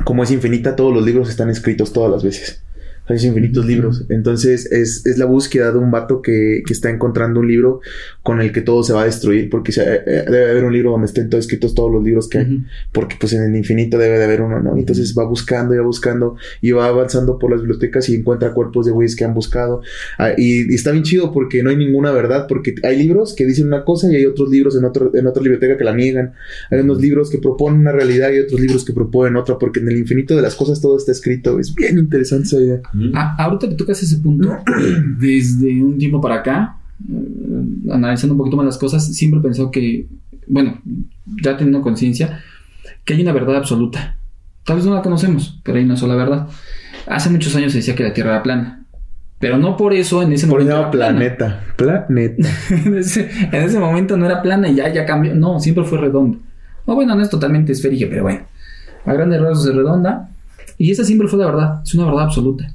como 0.05 0.22
es 0.22 0.30
infinita, 0.30 0.76
todos 0.76 0.92
los 0.94 1.05
libros 1.05 1.28
están 1.30 1.49
escritos 1.51 1.92
todas 1.94 2.11
las 2.11 2.22
veces. 2.22 2.62
Es 3.09 3.22
infinitos 3.24 3.64
libros. 3.66 4.04
Entonces 4.09 4.70
es, 4.72 5.07
es 5.07 5.16
la 5.18 5.26
búsqueda 5.26 5.70
de 5.70 5.78
un 5.78 5.90
vato 5.90 6.22
que, 6.22 6.62
que 6.66 6.72
está 6.72 6.90
encontrando 6.90 7.38
un 7.40 7.46
libro 7.48 7.80
con 8.22 8.40
el 8.40 8.50
que 8.52 8.62
todo 8.62 8.82
se 8.82 8.92
va 8.92 9.02
a 9.02 9.04
destruir. 9.04 9.48
Porque 9.48 9.70
se- 9.72 9.82
eh, 9.82 10.24
debe 10.26 10.50
haber 10.50 10.64
un 10.64 10.72
libro 10.72 10.90
donde 10.90 11.07
estén 11.07 11.30
todos 11.30 11.44
escritos 11.44 11.74
todos 11.74 11.92
los 11.92 12.02
libros 12.02 12.28
que 12.28 12.38
hay 12.38 12.44
porque 12.92 13.16
pues 13.20 13.32
en 13.32 13.42
el 13.42 13.54
infinito 13.57 13.96
debe 13.98 14.18
de 14.18 14.24
haber 14.24 14.40
uno, 14.40 14.61
¿no? 14.61 14.76
Entonces 14.76 15.14
va 15.16 15.24
buscando 15.24 15.74
y 15.74 15.78
va 15.78 15.84
buscando 15.84 16.36
y 16.61 16.72
va 16.72 16.86
avanzando 16.88 17.38
por 17.38 17.50
las 17.50 17.61
bibliotecas 17.61 18.09
y 18.09 18.16
encuentra 18.16 18.52
cuerpos 18.52 18.86
de 18.86 18.92
güeyes 18.92 19.14
que 19.14 19.24
han 19.24 19.34
buscado. 19.34 19.82
Ah, 20.18 20.32
y, 20.36 20.70
y 20.70 20.74
está 20.74 20.90
bien 20.90 21.04
chido 21.04 21.32
porque 21.32 21.62
no 21.62 21.70
hay 21.70 21.76
ninguna 21.76 22.11
verdad, 22.12 22.46
porque 22.48 22.74
hay 22.82 22.98
libros 22.98 23.34
que 23.34 23.46
dicen 23.46 23.68
una 23.68 23.84
cosa 23.84 24.11
y 24.11 24.16
hay 24.16 24.26
otros 24.26 24.50
libros 24.50 24.76
en, 24.76 24.84
otro, 24.84 25.12
en 25.14 25.26
otra 25.26 25.42
biblioteca 25.42 25.76
que 25.76 25.84
la 25.84 25.94
niegan. 25.94 26.32
Hay 26.70 26.80
unos 26.80 27.00
libros 27.00 27.30
que 27.30 27.38
proponen 27.38 27.80
una 27.80 27.92
realidad 27.92 28.32
y 28.32 28.40
otros 28.40 28.61
libros 28.61 28.84
que 28.84 28.92
proponen 28.92 29.36
otra, 29.36 29.59
porque 29.59 29.80
en 29.80 29.88
el 29.88 29.96
infinito 29.96 30.34
de 30.34 30.42
las 30.42 30.54
cosas 30.57 30.80
todo 30.80 30.96
está 30.96 31.12
escrito. 31.12 31.59
Es 31.61 31.74
bien 31.74 31.98
interesante 31.98 32.46
esa 32.48 32.61
idea. 32.61 32.80
Ah, 33.14 33.34
ahorita 33.38 33.68
que 33.68 33.74
tocas 33.74 34.03
ese 34.03 34.16
punto, 34.18 34.57
desde 35.18 35.82
un 35.82 35.99
tiempo 35.99 36.20
para 36.20 36.36
acá, 36.36 36.76
eh, 37.09 37.92
analizando 37.92 38.34
un 38.34 38.38
poquito 38.38 38.57
más 38.57 38.66
las 38.66 38.78
cosas, 38.78 39.07
siempre 39.14 39.40
he 39.40 39.42
pensado 39.42 39.70
que, 39.70 40.07
bueno, 40.47 40.80
ya 41.42 41.57
teniendo 41.57 41.82
conciencia, 41.82 42.40
que 43.05 43.14
hay 43.14 43.22
una 43.22 43.32
verdad 43.32 43.57
absoluta. 43.57 44.16
Tal 44.64 44.76
vez 44.76 44.84
no 44.84 44.94
la 44.94 45.03
conocemos, 45.03 45.61
pero 45.62 45.78
hay 45.78 45.84
una 45.84 45.97
sola 45.97 46.14
verdad. 46.16 46.49
Hace 47.07 47.30
muchos 47.30 47.55
años 47.55 47.72
se 47.72 47.78
decía 47.78 47.94
que 47.94 48.03
la 48.03 48.12
Tierra 48.12 48.30
era 48.32 48.42
plana. 48.42 48.84
Pero 49.38 49.59
no 49.59 49.76
por 49.76 49.92
eso 49.92 50.22
en 50.22 50.32
ese 50.32 50.47
Por 50.47 50.61
momento. 50.61 50.78
era 50.80 50.90
plana. 50.90 51.18
planeta. 51.18 51.64
Planeta. 51.76 52.49
en, 52.70 52.97
ese, 52.97 53.30
en 53.53 53.62
ese 53.62 53.78
momento 53.78 54.16
no 54.16 54.24
era 54.26 54.40
plana 54.42 54.68
y 54.68 54.74
ya, 54.76 54.92
ya 54.92 55.05
cambió. 55.05 55.34
No, 55.34 55.61
siempre 55.61 55.84
fue 55.84 55.99
redonda. 55.99 56.38
No, 56.86 56.94
bueno, 56.94 57.14
no 57.14 57.22
es 57.22 57.28
totalmente 57.28 57.72
esférica, 57.72 58.07
pero 58.09 58.22
bueno. 58.22 58.40
A 59.05 59.12
grandes 59.12 59.40
rasgos 59.40 59.66
es 59.68 59.74
redonda. 59.74 60.30
Y 60.78 60.90
esa 60.90 61.05
siempre 61.05 61.28
fue 61.28 61.38
la 61.38 61.47
verdad. 61.47 61.82
Es 61.84 61.94
una 61.94 62.07
verdad 62.07 62.24
absoluta. 62.24 62.72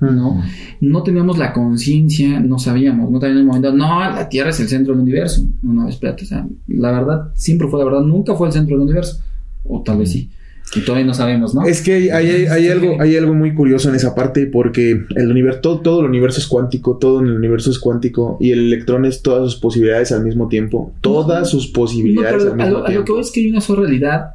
¿No? 0.00 0.42
No 0.80 1.02
teníamos 1.02 1.38
la 1.38 1.52
conciencia, 1.52 2.40
no 2.40 2.58
sabíamos, 2.58 3.10
no 3.10 3.18
teníamos 3.18 3.40
el 3.40 3.46
momento, 3.46 3.72
no, 3.72 4.00
la 4.00 4.28
Tierra 4.28 4.50
es 4.50 4.60
el 4.60 4.68
centro 4.68 4.94
del 4.94 5.02
universo. 5.02 5.42
No, 5.62 5.72
no, 5.74 5.88
espérate, 5.88 6.24
o 6.24 6.26
sea, 6.26 6.46
la 6.68 6.90
verdad 6.92 7.30
siempre 7.34 7.68
fue 7.68 7.78
la 7.78 7.84
verdad, 7.84 8.00
nunca 8.02 8.34
fue 8.34 8.46
el 8.48 8.52
centro 8.52 8.76
del 8.76 8.84
universo. 8.86 9.20
O 9.64 9.82
tal 9.82 9.98
vez 9.98 10.10
sí. 10.12 10.30
Y 10.76 10.80
todavía 10.84 11.04
no 11.06 11.14
sabemos, 11.14 11.52
¿no? 11.54 11.62
Es 11.64 11.82
que 11.82 11.94
hay, 11.94 12.08
hay- 12.10 12.46
hay 12.46 12.68
algo, 12.68 13.00
hay 13.00 13.16
algo 13.16 13.34
muy 13.34 13.54
curioso 13.54 13.88
en 13.88 13.96
esa 13.96 14.14
parte 14.14 14.46
porque 14.46 15.02
el 15.16 15.30
universo, 15.30 15.60
todo, 15.60 15.80
todo 15.80 16.00
el 16.00 16.06
universo 16.06 16.38
es 16.38 16.46
cuántico, 16.46 16.96
todo 16.96 17.20
en 17.20 17.26
el 17.26 17.32
universo 17.36 17.70
es 17.72 17.78
cuántico 17.80 18.36
y 18.40 18.52
el 18.52 18.60
electrón 18.66 19.04
es 19.04 19.20
todas 19.20 19.50
sus 19.50 19.60
posibilidades 19.60 20.12
al 20.12 20.24
mismo 20.24 20.46
tiempo. 20.48 20.92
Todas 21.00 21.50
sus 21.50 21.66
No, 21.68 21.72
posibilidades 21.72 22.44
pero 22.44 22.52
al 22.54 22.60
a, 22.60 22.64
mismo 22.64 22.76
a 22.76 22.80
lo 22.80 22.84
que 22.86 22.92
tiempo. 22.92 23.12
voy 23.14 23.20
es 23.22 23.30
que 23.32 23.40
hay 23.40 23.50
una 23.50 23.60
sola 23.60 23.80
realidad 23.80 24.26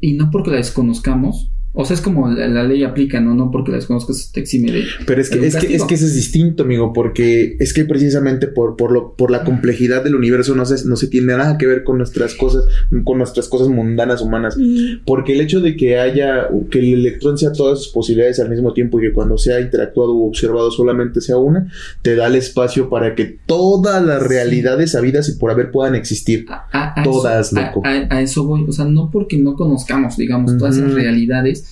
y 0.00 0.14
no 0.14 0.30
porque 0.32 0.50
la 0.50 0.56
desconozcamos. 0.56 1.50
O 1.76 1.84
sea, 1.84 1.94
es 1.94 2.00
como 2.00 2.28
la, 2.30 2.46
la 2.46 2.62
ley 2.62 2.84
aplica, 2.84 3.20
¿no? 3.20 3.34
No 3.34 3.50
porque 3.50 3.72
la 3.72 3.78
desconozcas 3.78 4.30
te 4.32 4.38
exime 4.38 4.70
de... 4.70 4.84
Pero 5.06 5.20
es 5.20 5.28
que, 5.28 5.40
de 5.40 5.48
es, 5.48 5.56
que, 5.56 5.74
es 5.74 5.82
que 5.82 5.94
eso 5.94 6.06
es 6.06 6.14
distinto, 6.14 6.62
amigo, 6.62 6.92
porque 6.92 7.56
es 7.58 7.74
que 7.74 7.84
precisamente 7.84 8.46
por, 8.46 8.76
por, 8.76 8.92
lo, 8.92 9.14
por 9.16 9.32
la 9.32 9.42
complejidad 9.42 10.04
del 10.04 10.14
universo 10.14 10.54
no 10.54 10.64
se, 10.66 10.86
no 10.86 10.94
se 10.94 11.08
tiene 11.08 11.36
nada 11.36 11.58
que 11.58 11.66
ver 11.66 11.82
con 11.82 11.98
nuestras 11.98 12.34
cosas, 12.36 12.62
con 13.04 13.18
nuestras 13.18 13.48
cosas 13.48 13.66
mundanas 13.66 14.22
humanas. 14.22 14.56
Porque 15.04 15.32
el 15.32 15.40
hecho 15.40 15.60
de 15.60 15.74
que 15.74 15.98
haya, 15.98 16.48
que 16.70 16.78
el 16.78 16.94
electrón 17.00 17.38
sea 17.38 17.50
todas 17.50 17.82
sus 17.82 17.92
posibilidades 17.92 18.38
al 18.38 18.50
mismo 18.50 18.72
tiempo 18.72 19.00
y 19.00 19.08
que 19.08 19.12
cuando 19.12 19.36
sea 19.36 19.60
interactuado 19.60 20.14
o 20.14 20.28
observado 20.28 20.70
solamente 20.70 21.20
sea 21.20 21.38
una, 21.38 21.72
te 22.02 22.14
da 22.14 22.28
el 22.28 22.36
espacio 22.36 22.88
para 22.88 23.16
que 23.16 23.36
todas 23.46 24.00
las 24.04 24.22
Sí. 24.22 24.28
realidades 24.28 24.94
habidas 24.94 25.28
y 25.28 25.32
por 25.32 25.50
haber 25.50 25.72
puedan 25.72 25.96
existir. 25.96 26.46
A, 26.48 26.68
a- 26.72 27.00
a 27.00 27.02
Todas, 27.02 27.48
eso, 27.48 27.58
a- 27.58 27.66
loco. 27.66 27.82
A, 27.84 28.14
a 28.16 28.20
eso 28.22 28.44
voy. 28.44 28.64
O 28.68 28.70
sea, 28.72 28.84
no 28.84 29.10
porque 29.10 29.38
no 29.38 29.54
conozcamos, 29.56 30.16
digamos, 30.16 30.56
todas 30.56 30.76
esas 30.76 30.90
Ujú. 30.90 30.96
realidades 30.98 31.63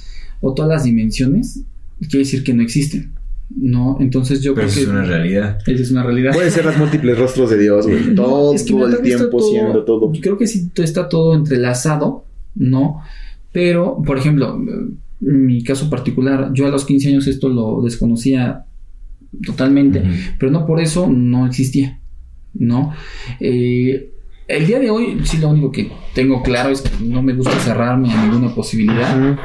o 0.42 0.52
todas 0.52 0.68
las 0.68 0.84
dimensiones, 0.84 1.62
quiere 2.00 2.18
decir 2.18 2.44
que 2.44 2.52
no 2.52 2.62
existen. 2.62 3.12
¿no? 3.54 3.98
Entonces 4.00 4.40
yo 4.40 4.54
Pero 4.54 4.66
creo 4.66 4.68
eso 4.68 4.76
que 4.76 4.82
es 4.84 4.88
una 4.88 5.04
realidad. 5.04 5.58
esa 5.66 5.82
es 5.82 5.90
una 5.90 6.02
realidad. 6.02 6.32
Puede 6.32 6.50
ser 6.50 6.64
los 6.64 6.76
múltiples 6.78 7.18
rostros 7.18 7.50
de 7.50 7.58
Dios, 7.58 7.86
güey. 7.86 8.06
No, 8.14 8.22
Todo 8.24 8.54
es 8.54 8.62
que 8.64 8.72
mira, 8.74 8.86
el 8.88 9.02
tiempo 9.02 9.26
todo- 9.38 9.50
siendo 9.50 9.84
todo. 9.84 10.12
Creo 10.22 10.38
que 10.38 10.46
sí 10.46 10.70
está 10.76 11.08
todo 11.08 11.34
entrelazado, 11.34 12.24
¿no? 12.54 13.02
Pero, 13.52 14.00
por 14.06 14.16
ejemplo, 14.16 14.54
en 14.56 14.98
mi 15.46 15.62
caso 15.64 15.90
particular, 15.90 16.50
yo 16.54 16.66
a 16.66 16.70
los 16.70 16.86
15 16.86 17.08
años 17.10 17.26
esto 17.26 17.50
lo 17.50 17.82
desconocía 17.82 18.64
totalmente, 19.44 20.02
pero 20.38 20.50
no 20.50 20.64
por 20.66 20.80
eso 20.80 21.06
no 21.08 21.46
existía, 21.46 21.98
¿no? 22.54 22.94
Eh, 23.40 24.10
el 24.48 24.66
día 24.66 24.78
de 24.80 24.90
hoy, 24.90 25.20
sí, 25.24 25.36
lo 25.38 25.48
único 25.50 25.70
que 25.70 25.90
tengo 26.14 26.42
claro 26.42 26.70
es 26.70 26.80
que 26.82 26.90
no 27.04 27.22
me 27.22 27.34
gusta 27.34 27.58
cerrarme 27.60 28.10
a 28.12 28.24
ninguna 28.26 28.54
posibilidad. 28.54 29.36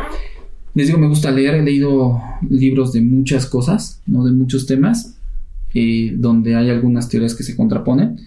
Les 0.78 0.88
digo, 0.88 1.00
me 1.00 1.08
gusta 1.08 1.32
leer, 1.32 1.56
he 1.56 1.64
leído 1.64 2.22
libros 2.50 2.94
de 2.94 3.02
muchas 3.02 3.48
cosas, 3.48 4.02
¿no? 4.06 4.24
De 4.24 4.32
muchos 4.32 4.68
temas, 4.68 5.18
eh, 5.74 6.14
donde 6.16 6.56
hay 6.56 6.70
algunas 6.70 7.10
teorías 7.10 7.34
que 7.34 7.44
se 7.44 7.56
contraponen. 7.56 8.18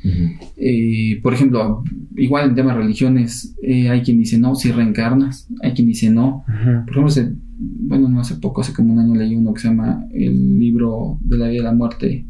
Eh, 0.56 1.20
por 1.22 1.32
ejemplo, 1.32 1.84
igual 2.16 2.48
en 2.48 2.54
temas 2.56 2.76
religiones, 2.76 3.54
eh, 3.62 3.88
hay 3.88 4.00
quien 4.02 4.18
dice 4.18 4.36
no, 4.38 4.54
si 4.56 4.72
reencarnas, 4.72 5.46
hay 5.62 5.72
quien 5.74 5.86
dice 5.86 6.10
no. 6.10 6.44
Por 6.46 6.90
ejemplo, 6.90 7.06
hace- 7.06 7.32
bueno, 7.58 8.08
no 8.08 8.20
hace 8.20 8.34
poco, 8.36 8.62
hace 8.62 8.72
como 8.72 8.92
un 8.94 8.98
año 8.98 9.14
leí 9.14 9.36
uno 9.36 9.54
que 9.54 9.60
se 9.60 9.68
llama 9.68 10.04
El 10.12 10.58
libro 10.58 11.18
de 11.20 11.36
la 11.38 11.46
vida 11.48 11.60
y 11.60 11.64
la 11.64 11.72
muerte 11.72 12.26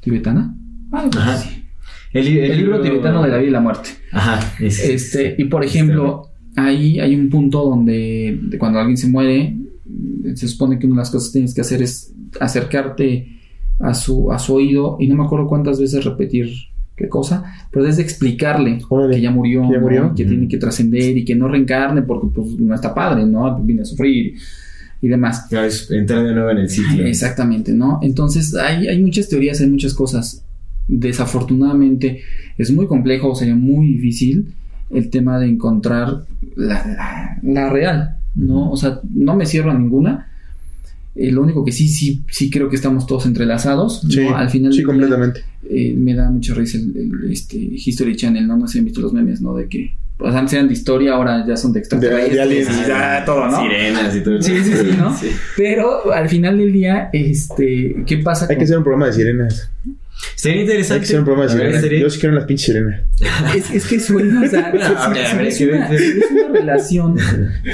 tibetana. 0.00 0.54
Ah, 0.92 1.08
pues 1.10 1.16
Ajá. 1.24 1.36
sí. 1.38 1.64
El, 2.12 2.26
El, 2.28 2.58
libro 2.58 2.80
tibetano 2.80 3.22
de 3.22 3.28
la 3.28 3.38
vida 3.38 3.48
y 3.48 3.50
la 3.52 3.60
muerte. 3.60 3.88
Ajá. 4.12 4.38
ese. 4.60 4.94
Este, 4.94 5.34
y 5.38 5.44
por 5.46 5.64
ejemplo, 5.64 6.28
ahí 6.56 7.00
hay 7.00 7.14
un 7.14 7.28
punto 7.30 7.64
donde 7.64 8.38
de 8.42 8.58
cuando 8.58 8.78
alguien 8.78 8.96
se 8.96 9.08
muere, 9.08 9.56
se 10.34 10.48
supone 10.48 10.78
que 10.78 10.86
una 10.86 10.96
de 10.96 11.00
las 11.00 11.10
cosas 11.10 11.28
que 11.28 11.34
tienes 11.34 11.54
que 11.54 11.60
hacer 11.60 11.82
es 11.82 12.12
acercarte 12.40 13.28
a 13.78 13.94
su, 13.94 14.30
a 14.32 14.38
su 14.38 14.54
oído 14.54 14.96
y 15.00 15.08
no 15.08 15.16
me 15.16 15.24
acuerdo 15.24 15.46
cuántas 15.46 15.80
veces 15.80 16.04
repetir 16.04 16.48
qué 16.96 17.08
cosa, 17.08 17.42
pero 17.70 17.84
desde 17.84 18.02
explicarle 18.02 18.78
Órale. 18.88 19.16
que 19.16 19.22
ya 19.22 19.30
murió, 19.30 19.62
¿Que 19.62 19.68
ya 19.72 19.74
¿no? 19.76 19.80
murió? 19.82 20.14
que 20.14 20.24
tiene 20.24 20.46
que 20.46 20.58
trascender 20.58 21.16
y 21.16 21.24
que 21.24 21.34
no 21.34 21.48
reencarne 21.48 22.02
porque 22.02 22.28
pues 22.34 22.48
no 22.58 22.74
está 22.74 22.94
padre, 22.94 23.24
¿no? 23.26 23.58
Viene 23.62 23.82
a 23.82 23.84
sufrir 23.84 24.34
y 25.00 25.08
demás. 25.08 25.48
Ya 25.50 25.66
es 25.66 25.90
entrar 25.90 26.24
de 26.24 26.32
nuevo 26.32 26.50
en 26.50 26.58
el 26.58 26.68
sitio. 26.68 27.04
Exactamente, 27.06 27.72
¿no? 27.72 27.98
Entonces 28.02 28.54
hay, 28.54 28.86
hay 28.88 29.00
muchas 29.02 29.28
teorías, 29.28 29.60
hay 29.60 29.68
muchas 29.68 29.94
cosas. 29.94 30.44
Desafortunadamente 30.86 32.20
es 32.58 32.70
muy 32.70 32.86
complejo, 32.86 33.34
sería 33.34 33.56
muy 33.56 33.86
difícil 33.86 34.54
el 34.92 35.10
tema 35.10 35.38
de 35.38 35.46
encontrar 35.48 36.22
la, 36.56 36.86
la- 36.86 37.38
la 37.42 37.70
real, 37.70 38.16
¿no? 38.34 38.70
O 38.70 38.76
sea, 38.76 39.00
no 39.14 39.34
me 39.36 39.46
cierro 39.46 39.70
a 39.70 39.74
ninguna. 39.78 40.28
Eh, 41.14 41.30
lo 41.30 41.42
único 41.42 41.62
que 41.64 41.72
sí, 41.72 41.88
sí, 41.88 42.22
sí 42.30 42.50
creo 42.50 42.68
que 42.70 42.76
estamos 42.76 43.06
todos 43.06 43.26
entrelazados. 43.26 44.02
¿no? 44.04 44.10
Sí, 44.10 44.26
Al 44.34 44.48
final 44.48 44.72
sí, 44.72 44.82
completamente. 44.82 45.40
eh, 45.68 45.94
me 45.96 46.14
da 46.14 46.30
mucha 46.30 46.54
risa 46.54 46.78
el, 46.78 46.96
el, 47.24 47.32
este, 47.32 47.56
History 47.58 48.16
Channel, 48.16 48.46
¿no? 48.46 48.56
No 48.56 48.66
sé 48.66 48.74
si 48.74 48.78
han 48.78 48.84
visto 48.86 49.00
los 49.02 49.12
memes, 49.12 49.42
¿no? 49.42 49.54
De 49.54 49.68
que 49.68 49.92
pues, 50.16 50.34
antes 50.34 50.54
eran 50.54 50.68
de 50.68 50.72
historia, 50.72 51.12
ahora 51.14 51.44
ya 51.46 51.56
son 51.56 51.72
de 51.74 51.80
extraterrestres. 51.80 52.32
de 52.34 52.40
aliens. 52.40 52.68
y 52.84 52.88
ya 52.88 53.22
todo, 53.26 53.46
¿no? 53.46 53.60
Sirenas 53.60 54.16
y 54.16 54.20
todo. 54.22 54.40
Sí, 54.40 54.52
sí, 54.64 54.72
sí, 54.72 54.90
¿no? 54.96 55.14
Pero 55.56 56.12
al 56.12 56.28
final 56.30 56.56
del 56.56 56.72
día, 56.72 57.10
este, 57.12 58.04
¿qué 58.06 58.18
pasa 58.18 58.46
Hay 58.48 58.56
que 58.56 58.64
hacer 58.64 58.78
un 58.78 58.84
programa 58.84 59.06
de 59.06 59.12
sirenas. 59.12 59.70
Sería 60.36 60.56
Hay 60.58 60.62
interesante. 60.64 61.00
que 61.06 61.16
hacer 61.16 61.20
un 61.20 61.48
sirenas. 61.48 61.80
sería- 61.80 62.00
Yo 62.00 62.10
sí 62.10 62.20
quiero 62.20 62.34
las 62.34 62.44
pinches 62.44 62.66
sirenas. 62.66 63.00
Es, 63.56 63.70
es 63.70 63.86
que 63.86 64.00
suena, 64.00 64.42
o 64.42 64.48
sea, 64.48 64.70
es, 65.42 65.58
que 65.58 65.66
una, 65.68 65.88
ver. 65.88 66.00
es 66.00 66.14
una 66.32 66.48
relación 66.60 67.16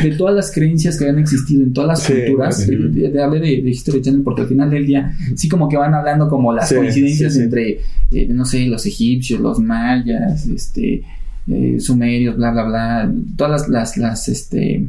de 0.03 0.11
todas 0.13 0.35
las 0.35 0.51
creencias 0.53 0.99
que 0.99 1.09
han 1.09 1.19
existido 1.19 1.63
en 1.63 1.73
todas 1.73 1.89
las 1.89 2.03
Sí, 2.03 2.13
culturas. 2.13 2.63
sí. 2.65 2.75
De, 2.77 3.11
de 3.11 3.23
hablar 3.23 3.41
de, 3.43 3.63
de 3.63 3.71
History 3.71 4.03
Channel, 4.03 4.23
porque 4.23 4.43
al 4.43 4.49
final 4.49 4.71
del 4.71 4.87
día, 4.87 5.15
sí, 5.37 5.49
como 5.49 5.69
que 5.69 5.77
van 5.77 5.95
hablando 5.95 6.29
como 6.29 6.53
las 6.53 6.69
Sí, 6.69 6.75
coincidencias 6.75 7.33
sí, 7.33 7.39
sí. 7.39 7.45
entre, 7.45 7.81
eh, 8.13 8.27
no 8.31 8.45
sé, 8.45 8.67
los 8.67 8.85
egipcios, 8.87 9.41
los 9.41 9.59
mayas, 9.61 10.47
este, 10.47 11.03
eh, 11.51 11.77
sumerios, 11.81 12.37
bla, 12.37 12.51
bla, 12.51 12.65
bla. 12.65 13.13
Todas 13.37 13.63
las, 13.63 13.69
las, 13.71 13.97
las, 13.97 14.29
este. 14.29 14.85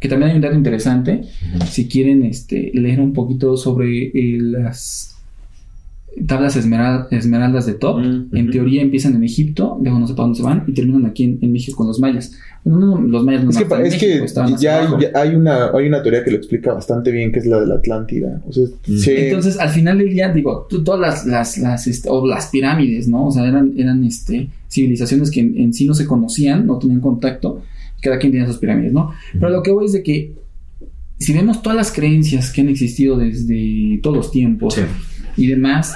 Que 0.00 0.08
también 0.08 0.30
hay 0.30 0.36
un 0.36 0.42
dato 0.42 0.54
interesante. 0.56 1.22
Si 1.70 1.86
quieren 1.86 2.24
este, 2.24 2.70
leer 2.74 3.00
un 3.00 3.12
poquito 3.12 3.56
sobre 3.56 4.06
eh, 4.06 4.38
las 4.40 5.14
tablas 6.26 6.56
esmeral- 6.56 7.06
esmeraldas 7.12 7.66
de 7.66 7.74
Top, 7.74 7.98
Mm, 8.00 8.36
en 8.36 8.50
teoría 8.50 8.82
empiezan 8.82 9.14
en 9.14 9.24
Egipto, 9.24 9.78
luego 9.80 9.98
no 9.98 10.06
sé 10.06 10.14
para 10.14 10.24
dónde 10.24 10.38
se 10.38 10.42
van 10.42 10.64
y 10.66 10.72
terminan 10.72 11.06
aquí 11.06 11.24
en, 11.24 11.38
en 11.40 11.52
México 11.52 11.76
con 11.76 11.86
los 11.86 12.00
mayas. 12.00 12.32
Bueno, 12.64 12.78
no, 12.86 13.00
los 13.00 13.24
mayas 13.24 13.44
no 13.44 13.50
Es 13.50 13.56
que, 13.56 13.62
en 13.62 13.72
es 13.86 14.02
México, 14.02 14.46
que 14.46 14.62
ya, 14.62 14.80
hay, 14.80 14.88
ya 15.00 15.10
hay 15.20 15.34
una, 15.34 15.70
hay 15.70 15.86
una 15.86 16.02
teoría 16.02 16.22
que 16.24 16.30
lo 16.32 16.36
explica 16.36 16.74
bastante 16.74 17.10
bien, 17.12 17.30
que 17.32 17.38
es 17.38 17.46
la 17.46 17.60
de 17.60 17.66
la 17.66 17.74
Atlántida. 17.76 18.42
O 18.46 18.52
sea, 18.52 18.64
Mm. 18.86 18.96
sí. 18.98 19.10
Entonces, 19.16 19.58
al 19.58 19.68
final 19.70 19.98
del 19.98 20.10
día, 20.10 20.30
digo, 20.32 20.66
todas 20.84 21.00
las, 21.00 21.26
las, 21.26 21.58
las, 21.58 21.86
este, 21.86 22.08
o 22.10 22.26
las 22.26 22.48
pirámides, 22.48 23.08
¿no? 23.08 23.26
O 23.28 23.30
sea, 23.30 23.46
eran, 23.46 23.72
eran 23.78 24.04
este, 24.04 24.48
civilizaciones 24.68 25.30
que 25.30 25.40
en, 25.40 25.56
en 25.58 25.72
sí 25.72 25.86
no 25.86 25.94
se 25.94 26.06
conocían, 26.06 26.66
no 26.66 26.78
tenían 26.78 27.00
contacto, 27.00 27.62
cada 28.02 28.18
quien 28.18 28.32
tenía 28.32 28.46
sus 28.46 28.58
pirámides, 28.58 28.92
¿no? 28.92 29.12
Pero 29.34 29.50
lo 29.50 29.62
que 29.62 29.70
voy 29.70 29.86
es 29.86 29.92
de 29.92 30.02
que, 30.02 30.32
si 31.18 31.32
vemos 31.34 31.62
todas 31.62 31.76
las 31.76 31.92
creencias 31.92 32.50
que 32.52 32.62
han 32.62 32.68
existido 32.70 33.16
desde 33.16 34.00
todos 34.02 34.16
los 34.16 34.30
tiempos 34.32 34.74
Sí. 34.74 34.80
Y 35.40 35.46
demás, 35.48 35.94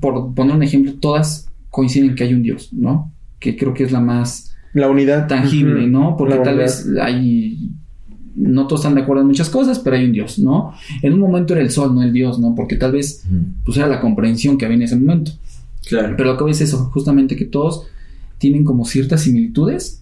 por 0.00 0.34
poner 0.34 0.56
un 0.56 0.62
ejemplo, 0.62 0.94
todas 0.94 1.48
coinciden 1.70 2.10
en 2.10 2.14
que 2.16 2.24
hay 2.24 2.34
un 2.34 2.42
Dios, 2.42 2.72
¿no? 2.72 3.12
Que 3.38 3.56
creo 3.56 3.74
que 3.74 3.84
es 3.84 3.92
la 3.92 4.00
más 4.00 4.54
la 4.74 4.88
unidad. 4.88 5.26
tangible, 5.28 5.82
Ujú. 5.82 5.90
¿no? 5.90 6.16
Porque 6.16 6.36
La 6.36 6.42
tal 6.42 6.54
unidad. 6.54 6.66
vez 6.66 6.88
hay. 7.00 7.70
No 8.34 8.66
todos 8.66 8.80
están 8.80 8.94
de 8.94 9.02
acuerdo 9.02 9.20
en 9.22 9.28
muchas 9.28 9.50
cosas, 9.50 9.78
pero 9.78 9.96
hay 9.96 10.06
un 10.06 10.12
Dios, 10.12 10.38
¿no? 10.38 10.72
En 11.02 11.12
un 11.12 11.20
momento 11.20 11.52
era 11.52 11.62
el 11.62 11.70
sol, 11.70 11.94
no 11.94 12.02
el 12.02 12.12
Dios, 12.14 12.38
¿no? 12.38 12.54
Porque 12.54 12.76
tal 12.76 12.92
vez 12.92 13.24
pues 13.64 13.76
era 13.76 13.86
la 13.86 14.00
comprensión 14.00 14.56
que 14.56 14.64
había 14.64 14.76
en 14.76 14.82
ese 14.82 14.96
momento. 14.96 15.32
Claro. 15.86 16.14
Pero 16.16 16.30
lo 16.32 16.36
que 16.38 16.44
voy 16.44 16.52
es 16.52 16.60
eso, 16.62 16.78
justamente 16.94 17.36
que 17.36 17.44
todos 17.44 17.86
tienen 18.38 18.64
como 18.64 18.84
ciertas 18.86 19.20
similitudes 19.22 20.00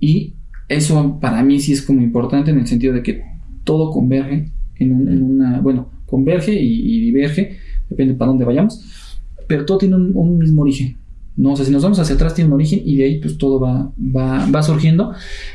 y 0.00 0.32
eso 0.68 1.18
para 1.20 1.42
mí 1.42 1.60
sí 1.60 1.72
es 1.72 1.82
como 1.82 2.00
importante 2.00 2.50
en 2.50 2.58
el 2.60 2.66
sentido 2.66 2.94
de 2.94 3.02
que 3.02 3.24
todo 3.64 3.90
converge 3.90 4.50
en, 4.76 4.92
un- 4.92 5.08
en 5.08 5.22
una, 5.22 5.60
bueno, 5.60 5.88
converge 6.10 6.52
y, 6.52 7.00
diverge, 7.00 7.56
depende 7.88 8.14
para 8.14 8.28
dónde 8.30 8.44
vayamos, 8.44 9.18
pero 9.46 9.64
todo 9.64 9.78
tiene 9.78 9.96
un, 9.96 10.38
mismo 10.38 10.62
origen. 10.62 10.96
No, 11.36 11.52
o 11.52 11.56
sea, 11.56 11.64
si 11.64 11.72
nos 11.72 11.82
vamos 11.82 11.98
hacia 11.98 12.16
atrás 12.16 12.34
tiene 12.34 12.48
un 12.48 12.54
origen 12.54 12.82
y 12.84 12.96
de 12.96 13.04
ahí 13.04 13.18
pues 13.20 13.38
todo 13.38 13.60
va, 13.60 13.90
va, 14.14 14.50
va 14.50 14.62
surgiendo. 14.62 15.12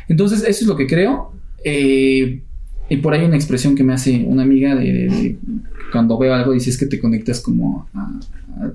Entonces, 0.07 0.39
eso 0.41 0.63
es 0.63 0.67
lo 0.67 0.75
que 0.75 0.87
creo. 0.87 1.31
Eh, 1.63 2.41
y 2.89 2.97
por 2.97 3.13
ahí 3.13 3.25
una 3.25 3.35
expresión 3.35 3.75
que 3.75 3.83
me 3.83 3.93
hace 3.93 4.23
una 4.27 4.43
amiga 4.43 4.75
de- 4.75 5.37
cuando 5.91 6.17
veo 6.17 6.33
algo 6.33 6.53
dice 6.53 6.69
es 6.69 6.77
que 6.77 6.85
te 6.85 6.99
conectas 6.99 7.39
como 7.41 7.87
a- 7.93 8.19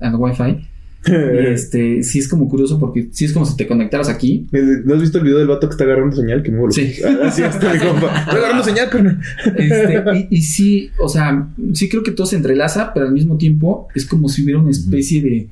a- 0.01 0.07
al 0.07 0.15
wifi. 0.15 0.67
Y 1.07 1.45
este, 1.47 2.03
sí 2.03 2.19
es 2.19 2.27
como 2.27 2.47
curioso 2.47 2.79
porque 2.79 3.09
sí 3.11 3.25
es 3.25 3.33
como 3.33 3.45
si 3.45 3.55
te 3.55 3.67
conectaras 3.67 4.07
aquí. 4.07 4.47
¿No 4.51 4.93
has 4.93 5.01
visto 5.01 5.17
el 5.17 5.23
video 5.23 5.39
del 5.39 5.47
vato 5.47 5.67
que 5.67 5.73
está 5.73 5.83
agarrando 5.83 6.15
señal? 6.15 6.43
Que 6.43 6.51
me. 6.51 6.71
Sí. 6.71 6.93
Así 7.23 7.41
está 7.41 7.73
mi 7.73 7.79
compa. 7.79 8.19
Estoy 8.19 8.37
agarrando 8.37 8.63
señal, 8.63 8.89
carnal. 8.89 9.19
Este, 9.57 10.03
y, 10.29 10.37
y 10.37 10.41
sí, 10.43 10.91
o 10.99 11.09
sea, 11.09 11.47
sí 11.73 11.89
creo 11.89 12.03
que 12.03 12.11
todo 12.11 12.27
se 12.27 12.35
entrelaza, 12.35 12.93
pero 12.93 13.07
al 13.07 13.13
mismo 13.13 13.37
tiempo 13.37 13.87
es 13.95 14.05
como 14.05 14.29
si 14.29 14.43
hubiera 14.43 14.59
una 14.59 14.71
especie 14.71 15.21
de. 15.21 15.47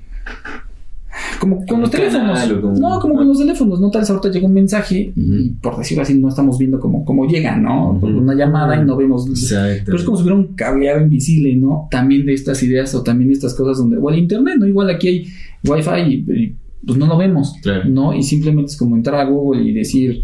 Como 1.40 1.66
con 1.66 1.82
los 1.82 1.90
teléfonos. 1.92 2.40
como- 2.62 2.78
No, 2.78 3.00
como 3.00 3.16
con 3.16 3.28
los 3.28 3.40
teléfonos. 3.40 3.80
No 3.80 3.90
tal 3.90 4.02
vez 4.02 4.10
ahorita 4.10 4.30
llega 4.30 4.46
un 4.48 4.54
mensaje 4.54 5.14
y 5.16 5.50
por 5.62 5.78
decirlo 5.78 6.04
así, 6.04 6.14
no 6.20 6.28
estamos 6.30 6.58
viendo 6.58 6.80
cómo, 6.80 7.06
cómo 7.06 7.26
llega, 7.28 7.56
¿no? 7.58 7.98
Por 8.00 8.12
una 8.12 8.36
llamada 8.36 8.82
y 8.82 8.86
no 8.86 8.98
vemos. 8.98 9.28
Exacto. 9.30 9.84
Pero 9.86 9.98
es 9.98 10.04
como 10.04 10.18
si 10.18 10.24
hubiera 10.24 10.38
un 10.38 10.48
cableado 10.56 11.02
invisible, 11.02 11.56
¿no? 11.56 11.88
También 11.90 12.26
de 12.26 12.34
estas 12.34 12.62
ideas 12.64 12.94
o 12.96 13.04
también 13.04 13.30
de 13.30 13.34
estas 13.36 13.54
cosas 13.54 13.78
donde, 13.78 13.98
o 13.98 14.10
el 14.10 14.20
internet, 14.20 14.56
¿no? 14.60 14.68
Igual 14.68 14.90
aquí 14.90 15.08
hay 15.08 15.26
wifi 15.66 16.00
y, 16.08 16.14
y, 16.44 16.56
pues 16.86 16.98
no 16.98 17.08
lo 17.08 17.18
vemos, 17.18 17.56
Claro. 17.62 17.86
¿no? 17.90 18.14
Y 18.14 18.24
simplemente 18.24 18.72
es 18.72 18.78
como 18.78 18.96
entrar 18.96 19.20
a 19.20 19.26
Google 19.30 19.64
y 19.64 19.74
decir, 19.74 20.22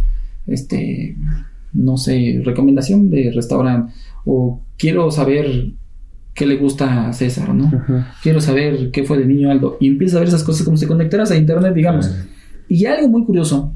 este, 0.47 1.15
no 1.73 1.97
sé, 1.97 2.41
recomendación 2.43 3.09
de 3.09 3.31
restaurante 3.33 3.93
o 4.25 4.61
quiero 4.77 5.11
saber 5.11 5.71
qué 6.35 6.45
le 6.45 6.57
gusta 6.57 7.07
a 7.07 7.13
César, 7.13 7.53
¿no? 7.53 7.71
Quiero 8.21 8.41
saber 8.41 8.91
qué 8.91 9.03
fue 9.05 9.17
de 9.17 9.25
niño 9.25 9.49
Aldo. 9.49 9.77
Y 9.79 9.87
empiezas 9.87 10.17
a 10.17 10.19
ver 10.19 10.27
esas 10.27 10.43
cosas 10.43 10.63
como 10.63 10.77
si 10.77 10.85
conectaras 10.85 11.31
a 11.31 11.37
internet, 11.37 11.73
digamos. 11.73 12.13
Y 12.67 12.85
algo 12.85 13.07
muy 13.07 13.23
curioso 13.23 13.73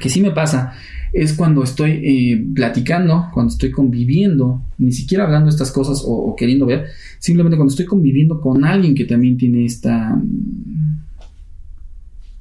que 0.00 0.08
sí 0.08 0.20
me 0.20 0.32
pasa 0.32 0.72
es 1.12 1.32
cuando 1.32 1.62
estoy 1.62 1.92
eh, 1.92 2.46
platicando, 2.54 3.28
cuando 3.32 3.52
estoy 3.52 3.70
conviviendo, 3.70 4.62
ni 4.78 4.92
siquiera 4.92 5.24
hablando 5.24 5.46
de 5.46 5.52
estas 5.52 5.70
cosas 5.70 6.02
o, 6.04 6.10
o 6.10 6.36
queriendo 6.36 6.66
ver, 6.66 6.86
simplemente 7.20 7.56
cuando 7.56 7.70
estoy 7.70 7.86
conviviendo 7.86 8.40
con 8.40 8.64
alguien 8.64 8.94
que 8.94 9.04
también 9.04 9.38
tiene 9.38 9.64
esta 9.64 10.20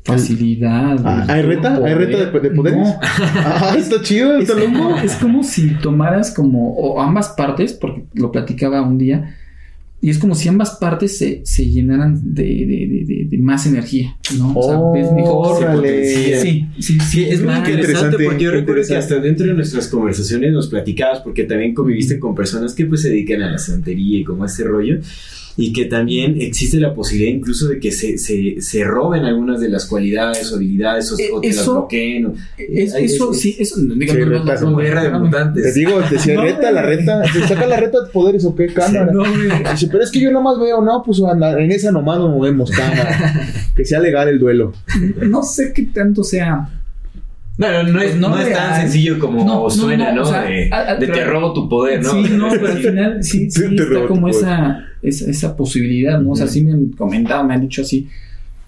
facilidad. 0.06 0.98
Ah, 1.04 1.26
¿Hay 1.28 1.42
reta? 1.42 1.76
¿Hay 1.84 1.94
reta 1.94 2.26
de, 2.32 2.40
de 2.40 2.50
poderes? 2.52 2.80
No. 2.80 3.00
Ah, 3.36 3.76
está 3.78 4.02
chido, 4.02 4.38
Es 4.38 4.50
está 4.50 4.62
como, 4.62 4.90
loco. 4.92 5.02
es 5.04 5.16
como 5.16 5.44
si 5.44 5.70
tomaras 5.82 6.32
como, 6.34 6.74
o 6.76 7.02
ambas 7.02 7.30
partes, 7.30 7.74
porque 7.74 8.06
lo 8.14 8.32
platicaba 8.32 8.82
un 8.82 8.98
día, 8.98 9.36
y 10.02 10.10
es 10.12 10.20
como 10.20 10.36
si 10.36 10.48
ambas 10.50 10.72
partes 10.80 11.18
se, 11.18 11.42
se 11.46 11.66
llenaran 11.68 12.20
de, 12.24 12.44
de, 12.44 13.06
de, 13.08 13.26
de 13.28 13.38
más 13.40 13.66
energía, 13.66 14.16
¿no? 14.38 14.54
O 14.54 14.64
sea, 14.70 14.80
ves 14.94 15.12
mejor. 15.14 15.82
Sí, 16.04 16.68
sí, 16.80 17.00
sí. 17.00 17.24
es 17.24 17.40
muy 17.40 17.48
más- 17.48 17.60
interesante 17.68 17.82
interesante, 17.82 18.24
porque 18.26 18.44
yo 18.44 18.52
recuerdo 18.52 18.84
que 18.88 18.96
hasta 18.98 19.16
dentro 19.20 19.48
de 19.48 19.54
nuestras 19.56 19.88
conversaciones 19.88 20.54
nos 20.54 20.68
platicabas 20.68 21.22
porque 21.22 21.46
también 21.46 21.74
conviviste 21.74 22.20
con 22.20 22.36
personas 22.36 22.76
que 22.76 22.86
pues 22.86 23.02
se 23.02 23.10
dedican 23.10 23.42
a 23.42 23.50
la 23.52 23.58
santería 23.58 24.20
y 24.20 24.24
como 24.24 24.44
a 24.44 24.46
ese 24.46 24.64
rollo 24.66 25.00
y 25.58 25.72
que 25.72 25.86
también 25.86 26.36
existe 26.42 26.78
la 26.78 26.94
posibilidad 26.94 27.32
incluso 27.34 27.70
de 27.70 27.80
que 27.80 27.92
se, 27.92 28.18
se, 28.18 28.60
se 28.60 28.84
roben 28.84 29.24
algunas 29.24 29.62
de 29.62 29.70
las 29.70 29.86
cualidades 29.86 30.52
o 30.52 30.56
habilidades 30.58 31.12
o, 31.14 31.18
Eh, 31.20 31.30
o 31.34 31.40
te 31.42 31.48
las 31.48 31.58
eso- 31.58 31.72
bloqueen. 31.74 32.26
o- 32.26 32.34
Es- 32.58 32.94
Ay, 32.94 33.06
eso, 33.06 33.32
es- 33.32 33.40
sí, 33.40 33.56
eso, 33.58 33.76
no, 33.80 33.96
guerra 34.76 35.04
de 35.04 35.18
mutantes. 35.20 35.64
Te 35.74 35.80
digo, 35.80 36.02
decía 36.10 36.34
No, 36.36 36.42
reta, 36.44 36.72
la 36.72 36.82
reta. 36.82 37.22
¿Te 37.32 37.48
saca 37.48 37.66
la 37.68 37.78
reta 37.78 38.02
de 38.04 38.10
poderes 38.12 38.44
o 38.46 38.54
qué? 38.56 38.68
Cámara. 38.68 39.12
no, 39.14 39.20
güey. 39.20 39.50
Dice, 39.72 39.88
pero 39.92 40.04
es 40.04 40.12
que 40.12 40.20
yo 40.20 40.32
nomás 40.32 40.60
veo, 40.60 40.82
no, 40.82 41.02
pues 41.06 41.22
anda, 41.24 41.58
en 41.62 41.72
esa 41.72 41.92
nomás 41.92 42.20
nos 42.20 42.32
movemos, 42.32 42.70
cámara. 42.72 43.48
que 43.76 43.86
sea 43.86 44.00
legal 44.00 44.28
el 44.28 44.40
duelo. 44.40 44.74
no 45.22 45.42
sé 45.44 45.72
qué 45.74 45.84
tanto 45.84 46.24
sea. 46.24 46.70
Bueno, 47.58 47.84
no 47.84 48.00
es, 48.02 48.10
Pues 48.12 48.20
no 48.20 48.30
no 48.30 48.38
es 48.40 48.52
tan 48.54 48.82
sencillo 48.82 49.18
como 49.18 49.46
No, 49.46 49.64
no, 49.64 49.70
suena, 49.70 50.10
no, 50.12 50.18
¿no? 50.18 50.22
o 50.24 50.26
sea, 50.26 50.42
de, 50.44 50.70
a- 50.72 50.92
a- 50.92 50.96
de 50.96 51.08
te 51.08 51.24
robo 51.24 51.54
tu 51.54 51.70
poder, 51.70 52.04
¿no? 52.04 52.12
Sí, 52.12 52.26
no, 52.36 52.50
pero 52.50 52.68
al 52.74 52.78
final 52.80 53.24
sí, 53.24 53.50
sí 53.50 53.76
Te 53.76 53.84
está 53.84 54.08
como 54.08 54.28
esa, 54.28 54.84
esa, 55.02 55.30
esa 55.32 55.56
posibilidad, 55.56 56.20
¿no? 56.20 56.32
O 56.32 56.36
sea, 56.36 56.48
sí 56.48 56.64
me 56.64 56.74
han 56.74 56.88
comentado, 56.90 57.44
me 57.46 57.54
han 57.54 57.62
dicho 57.62 57.82
así, 57.82 58.08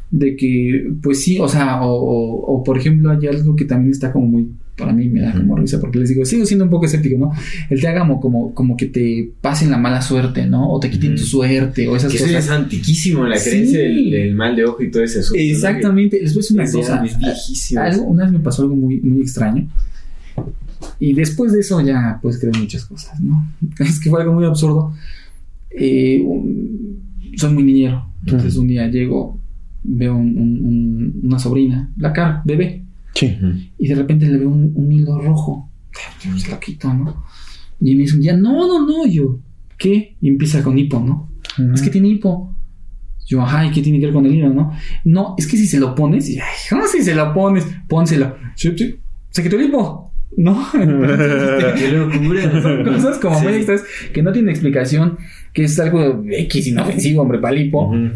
de 0.09 0.35
que, 0.37 0.89
pues 1.03 1.21
sí, 1.21 1.37
o 1.39 1.49
sea, 1.49 1.81
o, 1.81 1.91
o, 1.93 2.55
o, 2.55 2.63
por 2.63 2.77
ejemplo, 2.77 3.11
hay 3.11 3.27
algo 3.27 3.55
que 3.57 3.65
también 3.65 3.91
está 3.91 4.11
como 4.13 4.25
muy, 4.27 4.51
para 4.77 4.93
mí 4.93 5.07
me 5.09 5.21
da 5.21 5.33
como 5.33 5.55
risa, 5.55 5.79
porque 5.79 5.97
les 5.99 6.09
digo, 6.09 6.23
sigo 6.23 6.45
siendo 6.45 6.65
un 6.65 6.69
poco 6.71 6.85
escéptico, 6.85 7.17
¿no? 7.17 7.31
El 7.69 7.81
te 7.81 7.87
haga 7.87 8.07
como, 8.19 8.53
como, 8.53 8.77
que 8.77 8.85
te 8.85 9.31
pasen 9.41 9.71
la 9.71 9.77
mala 9.77 10.01
suerte, 10.01 10.45
¿no? 10.45 10.71
O 10.71 10.79
te 10.79 10.89
quiten 10.91 11.15
tu 11.15 11.23
suerte, 11.23 11.87
o 11.87 11.95
esas 11.95 12.11
Que 12.11 12.17
eso 12.17 12.25
cosas. 12.27 12.45
es 12.45 12.51
antiquísimo, 12.51 13.25
la 13.25 13.37
Sí. 13.37 13.49
creencia 13.49 13.79
del, 13.79 14.11
del 14.11 14.35
mal 14.35 14.55
de 14.55 14.65
ojo 14.65 14.83
y 14.83 14.91
todo 14.91 15.03
ese 15.03 15.19
asunto. 15.19 15.41
Exactamente, 15.41 16.19
les 16.21 16.33
voy 16.33 16.39
a 16.39 16.43
decir 16.43 16.57
una 16.59 16.71
cosa. 16.71 17.01
viejísimo. 17.19 17.81
Algo- 17.81 18.03
una 18.03 18.23
vez 18.23 18.31
me 18.33 18.39
pasó 18.39 18.61
algo 18.61 18.75
muy, 18.75 18.99
muy 19.01 19.21
extraño. 19.21 19.67
Y 20.99 21.13
después 21.13 21.53
de 21.53 21.59
eso 21.61 21.81
ya 21.81 22.19
puedes 22.21 22.39
creer 22.39 22.57
muchas 22.57 22.85
cosas, 22.85 23.19
¿no? 23.19 23.47
Es 23.79 23.99
que 23.99 24.09
fue 24.09 24.21
algo 24.21 24.33
muy 24.33 24.45
absurdo. 24.45 24.93
Eh, 25.71 26.21
un- 26.25 26.99
soy 27.35 27.53
muy 27.53 27.63
niñero. 27.63 28.05
Entonces 28.25 28.55
un 28.57 28.67
día 28.67 28.87
llego, 28.87 29.39
veo 29.83 30.15
un- 30.15 30.37
un- 30.37 31.19
una 31.23 31.39
sobrina, 31.39 31.91
la 31.97 32.11
cara, 32.13 32.41
bebé, 32.45 32.83
Sí. 33.19 33.37
Y 33.77 33.87
de 33.87 33.95
repente 33.95 34.27
le 34.27 34.37
veo 34.37 34.49
un, 34.49 34.71
un 34.75 34.91
hilo 34.91 35.19
rojo. 35.19 35.69
Se 36.37 36.51
lo 36.51 36.59
quito, 36.59 36.93
¿no? 36.93 37.23
Y 37.79 37.95
me 37.95 38.01
dice 38.01 38.15
un 38.15 38.21
día, 38.21 38.35
no, 38.35 38.67
no, 38.67 38.85
no, 38.85 39.05
yo, 39.07 39.39
¿qué? 39.77 40.15
Y 40.21 40.27
empieza 40.27 40.61
con 40.63 40.77
hipo, 40.77 40.99
¿no? 40.99 41.31
Es 41.73 41.81
que 41.81 41.89
tiene 41.89 42.09
hipo. 42.09 42.53
Yo, 43.25 43.41
ajá, 43.41 43.65
¿y 43.65 43.71
qué 43.71 43.81
tiene 43.81 43.99
que 43.99 44.05
ver 44.05 44.13
con 44.13 44.25
el 44.25 44.33
hilo, 44.35 44.49
no? 44.53 44.71
No, 45.03 45.35
es 45.37 45.47
que 45.47 45.57
si 45.57 45.67
se 45.67 45.79
lo 45.79 45.93
pones, 45.95 46.29
y, 46.29 46.37
ay, 46.39 46.45
¿cómo 46.69 46.83
si 46.87 47.03
se 47.03 47.13
lo 47.15 47.33
pones? 47.33 47.65
Pónselo. 47.87 48.35
Sí, 48.55 48.71
sí, 48.77 48.95
Se 49.31 49.43
quitó 49.43 49.57
el 49.57 49.65
hipo, 49.65 50.11
¿no? 50.37 50.65
Entonces, 50.73 52.63
son 52.63 52.83
cosas 52.83 53.17
como 53.17 53.39
muy 53.41 53.53
Sí. 53.53 53.57
extras 53.59 53.83
que 54.13 54.21
no 54.23 54.31
tienen 54.31 54.49
explicación, 54.49 55.17
que 55.53 55.63
es 55.65 55.79
algo 55.79 56.23
X 56.29 56.67
inofensivo, 56.67 57.21
hombre, 57.23 57.39
para 57.39 57.55
el 57.55 57.65
hipo. 57.67 57.87
Ujú. 57.87 58.09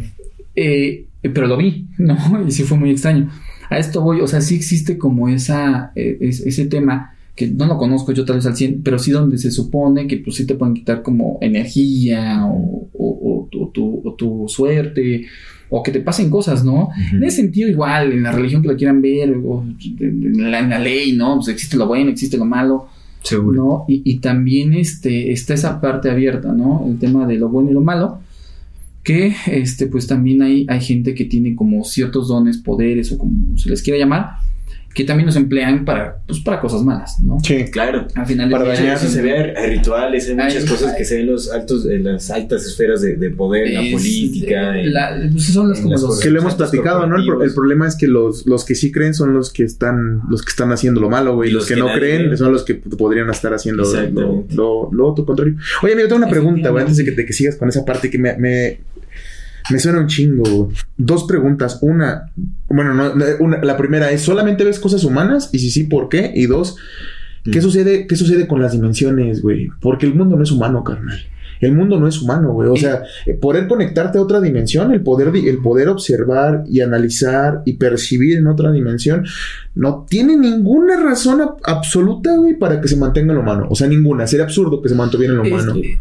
Eh, 0.55 1.05
pero 1.21 1.47
lo 1.47 1.57
vi, 1.57 1.87
¿no? 1.97 2.17
Y 2.47 2.51
sí 2.51 2.63
fue 2.63 2.77
muy 2.77 2.91
extraño. 2.91 3.29
A 3.71 3.79
esto 3.79 4.01
voy, 4.01 4.21
o 4.21 4.27
sea, 4.27 4.41
sí 4.41 4.55
existe 4.55 4.97
como 4.97 5.27
esa, 5.29 5.91
eh, 5.95 6.17
es- 6.21 6.41
ese 6.45 6.65
tema 6.67 7.13
que 7.35 7.47
no 7.47 7.65
lo 7.65 7.77
conozco 7.77 8.11
yo 8.11 8.25
tal 8.25 8.35
vez 8.35 8.45
al 8.45 8.55
100, 8.55 8.81
pero 8.83 8.99
sí 8.99 9.09
donde 9.11 9.37
se 9.37 9.49
supone 9.51 10.05
que 10.05 10.17
pues 10.17 10.35
sí 10.35 10.45
te 10.45 10.55
pueden 10.55 10.75
quitar 10.75 11.01
como 11.01 11.37
energía 11.41 12.45
o, 12.45 12.87
o- 12.93 13.19
o 13.23 13.47
tu, 13.49 13.67
tu- 13.71 14.01
o 14.03 14.13
tu 14.13 14.45
suerte 14.47 15.25
o 15.69 15.81
que 15.81 15.91
te 15.91 16.01
pasen 16.01 16.29
cosas, 16.29 16.65
¿no? 16.65 16.89
En 17.13 17.23
ese 17.23 17.37
sentido 17.37 17.69
igual, 17.69 18.11
en 18.11 18.23
la 18.23 18.33
religión 18.33 18.61
que 18.61 18.67
lo 18.67 18.75
quieran 18.75 19.01
ver, 19.01 19.33
o 19.45 19.63
en 20.01 20.51
la, 20.51 20.59
en 20.59 20.69
la 20.69 20.79
ley, 20.79 21.13
¿no? 21.13 21.35
Pues 21.37 21.47
existe 21.47 21.77
lo 21.77 21.87
bueno, 21.87 22.11
existe 22.11 22.35
lo 22.37 22.43
malo, 22.45 22.87
Seguro. 23.23 23.63
¿no? 23.63 23.85
Y, 23.87 24.01
y 24.03 24.17
también 24.19 24.73
este, 24.73 25.31
está 25.31 25.53
esa 25.53 25.79
parte 25.79 26.09
abierta, 26.09 26.51
¿no? 26.51 26.85
El 26.89 26.97
tema 26.99 27.25
de 27.25 27.37
lo 27.37 27.47
bueno 27.47 27.69
y 27.71 27.73
lo 27.73 27.79
malo, 27.81 28.19
que 29.03 29.33
este, 29.47 29.87
pues 29.87 30.07
también 30.07 30.41
hay, 30.41 30.65
hay 30.69 30.81
gente 30.81 31.15
que 31.15 31.25
tiene 31.25 31.55
como 31.55 31.83
ciertos 31.83 32.27
dones, 32.27 32.57
poderes 32.57 33.11
o 33.11 33.17
como 33.17 33.57
se 33.57 33.69
les 33.69 33.81
quiera 33.81 33.99
llamar, 33.99 34.37
que 34.93 35.03
también 35.05 35.25
los 35.27 35.35
emplean 35.37 35.85
para, 35.85 36.17
pues, 36.27 36.39
para 36.41 36.59
cosas 36.59 36.81
malas, 36.83 37.17
¿no? 37.23 37.37
Sí. 37.41 37.65
Claro. 37.71 38.07
Al 38.15 38.25
final 38.25 38.49
Para 38.49 38.65
dañar, 38.65 38.97
Eso 38.97 39.07
se 39.07 39.21
ve, 39.21 39.55
hay 39.57 39.77
rituales, 39.77 40.27
hay 40.27 40.35
muchas 40.35 40.55
Hay- 40.63 40.65
cosas 40.69 40.95
que 40.97 41.05
se 41.05 41.15
ven 41.15 41.23
en 41.27 41.31
los 41.31 41.51
altos, 41.51 41.85
en 41.85 42.03
las 42.03 42.29
altas 42.29 42.65
esferas 42.65 43.01
de, 43.01 43.15
de 43.15 43.29
poder, 43.29 43.67
en 43.67 43.73
la 43.75 43.91
política. 43.97 44.77
en- 44.79 44.93
la- 44.93 45.17
pues, 45.31 45.45
son 45.45 45.69
las 45.69 45.77
en 45.77 45.83
como 45.85 45.93
las 45.93 46.01
los- 46.03 46.19
Que 46.19 46.29
lo 46.29 46.39
hemos 46.41 46.55
platicado, 46.55 47.07
¿no? 47.07 47.15
El, 47.15 47.25
pro- 47.25 47.43
el 47.43 47.53
problema 47.53 47.87
es 47.87 47.95
que 47.95 48.07
los, 48.07 48.45
los 48.45 48.65
que 48.65 48.75
sí 48.75 48.91
creen 48.91 49.13
son 49.13 49.33
los 49.33 49.51
que 49.53 49.63
están, 49.63 50.21
los 50.29 50.41
que 50.41 50.49
están 50.49 50.71
haciendo 50.71 50.99
lo 50.99 51.09
malo, 51.09 51.35
güey. 51.35 51.49
Y 51.49 51.53
Los, 51.53 51.61
los 51.63 51.67
que, 51.69 51.75
que 51.75 51.79
no 51.79 51.93
creen 51.93 52.29
ve. 52.31 52.37
son 52.37 52.51
los 52.51 52.63
que 52.63 52.75
podrían 52.75 53.29
estar 53.29 53.53
haciendo 53.53 53.83
lo, 53.83 54.45
lo, 54.53 54.89
lo 54.91 55.07
otro 55.07 55.25
contrario. 55.25 55.55
Oye, 55.83 55.93
amigo, 55.93 56.07
tengo 56.09 56.21
una 56.23 56.29
pregunta, 56.29 56.69
güey, 56.69 56.81
antes 56.81 56.97
de 56.97 57.05
que, 57.05 57.11
de 57.11 57.25
que 57.25 57.33
sigas 57.33 57.55
con 57.55 57.69
esa 57.69 57.85
parte 57.85 58.09
que 58.09 58.17
me, 58.17 58.35
me, 58.37 58.79
me 59.69 59.79
suena 59.79 59.99
un 59.99 60.07
chingo. 60.07 60.43
güey. 60.49 60.75
Dos 60.97 61.25
preguntas. 61.25 61.79
Una, 61.81 62.31
bueno, 62.69 62.93
no, 62.93 63.13
no, 63.15 63.25
una- 63.39 63.61
la 63.63 63.77
primera 63.77 64.11
es, 64.11 64.21
¿solamente 64.21 64.63
ves 64.63 64.79
cosas 64.79 65.03
humanas? 65.03 65.49
Y 65.53 65.59
si 65.59 65.69
sí, 65.69 65.83
¿por 65.85 66.09
qué? 66.09 66.31
Y 66.33 66.45
dos, 66.47 66.77
¿qué 67.43 67.59
Mm. 67.59 67.61
sucede, 67.63 68.07
qué 68.07 68.15
sucede 68.15 68.47
con 68.47 68.61
las 68.61 68.71
dimensiones, 68.73 69.41
güey? 69.41 69.69
Porque 69.81 70.05
el 70.05 70.15
mundo 70.15 70.35
no 70.35 70.43
es 70.43 70.51
humano, 70.51 70.83
carnal. 70.83 71.19
El 71.59 71.73
mundo 71.73 71.99
no 71.99 72.07
es 72.07 72.19
humano, 72.19 72.53
güey. 72.53 72.69
O 72.69 72.73
Y- 72.75 72.79
sea, 72.79 73.03
eh, 73.27 73.35
poder 73.35 73.67
conectarte 73.67 74.17
a 74.17 74.21
otra 74.23 74.41
dimensión, 74.41 74.91
el 74.93 75.01
poder, 75.03 75.31
el 75.35 75.59
poder 75.59 75.89
observar 75.89 76.63
y 76.67 76.81
analizar 76.81 77.61
y 77.65 77.73
percibir 77.73 78.37
en 78.39 78.47
otra 78.47 78.71
dimensión, 78.71 79.25
no 79.75 80.07
tiene 80.09 80.35
ninguna 80.37 80.99
razón 80.99 81.39
ab- 81.39 81.57
absoluta, 81.63 82.35
güey, 82.35 82.55
para 82.57 82.81
que 82.81 82.87
se 82.87 82.95
mantenga 82.97 83.35
lo 83.35 83.41
humano. 83.41 83.67
O 83.69 83.75
sea, 83.75 83.87
ninguna. 83.87 84.25
Sería 84.25 84.45
absurdo 84.45 84.81
que 84.81 84.89
se 84.89 84.95
mantuviera 84.95 85.35
lo 85.35 85.43
humano. 85.43 85.75
Este, 85.75 85.99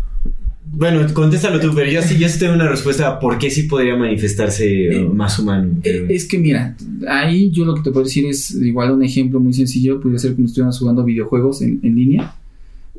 Bueno, 0.73 1.01
contéstalo 1.13 1.59
tú, 1.59 1.73
pero 1.75 1.91
yo 1.91 2.01
sí, 2.03 2.17
yo 2.19 2.29
sí 2.29 2.39
tengo 2.39 2.55
una 2.55 2.69
respuesta 2.69 3.09
a 3.09 3.19
por 3.19 3.39
qué 3.39 3.51
sí 3.51 3.65
podría 3.65 3.97
manifestarse 3.97 4.97
eh, 4.99 5.05
más 5.05 5.39
humano. 5.39 5.69
Eh, 5.83 6.07
Es 6.09 6.27
que 6.27 6.39
mira, 6.39 6.77
ahí 7.09 7.51
yo 7.51 7.65
lo 7.65 7.75
que 7.75 7.83
te 7.83 7.91
puedo 7.91 8.05
decir 8.05 8.25
es 8.27 8.53
igual 8.55 8.93
un 8.93 9.03
ejemplo 9.03 9.41
muy 9.41 9.53
sencillo, 9.53 10.01
podría 10.01 10.19
ser 10.19 10.35
como 10.35 10.47
si 10.47 10.53
estuviéramos 10.53 10.79
jugando 10.79 11.05
videojuegos 11.05 11.63
en, 11.63 11.81
en 11.83 11.97
línea, 11.97 12.35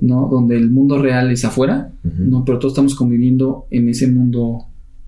¿no? 0.01 0.27
Donde 0.29 0.57
el 0.57 0.69
mundo 0.69 1.01
real 1.01 1.31
es 1.31 1.45
afuera. 1.45 1.91
¿no? 2.03 2.43
Pero 2.43 2.59
todos 2.59 2.73
estamos 2.73 2.93
conviviendo 2.95 3.65
en 3.71 3.87
ese 3.89 4.07
mundo 4.07 4.65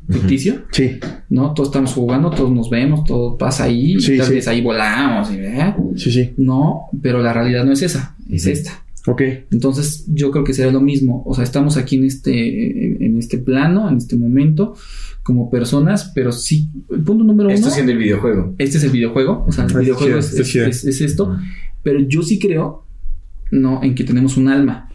ficticio, 0.09 0.63
Sí, 0.71 0.91
¿no? 1.29 1.53
Todos 1.53 1.69
estamos 1.69 1.93
jugando, 1.93 2.29
todos 2.29 2.51
nos 2.51 2.69
vemos, 2.69 3.03
todo 3.05 3.37
pasa 3.37 3.63
ahí, 3.65 3.99
Sí, 4.01 4.13
y 4.13 4.17
tal 4.17 4.27
sí. 4.27 4.33
vez 4.35 4.47
ahí 4.49 4.61
volamos, 4.61 5.31
y, 5.31 5.35
¿eh? 5.37 5.73
sí, 5.95 6.11
sí. 6.11 6.29
No, 6.37 6.87
pero 7.01 7.21
la 7.21 7.31
realidad 7.33 7.63
no 7.65 7.71
es 7.71 7.81
esa, 7.83 8.15
es 8.29 8.45
esta. 8.45 8.83
Ok. 9.05 9.21
Entonces, 9.51 10.05
yo 10.07 10.31
creo 10.31 10.43
que 10.43 10.53
sería 10.53 10.71
lo 10.71 10.79
mismo. 10.81 11.23
O 11.25 11.33
sea, 11.35 11.43
estamos 11.43 11.75
aquí 11.77 11.97
en 11.97 12.05
este, 12.05 13.05
en, 13.05 13.17
este 13.17 13.37
plano, 13.37 13.89
en 13.89 13.97
este 13.97 14.15
momento, 14.15 14.75
como 15.23 15.49
personas, 15.49 16.11
pero 16.15 16.31
sí. 16.31 16.69
El 16.89 17.01
punto 17.03 17.23
número 17.23 17.49
Esto 17.49 17.67
uno. 17.67 17.73
siendo 17.75 17.91
el 17.91 17.97
videojuego. 17.97 18.55
Este 18.57 18.77
es 18.77 18.83
el 18.85 18.91
videojuego. 18.91 19.43
O 19.47 19.51
sea, 19.51 19.65
el 19.65 19.69
Está 19.69 19.79
videojuego 19.81 20.19
es- 20.19 20.33
es 20.85 21.01
esto. 21.01 21.37
Pero 21.83 21.99
yo 21.99 22.21
sí 22.21 22.39
creo, 22.39 22.85
¿no? 23.51 23.83
En 23.83 23.93
que 23.93 24.03
tenemos 24.05 24.37
un 24.37 24.47
alma. 24.47 24.89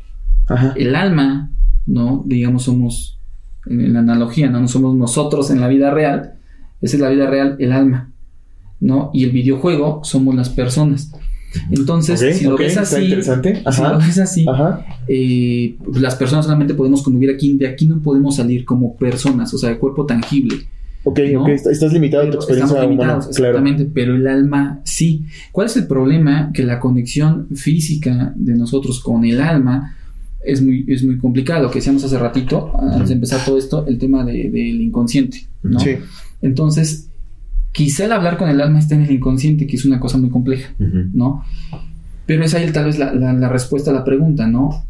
Ajá. 0.47 0.73
El 0.77 0.95
alma, 0.95 1.53
¿no? 1.87 2.25
Digamos, 2.27 2.63
somos. 2.65 3.19
En 3.67 3.93
la 3.93 3.99
analogía, 4.01 4.49
¿no? 4.49 4.61
No 4.61 4.69
somos 4.69 4.97
nosotros 4.97 5.51
en 5.51 5.61
la 5.61 5.69
vida 5.69 5.91
real. 5.93 6.39
Esa 6.81 6.97
es 6.97 7.03
la 7.03 7.11
vida 7.11 7.29
real, 7.29 7.57
el 7.59 7.73
alma. 7.73 8.13
¿No? 8.81 9.11
Y 9.13 9.25
el 9.25 9.33
videojuego 9.33 10.01
somos 10.05 10.35
las 10.35 10.49
personas. 10.49 11.13
Entonces, 11.71 12.37
si 12.37 12.45
lo 12.45 12.55
ok, 12.55 12.61
ves 12.61 12.69
está 12.77 12.83
así. 12.83 13.07
Si 13.23 13.83
lo 13.83 13.99
ves 13.99 14.19
así, 14.19 14.45
Ajá. 14.49 14.85
eh, 15.09 15.77
pues, 15.85 16.01
las 16.01 16.15
personas 16.17 16.45
solamente 16.45 16.75
podemos 16.75 17.03
convivir 17.03 17.31
aquí, 17.35 17.55
de 17.55 17.67
aquí 17.69 17.87
no 17.87 18.01
podemos 18.01 18.37
salir 18.37 18.65
como 18.65 18.97
personas, 18.97 19.53
o 19.55 19.59
sea, 19.59 19.71
de 19.71 19.79
cuerpo 19.79 20.05
tangible. 20.07 20.57
Ok, 21.05 21.21
¿no? 21.33 21.43
ok. 21.43 21.49
está- 21.51 21.71
Estás 21.71 21.93
limitado 21.93 22.25
a 22.25 22.27
tu 22.27 22.31
Pero 22.33 22.41
experiencia 22.43 22.77
estamos 22.77 22.95
humana. 22.95 23.13
limitados, 23.15 23.37
Claro. 23.37 23.59
exactamente, 23.59 23.91
pero 23.95 24.17
el 24.17 24.27
alma 24.27 24.81
sí. 24.85 25.25
¿Cuál 25.53 25.69
es 25.69 25.77
el 25.77 25.87
problema? 25.87 26.51
Que 26.53 26.65
la 26.65 26.81
conexión 26.81 27.47
física 27.55 28.33
de 28.37 28.55
nosotros 28.55 29.01
con 29.01 29.25
el 29.25 29.41
alma 29.41 29.95
es 30.45 30.61
muy, 30.63 30.85
es 30.89 31.03
muy 31.05 31.17
complicado. 31.19 31.63
Lo 31.63 31.71
que 31.71 31.79
decíamos 31.79 32.05
hace 32.05 32.19
ratito, 32.19 32.73
antes 32.79 33.09
de 33.09 33.15
empezar 33.15 33.45
todo 33.45 33.57
esto, 33.59 33.87
el 33.87 33.97
tema 33.99 34.25
de- 34.25 34.51
del 34.51 34.81
inconsciente, 34.83 35.47
¿no? 35.63 35.81
Sí. 35.81 35.97
Entonces, 36.43 37.08
quizá 37.73 38.05
el 38.07 38.13
hablar 38.13 38.37
con 38.39 38.49
el 38.49 38.61
alma 38.61 38.79
está 38.79 38.95
en 38.95 39.03
el 39.03 39.11
inconsciente, 39.13 39.67
que 39.67 39.77
es 39.77 39.85
una 39.85 40.01
cosa 40.01 40.19
muy 40.19 40.31
compleja, 40.31 40.73
¿no? 40.79 41.45
Pero 42.27 42.45
es 42.45 42.55
ahí 42.55 42.71
tal 42.73 42.87
vez 42.87 42.99
la, 42.99 43.13
la- 43.15 43.33
la 43.33 43.49
respuesta 43.49 43.91
a 43.91 43.95
la 43.95 44.05
pregunta, 44.05 44.47
¿no? 44.47 44.85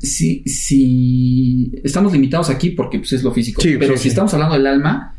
si, 0.00 0.42
si 0.44 1.72
estamos 1.82 2.12
limitados 2.12 2.50
aquí 2.50 2.70
porque 2.70 2.98
pues, 2.98 3.12
es 3.14 3.22
lo 3.22 3.32
físico, 3.32 3.62
Sí, 3.62 3.76
pero 3.78 3.92
sí, 3.94 3.98
si 3.98 4.02
sí. 4.04 4.08
estamos 4.10 4.32
hablando 4.34 4.54
del 4.54 4.66
alma, 4.66 5.14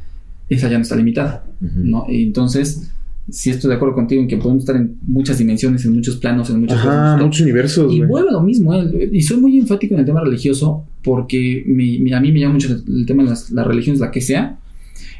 esa 0.49 0.69
ya 0.69 0.77
no 0.77 0.83
está 0.83 0.95
limitada, 0.95 1.43
¿no? 1.59 2.05
Y 2.07 2.23
entonces, 2.23 2.89
sí 3.29 3.49
estoy 3.49 3.69
de 3.69 3.75
acuerdo 3.75 3.95
contigo 3.95 4.21
en 4.21 4.27
que 4.27 4.37
podemos 4.37 4.63
estar 4.63 4.75
en 4.75 4.95
muchas 5.07 5.37
dimensiones, 5.39 5.83
en 5.85 5.93
muchos 5.93 6.17
planos, 6.17 6.49
en 6.51 6.61
muchas 6.61 6.77
Ajá, 6.77 6.85
cosas. 7.13 7.21
muchos 7.25 7.41
universos, 7.41 7.91
Y 7.93 7.97
güey. 7.97 8.09
vuelve 8.09 8.29
a 8.29 8.33
lo 8.33 8.41
mismo, 8.41 8.73
¿eh? 8.75 9.09
y 9.11 9.21
soy 9.21 9.37
muy 9.41 9.57
enfático 9.57 9.95
en 9.95 10.01
el 10.01 10.05
tema 10.05 10.21
religioso 10.21 10.85
porque 11.03 11.63
me- 11.67 12.13
a 12.13 12.19
mí 12.21 12.31
me 12.31 12.39
llama 12.39 12.53
mucho 12.53 12.69
el 12.87 13.05
tema 13.05 13.23
de 13.23 13.29
las, 13.29 13.49
las 13.51 13.65
religiones, 13.67 13.99
la 13.99 14.11
que 14.11 14.21
sea, 14.21 14.57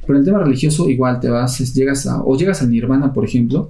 pero 0.08 0.18
en 0.18 0.22
el 0.22 0.26
tema 0.26 0.40
religioso 0.44 0.90
igual 0.90 1.20
te 1.20 1.30
vas, 1.30 1.74
llegas 1.74 2.08
a, 2.08 2.24
o 2.24 2.38
llegas 2.38 2.62
al 2.62 2.72
nirvana, 2.72 3.14
por 3.14 3.26
ejemplo, 3.26 3.70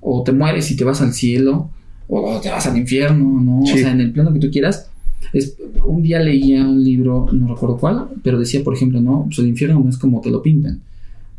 o 0.00 0.22
te 0.22 0.32
mueres 0.32 0.70
y 0.70 0.76
te 0.76 0.84
vas 0.84 1.00
al 1.00 1.12
cielo, 1.12 1.70
o 2.08 2.40
te 2.40 2.50
vas 2.50 2.66
al 2.66 2.76
infierno, 2.76 3.40
¿no? 3.40 3.66
Sí. 3.66 3.72
O 3.72 3.76
sea, 3.76 3.92
en 3.92 4.00
el 4.00 4.12
plano 4.12 4.32
que 4.32 4.40
tú 4.40 4.50
quieras. 4.50 4.90
Es, 5.32 5.56
un 5.84 6.02
día 6.02 6.20
leía 6.20 6.64
un 6.64 6.82
libro, 6.84 7.26
no 7.32 7.48
recuerdo 7.48 7.78
cuál, 7.78 8.08
pero 8.22 8.38
decía, 8.38 8.62
por 8.62 8.74
ejemplo, 8.74 9.00
no, 9.00 9.24
pues 9.26 9.38
el 9.38 9.46
infierno 9.46 9.80
no 9.82 9.90
es 9.90 9.98
como 9.98 10.20
te 10.20 10.30
lo 10.30 10.42
pintan. 10.42 10.80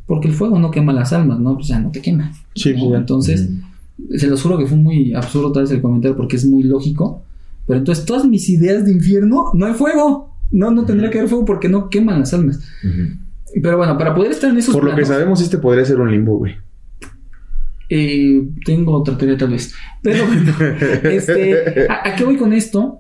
Porque 0.06 0.28
el 0.28 0.34
fuego 0.34 0.58
no 0.58 0.72
quema 0.72 0.94
las 0.94 1.14
almas, 1.14 1.40
¿no? 1.40 1.56
Pues 1.56 1.68
ya 1.68 1.80
no 1.80 1.92
te 1.92 2.02
quema. 2.02 2.32
Sí, 2.56 2.74
¿no? 2.74 2.96
Entonces, 2.96 3.50
se 4.16 4.28
los 4.28 4.42
juro 4.42 4.58
que 4.58 4.66
fue 4.66 4.78
muy 4.78 5.14
absurdo 5.14 5.52
tal 5.52 5.64
vez 5.64 5.72
el 5.72 5.82
comentario 5.82 6.16
porque 6.16 6.38
es 6.38 6.46
muy 6.46 6.64
lógico. 6.64 7.24
Pero 7.66 7.80
entonces 7.80 8.06
todas 8.06 8.26
mis 8.26 8.48
ideas 8.50 8.86
de 8.86 8.94
infierno, 8.94 9.52
no 9.54 9.66
hay 9.66 9.74
fuego. 9.74 10.34
No, 10.52 10.72
no 10.72 10.86
tendría 10.86 11.10
que 11.10 11.20
haber 11.20 11.30
fuego 11.30 11.46
porque 11.46 11.68
no 11.68 11.90
queman 11.90 12.20
las 12.20 12.34
almas. 12.34 12.62
Pero 13.62 13.78
bueno, 13.78 13.98
para 13.98 14.14
poder 14.14 14.32
estar 14.32 14.50
en 14.50 14.58
esos 14.58 14.74
Por 14.74 14.84
lo 14.84 14.96
que 14.96 15.06
sabemos, 15.06 15.42
este 15.42 15.58
podría 15.58 15.86
ser 15.86 16.00
un 16.00 16.12
limbo, 16.12 16.38
güey. 16.38 16.56
eh, 17.90 18.44
tengo 18.66 18.94
otra 18.94 19.18
teoría 19.18 19.38
tal 19.38 19.50
vez. 19.52 19.74
Pero 20.02 20.26
bueno, 20.28 20.54
este, 21.04 21.88
¿a, 21.90 22.10
a 22.10 22.16
qué 22.16 22.24
voy 22.24 22.36
con 22.38 22.54
esto? 22.54 23.00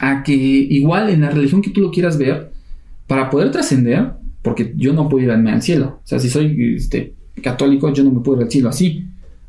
A 0.00 0.22
que 0.22 0.32
igual 0.34 1.10
en 1.10 1.20
la 1.22 1.30
religión 1.30 1.62
que 1.62 1.70
tú 1.70 1.80
lo 1.80 1.90
quieras 1.90 2.18
ver, 2.18 2.50
para 3.06 3.28
poder 3.30 3.50
trascender, 3.50 4.12
porque 4.42 4.72
yo 4.76 4.92
no 4.92 5.08
puedo 5.08 5.24
irme 5.24 5.52
al 5.52 5.62
cielo. 5.62 6.00
O 6.02 6.06
sea, 6.06 6.18
si 6.18 6.28
soy 6.28 6.74
este, 6.76 7.14
católico, 7.42 7.92
yo 7.92 8.02
no 8.04 8.10
me 8.10 8.20
puedo 8.20 8.38
ir 8.40 8.44
al 8.46 8.50
cielo 8.50 8.68
así. 8.70 9.06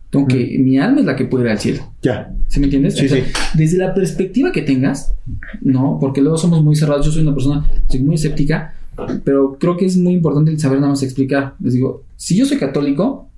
Tengo 0.10 0.28
que, 0.28 0.58
mi 0.60 0.78
alma 0.78 1.00
es 1.00 1.06
la 1.08 1.16
que 1.16 1.26
puede 1.26 1.46
ir 1.46 1.52
al 1.52 1.60
cielo. 1.60 1.92
Ya. 2.04 2.32
¿Sí 2.48 2.60
me 2.60 2.66
entiendes? 2.68 2.96
Sí, 2.96 3.06
O 3.06 3.10
sea, 3.10 3.26
sí. 3.26 3.32
Desde 3.56 3.78
la 3.80 3.94
perspectiva 3.96 4.52
que 4.52 4.62
tengas, 4.62 5.16
¿no? 5.62 5.98
Porque 6.00 6.22
luego 6.22 6.38
somos 6.38 6.64
muy 6.64 6.76
cerrados. 6.76 7.06
Yo 7.06 7.12
soy 7.12 7.24
una 7.24 7.34
persona, 7.34 7.66
soy 7.88 8.02
muy 8.02 8.16
escéptica, 8.16 8.76
pero 9.24 9.58
creo 9.60 9.78
que 9.78 9.86
es 9.86 9.98
muy 9.98 10.14
importante 10.14 10.52
el 10.52 10.60
saber 10.60 10.80
nada 10.80 10.92
más 10.92 11.04
explicar. 11.04 11.56
Les 11.62 11.74
digo, 11.74 12.04
si 12.16 12.36
yo 12.36 12.46
soy 12.46 12.58
católico 12.58 13.30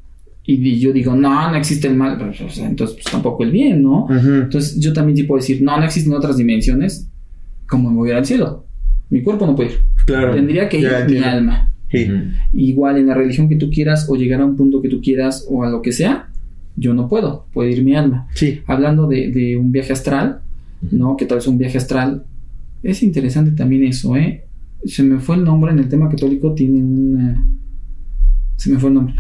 y 0.46 0.80
yo 0.80 0.94
digo, 0.94 1.16
no, 1.16 1.50
no 1.50 1.56
existe 1.56 1.88
el 1.88 1.96
mal, 1.96 2.18
pues, 2.18 2.40
o 2.42 2.50
sea, 2.50 2.68
entonces 2.68 2.98
pues, 3.02 3.12
tampoco 3.12 3.44
el 3.44 3.52
bien, 3.52 3.82
¿no? 3.82 4.06
Ujú. 4.06 4.34
Entonces 4.44 4.80
yo 4.80 4.94
también 4.94 5.18
sí 5.18 5.24
puedo 5.24 5.40
decir, 5.42 5.62
no, 5.62 5.78
no 5.78 5.84
existen 5.86 6.14
otras 6.14 6.38
dimensiones, 6.38 7.10
como 7.68 7.90
me 7.90 7.96
voy 7.98 8.10
a 8.10 8.12
ir 8.14 8.18
al 8.20 8.26
cielo. 8.26 8.66
Mi 9.10 9.22
cuerpo 9.24 9.46
no 9.48 9.56
puede 9.56 9.70
ir. 9.72 9.80
Claro. 10.06 10.36
Tendría 10.36 10.70
que 10.70 10.78
ir 10.80 10.84
Ya 10.90 11.06
mi 11.06 11.18
alma. 11.18 11.72
Sí. 11.92 12.08
Igual 12.54 12.98
en 12.98 13.08
la 13.08 13.14
religión 13.14 13.48
que 13.48 13.56
tú 13.56 13.70
quieras 13.70 14.08
o 14.10 14.16
llegar 14.16 14.42
a 14.42 14.46
un 14.46 14.56
punto 14.56 14.82
que 14.82 14.90
tú 14.90 15.02
quieras 15.02 15.46
o 15.50 15.64
a 15.64 15.70
lo 15.70 15.82
que 15.82 15.92
sea, 15.92 16.30
yo 16.76 16.94
no 16.94 17.08
puedo, 17.08 17.48
puede 17.54 17.72
ir 17.72 17.84
mi 17.84 17.96
alma 17.96 18.28
Sí. 18.34 18.60
hablando 18.68 19.08
de, 19.08 19.32
de 19.32 19.56
un 19.56 19.72
viaje 19.72 19.94
astral, 19.94 20.42
¿no? 20.92 21.16
Que 21.16 21.26
tal 21.26 21.38
vez 21.38 21.48
un 21.48 21.58
viaje 21.58 21.78
astral. 21.78 22.26
Es 22.84 23.02
interesante 23.02 23.52
también 23.52 23.84
eso, 23.86 24.16
¿eh? 24.18 24.45
Se 24.86 25.04
me 25.04 25.20
fue 25.20 25.36
el 25.38 25.44
nombre 25.44 25.72
en 25.72 25.80
el 25.80 25.90
tema 25.90 26.10
católico, 26.10 26.54
tiene 26.54 26.82
una. 26.82 27.46
Se 28.56 28.70
me 28.70 28.80
fue 28.80 28.90
el 28.90 28.96
nombre. 28.96 29.16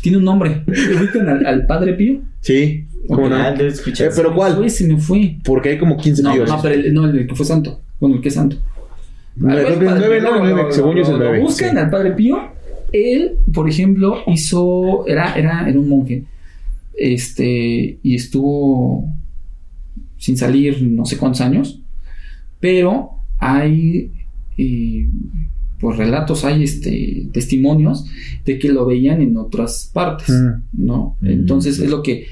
Tiene 0.00 0.18
un 0.18 0.24
nombre. 0.24 0.62
¿Ubican 0.66 1.28
al, 1.28 1.44
al 1.46 1.66
Padre 1.66 1.94
Pío? 1.94 2.20
Sí. 2.40 2.86
¿Cómo 3.08 3.28
no? 3.28 3.36
Ah. 3.36 3.54
Eh, 3.58 3.72
pero 4.14 4.34
¿cuál? 4.34 4.56
Fue, 4.56 4.68
se 4.70 4.86
me 4.86 4.98
fue. 4.98 5.36
Porque 5.44 5.70
hay 5.70 5.78
como 5.78 5.96
15 5.96 6.22
No, 6.22 6.32
píos. 6.34 6.48
no, 6.48 6.60
pero 6.62 6.74
el, 6.74 6.94
no, 6.94 7.06
el 7.08 7.26
que 7.26 7.34
fue 7.34 7.44
santo. 7.46 7.80
Bueno, 8.00 8.16
el 8.16 8.22
que 8.22 8.28
es 8.28 8.34
santo. 8.34 8.56
Según 9.36 10.96
yo 10.96 11.02
es 11.02 11.08
el 11.08 11.14
lo- 11.14 11.18
lo 11.18 11.24
nueve, 11.24 11.40
Buscan 11.40 11.70
sí. 11.72 11.76
al 11.78 11.90
Padre 11.90 12.12
Pío. 12.12 12.38
Él, 12.92 13.32
por 13.52 13.68
ejemplo, 13.68 14.18
hizo. 14.26 15.06
Era, 15.06 15.34
era, 15.34 15.68
era 15.68 15.78
un 15.78 15.88
monje. 15.88 16.24
Este. 16.96 17.98
Y 18.02 18.14
estuvo 18.14 19.08
sin 20.16 20.36
salir 20.36 20.82
no 20.82 21.04
sé 21.04 21.16
cuántos 21.16 21.40
años. 21.40 21.80
Pero 22.60 23.10
hay. 23.38 24.12
Eh, 24.58 25.08
pues 25.80 25.96
relatos, 25.96 26.44
hay 26.44 26.64
este 26.64 27.28
testimonios 27.32 28.04
de 28.44 28.58
que 28.58 28.72
lo 28.72 28.84
veían 28.84 29.22
en 29.22 29.36
otras 29.36 29.90
partes. 29.94 30.28
Mm. 30.30 30.84
¿No? 30.86 31.16
Mm. 31.20 31.26
Entonces 31.28 31.78
es 31.78 31.88
lo 31.90 32.02
que. 32.02 32.26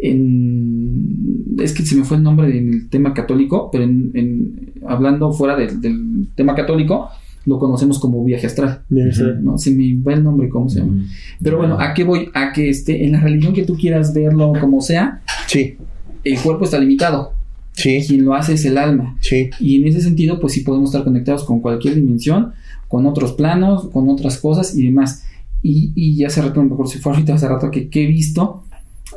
En, 0.00 1.54
es 1.60 1.72
que 1.72 1.82
se 1.84 1.96
me 1.96 2.04
fue 2.04 2.16
el 2.18 2.22
nombre 2.22 2.48
del 2.48 2.88
tema 2.88 3.14
católico, 3.14 3.68
pero 3.70 3.84
en, 3.84 4.10
en- 4.14 4.72
hablando 4.86 5.32
fuera 5.32 5.56
del- 5.56 5.80
del 5.80 6.28
tema 6.34 6.54
católico, 6.54 7.08
lo 7.46 7.58
conocemos 7.58 7.98
como 7.98 8.24
viaje 8.24 8.46
astral. 8.46 8.82
Bien. 8.88 9.10
No 9.42 9.58
se 9.58 9.70
me 9.70 9.96
va 9.96 10.14
el 10.14 10.22
nombre, 10.22 10.48
¿cómo 10.48 10.68
se 10.68 10.80
llama? 10.80 11.04
Pero 11.42 11.56
bueno, 11.58 11.78
¿a 11.80 11.94
qué 11.94 12.04
voy? 12.04 12.28
A 12.34 12.52
que 12.52 12.68
este, 12.68 13.04
en 13.04 13.12
la 13.12 13.20
religión 13.20 13.54
que 13.54 13.64
tú 13.64 13.76
quieras 13.76 14.12
verlo 14.14 14.52
como 14.60 14.80
sea, 14.80 15.20
Sí. 15.46 15.76
el 16.24 16.38
cuerpo 16.40 16.64
está 16.64 16.78
limitado. 16.78 17.32
Sí. 17.78 18.04
Quien 18.06 18.24
lo 18.24 18.34
hace 18.34 18.54
es 18.54 18.64
el 18.64 18.76
alma. 18.76 19.16
Sí. 19.20 19.50
Y 19.60 19.80
en 19.80 19.86
ese 19.86 20.00
sentido, 20.00 20.40
pues 20.40 20.52
sí 20.52 20.60
podemos 20.60 20.90
estar 20.90 21.04
conectados 21.04 21.44
con 21.44 21.60
cualquier 21.60 21.94
dimensión, 21.94 22.52
con 22.88 23.06
otros 23.06 23.32
planos, 23.32 23.88
con 23.90 24.08
otras 24.08 24.38
cosas 24.38 24.76
y 24.76 24.84
demás. 24.84 25.24
Y, 25.62 25.92
y 25.94 26.24
hace 26.24 26.42
rato, 26.42 26.62
me 26.62 26.72
acuerdo 26.72 26.90
si 26.90 26.98
fue 26.98 27.12
ahorita, 27.12 27.34
hace 27.34 27.48
rato 27.48 27.70
que, 27.70 27.88
que 27.88 28.04
he 28.04 28.06
visto, 28.06 28.64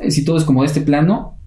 eh, 0.00 0.10
si 0.10 0.24
todo 0.24 0.36
es 0.36 0.44
como 0.44 0.62
de 0.62 0.68
este 0.68 0.80
plano, 0.80 1.38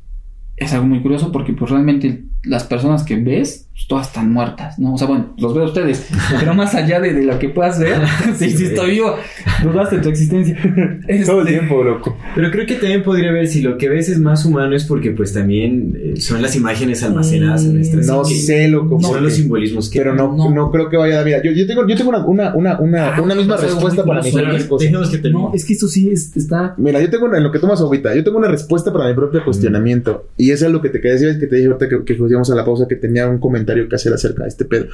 es 0.57 0.73
algo 0.73 0.87
muy 0.87 1.01
curioso 1.01 1.31
porque 1.31 1.53
pues 1.53 1.71
realmente 1.71 2.25
las 2.47 2.63
personas 2.63 3.03
que 3.03 3.15
ves, 3.15 3.67
pues, 3.73 3.87
todas 3.87 4.07
están 4.07 4.31
muertas, 4.31 4.79
¿no? 4.79 4.93
O 4.93 4.97
sea, 4.97 5.07
bueno, 5.07 5.33
los 5.37 5.53
veo 5.53 5.63
a 5.63 5.67
ustedes, 5.67 6.07
pero 6.39 6.53
más 6.53 6.73
allá 6.75 6.99
de, 6.99 7.13
de 7.13 7.23
lo 7.23 7.37
que 7.39 7.49
puedas 7.49 7.79
ver, 7.79 7.97
sí, 8.37 8.49
sí 8.51 8.65
estoy 8.65 8.91
vivo, 8.91 9.15
dudaste 9.63 9.97
de 9.97 10.01
tu 10.03 10.09
existencia. 10.09 10.57
Todo 11.25 11.41
el 11.41 11.47
Este, 11.47 11.59
tiempo, 11.59 11.83
loco. 11.83 12.17
Pero 12.35 12.51
creo 12.51 12.65
que 12.65 12.75
también 12.75 13.03
podría 13.03 13.31
ver 13.31 13.47
si 13.47 13.61
lo 13.61 13.77
que 13.77 13.89
ves 13.89 14.09
es 14.09 14.19
más 14.19 14.45
humano 14.45 14.75
es 14.75 14.85
porque 14.85 15.11
pues 15.11 15.33
también 15.33 15.97
eh, 16.01 16.13
son 16.21 16.41
las 16.41 16.55
imágenes 16.55 17.03
almacenadas 17.03 17.63
en 17.65 17.75
nuestra 17.75 18.01
No 18.01 18.23
sé, 18.25 18.67
loco. 18.67 18.99
Son 19.01 19.23
los 19.23 19.33
simbolismos 19.33 19.89
que... 19.89 19.99
Pero 19.99 20.15
no, 20.15 20.35
No. 20.35 20.51
no. 20.53 20.71
creo 20.71 20.89
que 20.89 20.97
vaya. 20.97 21.23
Mira, 21.23 21.41
yo, 21.43 21.51
yo 21.51 21.65
tengo, 21.67 21.87
yo 21.87 21.95
tengo 21.95 22.09
una, 22.09 22.25
una, 22.25 22.53
una, 22.55 22.79
una, 22.79 23.15
Ah, 23.15 23.21
una 23.21 23.35
misma 23.35 23.57
respuesta 23.57 24.03
para. 24.03 24.21
Dejemos 24.21 25.09
que 25.09 25.17
termine. 25.17 25.43
no, 25.43 25.51
es 25.53 25.65
que 25.65 25.73
esto 25.73 25.87
sí 25.87 26.09
es- 26.09 26.35
está... 26.35 26.73
Mira, 26.77 27.01
yo 27.01 27.09
tengo 27.09 27.25
una, 27.25 27.37
en 27.37 27.43
lo 27.43 27.51
que 27.51 27.59
tomas 27.59 27.79
ahorita, 27.81 28.15
yo 28.15 28.23
tengo 28.23 28.37
una 28.37 28.47
respuesta 28.47 28.91
para 28.91 29.07
mi 29.09 29.13
propio 29.15 29.43
cuestionamiento. 29.43 30.25
Y 30.37 30.51
eso 30.51 30.65
es 30.65 30.71
lo 30.71 30.81
que 30.81 30.89
te 30.89 30.99
quería 30.99 31.13
decir, 31.13 31.29
es 31.29 31.37
que 31.37 31.47
te 31.47 31.55
dije 31.57 31.67
ahorita 31.67 31.89
que, 31.89 32.03
que 32.05 32.15
íbamos 32.35 32.51
a 32.51 32.55
la 32.55 32.65
pausa 32.65 32.87
que 32.87 32.95
tenía 32.95 33.27
un 33.27 33.39
comentario 33.39 33.87
que 33.89 33.95
hacer 33.95 34.13
acerca 34.13 34.43
de 34.43 34.49
este 34.49 34.65
pedo. 34.65 34.87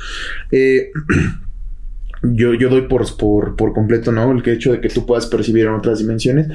Eh, 0.51 0.91
yo, 2.23 2.53
yo 2.53 2.69
doy 2.69 2.83
por, 2.83 3.05
por, 3.17 3.55
por 3.55 3.73
completo, 3.73 4.11
¿no? 4.11 4.31
El 4.31 4.43
que 4.43 4.53
hecho 4.53 4.71
de 4.71 4.79
que 4.79 4.89
tú 4.89 5.05
puedas 5.05 5.25
percibir 5.25 5.65
en 5.65 5.73
otras 5.73 5.99
dimensiones. 5.99 6.47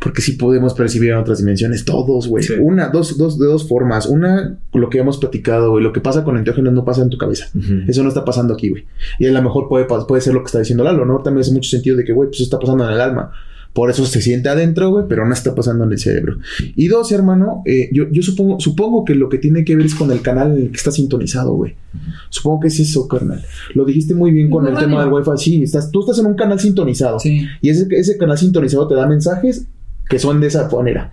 Porque 0.00 0.20
sí 0.22 0.32
podemos 0.32 0.74
percibir 0.74 1.10
en 1.10 1.18
otras 1.18 1.38
dimensiones 1.38 1.84
todos, 1.84 2.26
güey. 2.26 2.42
Sí. 2.42 2.54
Una, 2.60 2.88
dos, 2.88 3.16
dos, 3.16 3.38
de 3.38 3.46
dos 3.46 3.68
formas. 3.68 4.06
Una, 4.06 4.58
lo 4.72 4.90
que 4.90 4.98
hemos 4.98 5.18
platicado, 5.18 5.70
güey. 5.70 5.84
Lo 5.84 5.92
que 5.92 6.00
pasa 6.00 6.24
con 6.24 6.36
enteógenos 6.36 6.72
no 6.72 6.84
pasa 6.84 7.02
en 7.02 7.10
tu 7.10 7.18
cabeza. 7.18 7.48
Ujú. 7.54 7.82
Eso 7.86 8.02
no 8.02 8.08
está 8.08 8.24
pasando 8.24 8.54
aquí, 8.54 8.70
güey. 8.70 8.86
Y 9.18 9.26
a 9.26 9.32
lo 9.32 9.42
mejor 9.42 9.68
puede, 9.68 9.84
puede 9.84 10.20
ser 10.20 10.34
lo 10.34 10.40
que 10.40 10.46
está 10.46 10.58
diciendo 10.58 10.82
Lalo, 10.82 11.04
¿no? 11.04 11.18
También 11.22 11.42
hace 11.42 11.52
mucho 11.52 11.70
sentido 11.70 11.96
de 11.96 12.04
que, 12.04 12.12
güey, 12.12 12.28
pues 12.28 12.40
eso 12.40 12.44
está 12.44 12.58
pasando 12.58 12.84
en 12.84 12.94
el 12.94 13.00
alma. 13.00 13.30
Por 13.74 13.90
eso 13.90 14.06
se 14.06 14.22
siente 14.22 14.48
adentro, 14.48 14.88
güey, 14.90 15.04
pero 15.08 15.26
no 15.26 15.34
está 15.34 15.52
pasando 15.54 15.84
en 15.84 15.90
el 15.92 15.98
cerebro. 15.98 16.38
Y 16.76 16.86
dos, 16.86 17.10
hermano, 17.10 17.62
eh, 17.66 17.90
yo, 17.92 18.04
yo 18.10 18.22
supongo, 18.22 18.60
supongo 18.60 19.04
que 19.04 19.16
lo 19.16 19.28
que 19.28 19.38
tiene 19.38 19.64
que 19.64 19.74
ver 19.74 19.84
es 19.84 19.96
con 19.96 20.12
el 20.12 20.22
canal 20.22 20.52
en 20.52 20.62
el 20.62 20.70
que 20.70 20.76
está 20.76 20.92
sintonizado, 20.92 21.54
güey. 21.54 21.74
Supongo 22.30 22.60
que 22.60 22.68
es 22.68 22.78
eso, 22.78 23.08
carnal. 23.08 23.44
Lo 23.74 23.84
dijiste 23.84 24.14
muy 24.14 24.30
bien 24.30 24.48
con 24.48 24.66
el 24.68 24.76
tema 24.78 25.04
del 25.04 25.12
wifi. 25.12 25.30
Sí, 25.38 25.62
estás, 25.64 25.90
tú 25.90 26.00
estás 26.00 26.20
en 26.20 26.26
un 26.26 26.34
canal 26.34 26.60
sintonizado. 26.60 27.18
Sí. 27.18 27.48
Y 27.60 27.68
ese, 27.68 27.88
ese 27.90 28.16
canal 28.16 28.38
sintonizado 28.38 28.86
te 28.86 28.94
da 28.94 29.08
mensajes 29.08 29.66
que 30.08 30.20
son 30.20 30.40
de 30.40 30.46
esa 30.46 30.68
manera. 30.68 31.12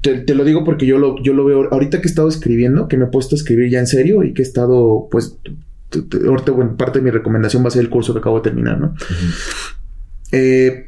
Te, 0.00 0.20
te 0.20 0.34
lo 0.34 0.44
digo 0.44 0.64
porque 0.64 0.86
yo 0.86 0.96
lo, 0.96 1.22
yo 1.22 1.34
lo 1.34 1.44
veo 1.44 1.68
ahorita 1.70 2.00
que 2.00 2.08
he 2.08 2.10
estado 2.10 2.28
escribiendo, 2.28 2.88
que 2.88 2.96
me 2.96 3.04
he 3.04 3.08
puesto 3.08 3.34
a 3.34 3.38
escribir 3.38 3.70
ya 3.70 3.80
en 3.80 3.86
serio 3.86 4.22
y 4.22 4.32
que 4.32 4.40
he 4.40 4.44
estado, 4.44 5.08
pues, 5.10 5.36
ahorita, 6.26 6.52
bueno, 6.52 6.76
parte 6.76 7.00
de 7.00 7.04
mi 7.04 7.10
recomendación 7.10 7.62
va 7.62 7.68
a 7.68 7.72
ser 7.72 7.82
el 7.82 7.90
curso 7.90 8.14
que 8.14 8.20
acabo 8.20 8.36
de 8.36 8.44
terminar, 8.44 8.80
¿no? 8.80 8.94
Eh, 10.30 10.86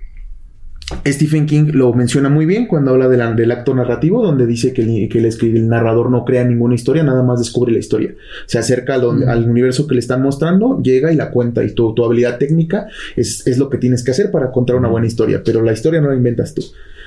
Stephen 1.06 1.46
King 1.46 1.70
lo 1.72 1.92
menciona 1.92 2.28
muy 2.28 2.46
bien 2.46 2.66
cuando 2.66 2.92
habla 2.92 3.08
de 3.08 3.16
la- 3.16 3.32
del 3.34 3.50
acto 3.50 3.74
narrativo, 3.74 4.24
donde 4.24 4.46
dice 4.46 4.72
que, 4.72 4.82
el, 4.82 5.08
que 5.08 5.18
el 5.18 5.68
narrador 5.68 6.10
no 6.10 6.24
crea 6.24 6.44
ninguna 6.44 6.74
historia, 6.74 7.02
nada 7.02 7.22
más 7.22 7.38
descubre 7.40 7.72
la 7.72 7.78
historia. 7.78 8.14
Se 8.46 8.58
acerca 8.58 8.94
a 8.94 8.98
donde- 8.98 9.26
Mm. 9.26 9.28
al 9.28 9.48
universo 9.50 9.86
que 9.86 9.94
le 9.94 10.00
están 10.00 10.22
mostrando, 10.22 10.80
llega 10.82 11.12
y 11.12 11.16
la 11.16 11.30
cuenta. 11.30 11.62
Y 11.64 11.74
tu, 11.74 11.94
tu 11.94 12.04
habilidad 12.04 12.38
técnica 12.38 12.86
es, 13.16 13.46
es 13.46 13.58
lo 13.58 13.68
que 13.68 13.78
tienes 13.78 14.02
que 14.02 14.12
hacer 14.12 14.30
para 14.30 14.50
contar 14.50 14.76
una 14.76 14.88
buena 14.88 15.06
historia. 15.06 15.42
Pero 15.44 15.62
la 15.62 15.72
historia 15.72 16.00
no 16.00 16.08
la 16.08 16.16
inventas 16.16 16.54
tú. 16.54 16.62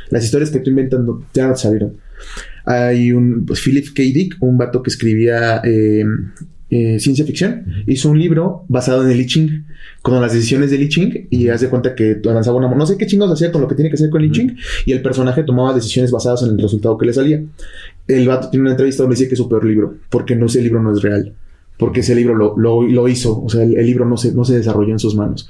Las 0.10 0.24
historias 0.24 0.52
que 0.52 0.60
tú 0.60 0.70
inventas 0.70 1.00
no, 1.02 1.24
ya 1.34 1.48
no 1.48 1.54
te 1.54 1.60
salieron. 1.60 1.98
Hay 2.66 3.12
un 3.12 3.46
pues, 3.46 3.62
Philip 3.62 3.88
K. 3.96 4.04
Dick, 4.04 4.36
un 4.42 4.58
vato 4.58 4.82
que 4.84 4.90
escribía 4.90 5.62
eh, 5.64 6.04
eh, 6.70 7.00
ciencia 7.00 7.26
ficción, 7.26 7.66
hizo 7.88 8.10
un 8.10 8.20
libro 8.20 8.66
basado 8.68 9.04
en 9.04 9.12
el 9.12 9.22
I 9.22 9.26
Ching, 9.26 9.66
con 10.02 10.20
las 10.22 10.34
decisiones 10.34 10.70
del 10.70 10.84
I 10.84 10.90
Ching, 10.90 11.28
y 11.30 11.48
hace 11.48 11.70
cuenta 11.70 11.96
que 11.96 12.20
lanzaba 12.24 12.58
una. 12.58 12.74
No 12.74 12.86
sé 12.86 12.98
qué 12.98 13.06
chingos 13.06 13.32
hacía 13.32 13.52
con 13.52 13.62
lo 13.62 13.68
que 13.68 13.76
tiene 13.76 13.90
que 13.90 13.96
hacer 13.96 14.10
con 14.10 14.22
el 14.22 14.28
I 14.28 14.32
Ching, 14.32 14.58
y 14.86 14.92
el 14.92 15.02
personaje 15.02 15.44
tomaba 15.44 15.74
decisiones 15.74 16.12
basadas 16.12 16.44
en 16.44 16.50
el 16.50 16.60
resultado 16.60 16.98
que 16.98 17.06
le 17.06 17.14
salía. 17.14 17.42
El 18.08 18.28
vato 18.28 18.50
tiene 18.50 18.64
una 18.64 18.72
entrevista 18.72 19.04
donde 19.04 19.16
dice 19.16 19.28
que 19.28 19.36
es 19.36 19.40
su 19.40 19.48
peor 19.48 19.66
libro, 19.66 19.96
porque 20.10 20.36
no 20.36 20.48
ese 20.48 20.62
libro 20.62 20.82
no 20.82 20.92
es 20.92 21.02
real. 21.02 21.34
porque 21.78 22.00
ese 22.00 22.16
libro 22.16 22.36
lo, 22.36 22.58
lo, 22.58 22.82
lo 22.84 23.08
hizo, 23.08 23.42
o 23.42 23.50
sea, 23.50 23.64
el, 23.64 23.78
el 23.78 23.86
libro 23.86 24.06
no 24.06 24.18
se, 24.18 24.34
no 24.34 24.44
se 24.44 24.58
desarrolló 24.58 24.92
en 24.92 25.00
sus 25.00 25.16
manos. 25.16 25.50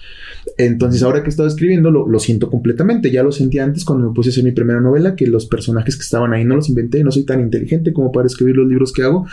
Entonces, 0.58 1.04
ahora 1.04 1.22
que 1.22 1.28
he 1.28 1.30
estado 1.30 1.48
escribiendo, 1.48 1.92
lo, 1.92 2.08
lo 2.08 2.20
siento 2.20 2.50
completamente. 2.50 3.12
Ya 3.12 3.22
lo 3.24 3.32
sentí 3.32 3.60
antes 3.60 3.86
cuando 3.86 4.08
me 4.10 4.14
puse 4.16 4.30
a 4.30 4.32
hacer 4.32 4.44
mi 4.44 4.52
primera 4.52 4.82
novela, 4.82 5.16
que 5.16 5.28
los 5.28 5.46
personajes 5.46 5.96
que 5.96 6.02
estaban 6.02 6.34
ahí 6.34 6.46
no 6.46 6.56
los 6.56 6.68
inventé, 6.70 7.04
no 7.04 7.12
soy 7.12 7.24
tan 7.24 7.40
inteligente 7.42 7.94
como 7.94 8.12
para 8.12 8.26
escribir 8.26 8.56
los 8.58 8.68
libros 8.68 8.92
que 8.92 9.04
hago. 9.04 9.28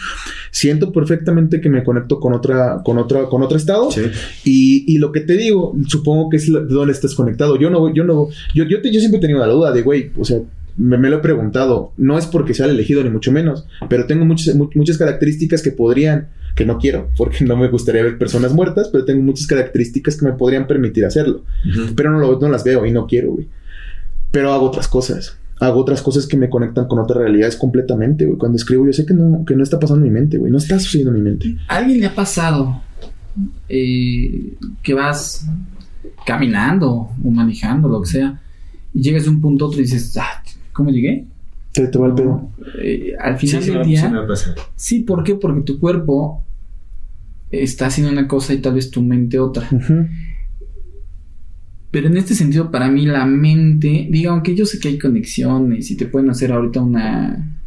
Siento 0.50 0.92
perfectamente 0.92 1.60
que 1.60 1.68
me 1.70 1.82
conecto 1.82 2.20
con 2.20 2.34
otra, 2.34 2.82
con 2.84 2.98
otra, 2.98 3.24
con 3.26 3.42
otro 3.42 3.56
estado. 3.56 3.90
Sí. 3.90 4.02
Y, 4.44 4.84
y 4.94 4.98
lo 4.98 5.12
que 5.12 5.20
te 5.20 5.36
digo, 5.36 5.74
supongo 5.88 6.28
que 6.28 6.36
es 6.36 6.52
de 6.52 6.60
dónde 6.66 6.92
estás 6.92 7.14
conectado. 7.14 7.56
Yo 7.58 7.70
no, 7.70 7.92
yo 7.94 8.04
no, 8.04 8.28
yo, 8.54 8.64
yo, 8.64 8.82
te- 8.82 8.92
yo 8.92 9.00
siempre 9.00 9.18
he 9.18 9.20
tenido 9.22 9.38
la 9.40 9.46
duda 9.46 9.72
de, 9.72 9.82
güey, 9.82 10.10
o 10.18 10.24
sea, 10.24 10.38
me, 10.76 10.98
me 10.98 11.08
lo 11.08 11.16
he 11.16 11.20
preguntado. 11.20 11.92
No 11.96 12.18
es 12.18 12.26
porque 12.26 12.52
sea 12.52 12.66
el 12.66 12.72
elegido, 12.72 13.02
ni 13.02 13.10
mucho 13.10 13.32
menos, 13.32 13.66
pero 13.88 14.06
tengo 14.06 14.24
muchas, 14.24 14.54
mu- 14.56 14.68
muchas 14.74 14.98
características 14.98 15.62
que 15.62 15.70
podrían, 15.70 16.28
que 16.54 16.64
no 16.64 16.78
quiero, 16.78 17.10
porque 17.16 17.44
no 17.44 17.56
me 17.56 17.68
gustaría 17.68 18.02
ver 18.02 18.16
personas 18.18 18.52
muertas, 18.52 18.88
pero 18.92 19.04
tengo 19.04 19.22
muchas 19.22 19.46
características 19.46 20.16
que 20.16 20.24
me 20.26 20.32
podrían 20.32 20.66
permitir 20.66 21.04
hacerlo. 21.04 21.42
Pero 21.96 22.10
no, 22.12 22.18
lo- 22.18 22.38
no 22.38 22.48
las 22.48 22.62
veo 22.64 22.86
y 22.86 22.92
no 22.92 23.06
quiero, 23.06 23.32
güey. 23.32 23.48
Pero 24.30 24.52
hago 24.52 24.66
otras 24.66 24.86
cosas. 24.88 25.36
Hago 25.60 25.80
otras 25.80 26.02
cosas 26.02 26.26
que 26.26 26.36
me 26.36 26.48
conectan 26.50 26.86
con 26.86 26.98
otras 26.98 27.18
realidades 27.18 27.56
completamente, 27.56 28.26
güey. 28.26 28.38
Cuando 28.38 28.56
escribo, 28.56 28.86
yo 28.86 28.92
sé 28.92 29.06
que 29.06 29.14
no, 29.14 29.44
que 29.44 29.54
no 29.56 29.62
está 29.62 29.78
pasando 29.78 30.04
en 30.06 30.12
mi 30.12 30.18
mente, 30.20 30.36
güey. 30.38 30.50
No 30.50 30.58
está 30.58 30.78
sucediendo 30.78 31.12
en 31.12 31.22
mi 31.22 31.30
mente. 31.30 31.56
¿A 31.68 31.76
alguien 31.76 32.00
le 32.00 32.06
ha 32.06 32.14
pasado 32.14 32.82
eh, 33.68 34.54
que 34.82 34.94
vas 34.94 35.46
caminando 36.26 36.90
o 37.22 37.30
manejando, 37.30 37.88
lo 37.88 38.00
que 38.02 38.08
sea, 38.08 38.40
y 38.92 39.02
llegas 39.02 39.24
de 39.24 39.30
un 39.30 39.40
punto 39.40 39.64
a 39.64 39.68
otro 39.68 39.80
y 39.80 39.84
dices, 39.84 40.16
ah, 40.18 40.42
¿cómo 40.72 40.90
llegué? 40.90 41.26
Te, 41.74 41.88
te 41.88 41.98
va 41.98 42.06
el 42.06 42.14
pedo. 42.14 42.50
Eh, 42.80 43.12
al 43.20 43.36
final 43.36 43.62
sí, 43.62 43.70
del 43.70 43.82
día, 43.84 44.00
sí 44.02 44.08
me 44.08 44.18
va 44.18 44.24
a 44.24 44.28
pasar. 44.28 44.54
sí, 44.76 45.00
¿por 45.00 45.22
qué? 45.24 45.34
Porque 45.34 45.60
tu 45.62 45.78
cuerpo 45.80 46.42
está 47.50 47.86
haciendo 47.86 48.12
una 48.12 48.26
cosa 48.26 48.54
y 48.54 48.58
tal 48.58 48.74
vez 48.74 48.90
tu 48.90 49.02
mente 49.02 49.38
otra. 49.38 49.68
Pero 51.90 52.08
en 52.08 52.16
este 52.16 52.34
sentido, 52.34 52.70
para 52.70 52.88
mí, 52.90 53.06
la 53.06 53.24
mente, 53.24 54.08
diga, 54.10 54.32
aunque 54.32 54.54
yo 54.56 54.66
sé 54.66 54.80
que 54.80 54.88
hay 54.88 54.98
conexiones 54.98 55.90
y 55.90 55.96
te 55.96 56.06
pueden 56.06 56.28
hacer 56.30 56.50
ahorita 56.50 56.80
una, 56.80 57.60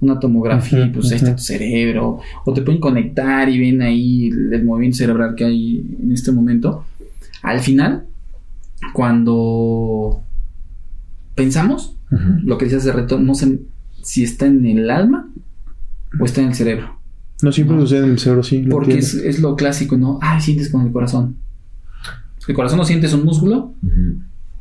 una 0.00 0.18
tomografía, 0.18 0.84
Ujú, 0.84 0.92
pues 0.92 1.10
ahí 1.10 1.16
está 1.16 1.36
tu 1.36 1.42
cerebro, 1.42 2.20
o 2.46 2.54
te 2.54 2.62
pueden 2.62 2.80
conectar 2.80 3.48
y 3.50 3.58
ven 3.58 3.82
ahí 3.82 4.28
el, 4.28 4.52
el 4.54 4.64
movimiento 4.64 4.96
cerebral 4.98 5.34
que 5.34 5.44
hay 5.44 5.84
en 6.02 6.12
este 6.12 6.32
momento. 6.32 6.86
Al 7.42 7.60
final, 7.60 8.06
cuando 8.94 10.22
pensamos, 11.34 11.96
Lo 12.44 12.58
que 12.58 12.64
decías 12.66 12.82
hace 12.82 12.92
rato, 12.92 13.18
no 13.20 13.34
sé 13.34 13.60
si 14.02 14.24
está 14.24 14.46
en 14.46 14.64
el 14.66 14.90
alma 14.90 15.30
o 16.18 16.24
está 16.24 16.40
en 16.40 16.48
el 16.48 16.54
cerebro. 16.54 16.98
No 17.42 17.52
siempre 17.52 17.76
No. 17.76 17.82
sucede 17.82 18.04
en 18.04 18.12
el 18.12 18.18
cerebro, 18.18 18.42
sí. 18.42 18.62
lo 18.62 18.70
Porque 18.70 18.98
es, 18.98 19.40
lo 19.40 19.54
clásico, 19.56 19.96
¿no? 19.96 20.18
Ay, 20.20 20.40
sientes 20.40 20.68
con 20.70 20.82
el 20.86 20.92
corazón. 20.92 21.36
El 22.48 22.54
corazón 22.54 22.78
no 22.78 22.84
sientes 22.84 23.12
un 23.12 23.24
músculo. 23.24 23.74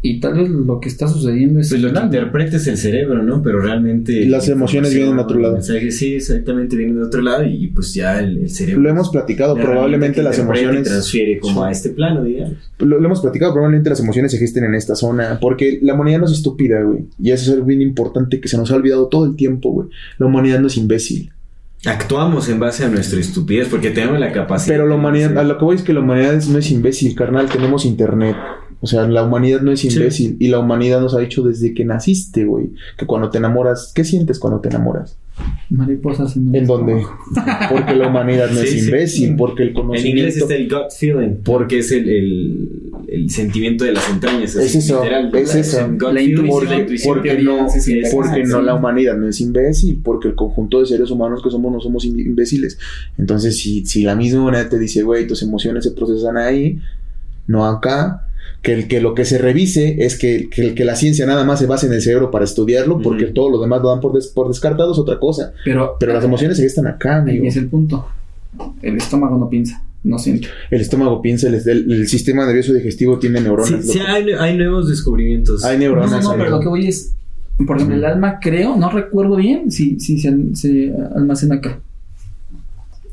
Y 0.02 0.22
tal 0.22 0.36
vez 0.36 0.50
lo 0.50 0.80
que 0.80 0.88
está 0.88 1.10
sucediendo 1.10 1.60
es 1.60 1.70
Pues 1.70 1.82
lo 1.82 1.92
que 1.92 1.98
alma. 1.98 2.06
interpreta 2.06 2.56
es 2.56 2.68
el 2.68 2.78
cerebro, 2.78 3.22
¿no? 3.22 3.42
Pero 3.42 3.60
realmente... 3.60 4.26
Las 4.26 4.48
la 4.48 4.54
emociones 4.54 4.94
vienen 4.94 5.18
de 5.18 5.22
otro 5.22 5.40
lado. 5.40 5.56
mensaje, 5.56 5.92
sí, 5.92 6.16
exactamente, 6.16 6.78
vienen 6.78 6.96
de 6.96 7.04
otro 7.04 7.22
lado 7.22 7.44
y 7.44 7.68
pues 7.68 7.94
ya 7.94 8.20
el, 8.20 8.38
el 8.38 8.50
cerebro... 8.50 8.82
Lo 8.82 8.90
hemos 8.90 9.10
platicado, 9.10 9.58
la 9.58 9.64
probablemente 9.64 10.24
las 10.24 10.38
y 10.38 10.42
emociones. 10.42 10.84
transfiere 10.84 11.40
como 11.40 11.64
a 11.64 11.72
este 11.72 11.90
plano, 11.90 12.24
digamos. 12.24 12.56
Lo, 12.80 12.98
lo 12.98 13.06
hemos 13.06 13.20
platicado, 13.20 13.52
probablemente 13.52 13.90
las 13.90 14.00
emociones 14.00 14.34
existen 14.34 14.64
en 14.64 14.76
esta 14.76 14.96
zona. 14.96 15.38
Porque 15.42 15.80
la 15.82 15.96
humanidad 15.96 16.20
no 16.20 16.26
es 16.28 16.32
estúpida, 16.32 16.82
güey. 16.82 17.06
Y 17.22 17.32
eso 17.32 17.52
es 17.52 17.56
algo 17.56 17.66
bien 17.66 17.82
importante 17.82 18.40
que 18.40 18.48
se 18.48 18.58
nos 18.58 18.72
ha 18.72 18.76
olvidado 18.76 19.08
todo 19.08 19.26
el 19.26 19.36
tiempo, 19.36 19.72
güey. 19.72 19.90
La 20.18 20.28
humanidad 20.28 20.62
no 20.62 20.68
es 20.68 20.78
imbécil. 20.78 21.32
Actuamos 21.86 22.50
en 22.50 22.60
base 22.60 22.84
a 22.86 22.90
nuestra 22.90 23.20
estupidez 23.20 23.68
porque 23.70 23.92
tenemos 23.92 24.20
la 24.20 24.32
capacidad... 24.32 24.76
Pero 24.76 24.88
la 24.88 24.96
humanidad, 24.96 25.38
a 25.38 25.44
lo 25.44 25.58
que 25.58 25.66
voy 25.66 25.76
es 25.76 25.82
que 25.82 25.94
la 25.94 26.02
humanidad 26.02 26.42
no 26.50 26.58
es 26.58 26.72
imbécil, 26.72 27.16
carnal. 27.16 27.50
Tenemos 27.50 27.86
internet. 27.86 28.36
O 28.82 28.88
sea, 28.88 29.08
la 29.08 29.24
humanidad 29.24 29.62
no 29.62 29.72
es 29.74 29.82
Sí. 29.82 29.90
imbécil. 29.90 30.38
Y 30.40 30.48
la 30.48 30.60
humanidad 30.60 31.02
nos 31.02 31.14
ha 31.14 31.20
dicho 31.20 31.44
desde 31.44 31.74
que 31.74 31.84
naciste, 31.86 32.46
güey. 32.46 32.70
Que 32.98 33.06
cuando 33.06 33.30
te 33.30 33.38
enamoras, 33.38 33.92
¿qué 33.94 34.04
sientes 34.06 34.40
cuando 34.40 34.60
te 34.62 34.70
enamoras? 34.70 35.18
Mariposas 35.70 36.36
en, 36.36 36.50
el 36.50 36.56
¿En 36.56 36.68
dónde? 36.68 37.02
Porque 37.70 37.96
la 37.96 38.08
humanidad 38.10 38.50
no 38.52 38.60
Sí, 38.62 38.68
es 38.68 38.72
sí. 38.72 38.86
imbécil. 38.86 39.36
Porque 39.38 39.64
el 39.64 39.70
En 39.70 39.74
conocimiento. 39.76 40.18
inglés 40.20 40.38
está 40.38 40.56
el 40.56 40.70
gut 40.70 40.92
feeling, 40.98 41.36
porque 41.44 41.80
es 41.80 41.92
el, 41.92 42.10
el, 42.10 42.70
el 43.08 43.30
sentimiento 43.30 43.84
de 43.86 43.94
las 43.94 44.10
entrañas. 44.10 44.56
Es 44.56 44.68
así, 44.70 44.78
eso, 44.80 45.04
literal. 45.04 45.32
es 45.36 45.54
La- 45.54 45.60
eso. 45.62 45.78
La 46.12 46.22
intuición, 46.22 46.46
la 46.46 46.50
Porque, 46.52 46.76
intuición 46.80 47.14
porque 47.16 47.38
que 47.38 47.44
no, 47.44 47.68
es- 47.68 48.14
porque 48.14 48.44
no 48.44 48.60
sí. 48.60 48.66
la 48.66 48.76
humanidad 48.76 49.18
no 49.18 49.28
es 49.30 49.40
imbécil, 49.42 50.00
porque 50.04 50.28
el 50.30 50.36
conjunto 50.36 50.80
de 50.82 50.86
seres 50.88 51.10
humanos 51.12 51.42
que 51.44 51.50
somos 51.52 51.72
no 51.72 51.80
somos 51.80 52.04
imbéciles. 52.06 52.78
Entonces, 53.18 53.58
si, 53.60 53.86
si 53.86 54.04
la 54.04 54.16
misma 54.16 54.42
humanidad 54.42 54.70
te 54.70 54.80
dice, 54.80 55.04
güey, 55.04 55.28
tus 55.28 55.42
emociones 55.44 55.84
se 55.86 55.92
procesan 55.92 56.38
ahí, 56.38 56.80
no 57.48 57.66
acá, 57.66 58.26
que, 58.62 58.74
el, 58.74 58.88
que 58.88 59.00
lo 59.02 59.14
que 59.16 59.26
se 59.26 59.38
revise 59.38 60.04
es 60.06 60.18
que, 60.18 60.50
que, 60.50 60.74
que 60.76 60.84
la 60.86 60.96
ciencia 60.96 61.26
nada 61.26 61.44
más 61.46 61.60
se 61.60 61.66
basa 61.66 61.88
en 61.88 61.94
el 61.94 62.02
cerebro 62.02 62.30
para 62.32 62.46
estudiarlo, 62.46 63.02
porque 63.02 63.26
Ujú. 63.26 63.34
todo 63.34 63.50
lo 63.52 63.62
demás 63.62 63.82
lo 63.82 63.90
dan 63.90 64.00
por, 64.02 64.14
des- 64.14 64.28
por 64.28 64.48
descartado, 64.48 64.92
es 64.92 64.98
otra 65.00 65.18
cosa. 65.20 65.54
Pero, 65.64 65.96
Pero 66.00 66.14
las 66.14 66.24
emociones 66.24 66.60
están 66.60 66.88
acá, 66.88 67.16
ahí 67.18 67.22
amigo. 67.38 67.46
es 67.46 67.56
el 67.56 67.68
punto. 67.68 68.08
El 68.82 68.98
estómago 68.98 69.38
no 69.38 69.50
piensa, 69.50 69.82
no 70.04 70.18
siente. 70.20 70.48
El 70.72 70.82
estómago 70.82 71.22
piensa, 71.22 71.48
el, 71.48 71.56
el- 71.56 71.92
el 71.92 72.08
sistema 72.08 72.46
nervioso 72.46 72.74
digestivo 72.74 73.18
tiene 73.20 73.40
neuronas. 73.42 73.86
Sí, 73.86 73.94
sí, 73.94 74.00
hay, 74.06 74.26
hay 74.32 74.58
nuevos 74.58 74.90
descubrimientos. 74.90 75.64
Hay 75.64 75.78
neuronas. 75.78 76.12
no, 76.12 76.22
no, 76.22 76.32
ahí. 76.32 76.38
pero 76.40 76.50
lo 76.50 76.60
que 76.60 76.68
voy 76.68 76.88
es, 76.88 77.14
por 77.66 77.78
ejemplo, 77.78 77.96
el 77.96 78.06
alma 78.06 78.40
creo, 78.42 78.76
no 78.76 78.90
recuerdo 78.92 79.36
bien 79.38 79.72
si, 79.72 80.00
si 80.00 80.20
se, 80.20 80.34
se 80.56 80.94
almacena 81.16 81.56
acá. 81.56 81.80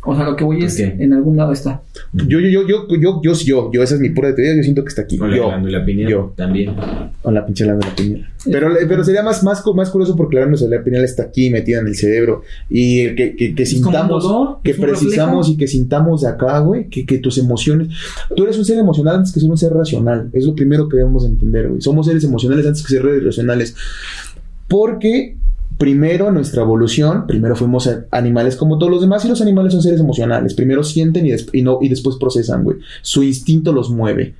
O 0.07 0.15
sea, 0.15 0.25
lo 0.25 0.37
que 0.37 0.45
voy 0.45 0.59
¿Por 0.59 0.67
es, 0.67 0.77
qué? 0.77 0.97
en 0.99 1.13
algún 1.13 1.37
lado 1.37 1.53
está. 1.53 1.83
Yo, 2.13 2.39
yo, 2.39 2.49
yo, 2.49 2.67
yo, 2.67 2.87
yo, 2.89 3.21
yo, 3.23 3.35
yo, 3.35 3.71
yo, 3.73 3.83
esa 3.83 3.97
es 3.97 4.01
mi 4.01 4.11
pura 4.11 4.35
teoría, 4.35 4.55
yo 4.57 4.63
siento 4.63 4.83
que 4.83 4.89
está 4.89 5.03
aquí. 5.03 5.19
Con 5.19 5.31
la 5.31 5.37
Yo. 5.37 5.49
glándula 5.49 5.85
pineal 5.85 6.11
yo. 6.11 6.33
también. 6.37 6.75
Con 7.23 7.35
la 7.35 7.45
pinche 7.45 7.65
glándula 7.65 7.95
pineal. 7.95 8.29
Pero, 8.45 8.69
pero 8.89 9.03
sería 9.03 9.25
más, 9.25 9.43
más, 9.43 9.65
más 9.75 9.91
curioso 9.91 10.15
porque 10.17 10.37
la 10.37 10.47
glándula 10.47 10.83
pineal 10.85 11.05
está 11.05 11.25
aquí 11.25 11.51
metida 11.51 11.81
en 11.81 11.89
el 11.89 11.97
cerebro. 11.97 12.43
Y 12.71 13.15
que, 13.17 13.35
que, 13.35 13.55
que 13.55 13.67
sintamos, 13.67 14.23
dolor, 14.23 14.59
que 14.63 14.75
precisamos 14.75 15.49
y 15.49 15.57
que 15.57 15.67
sintamos 15.67 16.23
de 16.23 16.29
acá, 16.29 16.61
güey, 16.61 16.89
que, 16.89 17.05
que 17.05 17.19
tus 17.19 17.39
emociones. 17.39 17.89
Tú 18.37 18.45
eres 18.45 18.57
un 18.59 18.65
ser 18.65 18.79
emocional 18.79 19.17
antes 19.17 19.33
que 19.33 19.41
ser 19.41 19.51
un 19.51 19.59
ser 19.59 19.73
racional. 19.73 20.31
Es 20.33 20.47
lo 20.47 20.55
primero 20.55 20.89
que 20.89 20.99
debemos 20.99 21.25
entender, 21.25 21.69
güey. 21.69 21.81
Somos 21.81 22.07
seres 22.07 22.23
emocionales 22.23 22.65
antes 22.67 22.83
que 22.83 22.89
ser 22.95 23.05
racionales. 23.25 23.75
Porque 24.69 25.37
primero 25.79 26.31
nuestra 26.31 26.63
evolución, 26.63 27.27
primero 27.27 27.57
fuimos 27.57 27.89
animales 28.11 28.57
como 28.57 28.79
todos 28.79 28.91
los 28.91 29.01
demás 29.01 29.25
y 29.25 29.29
los 29.29 29.43
animales 29.43 29.73
son 29.73 29.83
seres 29.83 30.01
emocionales. 30.01 30.55
Primero 30.55 30.83
sienten 30.83 31.27
y 31.27 31.63
no, 31.63 31.79
y 31.81 31.89
después 31.89 32.17
procesan, 32.17 32.65
güey. 32.65 32.79
Su 33.03 33.23
instinto 33.23 33.73
los 33.73 33.91
mueve. 33.91 34.35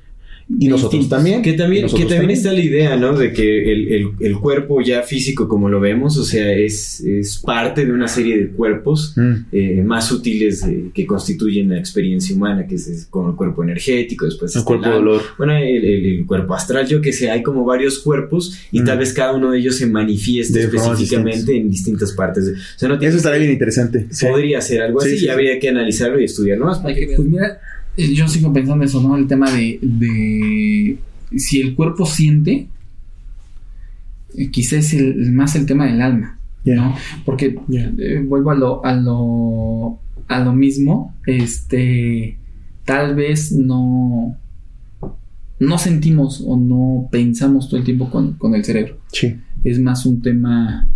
Y 0.49 0.69
nosotros 0.69 1.09
también. 1.09 1.43
Que 1.43 1.55
también, 1.55 1.89
que 1.89 2.05
también 2.05 2.31
está 2.31 2.53
la 2.53 2.61
idea, 2.61 2.97
¿no? 2.97 3.17
De 3.19 3.33
que 3.33 3.73
el, 3.73 3.89
el- 3.93 4.11
el 4.21 4.37
cuerpo 4.39 4.81
ya 4.81 5.03
físico 5.03 5.49
como 5.49 5.69
lo 5.69 5.81
vemos, 5.81 6.17
o 6.19 6.25
sea, 6.25 6.53
es, 6.53 7.01
es 7.01 7.39
parte 7.39 7.85
de 7.85 7.93
una 7.93 8.07
serie 8.07 8.39
de 8.39 8.49
cuerpos 8.51 9.13
Mm. 9.17 9.33
eh, 9.51 9.83
más 9.85 10.07
sutiles 10.07 10.63
eh, 10.63 10.91
que 10.95 11.05
constituyen 11.05 11.71
la 11.71 11.79
experiencia 11.81 12.35
humana, 12.37 12.65
que 12.69 12.77
es, 12.77 12.87
es 12.87 13.07
como 13.07 13.31
el 13.31 13.35
cuerpo 13.37 13.65
energético, 13.65 14.25
después 14.25 14.55
El 14.55 14.63
cuerpo 14.63 14.85
de 14.85 14.91
alma. 14.93 14.99
dolor. 15.01 15.23
Bueno, 15.37 15.57
el, 15.57 15.85
el- 15.85 16.07
el 16.21 16.27
cuerpo 16.27 16.55
astral, 16.55 16.87
yo 16.87 17.01
que 17.01 17.13
sé, 17.13 17.29
hay 17.29 17.43
como 17.43 17.65
varios 17.65 17.99
cuerpos 17.99 18.57
y 18.71 18.83
Mm. 18.83 18.85
tal 18.85 18.99
vez 18.99 19.13
cada 19.13 19.35
uno 19.35 19.51
de 19.51 19.59
ellos 19.59 19.77
se 19.77 19.87
manifieste 19.87 20.61
De 20.61 20.69
formas 20.69 20.87
específicamente 20.93 21.39
distintas. 21.39 21.61
en 21.65 21.71
distintas 21.71 22.13
partes. 22.13 22.47
de- 22.47 22.53
o 22.53 22.57
sea, 22.77 22.89
no 22.89 22.99
tiene 22.99 23.09
Eso 23.09 23.17
estaría 23.17 23.41
bien 23.41 23.53
interesante. 23.53 24.07
Sí. 24.11 24.27
Podría 24.27 24.61
ser 24.61 24.83
algo 24.83 25.01
Sí, 25.01 25.09
así 25.09 25.19
sí, 25.19 25.25
y 25.25 25.27
sí. 25.27 25.33
habría 25.33 25.59
que 25.59 25.69
analizarlo 25.71 26.21
y 26.21 26.25
estudiarlo 26.25 26.67
más. 26.67 26.79
Pues 26.81 27.19
mira, 27.19 27.59
yo 27.97 28.29
sigo 28.29 28.53
pensando 28.53 28.85
eso, 28.85 29.03
¿no? 29.03 29.17
El 29.17 29.27
tema 29.27 29.51
de, 29.51 29.79
de 29.83 30.99
si 31.37 31.61
el 31.61 31.75
cuerpo 31.75 32.07
siente, 32.07 32.69
eh, 34.37 34.51
quizás 34.51 34.93
es 34.93 34.95
el, 34.95 35.33
más 35.33 35.57
el 35.57 35.67
tema 35.67 35.87
del 35.87 36.03
alma. 36.03 36.39
¿no? 36.65 36.97
Porque 37.25 37.59
eh, 37.73 38.25
vuelvo 38.27 38.51
a 38.51 38.55
lo, 38.55 38.85
a 38.85 38.93
lo 38.93 40.01
a 40.29 40.41
lo 40.41 40.53
mismo, 40.53 41.15
este 41.27 42.37
tal 42.85 43.15
vez 43.15 43.53
no 43.53 44.37
no 45.59 45.79
sentimos 45.79 46.43
o 46.45 46.57
no 46.57 47.09
pensamos 47.11 47.69
todo 47.69 47.79
el 47.79 47.85
tiempo 47.85 48.11
con, 48.11 48.35
con 48.35 48.55
el 48.55 48.65
cerebro. 48.65 48.99
Sí. 49.13 49.37
Es 49.65 49.79
más 49.79 50.05
un 50.05 50.21
tema 50.21 50.89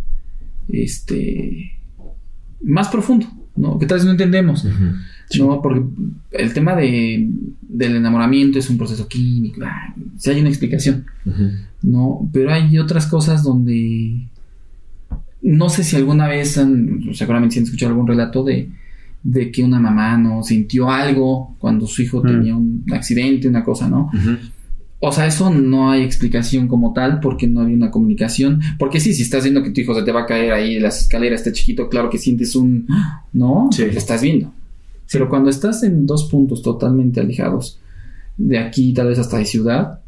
este 0.68 1.78
más 2.62 2.88
profundo, 2.88 3.26
¿no? 3.56 3.78
Que 3.78 3.86
tal 3.86 3.98
vez 3.98 4.04
no 4.04 4.12
entendemos. 4.12 4.66
No, 5.38 5.62
porque 5.62 5.82
el 6.32 6.52
tema 6.52 6.74
de, 6.74 7.28
del 7.62 7.96
enamoramiento 7.96 8.58
es 8.58 8.68
un 8.68 8.76
proceso 8.78 9.06
químico. 9.06 9.60
ah, 9.64 9.94
sí 10.16 10.30
hay 10.30 10.40
una 10.40 10.48
explicación. 10.48 11.04
¿no? 11.82 12.28
Pero 12.32 12.52
hay 12.52 12.78
otras 12.78 13.06
cosas 13.06 13.42
donde. 13.42 14.26
No 15.42 15.68
sé 15.68 15.84
si 15.84 15.96
alguna 15.96 16.26
vez 16.28 16.58
han. 16.58 17.00
Seguramente 17.14 17.54
si 17.54 17.58
han 17.60 17.64
escuchado 17.64 17.92
algún 17.92 18.06
relato 18.06 18.44
de, 18.44 18.68
de 19.22 19.50
que 19.50 19.62
una 19.64 19.80
mamá 19.80 20.18
no 20.18 20.42
sintió 20.42 20.90
algo 20.90 21.54
cuando 21.58 21.86
su 21.86 22.02
hijo 22.02 22.22
Mm. 22.22 22.26
tenía 22.26 22.56
un 22.56 22.84
accidente, 22.92 23.48
una 23.48 23.64
cosa, 23.64 23.88
¿no? 23.88 24.10
O 25.02 25.12
sea, 25.12 25.26
eso 25.26 25.48
no 25.48 25.90
hay 25.90 26.02
explicación 26.02 26.68
como 26.68 26.92
tal 26.92 27.20
porque 27.20 27.46
no 27.46 27.60
había 27.62 27.74
una 27.74 27.90
comunicación. 27.90 28.60
Porque 28.78 29.00
sí, 29.00 29.14
si 29.14 29.22
estás 29.22 29.44
viendo 29.44 29.62
que 29.62 29.70
tu 29.70 29.80
hijo 29.80 29.94
se 29.94 30.02
te 30.02 30.12
va 30.12 30.22
a 30.22 30.26
caer 30.26 30.52
ahí 30.52 30.74
de 30.74 30.80
las 30.80 31.00
escaleras, 31.02 31.40
está 31.40 31.52
chiquito, 31.52 31.88
claro 31.88 32.10
que 32.10 32.18
sientes 32.18 32.54
un. 32.54 32.86
¿No? 33.32 33.70
Sí. 33.72 33.84
Lo 33.86 33.92
estás 33.92 34.20
viendo. 34.20 34.52
Pero 35.12 35.28
cuando 35.28 35.50
estás 35.50 35.82
en 35.82 36.06
dos 36.06 36.24
puntos 36.30 36.62
totalmente 36.62 37.20
alejados, 37.20 37.78
de 38.36 38.58
aquí 38.58 38.92
tal 38.92 39.08
vez 39.08 39.18
hasta 39.18 39.38
de 39.38 39.44
ciudad, 39.44 40.00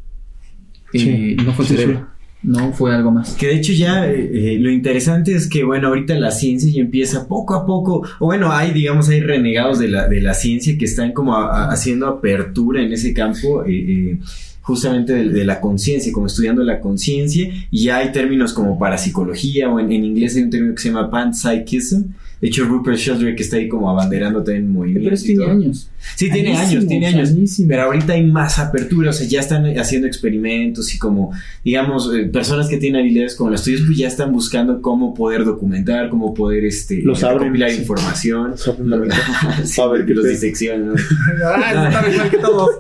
eh, 0.93 0.99
Sí, 1.37 1.45
no 1.45 1.53
fue 1.53 1.65
sí, 1.67 1.75
cerebro, 1.77 2.07
no 2.43 2.73
fue 2.73 2.95
algo 2.95 3.11
más. 3.11 3.35
Que 3.35 3.47
de 3.49 3.55
hecho 3.57 3.73
ya 3.73 4.07
eh, 4.09 4.55
eh, 4.55 4.59
lo 4.59 4.71
interesante 4.71 5.35
es 5.35 5.49
que, 5.49 5.65
bueno, 5.65 5.89
ahorita 5.89 6.15
la 6.15 6.31
ciencia 6.31 6.71
ya 6.73 6.81
empieza 6.81 7.27
poco 7.27 7.55
a 7.55 7.67
poco, 7.67 8.03
o 8.21 8.27
bueno, 8.27 8.53
hay, 8.53 8.73
digamos, 8.73 9.09
hay 9.09 9.21
renegados 9.21 9.79
de 9.79 9.89
la, 9.89 10.09
de 10.09 10.21
la 10.21 10.35
ciencia 10.35 10.77
que 10.79 10.85
están 10.85 11.13
como 11.13 11.35
a- 11.37 11.65
a- 11.67 11.73
haciendo 11.73 12.07
apertura 12.07 12.83
en 12.83 12.93
ese 12.93 13.13
campo. 13.15 13.65
eh, 13.65 13.71
eh, 14.13 14.19
justamente 14.65 15.13
de, 15.13 15.29
de 15.31 15.45
la 15.45 15.61
conciencia, 15.61 16.13
como 16.13 16.29
estudiando 16.29 16.63
la 16.63 16.79
conciencia, 16.79 17.53
y 17.73 17.83
ya 17.83 17.97
hay 17.97 18.13
términos 18.13 18.53
como 18.53 18.79
parapsicología, 18.79 19.69
o 19.69 19.81
en, 19.81 19.91
en 19.91 20.05
inglés 20.05 20.37
hay 20.37 20.45
un 20.45 20.51
término 20.51 20.75
que 20.77 20.83
se 20.83 20.89
llama 20.91 21.11
panpsychism. 21.11 22.03
De 22.43 22.49
hecho, 22.49 22.65
Rupert 22.65 22.99
Sheldrake 22.99 23.41
está 23.41 23.57
ahí 23.57 23.69
como 23.69 23.89
abanderando 23.89 24.43
también 24.43 24.71
movimiento. 24.73 25.11
Pero 25.11 25.23
tiene 25.23 25.47
años. 25.47 25.89
Sí, 26.17 26.29
tiene 26.29 26.57
años, 26.57 26.87
tiene 26.89 27.07
años. 27.07 27.31
Pero 27.69 27.83
ahorita 27.83 28.15
hay 28.15 28.27
más 28.27 28.59
apertura, 28.59 29.11
o 29.11 29.13
sea, 29.13 29.29
ya 29.29 29.39
están 29.39 29.65
haciendo 29.79 30.09
experimentos 30.09 30.93
y 30.93 30.99
como, 30.99 31.31
digamos, 31.65 32.11
eh, 32.13 32.25
personas 32.25 32.67
que 32.69 32.79
tienen 32.79 33.01
habilidades 33.01 33.37
como 33.37 33.51
las 33.51 33.63
tuyas, 33.63 33.83
pues 33.87 33.97
ya 33.97 34.09
están 34.09 34.33
buscando 34.33 34.83
cómo 34.83 35.15
poder 35.15 35.45
documentar, 35.45 36.11
cómo 36.11 36.35
poder, 36.35 36.65
este, 36.65 37.01
Los 37.03 37.23
abren, 37.23 37.43
recopilar 37.45 37.71
sí. 37.71 37.79
información. 37.83 38.51
Los 38.51 38.67
abren 38.67 38.91
la 38.91 38.97
mitad. 38.97 39.17
Sí, 39.65 39.81
A 39.81 39.87
ver 39.87 40.01
que 40.01 40.07
qué 40.09 40.15
los 40.15 40.29
diseccionan. 40.29 40.89
¿no? 40.89 40.95
Ah, 41.47 42.05
igual 42.13 42.31
que 42.31 42.39
todos. 42.39 42.71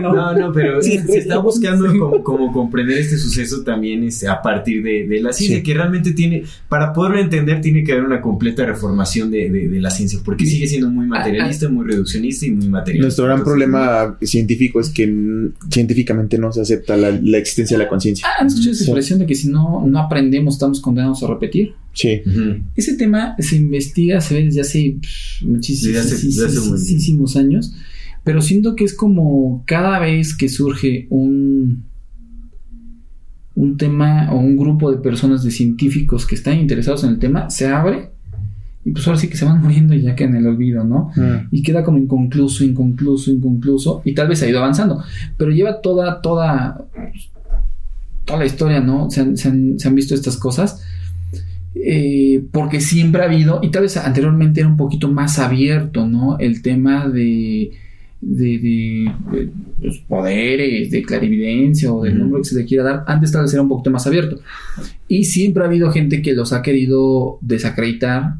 No. 0.00 0.12
No, 0.14 0.34
no, 0.38 0.52
pero 0.52 0.80
Sí, 0.82 0.98
se 0.98 1.18
está 1.18 1.38
buscando 1.38 1.90
sí. 1.90 1.98
como, 1.98 2.22
como 2.22 2.52
comprender 2.52 2.98
este 2.98 3.16
suceso 3.16 3.62
también 3.62 4.02
este, 4.04 4.26
a 4.28 4.40
partir 4.42 4.82
de, 4.82 5.06
de 5.06 5.20
la 5.20 5.32
ciencia, 5.32 5.58
Sí. 5.58 5.62
que 5.62 5.74
realmente 5.74 6.12
tiene, 6.12 6.44
para 6.68 6.92
poderlo 6.92 7.20
entender, 7.20 7.60
tiene 7.60 7.84
que 7.84 7.92
haber 7.92 8.04
una 8.04 8.20
completa 8.20 8.64
reformación 8.88 9.30
de, 9.30 9.50
de- 9.50 9.68
de 9.68 9.80
la 9.80 9.90
ciencia, 9.90 10.18
porque 10.24 10.46
sigue 10.46 10.66
siendo 10.66 10.88
muy 10.90 11.06
materialista, 11.06 11.68
muy 11.68 11.86
reduccionista 11.86 12.46
y 12.46 12.50
muy 12.52 12.68
materialista. 12.68 13.04
Nuestro 13.06 13.24
gran 13.26 13.38
Entonces, 13.38 13.52
problema 13.68 14.18
científico 14.22 14.80
es 14.80 14.88
que 14.90 15.50
científicamente 15.70 16.38
no 16.38 16.52
se 16.52 16.60
acepta 16.62 16.96
la, 16.96 17.10
la 17.22 17.38
existencia 17.38 17.76
de 17.76 17.84
la 17.84 17.88
conciencia. 17.88 18.26
Ah, 18.28 18.40
¿Han 18.42 18.46
escuchado 18.48 18.72
esa 18.72 18.84
Sí. 18.84 18.90
expresión 18.90 19.18
de 19.18 19.26
que 19.26 19.34
si 19.34 19.48
no, 19.48 19.84
no 19.86 19.98
aprendemos 19.98 20.54
estamos 20.54 20.80
condenados 20.80 21.22
a 21.22 21.26
repetir? 21.28 21.72
Sí. 21.92 22.20
Ujú. 22.26 22.62
Ese 22.76 22.96
tema 22.96 23.34
se 23.38 23.56
investiga, 23.56 24.20
se 24.20 24.34
ve 24.34 24.44
desde 24.44 24.60
hace 24.60 24.96
muchísimos 25.42 27.36
años, 27.36 27.72
pero 28.24 28.42
siento 28.42 28.76
que 28.76 28.84
es 28.84 28.94
como 28.94 29.62
cada 29.66 29.98
vez 29.98 30.36
que 30.36 30.48
surge 30.48 31.06
un, 31.10 31.84
un 33.54 33.76
tema 33.76 34.30
o 34.32 34.38
un 34.38 34.56
grupo 34.56 34.90
de 34.90 34.98
personas, 34.98 35.42
de 35.44 35.50
científicos 35.50 36.26
que 36.26 36.34
están 36.34 36.58
interesados 36.58 37.04
en 37.04 37.10
el 37.10 37.18
tema, 37.18 37.50
se 37.50 37.66
abre 37.68 38.10
y 38.88 38.92
pues 38.92 39.06
ahora 39.06 39.18
sí 39.18 39.28
que 39.28 39.36
se 39.36 39.44
van 39.44 39.60
muriendo 39.64 39.94
y 39.94 40.02
ya 40.02 40.14
queda 40.16 40.28
en 40.30 40.36
el 40.36 40.46
olvido, 40.46 40.84
¿no? 40.84 41.10
Mm. 41.16 41.48
y 41.50 41.62
queda 41.62 41.84
como 41.84 41.98
inconcluso, 41.98 42.64
inconcluso, 42.64 43.30
inconcluso, 43.30 44.02
y 44.04 44.14
tal 44.14 44.28
vez 44.28 44.42
ha 44.42 44.48
ido 44.48 44.58
avanzando, 44.60 45.02
pero 45.36 45.50
lleva 45.50 45.80
toda, 45.82 46.20
toda, 46.22 46.84
toda 48.24 48.38
la 48.38 48.46
historia, 48.46 48.80
¿no? 48.80 49.10
Se 49.10 49.20
han, 49.20 49.36
se 49.36 49.48
han- 49.48 49.78
se 49.78 49.88
han 49.88 49.94
visto 49.94 50.14
estas 50.14 50.36
cosas, 50.36 50.82
eh, 51.74 52.42
porque 52.52 52.80
siempre 52.80 53.22
ha 53.22 53.26
habido, 53.26 53.60
y 53.62 53.70
tal 53.70 53.82
vez 53.82 53.96
anteriormente 53.96 54.60
era 54.60 54.68
un 54.68 54.76
poquito 54.76 55.08
más 55.08 55.38
abierto, 55.38 56.06
¿no? 56.06 56.38
El 56.38 56.60
tema 56.62 57.08
de, 57.08 57.70
de, 58.20 58.58
de, 58.58 59.12
de 59.32 59.50
los 59.80 59.98
poderes, 60.00 60.90
de 60.90 61.02
clarividencia 61.02 61.92
o 61.92 62.02
del 62.02 62.14
Ujú. 62.14 62.22
nombre 62.22 62.40
que 62.42 62.48
se 62.48 62.56
le 62.56 62.64
quiera 62.64 62.84
dar, 62.84 63.04
antes 63.06 63.30
tal 63.32 63.42
vez 63.42 63.52
era 63.52 63.62
un 63.62 63.68
poquito 63.68 63.90
más 63.90 64.06
abierto. 64.06 64.40
Y 65.06 65.24
siempre 65.24 65.62
ha 65.62 65.66
habido 65.66 65.90
gente 65.92 66.20
que 66.20 66.32
los 66.34 66.52
ha 66.52 66.62
querido 66.62 67.38
desacreditar 67.42 68.34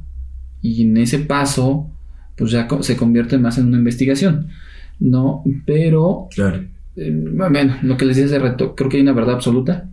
y 0.63 0.83
en 0.83 0.97
ese 0.97 1.19
paso 1.21 1.89
pues 2.37 2.51
ya 2.53 2.69
se 2.83 2.97
convierte 2.97 3.37
más 3.39 3.59
en 3.59 3.67
una 3.67 3.79
investigación, 3.79 4.47
¿no? 5.01 5.43
Pero, 5.67 6.29
Claro. 6.35 6.63
eh, 6.97 7.11
bueno, 7.51 7.75
lo 7.83 7.97
que 7.97 8.05
les 8.05 8.17
decía 8.17 8.27
hace 8.37 8.39
rato, 8.45 8.75
creo 8.77 8.89
que 8.89 8.97
hay 8.99 9.03
una 9.03 9.13
verdad 9.13 9.35
absoluta, 9.35 9.89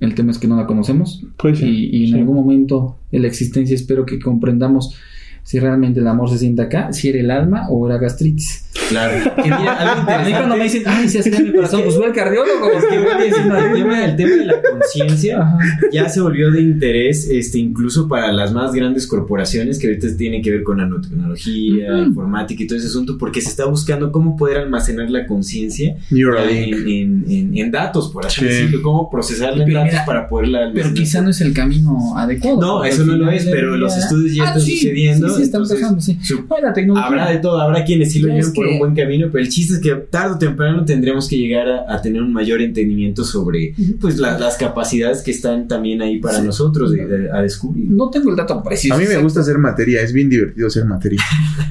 el 0.00 0.14
tema 0.14 0.32
es 0.32 0.38
que 0.38 0.48
no 0.48 0.56
la 0.56 0.66
conocemos 0.66 1.24
Pues 1.38 1.58
sí. 1.60 1.66
y, 1.92 1.96
y 1.98 2.04
en 2.06 2.12
Sí. 2.14 2.18
algún 2.18 2.34
momento 2.36 2.98
de 3.12 3.20
la 3.20 3.28
existencia 3.28 3.74
espero 3.76 4.04
que 4.04 4.18
comprendamos 4.18 4.96
si 5.44 5.58
realmente 5.60 6.00
el 6.00 6.06
amor 6.08 6.28
se 6.30 6.38
siente 6.38 6.62
acá, 6.62 6.92
si 6.92 7.10
era 7.10 7.20
el 7.20 7.30
alma 7.30 7.68
o 7.68 7.86
era 7.88 7.98
gastritis. 7.98 8.62
Claro. 8.88 9.30
Que 9.36 9.42
mira, 9.44 9.74
algo 9.76 9.92
A 9.92 9.94
mí 9.94 10.00
interesante. 10.00 10.32
cuando 10.32 10.56
me 10.56 10.64
dicen, 10.64 10.82
ay, 10.86 11.08
se 11.08 11.18
hace 11.20 11.30
mi 11.42 11.52
corazón, 11.52 11.82
pues 11.84 11.96
fue 11.96 12.06
el 12.06 12.12
cardiólogo. 12.12 12.70
Es 12.76 12.84
que 12.84 12.98
voy 12.98 13.24
diciendo, 13.28 13.56
el 13.56 13.72
tema, 13.74 14.04
el 14.04 14.16
tema 14.16 14.30
de 14.36 14.44
la 14.46 14.54
conciencia 14.62 15.56
ya 15.92 16.08
se 16.08 16.20
volvió 16.20 16.50
de 16.50 16.60
interés, 16.62 17.28
este, 17.30 17.58
incluso 17.58 18.08
para 18.08 18.32
las 18.32 18.52
más 18.52 18.72
grandes 18.72 19.06
corporaciones 19.06 19.78
que 19.78 19.86
ahorita 19.88 20.08
tienen 20.16 20.42
que 20.42 20.50
ver 20.50 20.62
con 20.64 20.78
nanotecnología, 20.78 21.92
Ujú. 21.94 22.02
informática 22.04 22.62
y 22.62 22.66
todo 22.66 22.78
ese 22.78 22.88
asunto, 22.88 23.16
porque 23.18 23.40
se 23.40 23.48
está 23.50 23.64
buscando 23.66 24.10
cómo 24.12 24.36
poder 24.36 24.58
almacenar 24.58 25.10
la 25.10 25.26
conciencia 25.26 25.96
en, 26.10 26.74
en- 26.88 27.24
en- 27.28 27.56
en 27.56 27.70
datos, 27.70 28.10
por 28.12 28.26
así 28.26 28.40
Sí. 28.40 28.46
decirlo, 28.46 28.82
cómo 28.82 29.10
procesarla 29.10 29.62
en 29.62 29.66
Pero 29.66 29.78
datos 29.80 29.92
mira, 29.92 30.04
para 30.06 30.28
poderla 30.28 30.58
Pero 30.58 30.70
almacenar. 30.70 30.94
quizá 30.94 31.20
no 31.22 31.30
es 31.30 31.40
el 31.40 31.52
camino 31.52 32.16
adecuado. 32.16 32.60
No, 32.60 32.84
eso 32.84 33.04
no 33.04 33.14
lo 33.16 33.30
es, 33.30 33.44
pero 33.46 33.76
los 33.76 33.96
estudios 33.96 34.34
ya 34.34 34.44
están 34.44 34.60
sí, 34.60 34.76
sucediendo, 34.78 35.28
Sí, 35.33 35.33
sí, 35.36 35.42
están 35.42 35.62
entonces, 35.62 35.80
pasando, 35.80 36.00
sí. 36.00 36.18
su- 36.22 36.44
No, 36.48 36.56
la 36.62 36.72
tecnología. 36.72 37.06
Habrá 37.06 37.30
de 37.30 37.38
todo, 37.38 37.60
habrá 37.60 37.84
quienes 37.84 38.12
sí 38.12 38.20
lo 38.20 38.28
lleven 38.28 38.52
por 38.52 38.66
que- 38.66 38.72
un 38.72 38.78
buen 38.78 38.94
camino, 38.94 39.28
pero 39.30 39.42
el 39.44 39.50
chiste 39.50 39.74
es 39.74 39.80
que 39.80 39.94
tarde 40.10 40.34
o 40.34 40.38
temprano 40.38 40.84
tendremos 40.84 41.28
que 41.28 41.36
llegar 41.36 41.68
a, 41.68 41.94
a 41.94 42.00
tener 42.02 42.22
un 42.22 42.32
mayor 42.32 42.60
entendimiento 42.62 43.24
sobre 43.24 43.74
pues 44.00 44.18
la- 44.18 44.38
las 44.38 44.56
capacidades 44.56 45.22
que 45.22 45.30
están 45.30 45.68
también 45.68 46.02
ahí 46.02 46.18
para 46.18 46.40
Sí. 46.40 46.46
nosotros 46.46 46.92
de- 46.92 47.06
de- 47.06 47.30
a 47.30 47.42
descubrir. 47.42 47.90
No 47.90 48.10
tengo 48.10 48.30
el 48.30 48.36
dato 48.36 48.62
preciso. 48.62 48.94
A 48.94 48.96
mí 48.96 49.02
me 49.02 49.06
exacto. 49.06 49.24
gusta 49.24 49.40
hacer 49.40 49.58
materia, 49.58 50.00
es 50.02 50.12
bien 50.12 50.28
divertido 50.28 50.66
hacer 50.68 50.84
materia. 50.84 51.20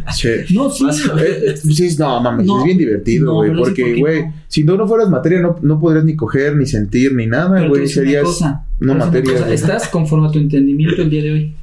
No, 0.53 0.69
sí. 0.69 0.85
Ver. 1.15 1.43
Eh, 1.47 1.57
sí, 1.57 1.95
no, 1.97 2.21
mames, 2.21 2.45
No, 2.45 2.59
es 2.59 2.65
bien 2.65 2.77
divertido, 2.77 3.33
güey. 3.35 3.49
porque, 3.55 3.81
¿por 3.83 3.93
qué 3.93 3.99
güey, 3.99 4.21
no? 4.25 4.33
si 4.47 4.63
no, 4.63 4.77
no 4.77 4.87
fueras 4.87 5.09
materia, 5.09 5.39
no, 5.41 5.57
no 5.61 5.79
podrías 5.79 6.05
ni 6.05 6.15
coger, 6.15 6.55
ni 6.55 6.65
sentir, 6.65 7.13
ni 7.13 7.25
nada, 7.25 7.67
güey. 7.67 7.87
Serías. 7.87 8.23
cosa, 8.23 8.65
no 8.79 8.95
materia, 8.95 9.33
cosa. 9.33 9.53
Estás 9.53 9.87
conforme 9.87 10.27
a 10.27 10.31
tu 10.31 10.39
entendimiento 10.39 11.01
el 11.01 11.09
día 11.09 11.23
de 11.23 11.31
hoy. 11.31 11.55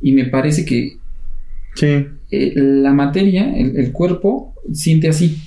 Y 0.00 0.12
me 0.12 0.24
parece 0.26 0.64
que 0.64 0.98
Sí. 1.78 2.06
eh, 2.30 2.52
la 2.56 2.92
materia, 2.92 3.56
el, 3.56 3.76
el 3.76 3.92
cuerpo, 3.92 4.54
siente 4.72 5.08
así, 5.08 5.38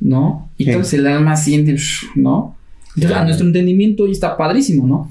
¿no? 0.00 0.48
Y 0.58 0.64
Sí. 0.64 0.70
entonces 0.70 0.98
el 0.98 1.06
alma 1.06 1.36
siente, 1.36 1.76
¿no? 2.16 2.56
Entonces, 2.96 3.16
a 3.18 3.24
nuestro 3.24 3.46
entendimiento 3.46 4.04
ahí 4.04 4.12
está 4.12 4.36
padrísimo, 4.36 4.86
¿no? 4.86 5.10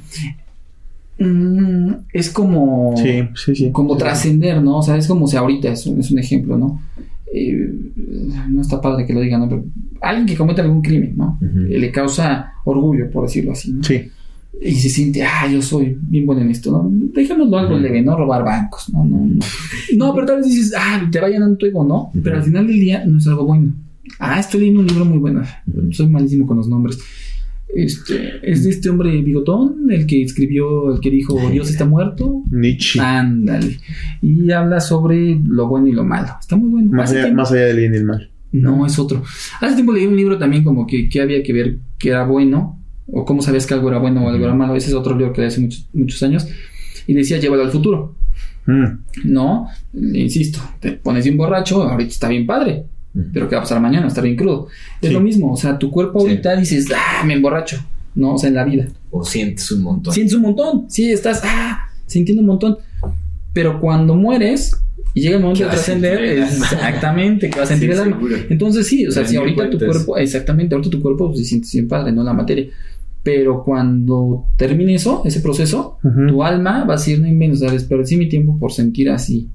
Mm, 1.19 1.93
es 2.13 2.30
como, 2.30 2.95
Sí, 2.97 3.69
como 3.72 3.95
trascender, 3.97 4.61
¿no? 4.61 4.77
O 4.80 4.81
sea, 4.81 4.97
es 4.97 5.07
como 5.07 5.27
si 5.27 5.38
ahorita 5.38 5.72
es 5.72 5.85
un, 5.85 5.99
es 5.99 6.11
un 6.11 6.19
ejemplo, 6.19 6.57
¿no? 6.57 6.81
Eh, 7.34 7.69
no 8.49 8.61
está 8.61 8.81
padre 8.81 9.05
que 9.05 9.13
lo 9.13 9.22
digan, 9.22 9.41
¿no? 9.41 9.49
Pero 9.49 9.63
alguien 10.01 10.26
que 10.26 10.35
comete 10.35 10.61
algún 10.61 10.81
crimen, 10.81 11.13
¿no? 11.15 11.39
Eh, 11.69 11.77
le 11.80 11.91
causa 11.91 12.53
orgullo, 12.65 13.09
por 13.11 13.23
decirlo 13.23 13.51
así, 13.53 13.72
¿no? 13.72 13.84
Sí. 13.84 14.09
Y 14.60 14.76
se 14.76 14.90
siente, 14.90 15.23
ah, 15.23 15.48
yo 15.52 15.61
soy 15.61 15.98
bien 16.02 16.26
bueno 16.26 16.41
en 16.41 16.52
esto, 16.52 16.72
¿no? 16.72 16.90
Dejémoslo 16.91 17.57
algo 17.57 17.78
leve, 17.78 18.02
¿no? 18.02 18.15
Robar 18.15 18.44
bancos, 18.44 18.90
¿no? 18.94 19.03
No, 19.03 19.26
no. 19.26 19.40
No, 19.98 20.14
pero 20.14 20.28
tal 20.28 20.38
vez 20.38 20.48
dices, 20.48 20.73
ah, 20.78 21.07
te 21.11 21.19
va 21.19 21.30
llenando 21.30 21.57
tu 21.57 21.65
ego, 21.65 21.84
¿no? 21.84 22.11
Pero 22.23 22.38
al 22.38 22.44
final 22.44 22.68
del 22.68 22.80
día 22.80 23.03
no 23.06 23.18
es 23.18 23.28
algo 23.28 23.45
bueno. 23.45 23.73
Ah, 24.19 24.40
estoy 24.40 24.60
leyendo 24.61 24.82
un 24.82 24.88
libro 24.88 25.06
muy 25.06 25.18
bueno. 25.18 25.41
Soy 25.91 26.07
malísimo 26.07 26.45
con 26.45 26.57
los 26.57 26.68
nombres. 26.68 26.99
Este, 27.73 28.40
es 28.44 28.65
de 28.65 28.72
este 28.72 28.90
hombre 28.90 29.22
bigotón, 29.22 29.88
el 29.90 30.06
que 30.06 30.22
escribió, 30.22 30.94
el 30.94 30.99
que 30.99 31.10
dijo, 31.10 31.40
Dios 31.49 31.69
está 31.69 31.86
muerto. 31.86 32.44
Nietzsche. 32.52 32.99
Ándale. 32.99 33.80
Y 34.22 34.52
habla 34.52 34.80
sobre 34.80 35.40
lo 35.44 35.68
bueno 35.68 35.88
y 35.88 35.94
lo 35.94 36.03
malo. 36.03 36.36
Está 36.40 36.56
muy 36.56 36.69
bueno. 36.69 36.91
más, 36.91 37.11
allá, 37.11 37.34
más 37.34 37.52
allá 37.52 37.68
del 37.68 37.78
bien 37.78 37.94
y 37.94 37.98
el 37.98 38.06
mal. 38.06 38.30
no, 38.52 38.86
es 38.86 38.99
otro. 38.99 39.23
Hace 39.61 39.76
tiempo 39.76 39.94
leí 39.94 40.06
un 40.06 40.18
libro 40.18 40.38
también 40.38 40.64
como 40.64 40.86
que, 40.86 41.07
que 41.07 41.22
había 41.22 41.41
que 41.41 41.53
ver 41.53 41.78
que 41.98 42.10
era 42.10 42.26
bueno, 42.26 42.81
o 43.11 43.25
cómo 43.25 43.41
sabías 43.41 43.65
que 43.65 43.73
algo 43.73 43.89
era 43.89 43.97
bueno 43.99 44.25
o 44.25 44.29
algo 44.29 44.43
era 44.45 44.53
malo. 44.53 44.75
Ese 44.75 44.89
es 44.89 44.93
otro 44.93 45.15
libro 45.17 45.33
que 45.33 45.41
leí 45.41 45.47
hace 45.49 45.61
muchos, 45.61 45.88
muchos 45.93 46.21
años. 46.23 46.47
Y 47.07 47.13
decía, 47.13 47.38
llévalo 47.38 47.63
al 47.63 47.71
futuro. 47.71 48.15
Mm. 48.65 48.85
No, 49.25 49.67
insisto, 49.93 50.59
te 50.79 50.91
pones 50.93 51.23
bien 51.25 51.35
borracho, 51.38 51.83
ahorita 51.83 52.11
está 52.11 52.27
bien 52.29 52.45
padre. 52.45 52.85
Pero 53.33 53.49
¿qué 53.49 53.55
va 53.55 53.61
a 53.61 53.63
pasar 53.63 53.81
mañana? 53.81 54.07
Estar 54.07 54.23
bien 54.23 54.38
crudo. 54.38 54.67
Es 55.01 55.09
Sí. 55.09 55.13
lo 55.13 55.19
mismo, 55.19 55.51
o 55.51 55.57
sea, 55.57 55.77
tu 55.77 55.91
cuerpo 55.91 56.21
Sí. 56.21 56.27
ahorita 56.29 56.55
dices, 56.55 56.88
ah, 56.95 57.23
me 57.25 57.33
emborracho. 57.33 57.77
No, 58.15 58.35
o 58.35 58.38
sea, 58.38 58.49
en 58.49 58.55
la 58.55 58.63
vida. 58.63 58.88
O 59.09 59.23
sientes 59.25 59.69
un 59.71 59.83
montón. 59.83 60.13
Sientes 60.13 60.33
un 60.35 60.43
montón, 60.43 60.85
sí, 60.89 61.11
estás, 61.11 61.41
ah, 61.43 61.89
sintiendo 62.05 62.41
un 62.41 62.47
montón. 62.47 62.77
Pero 63.53 63.81
cuando 63.81 64.15
mueres 64.15 64.77
y 65.13 65.21
llega 65.21 65.35
el 65.35 65.41
momento 65.41 65.63
de 65.65 65.69
trascender, 65.71 66.23
exactamente, 66.23 67.49
que 67.49 67.59
vas 67.59 67.69
a 67.69 67.73
sentir 67.73 67.89
Sí, 67.89 67.95
el 67.95 68.01
alma. 68.03 68.15
seguro. 68.17 68.35
Entonces 68.49 68.88
sí, 68.88 69.05
o 69.05 69.11
sea, 69.11 69.25
si 69.25 69.35
ahorita 69.35 69.69
tu 69.69 69.77
cuerpo, 69.79 70.17
exactamente, 70.17 70.75
ahorita 70.75 70.89
tu 70.91 71.01
cuerpo 71.01 71.27
pues, 71.29 71.39
se 71.39 71.45
siente 71.45 71.67
bien 71.73 71.88
padre, 71.88 72.11
no 72.11 72.23
la 72.23 72.33
materia. 72.33 72.67
Pero 73.23 73.64
cuando 73.64 74.45
termine 74.57 74.95
eso, 74.95 75.22
ese 75.26 75.41
proceso, 75.41 75.98
Ujú. 76.03 76.27
tu 76.27 76.43
alma 76.43 76.85
va 76.85 76.95
a 76.95 76.98
decir, 76.98 77.19
no 77.22 77.27
inventes, 77.27 77.61
o 77.61 77.69
desperdicié 77.72 78.18
mi 78.18 78.27
tiempo 78.27 78.57
por 78.57 78.72
sentir 78.72 79.10
así. 79.11 79.48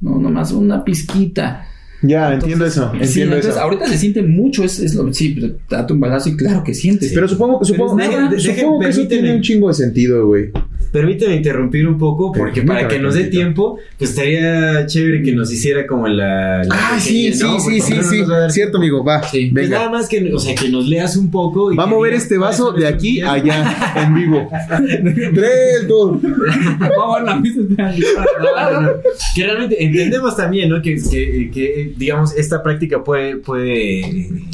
No, 0.00 0.18
nomás 0.18 0.50
una 0.52 0.84
pizquita. 0.84 1.64
Ya, 2.02 2.34
entiendo 2.34 2.66
Entonces, 2.66 2.76
eso. 2.82 2.90
sí, 2.92 2.98
Entiendo 3.04 3.36
entonces 3.36 3.52
eso. 3.52 3.60
ahorita 3.62 3.86
se 3.86 3.96
siente 3.98 4.22
mucho, 4.22 4.62
es, 4.64 4.78
es 4.80 4.94
lo, 4.94 5.10
sí, 5.14 5.30
pero 5.40 5.54
date 5.70 5.92
un 5.94 6.00
balazo 6.00 6.28
y 6.28 6.36
claro 6.36 6.62
que 6.62 6.74
sientes. 6.74 7.12
Pero 7.14 7.26
supongo, 7.28 7.64
supongo, 7.64 7.96
Pero 7.96 8.20
nada. 8.20 8.38
supongo 8.38 8.80
que 8.80 8.88
eso 8.88 9.06
tiene 9.08 9.34
un 9.34 9.40
chingo 9.40 9.68
de 9.68 9.74
sentido, 9.74 10.26
güey. 10.26 10.50
Permíteme 10.94 11.34
interrumpir 11.34 11.88
un 11.88 11.98
poco, 11.98 12.30
porque 12.30 12.62
para 12.62 12.86
que 12.86 13.00
nos 13.00 13.16
dé 13.16 13.24
tiempo, 13.24 13.80
pues 13.98 14.10
estaría 14.10 14.86
chévere 14.86 15.24
que 15.24 15.32
nos 15.32 15.52
hiciera 15.52 15.88
como 15.88 16.06
la. 16.06 16.62
la 16.62 16.68
Ah, 16.70 17.00
sí, 17.00 17.32
sí, 17.32 17.42
¿no? 17.42 17.58
sí, 17.58 17.80
sí, 17.80 17.94
sí. 18.00 18.24
Cierto, 18.50 18.78
amigo, 18.78 19.02
va. 19.02 19.20
Sí. 19.24 19.50
Pues 19.52 19.68
nada 19.70 19.86
Venga. 19.86 19.98
más 19.98 20.08
que, 20.08 20.32
o 20.32 20.38
sea, 20.38 20.54
que 20.54 20.68
nos 20.68 20.86
leas 20.86 21.16
un 21.16 21.32
poco. 21.32 21.72
y 21.72 21.76
Vamos 21.76 21.98
a 21.98 22.02
ver 22.02 22.14
este 22.14 22.38
vaso 22.38 22.70
de 22.70 22.86
aquí 22.86 23.20
a 23.20 23.32
allá, 23.32 23.92
en 23.96 24.14
vivo. 24.14 24.48
Tres, 25.34 25.88
dos. 25.88 26.22
Vamos 26.78 27.16
a 27.16 27.18
ver 27.18 27.24
la 27.24 27.36
misma. 27.40 27.64
No, 27.76 28.70
no, 28.70 28.80
no. 28.82 28.90
Que 29.34 29.44
realmente 29.46 29.84
entendemos 29.84 30.36
también, 30.36 30.70
¿no? 30.70 30.80
Que, 30.80 30.94
que, 30.94 31.50
que, 31.52 31.92
digamos, 31.96 32.36
esta 32.36 32.62
práctica 32.62 33.02
puede, 33.02 33.38
puede 33.38 34.44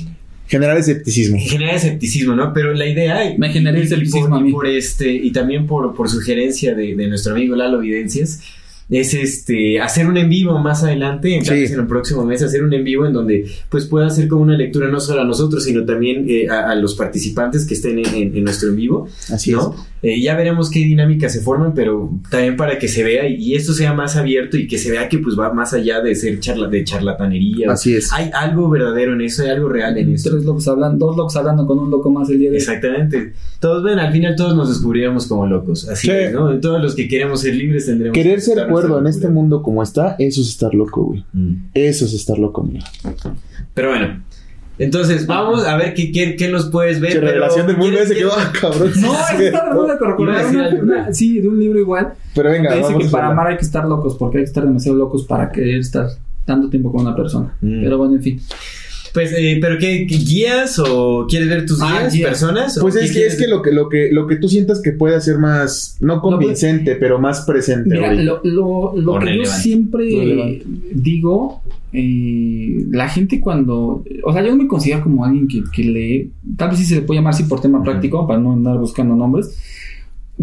Generar 0.50 0.76
escepticismo. 0.76 1.38
generar 1.40 1.76
escepticismo, 1.76 2.34
¿no? 2.34 2.52
Pero 2.52 2.74
la 2.74 2.86
idea... 2.86 3.34
Me 3.38 3.50
generé 3.50 3.78
y- 3.78 3.82
y 3.82 3.84
escepticismo 3.84 4.28
por- 4.30 4.38
a 4.38 4.40
mí. 4.42 4.50
Y 4.50 4.52
por 4.52 4.66
este, 4.66 5.10
y 5.12 5.30
también 5.30 5.66
por, 5.66 5.94
por 5.94 6.08
sugerencia 6.10 6.74
de, 6.74 6.94
de 6.96 7.06
nuestro 7.08 7.32
amigo 7.34 7.54
Lalo 7.54 7.78
Videncias, 7.78 8.42
es 8.90 9.14
este 9.14 9.80
hacer 9.80 10.06
un 10.08 10.16
en 10.16 10.28
vivo 10.28 10.58
más 10.58 10.82
adelante, 10.82 11.34
en, 11.34 11.44
Sí. 11.44 11.52
vez 11.52 11.70
en 11.70 11.80
el 11.80 11.86
próximo 11.86 12.24
mes, 12.24 12.42
hacer 12.42 12.64
un 12.64 12.72
en 12.74 12.82
vivo 12.84 13.06
en 13.06 13.12
donde 13.12 13.46
pues 13.68 13.86
pueda 13.86 14.06
hacer 14.08 14.26
como 14.28 14.42
una 14.42 14.56
lectura 14.56 14.88
no 14.88 14.98
solo 14.98 15.20
a 15.22 15.24
nosotros, 15.24 15.64
sino 15.64 15.84
también 15.84 16.26
eh, 16.28 16.48
a, 16.48 16.70
a 16.70 16.74
los 16.74 16.94
participantes 16.96 17.64
que 17.66 17.74
estén 17.74 17.98
en, 18.00 18.06
en- 18.14 18.36
en 18.36 18.44
nuestro 18.44 18.68
en 18.70 18.76
vivo. 18.76 19.08
Así 19.32 19.52
¿no? 19.52 19.74
Eh, 20.02 20.20
ya 20.20 20.34
veremos 20.34 20.70
qué 20.70 20.78
dinámicas 20.80 21.32
se 21.32 21.40
forman, 21.40 21.74
pero 21.74 22.10
también 22.30 22.56
para 22.56 22.78
que 22.78 22.88
se 22.88 23.04
vea 23.04 23.28
y, 23.28 23.34
y 23.36 23.54
esto 23.54 23.74
sea 23.74 23.92
más 23.92 24.16
abierto 24.16 24.56
y 24.56 24.66
que 24.66 24.78
se 24.78 24.90
vea 24.90 25.08
que 25.08 25.18
pues 25.18 25.38
va 25.38 25.52
más 25.52 25.72
allá 25.74 26.00
de 26.00 26.14
ser 26.14 26.40
charla, 26.40 26.68
de 26.68 26.82
charlatanería. 26.84 27.66
es. 27.66 27.72
Así 27.72 27.94
es. 27.94 28.12
Hay 28.12 28.30
algo 28.34 28.68
verdadero 28.70 29.12
en 29.12 29.20
eso, 29.20 29.42
hay 29.42 29.50
algo 29.50 29.68
real 29.68 29.96
en 29.98 30.14
eso. 30.14 30.30
Tres 30.30 30.44
locos 30.44 30.66
hablando, 30.68 31.06
dos 31.06 31.16
locos 31.16 31.36
hablando 31.36 31.66
con 31.66 31.78
un 31.78 31.90
loco 31.90 32.10
más 32.10 32.28
el 32.30 32.38
día 32.38 32.50
de 32.50 32.56
hoy. 32.56 32.62
Todos 33.60 33.84
ven, 33.84 33.98
al 33.98 34.10
final 34.10 34.34
todos 34.36 34.56
nos 34.56 34.68
descubriríamos 34.70 35.26
como 35.26 35.46
locos. 35.46 35.86
Así 35.88 36.06
Sí. 36.06 36.12
es, 36.12 36.32
¿no? 36.32 36.58
Todos 36.60 36.82
los 36.82 36.94
que 36.94 37.06
queremos 37.08 37.42
ser 37.42 37.54
libres 37.54 37.86
tendremos 37.86 38.14
Querer 38.14 38.36
que 38.36 38.40
ser 38.40 38.66
cuerdo 38.68 38.98
en 38.98 39.06
este 39.06 39.28
mundo 39.28 39.62
como 39.62 39.82
está, 39.82 40.16
eso 40.18 40.40
es 40.40 40.48
estar 40.48 40.72
loco, 40.74 41.04
güey. 41.04 41.24
Mm. 41.34 41.54
Eso 41.74 42.06
es 42.06 42.14
estar 42.14 42.38
loco, 42.38 42.62
amigo. 42.62 42.84
Pero 43.74 43.88
bueno. 43.90 44.22
Entonces, 44.78 45.26
vamos 45.26 45.66
a 45.66 45.76
ver 45.76 45.92
qué, 45.92 46.10
qué, 46.10 46.36
qué 46.36 46.48
nos 46.48 46.70
puedes 46.70 47.00
ver. 47.00 47.12
Pero- 47.12 47.26
revelación 47.26 47.66
del 47.66 47.76
mundo 47.76 47.98
ese 47.98 48.14
¿quieres- 48.14 48.18
quedó, 48.18 48.32
ah, 48.34 48.50
cabrón. 48.58 48.90
No, 48.98 49.12
es 49.12 49.36
que 49.36 49.46
estaba 49.48 49.64
tratando 49.66 49.86
de 49.92 49.98
corroborar 49.98 50.34
Iba 50.34 50.40
a 50.40 50.42
decir 50.44 50.58
una- 50.58 50.68
algo. 50.68 50.82
una- 50.82 51.12
sí, 51.12 51.38
de 51.40 51.48
un 51.48 51.60
libro 51.60 51.78
igual. 51.80 52.14
Pero 52.34 52.48
venga, 52.50 52.70
dice 52.74 52.84
vamos 52.84 53.02
que 53.02 53.08
a 53.08 53.10
para 53.10 53.26
amar 53.28 53.46
hay 53.48 53.56
que 53.58 53.64
estar 53.66 53.84
locos, 53.86 54.16
porque 54.16 54.38
hay 54.38 54.44
que 54.44 54.48
estar 54.48 54.64
demasiado 54.64 54.96
locos 54.96 55.26
para 55.26 55.52
querer 55.52 55.80
estar 55.80 56.06
tanto 56.46 56.70
tiempo 56.70 56.90
con 56.90 57.02
una 57.02 57.14
persona. 57.14 57.54
Mm. 57.60 57.82
Pero 57.82 57.98
bueno, 57.98 58.14
en 58.14 58.22
fin. 58.22 58.40
Pues, 59.12 59.32
eh, 59.36 59.58
¿pero 59.60 59.76
qué, 59.78 60.06
qué 60.08 60.16
guías 60.16 60.78
o 60.78 61.26
quieres 61.28 61.48
ver 61.48 61.66
tus 61.66 61.80
Ah, 61.82 61.98
guías, 62.00 62.14
guías. 62.14 62.28
personas? 62.30 62.78
o 62.78 62.82
Pues 62.82 62.94
es 62.96 63.12
que, 63.12 63.26
es 63.26 63.36
que 63.36 63.48
lo 63.48 63.60
que 63.62 63.72
lo 63.72 63.88
que 63.88 64.10
lo 64.12 64.26
que 64.26 64.36
tú 64.36 64.48
sientas 64.48 64.80
que 64.80 64.92
puede 64.92 65.16
hacer 65.16 65.38
más 65.38 65.96
no 66.00 66.20
convincente, 66.20 66.94
pero 66.96 67.18
más 67.18 67.40
presente. 67.42 67.90
Mira, 67.90 68.06
ahorita. 68.10 68.22
lo, 68.22 68.40
lo, 68.44 68.92
lo 68.96 69.18
que 69.18 69.36
yo 69.38 69.44
siempre 69.46 70.04
Relevante. 70.04 70.64
digo, 70.92 71.60
eh, 71.92 72.84
la 72.90 73.08
gente 73.08 73.40
cuando, 73.40 74.04
o 74.22 74.32
sea, 74.32 74.42
yo 74.44 74.50
no 74.50 74.56
me 74.62 74.68
considero 74.68 75.02
como 75.02 75.24
alguien 75.24 75.48
que, 75.48 75.62
que 75.72 75.82
lee, 75.82 76.30
tal 76.56 76.70
vez 76.70 76.78
sí 76.78 76.84
se 76.84 76.94
le 76.96 77.02
puede 77.02 77.18
llamar 77.18 77.34
así 77.34 77.42
por 77.44 77.60
tema 77.60 77.82
práctico, 77.82 78.26
para 78.28 78.38
no 78.38 78.52
andar 78.52 78.78
buscando 78.78 79.16
nombres, 79.16 79.56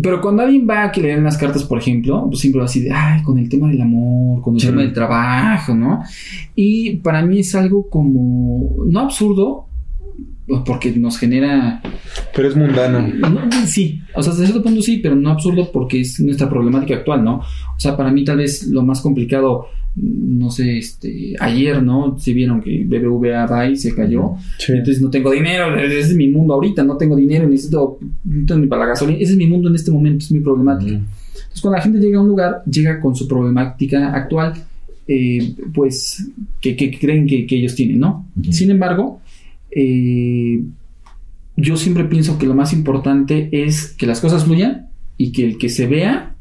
pero 0.02 0.22
cuando 0.22 0.44
alguien 0.44 0.68
va 0.70 0.84
a 0.86 0.92
que 0.92 1.02
le 1.02 1.10
den 1.10 1.24
las 1.24 1.38
cartas, 1.38 1.64
por 1.64 1.80
ejemplo, 1.80 2.26
pues 2.28 2.40
siempre 2.40 2.60
va 2.60 2.66
así 2.66 2.82
de, 2.82 2.92
ay, 2.92 3.24
con 3.24 3.38
el 3.38 3.48
tema 3.50 3.68
del 3.70 3.82
amor, 3.82 4.42
con 4.42 4.56
el 4.56 4.60
Sí. 4.62 4.68
tema 4.68 4.82
del 4.82 4.94
trabajo, 4.94 5.74
¿no? 5.76 6.02
Y 6.56 6.98
para 6.98 7.22
mí 7.22 7.40
es 7.40 7.56
algo 7.56 7.90
como, 7.90 8.76
no 8.88 9.00
absurdo, 9.02 9.67
porque 10.66 10.92
nos 10.92 11.18
genera 11.18 11.82
Pero 12.36 12.48
es 12.48 12.56
mundano. 12.56 13.00
no, 13.02 13.42
sí, 13.68 14.02
o 14.16 14.24
sea, 14.24 14.32
hasta 14.32 14.46
cierto 14.46 14.64
punto 14.64 14.82
sí, 14.82 14.98
pero 14.98 15.16
no 15.16 15.30
absurdo 15.32 15.72
porque 15.72 16.02
es 16.02 16.20
nuestra 16.22 16.50
problemática 16.50 16.96
actual, 16.96 17.24
¿no? 17.24 17.38
O 17.40 17.80
sea, 17.80 17.98
para 17.98 18.12
mí 18.12 18.24
tal 18.24 18.38
vez 18.38 18.66
lo 18.68 18.82
más 18.84 19.02
complicado, 19.02 19.68
no 19.96 20.50
sé, 20.52 20.78
este, 20.78 21.34
ayer, 21.40 21.82
¿no? 21.84 22.18
Si 22.20 22.34
vieron 22.34 22.62
que 22.62 22.84
BBVA 22.86 23.46
va 23.48 23.68
y 23.68 23.76
se 23.76 23.94
cayó, 23.94 24.36
Sí. 24.58 24.72
entonces 24.74 25.02
no 25.02 25.10
tengo 25.10 25.32
dinero, 25.32 25.76
ese 25.78 26.00
es 26.00 26.16
mi 26.16 26.30
mundo 26.30 26.54
ahorita, 26.54 26.84
no 26.84 26.98
tengo 26.98 27.16
dinero, 27.16 27.48
necesito, 27.50 28.00
no 28.24 28.46
tengo 28.46 28.62
ni 28.62 28.68
para 28.68 28.84
la 28.84 28.88
gasolina, 28.90 29.20
ese 29.20 29.32
es 29.34 29.38
mi 29.38 29.48
mundo 29.48 29.70
en 29.70 29.76
este 29.76 29.92
momento, 29.92 30.20
es 30.24 30.32
mi 30.32 30.40
problemática. 30.40 30.92
Entonces, 30.92 31.62
cuando 31.62 31.78
la 31.78 31.84
gente 31.84 32.00
llega 32.00 32.20
a 32.20 32.22
un 32.22 32.28
lugar, 32.30 32.62
llega 32.70 33.00
con 33.02 33.16
su 33.16 33.28
problemática 33.28 34.14
actual, 34.14 34.54
eh, 35.08 35.54
pues, 35.74 36.28
que, 36.62 36.76
que 36.76 36.92
creen 36.98 37.26
que, 37.28 37.46
que 37.48 37.58
ellos 37.58 37.76
tienen, 37.76 38.00
¿no? 38.00 38.28
Sin 38.52 38.70
embargo, 38.72 39.22
eh, 39.80 40.64
yo 41.56 41.78
siempre 41.78 42.06
pienso 42.06 42.40
que 42.40 42.48
lo 42.48 42.56
más 42.56 42.74
importante 42.74 43.50
es 43.52 43.94
que 43.94 44.08
las 44.08 44.20
cosas 44.22 44.46
fluyan 44.46 44.88
y 45.18 45.32
que 45.32 45.46
el 45.46 45.60
que 45.60 45.70
se 45.70 45.86
vea 45.86 46.36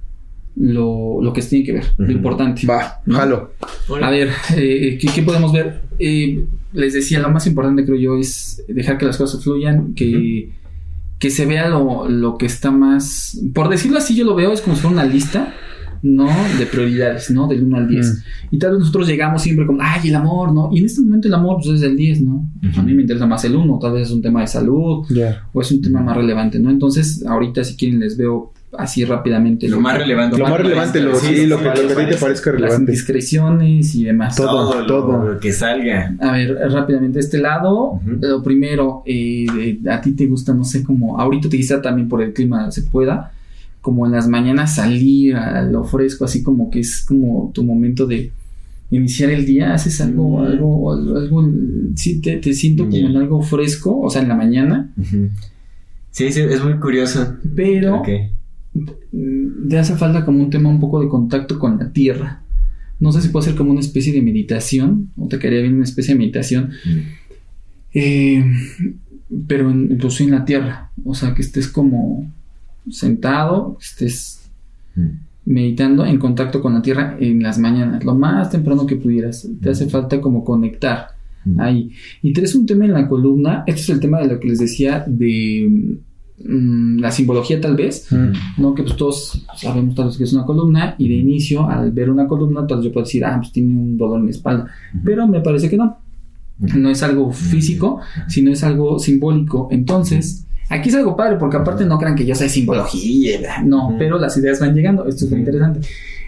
lo, 0.56 1.18
lo 1.20 1.34
que 1.34 1.42
se 1.42 1.50
tiene 1.50 1.66
que 1.66 1.72
ver, 1.72 1.84
lo 1.98 2.10
importante. 2.10 2.66
Va, 2.66 3.02
¿no? 3.04 3.16
jalo. 3.16 3.52
A 4.00 4.10
ver, 4.10 4.30
eh, 4.56 4.96
¿qué, 4.98 5.08
qué 5.14 5.22
podemos 5.22 5.52
ver? 5.52 5.82
Eh, 5.98 6.46
les 6.72 6.94
decía, 6.94 7.20
lo 7.20 7.28
más 7.28 7.46
importante 7.46 7.84
creo 7.84 7.98
yo 7.98 8.16
es 8.16 8.64
dejar 8.68 8.96
que 8.96 9.04
las 9.04 9.18
cosas 9.18 9.44
fluyan, 9.44 9.92
que, 9.92 10.52
que 11.18 11.28
se 11.28 11.44
vea 11.44 11.68
lo, 11.68 12.08
lo 12.08 12.38
que 12.38 12.46
está 12.46 12.70
más... 12.70 13.38
Por 13.52 13.68
decirlo 13.68 13.98
así, 13.98 14.16
yo 14.16 14.24
lo 14.24 14.34
veo, 14.34 14.54
es 14.54 14.62
como 14.62 14.76
si 14.76 14.82
fuera 14.82 14.94
una 14.94 15.04
lista, 15.04 15.54
¿no? 16.02 16.28
De 16.58 16.66
prioridades, 16.66 17.30
¿no? 17.30 17.46
Del 17.48 17.62
1 17.64 17.76
al 17.76 17.88
10. 17.88 18.06
Mm. 18.06 18.54
Y 18.54 18.58
tal 18.58 18.70
vez 18.72 18.80
nosotros 18.80 19.06
llegamos 19.08 19.42
siempre 19.42 19.66
como, 19.66 19.78
ay, 19.82 20.08
el 20.08 20.14
amor, 20.14 20.52
¿no? 20.52 20.70
Y 20.72 20.78
en 20.80 20.86
este 20.86 21.00
momento 21.02 21.28
el 21.28 21.34
amor 21.34 21.56
pues, 21.62 21.76
es 21.80 21.82
el 21.82 21.96
10, 21.96 22.22
¿no? 22.22 22.46
A 22.76 22.82
mí 22.82 22.94
me 22.94 23.02
interesa 23.02 23.26
más 23.26 23.44
el 23.44 23.56
1, 23.56 23.78
tal 23.80 23.92
vez 23.92 24.08
es 24.08 24.12
un 24.12 24.22
tema 24.22 24.40
de 24.40 24.46
salud 24.46 25.04
o 25.52 25.60
es 25.60 25.70
un 25.72 25.80
tema 25.82 26.00
más 26.00 26.16
relevante, 26.16 26.58
¿no? 26.58 26.70
Entonces, 26.70 27.24
ahorita 27.26 27.64
si 27.64 27.76
quieren 27.76 28.00
les 28.00 28.16
veo 28.16 28.52
así 28.78 29.04
rápidamente. 29.06 29.68
Lo 29.68 29.80
más 29.80 29.96
relevante. 29.96 30.36
Lo 30.36 30.44
más 30.48 30.58
relevante, 30.60 31.00
lo, 31.00 31.14
sí, 31.14 31.46
lo 31.46 31.58
que, 31.58 31.64
lo 31.64 31.96
que 31.96 32.04
te 32.06 32.16
parezca 32.16 32.50
Las 32.52 32.60
relevante. 32.60 32.92
indiscreciones 32.92 33.94
y 33.94 34.04
demás. 34.04 34.36
Todo, 34.36 34.48
Todo, 34.70 34.80
lo- 34.80 34.86
todo. 34.86 35.32
lo 35.34 35.40
que 35.40 35.52
salga. 35.52 36.14
A 36.20 36.32
ver, 36.32 36.54
rápidamente, 36.70 37.18
este 37.20 37.38
lado, 37.38 38.00
lo 38.04 38.42
primero, 38.42 39.02
eh, 39.06 39.46
de- 39.82 39.90
a 39.90 40.00
ti 40.00 40.12
te 40.12 40.26
gusta, 40.26 40.52
no 40.52 40.64
sé, 40.64 40.82
como 40.82 41.18
ahorita 41.18 41.48
te 41.48 41.56
quizá 41.56 41.80
también 41.80 42.08
por 42.08 42.22
el 42.22 42.32
clima 42.34 42.70
se 42.70 42.82
pueda, 42.82 43.32
como 43.86 44.04
en 44.04 44.10
las 44.12 44.26
mañanas 44.26 44.74
salir 44.74 45.36
a 45.36 45.62
lo 45.62 45.84
fresco, 45.84 46.24
así 46.24 46.42
como 46.42 46.70
que 46.70 46.80
es 46.80 47.04
como 47.06 47.52
tu 47.54 47.62
momento 47.62 48.04
de 48.04 48.32
iniciar 48.90 49.30
el 49.30 49.46
día, 49.46 49.74
haces 49.74 50.00
algo, 50.00 50.40
Mm. 50.40 50.44
algo, 50.46 50.92
algo, 50.92 51.16
algo, 51.18 51.48
sí, 51.94 52.20
te, 52.20 52.38
te 52.38 52.52
siento 52.52 52.84
como 52.90 52.96
en 53.10 53.16
algo 53.16 53.40
fresco, 53.42 54.00
o 54.00 54.10
sea, 54.10 54.22
en 54.22 54.28
la 54.28 54.34
mañana. 54.34 54.92
Sí, 56.10 56.32
sí, 56.32 56.40
es 56.40 56.64
muy 56.64 56.74
curioso. 56.80 57.36
pero 57.54 57.96
Ok. 58.00 58.08
mm, 59.12 59.68
te 59.68 59.78
hace 59.78 59.94
falta 59.94 60.24
como 60.24 60.42
un 60.42 60.50
tema 60.50 60.68
un 60.68 60.80
poco 60.80 61.00
de 61.00 61.08
contacto 61.08 61.58
con 61.60 61.78
la 61.78 61.92
tierra. 61.92 62.42
No 62.98 63.12
sé 63.12 63.20
si 63.22 63.28
puede 63.28 63.46
ser 63.46 63.54
como 63.54 63.70
una 63.70 63.80
especie 63.80 64.12
de 64.12 64.20
meditación, 64.22 65.10
o 65.16 65.28
te 65.28 65.38
quedaría 65.38 65.62
bien 65.62 65.74
una 65.74 65.84
especie 65.84 66.14
de 66.14 66.18
meditación, 66.18 66.70
eh, 67.94 68.44
pero 69.46 69.70
en, 69.70 69.92
incluso 69.92 70.24
en 70.24 70.30
la 70.32 70.44
tierra. 70.44 70.90
O 71.04 71.14
sea, 71.14 71.34
que 71.34 71.42
estés 71.42 71.68
como 71.68 72.32
sentado, 72.90 73.76
estés 73.80 74.42
Mm. 74.94 75.08
meditando 75.44 76.04
en 76.06 76.18
contacto 76.18 76.60
con 76.62 76.72
la 76.74 76.80
tierra 76.82 77.16
en 77.20 77.42
las 77.42 77.58
mañanas, 77.58 78.02
lo 78.04 78.14
más 78.14 78.50
temprano 78.50 78.86
que 78.86 78.96
pudieras. 78.96 79.46
Te 79.60 79.70
hace 79.70 79.88
falta 79.88 80.20
como 80.20 80.42
conectar 80.44 81.08
Mm. 81.44 81.60
ahí. 81.60 81.90
Y 82.22 82.32
tienes 82.32 82.54
un 82.54 82.66
tema 82.66 82.86
en 82.86 82.92
la 82.94 83.06
columna, 83.06 83.62
este 83.66 83.80
es 83.82 83.88
el 83.90 84.00
tema 84.00 84.18
de 84.20 84.26
lo 84.28 84.40
que 84.40 84.48
les 84.48 84.58
decía 84.58 85.04
de 85.06 85.92
mm, 86.44 86.98
la 86.98 87.10
simbología 87.10 87.60
tal 87.60 87.76
vez, 87.76 88.08
Mm. 88.10 88.60
¿no? 88.62 88.74
Que 88.74 88.82
pues 88.82 88.96
todos 88.96 89.44
sabemos 89.56 89.94
tal 89.94 90.06
vez 90.06 90.16
que 90.18 90.24
es 90.24 90.32
una 90.32 90.44
columna 90.44 90.94
y 90.98 91.08
de 91.08 91.14
inicio 91.14 91.66
al 91.68 91.92
ver 91.92 92.10
una 92.10 92.26
columna 92.26 92.66
tal 92.66 92.78
vez 92.78 92.86
yo 92.86 92.92
puedo 92.92 93.04
decir, 93.06 93.24
ah, 93.24 93.36
pues 93.40 93.52
tiene 93.52 93.70
un 93.74 93.96
dolor 93.96 94.18
en 94.20 94.24
la 94.26 94.30
espalda, 94.32 94.66
pero 95.04 95.26
me 95.28 95.40
parece 95.40 95.68
que 95.70 95.76
no. 95.76 95.96
No 96.58 96.88
es 96.90 97.02
algo 97.02 97.30
físico, 97.32 98.00
sino 98.28 98.50
es 98.50 98.64
algo 98.64 98.98
simbólico. 98.98 99.68
Entonces, 99.70 100.45
aquí 100.68 100.88
es 100.88 100.94
algo 100.94 101.16
padre 101.16 101.36
porque 101.36 101.56
aparte 101.56 101.84
no 101.84 101.98
crean 101.98 102.14
que 102.16 102.26
yo 102.26 102.34
sé 102.34 102.48
simbología, 102.48 103.62
no, 103.64 103.94
pero 103.98 104.18
las 104.18 104.36
ideas 104.36 104.60
van 104.60 104.74
llegando, 104.74 105.06
esto 105.06 105.24
es 105.24 105.30
Ujú. 105.30 105.38
interesante. 105.40 105.80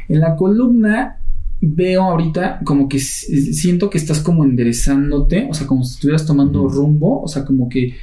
En 0.09 0.21
la 0.21 0.37
columna 0.37 1.17
veo 1.61 2.03
ahorita 2.05 2.61
como 2.65 2.89
que 2.89 2.99
s- 2.99 3.53
siento 3.53 3.91
que 3.91 3.99
estás 3.99 4.21
como 4.21 4.45
enderezándote, 4.45 5.49
o 5.51 5.55
sea, 5.55 5.67
como 5.67 5.85
si 5.85 5.95
estuvieras 5.95 6.25
tomando 6.25 6.69
rumbo, 6.69 7.21
o 7.23 7.29
sea, 7.29 7.45
como 7.45 7.69
que 7.69 7.95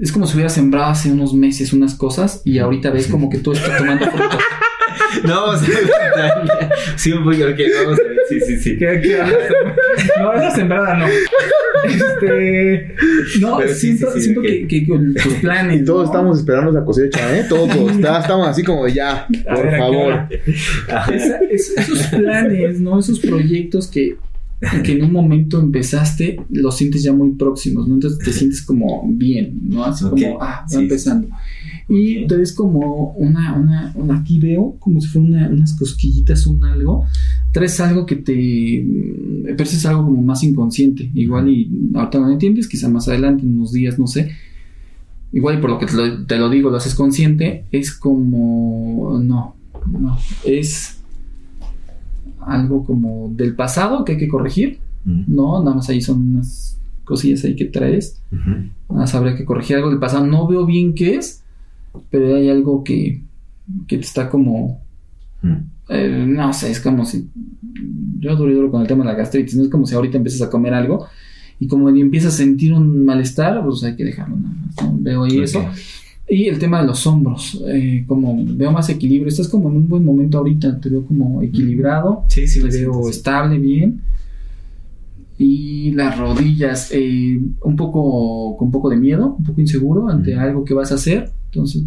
es 0.00 0.10
como 0.10 0.26
si 0.26 0.34
hubieras 0.34 0.52
sembrado 0.54 0.90
hace 0.90 1.12
unos 1.12 1.32
meses 1.34 1.72
unas 1.72 1.94
cosas 1.94 2.42
y 2.44 2.58
ahorita 2.58 2.90
ves 2.90 3.06
como 3.06 3.30
que 3.30 3.38
todo 3.38 3.54
está 3.54 3.78
tomando 3.78 4.06
fruto. 4.06 4.36
No, 5.24 5.46
vamos 5.46 5.62
a 5.62 5.66
ver. 5.66 6.70
Sí, 6.96 7.12
un 7.12 7.24
poquito. 7.24 7.46
Ok, 7.48 7.58
vamos 7.84 7.98
a 8.00 8.02
ver. 8.02 8.16
Sí, 8.28 8.40
sí, 8.40 8.56
sí. 8.58 8.76
¿Qué, 8.78 9.00
qué 9.02 9.22
no, 10.20 10.32
esa 10.32 10.50
sembrada 10.54 10.96
no. 10.96 11.06
Este, 11.86 12.94
no, 13.40 13.58
Pero 13.58 13.74
siento, 13.74 14.06
sí, 14.12 14.18
sí, 14.18 14.22
siento 14.22 14.40
ok. 14.40 14.46
que, 14.46 14.66
que 14.68 14.86
con 14.86 15.14
tus 15.14 15.34
planes. 15.34 15.82
Y 15.82 15.84
todos 15.84 16.04
¿no? 16.06 16.12
estamos 16.12 16.38
esperando 16.38 16.72
la 16.72 16.84
cosecha, 16.84 17.36
¿eh? 17.38 17.44
Todos. 17.48 17.68
Está- 17.92 18.20
estamos 18.20 18.48
así 18.48 18.62
como 18.62 18.84
de 18.86 18.94
ya, 18.94 19.26
A 19.48 19.54
por 19.54 19.64
ver, 19.64 19.66
¿a 19.66 19.70
qué 19.70 19.78
favor. 19.78 20.06
hora? 20.12 20.28
Esa- 21.14 21.38
es- 21.50 21.74
esos 21.76 22.06
planes, 22.08 22.80
¿no? 22.80 22.98
Esos 22.98 23.20
proyectos 23.20 23.88
que 23.88 24.16
que 24.82 24.92
en 24.92 25.04
un 25.04 25.12
momento 25.12 25.60
empezaste, 25.60 26.40
los 26.48 26.78
sientes 26.78 27.02
ya 27.02 27.12
muy 27.12 27.32
próximos, 27.32 27.86
¿no? 27.86 27.94
Entonces 27.96 28.18
te 28.24 28.32
sientes 28.32 28.62
como 28.62 29.04
bien, 29.06 29.58
¿no? 29.68 29.84
Así 29.84 30.04
como, 30.08 30.40
ah, 30.40 30.60
va 30.62 30.68
Sí, 30.68 30.76
empezando. 30.78 31.28
Y 31.88 32.22
Ok. 32.24 32.28
te 32.28 32.36
ves 32.38 32.52
como 32.52 33.12
una, 33.12 33.54
una, 33.54 33.92
una- 33.94 34.18
aquí 34.18 34.38
veo 34.38 34.76
como 34.78 35.00
si 35.00 35.08
fuera 35.08 35.26
una- 35.28 35.48
unas 35.48 35.74
cosquillitas, 35.74 36.46
un 36.46 36.64
algo. 36.64 37.04
Traes 37.52 37.78
algo 37.80 38.06
que 38.06 38.16
te. 38.16 38.84
Pero 39.44 39.62
eso 39.62 39.76
es 39.76 39.86
algo 39.86 40.04
como 40.06 40.22
más 40.22 40.42
inconsciente. 40.42 41.10
Igual 41.14 41.48
y 41.50 41.90
ahorita 41.94 42.18
no 42.20 42.26
lo 42.26 42.32
entiendes, 42.32 42.68
quizá 42.68 42.88
más 42.88 43.06
adelante, 43.08 43.42
en 43.44 43.56
unos 43.56 43.72
días, 43.72 43.98
no 43.98 44.06
sé. 44.06 44.30
Igual 45.32 45.58
y 45.58 45.60
por 45.60 45.70
lo 45.70 45.78
que 45.78 45.86
te 45.86 45.92
lo, 45.94 46.24
te 46.26 46.38
lo 46.38 46.48
digo, 46.48 46.70
lo 46.70 46.76
haces 46.78 46.94
consciente, 46.94 47.64
es 47.70 47.92
como. 47.92 49.20
No, 49.22 49.54
no. 50.00 50.16
Es 50.44 51.00
algo 52.40 52.84
como 52.84 53.32
del 53.34 53.54
pasado 53.54 54.04
que 54.04 54.12
hay 54.12 54.18
que 54.18 54.28
corregir. 54.28 54.78
No, 55.04 55.62
nada 55.62 55.76
más 55.76 55.88
ahí 55.90 56.00
son 56.00 56.30
unas 56.34 56.78
cosillas 57.04 57.44
ahí 57.44 57.54
que 57.56 57.66
traes. 57.66 58.20
Nada 58.32 58.64
más 58.88 59.14
habría 59.14 59.36
que 59.36 59.44
corregir 59.44 59.76
algo 59.76 59.90
del 59.90 59.98
pasado. 59.98 60.26
No 60.26 60.46
veo 60.48 60.64
bien 60.64 60.94
qué 60.94 61.16
es, 61.16 61.42
pero 62.10 62.36
hay 62.36 62.48
algo 62.48 62.82
que, 62.84 63.22
que 63.86 63.96
te 63.96 64.02
está 64.04 64.28
como. 64.28 64.82
Ujú. 65.42 65.54
eh, 65.88 66.24
no 66.26 66.52
sé, 66.52 66.70
es 66.70 66.80
como 66.80 67.04
si. 67.04 67.28
Yo 68.18 68.36
duro 68.36 68.50
y 68.50 68.54
duro 68.54 68.70
con 68.70 68.82
el 68.82 68.86
tema 68.88 69.04
de 69.04 69.10
la 69.10 69.16
gastritis. 69.16 69.56
No 69.56 69.64
es 69.64 69.68
como 69.68 69.86
si 69.86 69.94
ahorita 69.94 70.16
empiezas 70.16 70.42
a 70.42 70.50
comer 70.50 70.74
algo 70.74 71.06
y 71.60 71.68
como 71.68 71.88
empiezas 71.88 72.34
a 72.34 72.36
sentir 72.38 72.72
un 72.72 73.04
malestar, 73.04 73.62
pues 73.64 73.82
hay 73.84 73.96
que 73.96 74.04
dejarlo 74.04 74.36
nada 74.36 74.54
más. 74.54 74.76
¿no? 74.82 74.98
Veo 74.98 75.24
ahí 75.24 75.40
eso. 75.40 75.64
Y 76.26 76.46
el 76.48 76.58
tema 76.58 76.80
de 76.80 76.86
los 76.86 77.06
hombros, 77.06 77.62
eh, 77.66 78.04
como 78.06 78.34
veo 78.46 78.72
más 78.72 78.88
equilibrio. 78.88 79.28
Estás 79.28 79.48
como 79.48 79.68
en 79.68 79.76
un 79.76 79.88
buen 79.88 80.04
momento 80.04 80.38
ahorita, 80.38 80.80
te 80.80 80.88
veo 80.88 81.04
como 81.04 81.42
equilibrado, 81.42 82.24
Sí, 82.28 82.46
sí, 82.46 82.60
te 82.62 82.68
veo 82.68 83.08
estable, 83.10 83.58
bien. 83.58 84.00
Y 85.38 85.90
las 85.92 86.16
rodillas, 86.18 86.90
eh, 86.92 87.40
un 87.62 87.76
poco 87.76 88.56
con 88.56 88.66
un 88.68 88.72
poco 88.72 88.88
de 88.88 88.96
miedo, 88.96 89.34
un 89.38 89.44
poco 89.44 89.60
inseguro 89.60 90.08
ante 90.08 90.36
algo 90.36 90.64
que 90.64 90.74
vas 90.74 90.92
a 90.92 90.96
hacer. 90.96 91.30
Entonces, 91.46 91.84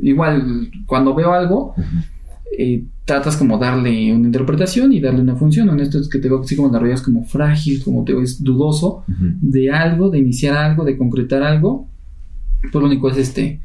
igual, 0.00 0.70
cuando 0.86 1.14
veo 1.14 1.32
algo, 1.32 1.74
eh, 2.58 2.84
tratas 3.04 3.36
como 3.36 3.56
darle 3.58 4.14
una 4.14 4.26
interpretación 4.26 4.92
y 4.92 5.00
darle 5.00 5.22
una 5.22 5.36
función. 5.36 5.70
En 5.70 5.80
esto 5.80 5.98
es 5.98 6.08
que 6.08 6.18
te 6.18 6.28
veo 6.28 6.40
así 6.40 6.56
como 6.56 6.70
las 6.70 6.80
rodillas 6.80 7.02
como 7.02 7.24
frágil, 7.24 7.82
como 7.82 8.04
te 8.04 8.12
ves 8.14 8.42
dudoso 8.42 9.04
de 9.40 9.70
algo, 9.70 10.10
de 10.10 10.18
iniciar 10.18 10.56
algo, 10.56 10.84
de 10.84 10.96
concretar 10.98 11.42
algo. 11.42 11.88
Pues 12.60 12.74
lo 12.74 12.84
único 12.86 13.08
es 13.10 13.16
este, 13.18 13.60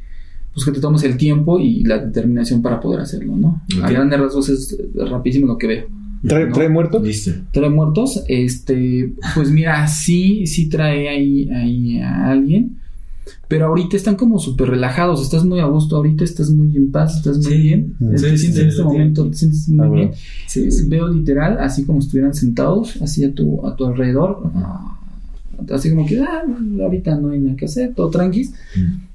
pues 0.52 0.64
que 0.64 0.72
te 0.72 0.80
tomes 0.80 1.02
el 1.02 1.16
tiempo 1.18 1.58
y 1.58 1.82
la 1.84 1.98
determinación 1.98 2.62
para 2.62 2.80
poder 2.80 3.00
hacerlo, 3.00 3.36
¿no? 3.36 3.62
A 3.82 3.86
Ok. 3.86 3.90
grandes 3.90 4.18
rasgos 4.20 4.48
es 4.48 4.78
rapidísimo 4.94 5.46
lo 5.46 5.58
que 5.58 5.66
veo. 5.66 5.86
¿Trae, 6.28 6.46
¿no? 6.46 6.52
trae 6.54 6.68
muerto? 6.68 7.00
Listo. 7.02 7.30
Trae 7.52 7.70
muertos, 7.70 8.22
este, 8.28 9.12
pues 9.34 9.50
mira, 9.50 9.86
sí, 9.88 10.46
sí 10.46 10.68
trae 10.68 11.08
ahí, 11.08 11.48
ahí 11.50 11.98
a 12.00 12.30
alguien. 12.30 12.78
Pero 13.48 13.66
ahorita 13.66 13.96
están 13.96 14.16
como 14.16 14.38
súper 14.38 14.68
relajados, 14.68 15.22
estás 15.22 15.44
muy 15.44 15.60
a 15.60 15.64
gusto, 15.66 15.96
ahorita 15.96 16.24
estás 16.24 16.50
muy 16.50 16.76
en 16.76 16.90
paz, 16.90 17.16
estás 17.16 17.38
muy 17.38 17.52
Sí. 17.52 17.62
bien. 17.62 17.94
Sí, 17.98 18.06
te 18.10 18.18
sientes 18.18 18.40
sí, 18.54 18.60
en 18.60 18.68
este 18.68 18.82
sí. 18.82 18.82
momento, 18.82 19.28
te 19.30 19.36
sientes 19.36 19.68
muy 19.68 19.86
Ah, 19.86 19.90
bien. 19.90 20.06
bueno. 20.08 20.22
Sí. 20.48 20.68
Veo 20.88 21.08
literal, 21.08 21.58
así 21.58 21.84
como 21.84 22.00
estuvieran 22.00 22.34
sentados, 22.34 23.00
así 23.00 23.24
a 23.24 23.32
tu, 23.34 23.66
a 23.66 23.76
tu 23.76 23.86
alrededor. 23.86 24.50
ah, 24.56 24.90
Así 25.70 25.88
como 25.90 26.04
que, 26.04 26.18
ah, 26.20 26.42
ahorita 26.82 27.16
no 27.16 27.30
hay 27.30 27.38
nada 27.38 27.56
que 27.56 27.66
hacer, 27.66 27.94
todo 27.94 28.10
tranquis. 28.10 28.52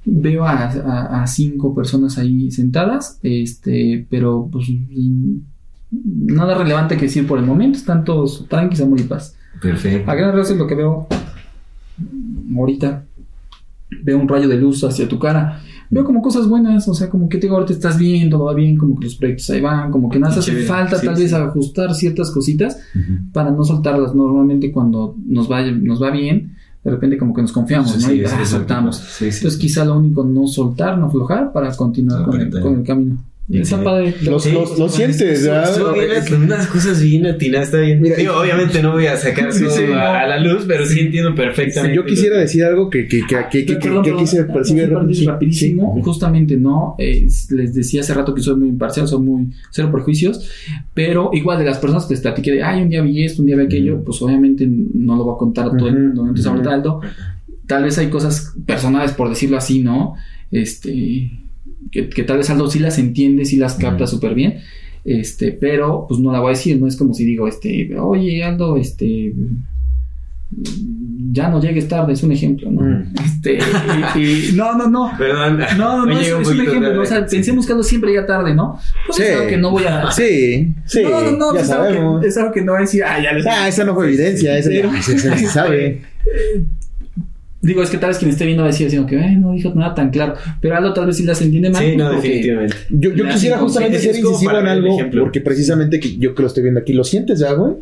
Veo 0.06 0.44
a, 0.44 0.64
a- 0.70 1.22
a 1.22 1.26
cinco 1.26 1.74
personas 1.74 2.16
ahí 2.16 2.50
sentadas, 2.50 3.18
este, 3.22 4.06
pero 4.08 4.48
pues 4.50 4.66
nada 5.90 6.56
relevante 6.56 6.96
que 6.96 7.02
decir 7.02 7.26
por 7.26 7.38
el 7.38 7.44
momento, 7.44 7.78
están 7.78 8.04
todos 8.04 8.46
tranquis, 8.48 8.80
amor 8.80 9.00
y 9.00 9.04
paz. 9.04 9.36
Perfecto. 9.60 10.10
A 10.10 10.14
grandes 10.14 10.36
rasgos 10.36 10.50
es 10.52 10.58
lo 10.58 10.66
que 10.66 10.74
veo 10.74 11.06
ahorita. 12.56 13.04
Veo 14.02 14.18
un 14.18 14.28
rayo 14.28 14.48
de 14.48 14.56
luz 14.56 14.84
hacia 14.84 15.08
tu 15.08 15.18
cara. 15.18 15.60
Veo 15.90 16.04
como 16.04 16.22
cosas 16.22 16.46
buenas, 16.48 16.86
o 16.86 16.94
sea, 16.94 17.10
como 17.10 17.28
que 17.28 17.38
te 17.38 17.48
digo, 17.48 17.56
ahorita 17.56 17.72
estás 17.72 17.98
bien, 17.98 18.30
todo 18.30 18.44
va 18.44 18.54
bien, 18.54 18.76
como 18.76 18.96
que 18.96 19.06
los 19.06 19.16
proyectos 19.16 19.50
ahí 19.50 19.60
van, 19.60 19.90
como 19.90 20.08
que 20.08 20.20
nada 20.20 20.32
hace 20.32 20.42
chévere. 20.42 20.66
falta 20.66 20.96
Sí, 20.96 21.06
tal 21.06 21.16
sí. 21.16 21.22
vez 21.24 21.32
ajustar 21.32 21.94
ciertas 21.94 22.30
cositas 22.30 22.78
para 23.32 23.50
no 23.50 23.64
soltarlas. 23.64 24.14
Normalmente 24.14 24.70
cuando 24.70 25.16
nos 25.26 25.50
va, 25.50 25.62
nos 25.62 26.00
va 26.00 26.10
bien, 26.12 26.54
de 26.84 26.90
repente 26.92 27.18
como 27.18 27.34
que 27.34 27.42
nos 27.42 27.50
confiamos, 27.50 27.92
¿no? 27.96 28.00
Sí, 28.00 28.12
y 28.12 28.18
sí, 28.20 28.24
ah, 28.26 28.38
sí, 28.38 28.46
soltamos. 28.46 28.96
Sí, 28.98 29.32
sí. 29.32 29.38
Entonces 29.38 29.58
quizá 29.58 29.84
lo 29.84 29.98
único 29.98 30.24
no 30.24 30.46
soltar, 30.46 30.96
no 30.96 31.06
aflojar 31.06 31.52
para 31.52 31.74
continuar 31.74 32.24
con, 32.24 32.40
el, 32.40 32.50
con 32.60 32.76
el 32.76 32.84
camino. 32.84 33.18
Está 33.52 33.76
Excelente. 33.76 33.84
padre. 33.84 34.14
Los- 34.30 34.44
Sí, 34.44 34.52
los- 34.52 34.78
lo 34.78 34.88
sí, 34.88 34.96
sientes, 34.98 35.44
¿verdad? 35.44 36.36
unas 36.40 36.66
cosas 36.68 37.02
bien 37.02 37.26
atinadas, 37.26 37.66
está 37.66 37.80
bien. 37.80 38.00
Mira, 38.00 38.14
Digo, 38.16 38.34
obviamente 38.40 38.80
no 38.80 38.92
voy 38.92 39.06
a 39.06 39.16
sacar 39.16 39.52
Sí, 39.52 39.64
todo 39.64 39.70
sí, 39.76 39.82
a, 39.92 40.24
la 40.28 40.38
luz, 40.38 40.64
pero 40.68 40.86
sí 40.86 41.00
entiendo 41.00 41.34
perfectamente. 41.34 41.96
Yo 41.96 42.04
quisiera 42.04 42.38
decir 42.38 42.62
algo 42.62 42.88
que, 42.88 43.08
que, 43.08 43.22
que, 43.26 43.36
que, 43.50 43.66
que, 43.66 43.74
Perdón, 43.74 44.02
que 44.04 44.10
perdón, 44.10 44.14
aquí 44.24 44.26
se 44.28 44.44
percibe 44.44 44.86
rapidísimo. 44.86 45.94
sí. 45.96 46.02
Justamente 46.04 46.56
no, 46.56 46.94
eh, 46.98 47.26
les 47.50 47.74
decía 47.74 48.02
hace 48.02 48.14
rato 48.14 48.32
que 48.34 48.40
soy 48.40 48.54
muy 48.56 48.68
imparcial, 48.68 49.08
soy 49.08 49.20
muy 49.20 49.48
cero 49.70 49.90
prejuicios, 49.92 50.48
pero 50.94 51.30
igual 51.32 51.58
de 51.58 51.64
las 51.64 51.78
personas 51.78 52.06
que 52.06 52.14
les 52.14 52.20
platiqué 52.20 52.52
de, 52.52 52.62
ay, 52.62 52.82
un 52.82 52.88
día 52.88 53.02
vi 53.02 53.24
esto, 53.24 53.42
un 53.42 53.46
día 53.46 53.56
vi 53.56 53.64
aquello, 53.64 54.02
pues 54.04 54.22
obviamente 54.22 54.64
no 54.68 55.16
lo 55.16 55.24
voy 55.24 55.34
a 55.34 55.38
contar 55.38 55.66
a 55.66 55.76
todo 55.76 55.88
el 55.88 55.98
mundo. 55.98 56.22
¿no? 56.22 56.28
Entonces, 56.28 56.46
ahorita 56.46 56.72
Aldo, 56.72 57.00
tal 57.66 57.82
vez 57.82 57.98
hay 57.98 58.06
cosas 58.10 58.54
personales, 58.64 59.10
por 59.12 59.28
decirlo 59.28 59.56
así, 59.56 59.80
¿no? 59.82 60.14
Este, 60.52 61.30
que, 61.90 62.08
que 62.08 62.22
tal 62.24 62.38
vez 62.38 62.50
Aldo 62.50 62.70
sí 62.70 62.78
las 62.78 62.98
entiende, 62.98 63.44
sí 63.44 63.56
las 63.56 63.74
capta 63.74 64.04
Ujú. 64.04 64.12
súper 64.14 64.34
bien. 64.34 64.60
Este, 65.04 65.52
pero 65.52 66.04
pues 66.08 66.20
no 66.20 66.30
la 66.32 66.40
voy 66.40 66.48
a 66.48 66.56
decir, 66.56 66.78
no 66.80 66.86
es 66.86 66.96
como 66.96 67.14
si 67.14 67.24
digo, 67.24 67.48
este, 67.48 67.96
oye 67.98 68.44
Aldo, 68.44 68.76
este, 68.76 69.32
ya 71.32 71.48
no 71.48 71.60
llegues 71.60 71.86
tarde, 71.88 72.12
es 72.12 72.22
un 72.22 72.32
ejemplo, 72.32 72.70
¿no? 72.70 73.04
Este, 73.24 73.58
y- 74.16 74.20
y- 74.20 74.52
no, 74.54 74.76
no, 74.76 74.88
no. 74.90 75.12
Perdón. 75.16 75.58
No, 75.78 76.04
no, 76.04 76.06
no, 76.06 76.20
es, 76.20 76.32
un 76.32 76.42
es 76.42 76.48
un 76.48 76.54
poquito 76.54 76.62
ejemplo, 76.64 76.88
tarde. 76.90 76.98
o 77.00 77.06
sea, 77.06 77.24
pensemos 77.26 77.64
que 77.66 77.72
Aldo 77.72 77.82
siempre 77.84 78.10
llega 78.10 78.26
tarde, 78.26 78.54
¿no? 78.54 78.78
Pues 79.06 79.16
Sí. 79.16 79.22
es 79.22 79.36
algo 79.36 79.48
que 79.48 79.56
no 79.56 79.70
voy 79.70 79.84
a... 79.84 80.10
Sí, 80.10 80.74
sí, 80.84 81.02
no, 81.04 81.20
no, 81.22 81.30
no, 81.32 81.54
ya 81.54 81.60
es, 81.62 81.70
algo 81.70 82.20
que, 82.20 82.26
es 82.28 82.36
algo 82.36 82.52
que 82.52 82.60
no 82.62 82.72
voy 82.72 82.78
a 82.78 82.82
decir, 82.82 83.02
ah, 83.04 83.22
ya 83.22 83.32
lo 83.32 83.42
sé. 83.42 83.48
Ah, 83.48 83.68
esa 83.68 83.84
no 83.84 83.94
fue 83.94 84.08
evidencia, 84.08 84.58
esa 84.58 84.70
ya 84.70 85.02
se, 85.02 85.46
sabe. 85.46 86.02
Digo, 87.62 87.82
es 87.82 87.90
que 87.90 87.98
tal 87.98 88.08
vez 88.08 88.18
quien 88.18 88.30
esté 88.30 88.46
viendo 88.46 88.62
va 88.62 88.68
a 88.70 88.72
decir, 88.72 88.86
así 88.86 88.96
como 88.96 89.06
que, 89.08 89.18
"Ay, 89.20 89.36
no 89.36 89.52
dijo 89.52 89.70
nada 89.74 89.94
tan 89.94 90.10
claro. 90.10 90.34
Pero 90.62 90.76
Aldo 90.76 90.94
tal 90.94 91.06
vez 91.06 91.16
sí 91.18 91.24
las 91.24 91.42
entiende 91.42 91.68
más. 91.70 91.82
Sí, 91.82 91.94
no, 91.96 92.10
porque- 92.12 92.28
definitivamente. 92.28 92.76
Yo, 92.88 93.10
yo 93.12 93.28
quisiera 93.28 93.58
justamente 93.58 93.98
ser 93.98 94.16
incisivo 94.16 94.58
en 94.58 94.66
algo, 94.66 94.96
porque 95.20 95.40
precisamente 95.42 96.00
que 96.00 96.16
yo 96.16 96.34
que 96.34 96.40
lo 96.42 96.48
estoy 96.48 96.62
viendo 96.62 96.80
aquí, 96.80 96.92
¿lo 96.94 97.04
sientes 97.04 97.38
ya, 97.40 97.52
güey? 97.52 97.74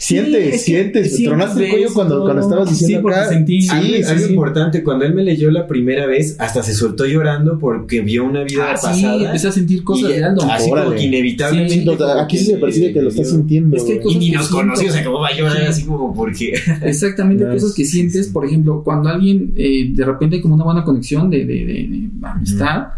Sientes, 0.00 0.34
es 0.34 0.50
que 0.52 0.58
sientes, 0.58 1.08
sientes, 1.14 1.24
tronaste 1.28 1.64
el 1.64 1.70
cuello 1.70 1.94
cuando, 1.94 2.22
cuando 2.24 2.42
estabas 2.42 2.68
diciendo 2.70 2.98
Sí, 2.98 3.02
porque 3.02 3.18
acá. 3.20 3.28
sentí. 3.28 3.62
Sí, 3.62 3.68
algo, 3.70 3.86
sí, 3.86 4.02
algo 4.02 4.24
sí. 4.26 4.30
importante, 4.32 4.82
cuando 4.82 5.04
él 5.04 5.14
me 5.14 5.22
leyó 5.22 5.48
la 5.52 5.68
primera 5.68 6.06
vez, 6.06 6.34
hasta 6.40 6.62
se 6.64 6.74
soltó 6.74 7.06
llorando 7.06 7.58
porque 7.60 8.00
vio 8.00 8.24
una 8.24 8.42
vida 8.42 8.72
Ah, 8.72 8.76
sí, 8.76 8.86
pasada. 8.86 9.26
empecé 9.26 9.46
a 9.48 9.52
sentir 9.52 9.84
cosas 9.84 10.08
de 10.08 10.24
Aldo. 10.24 10.42
Así 10.50 10.68
como 10.70 10.82
Órale. 10.82 10.96
que 10.96 11.02
inevitablemente. 11.04 11.74
Sí, 11.74 11.84
No, 11.84 11.96
como 11.96 12.10
aquí 12.14 12.36
sí 12.38 12.44
se 12.46 12.52
le- 12.54 12.58
percibe 12.58 12.92
que 12.92 13.02
lo 13.02 13.08
estás 13.10 13.30
sintiendo. 13.30 13.76
Es 13.76 13.84
que. 13.84 14.00
Y 14.08 14.14
ni 14.16 14.30
nos 14.32 14.48
conoció, 14.48 14.88
o 14.88 14.92
sea, 14.92 15.04
¿cómo 15.04 15.20
va 15.20 15.28
a 15.28 15.36
llorar 15.36 15.56
Sí. 15.58 15.64
así 15.68 15.82
como 15.84 16.12
porque. 16.14 16.54
Exactamente, 16.82 17.44
No, 17.44 17.52
cosas 17.52 17.72
que 17.72 17.84
sí, 17.84 17.92
sientes, 17.92 18.26
sí. 18.26 18.32
por 18.32 18.44
ejemplo, 18.44 18.82
cuando 18.82 19.08
alguien 19.08 19.52
eh, 19.56 19.90
de 19.92 20.04
repente 20.04 20.36
hay 20.36 20.42
como 20.42 20.56
una 20.56 20.64
buena 20.64 20.82
conexión 20.82 21.30
de, 21.30 21.38
de- 21.46 21.64
de- 21.64 21.88
de 21.88 22.08
amistad 22.26 22.88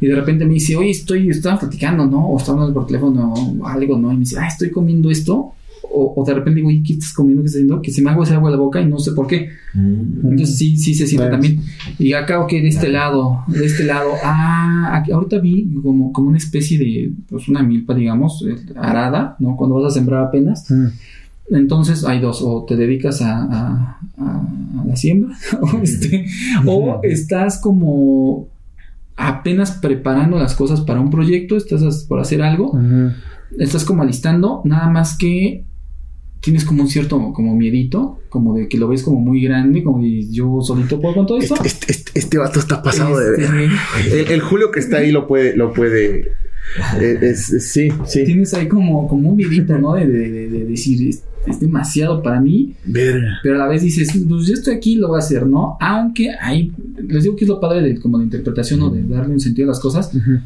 y 0.00 0.06
de 0.06 0.14
repente 0.14 0.44
me 0.44 0.54
dice, 0.54 0.76
oye, 0.76 0.90
estoy, 0.90 1.30
estaba 1.30 1.58
platicando, 1.58 2.06
¿no? 2.06 2.28
O 2.28 2.38
estaba 2.38 2.58
hablando 2.58 2.74
por 2.78 2.86
teléfono 2.86 3.34
o 3.60 3.66
algo, 3.66 3.98
¿no? 3.98 4.12
Y 4.12 4.14
me 4.14 4.20
dice, 4.20 4.36
ah, 4.38 4.46
estoy 4.46 4.70
comiendo 4.70 5.10
esto. 5.10 5.52
O, 5.98 6.12
o 6.20 6.24
de 6.24 6.34
repente 6.34 6.60
digo, 6.60 6.68
¿qué 6.86 6.92
estás 6.92 7.12
comiendo? 7.14 7.42
¿Qué 7.42 7.46
estás 7.46 7.60
haciendo? 7.62 7.80
Que 7.82 7.90
se 7.90 8.02
me 8.02 8.10
hago 8.10 8.22
ese 8.22 8.34
agua 8.34 8.48
a 8.50 8.52
la 8.52 8.58
boca 8.58 8.80
y 8.80 8.86
no 8.86 8.98
sé 8.98 9.12
por 9.12 9.26
qué. 9.26 9.48
Entonces 9.74 10.58
sí, 10.58 10.76
sí 10.76 10.94
se 10.94 11.06
siente 11.06 11.28
Bueno. 11.28 11.32
también. 11.42 11.60
Y 11.98 12.12
acá, 12.12 12.40
ok, 12.40 12.50
de 12.52 12.68
este 12.68 12.88
lado, 12.88 13.44
de 13.48 13.64
este 13.64 13.84
lado, 13.84 14.10
ah, 14.22 14.90
aquí- 14.96 15.12
ahorita 15.12 15.38
vi 15.38 15.72
como, 15.82 16.12
como 16.12 16.28
una 16.28 16.38
especie 16.38 16.78
de, 16.78 17.12
pues 17.30 17.48
una 17.48 17.62
milpa, 17.62 17.94
digamos, 17.94 18.44
eh, 18.46 18.56
arada, 18.76 19.36
¿no? 19.38 19.56
Cuando 19.56 19.76
vas 19.76 19.92
a 19.92 19.94
sembrar 19.94 20.24
apenas. 20.24 20.70
Mm. 20.70 20.86
Entonces 21.50 22.04
hay 22.04 22.20
dos, 22.20 22.42
o 22.42 22.64
te 22.68 22.76
dedicas 22.76 23.22
a, 23.22 23.42
a- 23.44 23.98
a- 24.18 24.46
a 24.80 24.84
la 24.86 24.96
siembra, 24.96 25.36
o, 25.62 25.78
este, 25.82 26.26
o 26.66 27.00
estás 27.04 27.58
como 27.60 28.48
apenas 29.16 29.70
preparando 29.72 30.38
las 30.38 30.54
cosas 30.54 30.80
para 30.82 31.00
un 31.00 31.10
proyecto, 31.10 31.56
estás 31.56 32.04
por 32.08 32.20
hacer 32.20 32.42
algo, 32.42 32.78
estás 33.58 33.84
como 33.84 34.02
alistando, 34.02 34.60
nada 34.64 34.90
más 34.90 35.16
que 35.16 35.64
tienes 36.46 36.64
como 36.64 36.82
un 36.84 36.88
cierto 36.88 37.32
como 37.34 37.54
miedito, 37.54 38.20
como 38.30 38.54
de 38.54 38.68
que 38.68 38.78
lo 38.78 38.88
ves 38.88 39.02
como 39.02 39.20
muy 39.20 39.42
grande, 39.42 39.82
como 39.82 40.02
de 40.02 40.26
yo 40.30 40.60
solito 40.62 40.98
puedo 41.00 41.14
con 41.16 41.26
todo 41.26 41.38
esto. 41.38 41.54
Este, 41.62 41.68
este, 41.68 41.92
este, 41.92 42.18
este 42.18 42.38
vato 42.38 42.58
está 42.60 42.82
pasado 42.82 43.18
de 43.18 43.42
Este, 43.42 43.52
ver. 43.52 43.70
El, 44.12 44.32
el 44.32 44.40
Julio 44.40 44.70
que 44.70 44.80
está 44.80 44.98
ahí 44.98 45.12
lo 45.12 45.26
puede, 45.26 45.54
lo 45.56 45.72
puede. 45.74 46.32
eh, 47.00 47.18
es- 47.20 47.52
es- 47.52 47.68
sí, 47.70 47.88
sí. 48.06 48.24
Tienes 48.24 48.54
ahí 48.54 48.66
como, 48.68 49.06
como 49.08 49.28
un 49.30 49.36
miedito, 49.36 49.76
¿no? 49.78 49.94
De, 49.94 50.06
de- 50.06 50.30
de- 50.30 50.48
de 50.48 50.64
decir, 50.64 51.08
es, 51.08 51.22
es 51.46 51.60
demasiado 51.60 52.22
para 52.22 52.40
mí, 52.40 52.74
Verga. 52.84 53.38
pero 53.42 53.54
a 53.56 53.58
la 53.58 53.68
vez 53.68 53.82
dices, 53.82 54.10
pues 54.28 54.46
yo 54.46 54.54
estoy 54.54 54.74
aquí, 54.74 54.96
lo 54.96 55.08
voy 55.08 55.16
a 55.16 55.18
hacer, 55.18 55.46
¿no? 55.46 55.76
Aunque 55.80 56.30
hay, 56.40 56.72
les 57.08 57.22
digo 57.24 57.36
que 57.36 57.44
es 57.44 57.48
lo 57.48 57.60
padre 57.60 57.82
de 57.82 58.00
como 58.00 58.18
de 58.18 58.24
interpretación 58.24 58.82
o 58.82 58.90
de 58.90 59.02
darle 59.04 59.34
un 59.34 59.40
sentido 59.40 59.68
a 59.68 59.70
las 59.70 59.80
cosas, 59.80 60.12
Ujú. 60.14 60.38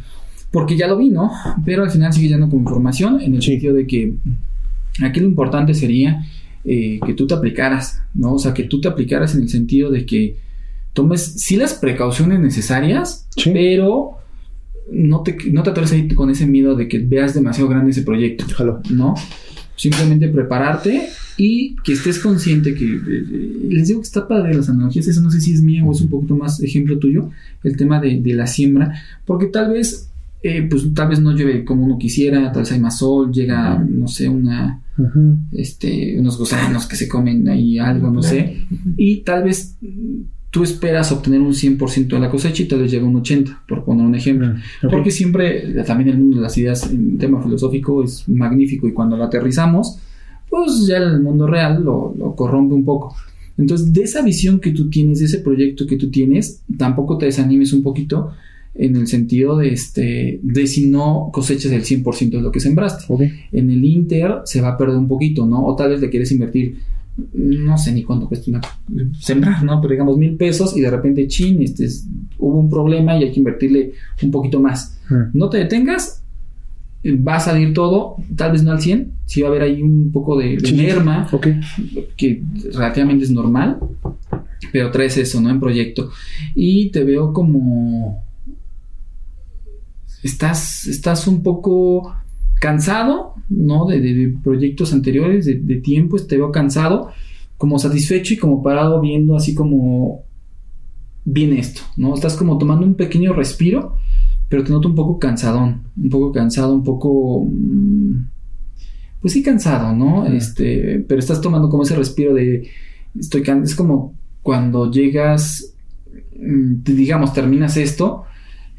porque 0.51 0.77
ya 0.77 0.87
lo 0.89 0.99
vi, 0.99 1.09
¿no? 1.09 1.31
Pero 1.65 1.85
al 1.85 1.91
final 1.91 2.13
sigue 2.13 2.29
yendo 2.29 2.49
con 2.51 2.59
información 2.61 3.21
en 3.21 3.35
el 3.37 3.43
Sí. 3.43 3.53
sentido 3.53 3.75
de 3.75 3.87
que 3.87 4.15
aquí 5.03 5.21
lo 5.21 5.27
importante 5.27 5.75
sería 5.75 6.25
eh, 6.65 7.01
que 7.07 7.15
tú 7.15 7.27
te 7.27 7.35
aplicaras, 7.35 8.03
¿no? 8.15 8.35
O 8.35 8.39
sea, 8.39 8.53
que 8.55 8.65
tú 8.65 8.81
te 8.81 8.89
aplicaras 8.89 9.35
en 9.35 9.43
el 9.43 9.49
sentido 9.49 9.91
de 9.91 10.05
que 10.07 10.37
tomes 10.93 11.23
sí 11.37 11.57
las 11.57 11.75
precauciones 11.75 12.41
necesarias, 12.41 13.27
Sí. 13.37 13.51
pero 13.53 14.13
no 14.93 15.23
te, 15.23 15.37
no 15.53 15.63
te 15.63 15.71
atreves 15.71 15.93
a 15.93 15.97
ir 15.97 16.15
con 16.15 16.31
ese 16.31 16.47
miedo 16.47 16.75
de 16.75 16.89
que 16.89 16.99
veas 16.99 17.33
demasiado 17.33 17.69
grande 17.71 17.93
ese 17.93 18.03
proyecto, 18.03 18.45
Déjalo. 18.47 18.81
¿no? 18.91 19.15
Simplemente 19.77 20.29
prepararte 20.29 21.09
y 21.39 21.77
que 21.85 21.93
estés 21.93 22.19
consciente 22.19 22.75
que 22.75 22.85
eh, 22.85 23.01
eh, 23.07 23.53
les 23.71 23.89
digo 23.89 24.01
que 24.01 24.07
está 24.07 24.29
padre 24.29 24.53
las 24.53 24.69
analogías, 24.69 25.07
eso 25.07 25.23
no 25.23 25.31
sé 25.31 25.41
si 25.41 25.55
es 25.55 25.63
mía 25.63 25.83
o 25.85 25.93
es 25.93 26.01
un 26.03 26.09
poquito 26.11 26.37
más 26.37 26.61
ejemplo 26.63 26.99
tuyo, 26.99 27.31
el 27.65 27.77
tema 27.79 27.99
de, 28.01 28.21
de 28.21 28.35
la 28.35 28.47
siembra, 28.47 28.93
porque 29.25 29.47
tal 29.47 29.71
vez 29.73 30.10
eh, 30.43 30.67
pues 30.69 30.93
tal 30.95 31.09
vez 31.09 31.21
no 31.21 31.33
llueve 31.33 31.65
como 31.65 31.85
uno 31.85 31.99
quisiera, 31.99 32.51
tal 32.53 32.63
vez 32.63 32.73
hay 32.73 32.81
más 32.81 32.99
sol, 32.99 33.31
llega, 33.33 33.79
no 33.79 34.09
sé, 34.09 34.29
una 34.29 34.83
Ujú. 34.97 35.37
este, 35.53 36.19
unos 36.19 36.39
gusanos 36.39 36.87
que 36.87 36.97
se 36.97 37.09
comen 37.09 37.49
ahí 37.49 37.79
algo, 37.79 38.11
no 38.11 38.23
sé, 38.23 38.59
y 38.97 39.19
tal 39.19 39.45
vez 39.45 39.77
mm, 39.81 40.21
tú 40.51 40.63
esperas 40.65 41.13
obtener 41.13 41.41
un 41.41 41.53
100% 41.53 42.09
de 42.09 42.19
la 42.19 42.31
cosecha 42.31 42.63
y 42.63 42.67
tal 42.67 42.81
vez 42.81 42.91
llega 42.91 43.07
un 43.07 43.23
80%, 43.23 43.59
por 43.69 43.85
poner 43.85 44.05
un 44.05 44.15
ejemplo. 44.15 44.49
Ok. 44.83 44.91
Porque 44.91 45.11
siempre, 45.11 45.71
eh, 45.79 45.85
también 45.85 46.11
el 46.11 46.19
mundo 46.19 46.37
de 46.37 46.43
las 46.43 46.57
ideas 46.59 46.91
en 46.91 47.19
tema 47.19 47.43
filosófico 47.43 48.03
es 48.03 48.29
magnífico 48.29 48.89
y 48.89 48.93
cuando 48.93 49.17
lo 49.17 49.25
aterrizamos, 49.25 49.99
pues 50.49 50.87
ya 50.87 50.97
el 50.97 51.21
mundo 51.21 51.47
real 51.47 51.85
lo, 51.85 52.15
lo 52.19 52.35
corrompe 52.35 52.75
un 52.75 52.85
poco. 52.85 53.15
Entonces, 53.57 53.93
de 53.93 54.03
esa 54.03 54.23
visión 54.23 54.59
que 54.59 54.73
tú 54.73 54.89
tienes, 54.89 55.21
de 55.21 55.27
ese 55.27 55.39
proyecto 55.41 55.87
que 55.87 55.97
tú 55.97 56.11
tienes, 56.11 56.63
tampoco 56.79 57.19
te 57.19 57.27
desanimes 57.27 57.73
un 57.73 57.83
poquito 57.83 58.33
en 58.75 58.97
el 58.97 59.07
sentido 59.09 59.57
de, 59.57 59.73
este, 59.73 60.41
de 60.43 60.67
si 60.67 60.87
no 60.89 61.31
cosechas 61.33 61.73
el 61.73 61.83
100% 61.85 62.31
de 62.31 62.41
lo 62.41 62.53
que 62.53 62.61
sembraste 62.61 63.05
en 63.53 63.71
el 63.71 63.85
Inter 63.85 64.37
se 64.45 64.61
va 64.61 64.69
a 64.71 64.77
perder 64.79 64.97
un 64.97 65.09
poquito, 65.09 65.45
¿no? 65.47 65.65
O 65.67 65.75
tal 65.77 65.91
vez 65.91 66.01
le 66.01 66.09
quieres 66.09 66.31
invertir, 66.33 66.77
no 67.35 67.77
sé 67.77 67.93
ni 67.93 68.05
cuánto 68.05 68.29
cuesta 68.29 68.51
una 68.51 68.61
sembrar, 69.19 69.63
¿no? 69.65 69.81
Pero 69.81 69.93
digamos 69.93 70.17
mil 70.17 70.37
pesos 70.37 70.77
y 70.77 70.81
de 70.81 70.91
repente, 70.91 71.27
chin, 71.27 71.61
este, 71.63 71.85
es- 71.87 72.07
hubo 72.39 72.59
un 72.61 72.71
problema 72.71 73.19
y 73.19 73.25
hay 73.25 73.33
que 73.33 73.41
invertirle 73.41 73.93
un 74.23 74.31
poquito 74.31 74.61
más. 74.61 74.99
Mm. 75.11 75.37
No 75.37 75.51
te 75.51 75.59
detengas, 75.59 76.23
va 77.05 77.37
a 77.37 77.41
salir 77.41 77.75
todo, 77.75 78.17
tal 78.37 78.53
vez 78.53 78.63
no 78.63 78.71
al 78.73 78.81
100, 78.81 79.13
sí 79.27 79.41
va 79.43 79.49
a 79.49 79.51
haber 79.51 79.63
ahí 79.63 79.83
un 79.83 80.11
poco 80.13 80.39
de, 80.39 80.57
de 80.57 80.73
merma, 80.73 81.27
que 82.17 82.43
relativamente 82.73 83.25
es 83.25 83.31
normal, 83.31 83.79
pero 84.73 84.91
traes 84.91 85.17
eso, 85.17 85.41
¿no? 85.41 85.51
En 85.51 85.59
proyecto. 85.61 86.11
Y 86.55 86.91
te 86.91 87.03
veo 87.05 87.33
como... 87.33 88.25
Estás, 90.23 90.87
estás 90.87 91.27
un 91.27 91.43
poco 91.43 92.15
cansado, 92.61 93.35
¿no? 93.49 93.87
De, 93.87 94.35
proyectos 94.43 94.93
anteriores, 94.93 95.47
de, 95.47 95.55
de 95.55 95.77
tiempos, 95.77 96.27
te 96.27 96.37
veo 96.37 96.53
cansado, 96.53 97.11
como 97.57 97.79
satisfecho 97.79 98.35
y 98.35 98.37
como 98.39 98.63
parado 98.63 99.01
viendo 99.01 99.37
así 99.37 99.55
como... 99.55 100.25
Viene 101.25 101.59
esto, 101.61 101.83
¿no? 101.97 102.15
Estás 102.15 102.35
como 102.37 102.57
tomando 102.59 102.87
un 102.87 102.95
pequeño 102.95 103.35
respiro, 103.35 103.95
pero 104.49 104.65
te 104.65 104.73
noto 104.73 104.89
un 104.89 104.95
poco 104.95 105.19
cansadón, 105.19 105.83
un 105.97 106.09
poco 106.09 106.33
cansado, 106.33 106.75
un 106.75 106.83
poco... 106.85 107.45
mm, 107.47 108.15
pues 109.21 109.35
sí 109.35 109.43
cansado, 109.43 109.95
¿no? 109.95 110.27
Este, 110.27 111.05
pero 111.07 111.19
estás 111.21 111.41
tomando 111.41 111.69
como 111.69 111.83
ese 111.83 111.95
respiro 111.97 112.33
de 112.35 112.69
estoy 113.19 113.43
can- 113.43 113.63
es 113.65 113.75
como 113.75 114.15
cuando 114.43 114.91
llegas 114.91 115.75
mm, 116.39 116.83
digamos 116.85 117.33
terminas 117.35 117.77
esto 117.77 118.25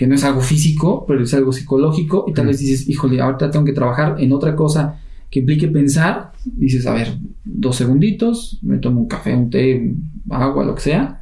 que 0.01 0.07
no 0.07 0.15
es 0.15 0.23
algo 0.23 0.41
físico, 0.41 1.05
pero 1.07 1.21
es 1.23 1.31
algo 1.35 1.53
psicológico 1.53 2.25
y 2.27 2.33
tal 2.33 2.45
Mm. 2.45 2.47
vez 2.47 2.57
dices, 2.59 2.89
"Híjole, 2.89 3.21
ahorita 3.21 3.51
tengo 3.51 3.63
que 3.65 3.71
trabajar 3.71 4.15
en 4.17 4.33
otra 4.33 4.55
cosa 4.55 4.99
que 5.29 5.41
implique 5.41 5.67
pensar." 5.67 6.31
Dices, 6.43 6.87
"A 6.87 6.93
ver, 6.95 7.19
dos 7.45 7.75
segunditos, 7.75 8.57
me 8.63 8.79
tomo 8.79 9.01
un 9.01 9.07
café, 9.07 9.35
un 9.35 9.51
té, 9.51 9.93
agua, 10.31 10.65
lo 10.65 10.73
que 10.73 10.81
sea." 10.81 11.21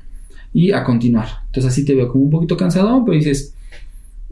Y 0.53 0.71
a 0.71 0.85
continuar. 0.85 1.27
Entonces 1.47 1.73
así 1.73 1.83
te 1.83 1.93
veo 1.93 2.07
como 2.07 2.23
un 2.23 2.29
poquito 2.29 2.55
cansado, 2.55 3.03
pero 3.03 3.17
dices, 3.17 3.53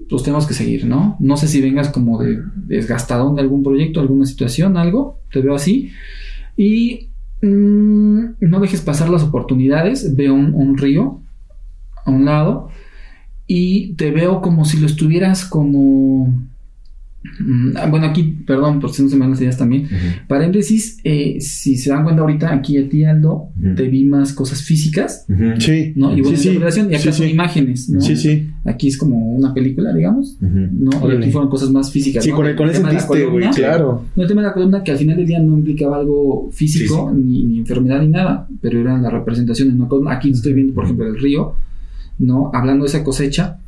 pues 0.10 0.24
tenemos 0.24 0.48
que 0.48 0.53
seguir, 0.53 0.86
¿no? 0.86 1.18
No 1.19 1.36
sé 1.36 1.49
si 1.49 1.60
vengas 1.60 1.90
como 1.90 2.18
de 2.24 2.40
desgastadón 2.56 3.36
de 3.36 3.41
algún 3.41 3.64
proyecto, 3.64 3.99
alguna 3.99 4.26
situación, 4.26 4.78
algo, 4.78 5.19
te 5.30 5.41
veo 5.41 5.56
así. 5.56 5.91
Y 6.56 7.10
mm, 7.41 8.19
no 8.40 8.61
dejes 8.61 8.80
pasar 8.80 9.10
las 9.10 9.24
oportunidades, 9.24 10.15
veo 10.15 10.34
un, 10.34 10.53
un 10.53 10.78
río 10.78 11.19
a 12.06 12.11
un 12.11 12.24
lado 12.24 12.69
y 13.48 13.94
te 13.94 14.11
veo 14.11 14.41
como 14.41 14.65
si 14.65 14.78
lo 14.80 14.86
estuvieras 14.88 15.45
como... 15.45 16.28
mm, 17.40 17.72
ah, 17.78 17.88
Bueno, 17.90 18.06
aquí, 18.07 18.24
perdón, 18.45 18.80
por 18.80 18.91
si 18.91 19.02
no 19.03 19.10
se 19.10 19.15
me 19.15 19.22
van 19.22 19.32
las 19.32 19.41
ideas 19.41 19.57
también. 19.57 19.88
Paréntesis, 20.28 20.99
eh, 21.03 21.38
si 21.40 21.78
se 21.78 21.90
dan 21.90 22.03
cuenta 22.03 22.22
ahorita, 22.22 22.53
aquí 22.53 22.78
a 22.78 22.88
ti, 22.90 23.03
Aldo, 23.06 23.49
te 23.76 23.84
vi 23.88 24.03
más 24.06 24.34
cosas 24.34 24.61
físicas, 24.61 25.26
Sí. 25.60 25.94
¿no? 25.95 26.15
Y 26.15 26.22
buena 26.22 26.38
sí, 26.38 26.44
sí. 26.44 26.48
interpretación, 26.49 26.91
y 26.91 26.95
acá 26.95 27.11
Sí, 27.11 27.18
son 27.18 27.26
sí. 27.28 27.32
imágenes, 27.34 27.90
¿no? 27.90 28.02
Sí, 28.02 28.15
sí. 28.15 28.49
Aquí 28.65 28.88
es 28.90 28.98
como 28.98 29.18
una 29.18 29.53
película, 29.53 29.94
digamos, 29.94 30.38
¿no? 30.41 30.90
Y 31.11 31.15
aquí 31.18 31.32
fueron 31.32 31.49
cosas 31.49 31.69
más 31.72 31.91
físicas. 31.91 32.24
Sí, 32.24 32.30
¿no? 32.32 32.36
con, 32.38 32.48
el- 32.48 32.56
con 32.56 32.65
El 32.69 32.76
ese 32.76 32.84
de 32.84 33.26
güey. 33.26 33.49
Claro. 33.52 34.03
no, 34.15 34.22
el 34.24 34.28
tema 34.28 34.41
de 34.41 34.48
la 34.48 34.53
columna 34.53 34.84
que 34.84 34.91
al 34.91 34.98
final 34.98 35.15
del 35.18 35.26
día 35.26 35.40
no 35.40 35.57
implicaba 35.57 35.98
algo 35.98 36.49
físico, 36.52 37.14
Ni, 37.15 37.44
ni 37.44 37.60
enfermedad 37.60 38.02
ni 38.02 38.10
nada, 38.10 38.48
pero 38.61 38.80
era 38.82 38.98
la 38.98 39.10
representación 39.10 39.69
en 39.69 39.76
una 39.76 39.88
columna. 39.88 40.11
Aquí 40.14 40.32
estoy 40.32 40.53
viendo, 40.53 40.74
por 40.74 40.84
ejemplo, 40.86 41.07
el 41.07 41.18
río, 41.19 41.53
¿no? 42.19 42.52
Hablando 42.53 42.84
de 42.85 42.89
esa 42.89 43.03
cosecha. 43.03 43.60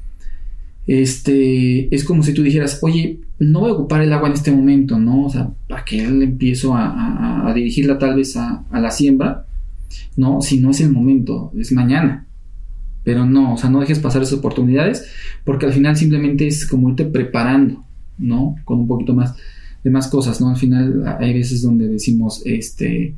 Este, 0.87 1.93
es 1.93 2.03
como 2.03 2.23
si 2.23 2.33
tú 2.33 2.41
dijeras, 2.41 2.79
oye, 2.81 3.19
no 3.37 3.59
voy 3.59 3.69
a 3.69 3.73
ocupar 3.73 4.01
el 4.01 4.11
agua 4.11 4.27
en 4.29 4.33
este 4.33 4.51
momento, 4.51 4.97
¿no? 4.97 5.25
O 5.25 5.29
sea, 5.29 5.51
¿para 5.67 5.85
qué 5.85 6.09
le 6.09 6.25
empiezo 6.25 6.73
a, 6.75 7.47
a- 7.47 7.53
dirigirla 7.53 7.97
tal 7.99 8.15
vez 8.15 8.35
a, 8.37 8.63
a 8.71 8.79
la 8.79 8.89
siembra? 8.91 9.45
No, 10.17 10.41
si 10.41 10.59
no 10.59 10.71
es 10.71 10.81
el 10.81 10.91
momento, 10.91 11.51
es 11.57 11.71
mañana. 11.71 12.25
Pero 13.03 13.25
no, 13.25 13.53
o 13.53 13.57
sea, 13.57 13.69
no 13.69 13.79
dejes 13.81 13.99
pasar 13.99 14.21
esas 14.23 14.39
oportunidades, 14.39 15.05
porque 15.45 15.65
al 15.67 15.73
final 15.73 15.95
simplemente 15.95 16.47
es 16.47 16.65
como 16.65 16.89
irte 16.89 17.05
preparando, 17.05 17.83
¿no? 18.17 18.55
Con 18.65 18.79
un 18.79 18.87
poquito 18.87 19.13
más 19.13 19.35
de 19.83 19.89
más 19.91 20.07
cosas, 20.07 20.41
¿no? 20.41 20.49
Al 20.49 20.57
final 20.57 21.17
hay 21.19 21.33
veces 21.33 21.61
donde 21.61 21.87
decimos, 21.87 22.41
este, 22.45 23.13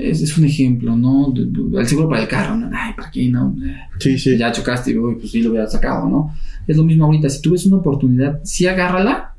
es, 0.00 0.22
es 0.22 0.36
un 0.38 0.44
ejemplo, 0.44 0.96
¿no? 0.96 1.32
El 1.36 1.86
seguro 1.86 2.08
para 2.08 2.22
el 2.22 2.28
carro, 2.28 2.56
¿no? 2.56 2.70
Ay, 2.72 2.92
¿para 2.96 3.10
qué 3.10 3.28
no? 3.28 3.56
Sí, 3.98 4.18
sí. 4.18 4.36
Ya 4.36 4.52
chocaste 4.52 4.92
y 4.92 4.94
pues 4.94 5.30
sí 5.30 5.42
lo 5.42 5.50
hubiera 5.50 5.66
sacado, 5.66 6.08
¿no? 6.08 6.34
Es 6.66 6.76
lo 6.76 6.84
mismo 6.84 7.04
ahorita, 7.04 7.28
si 7.28 7.40
tú 7.42 7.52
ves 7.52 7.66
una 7.66 7.76
oportunidad, 7.76 8.40
sí 8.44 8.66
agárrala, 8.66 9.34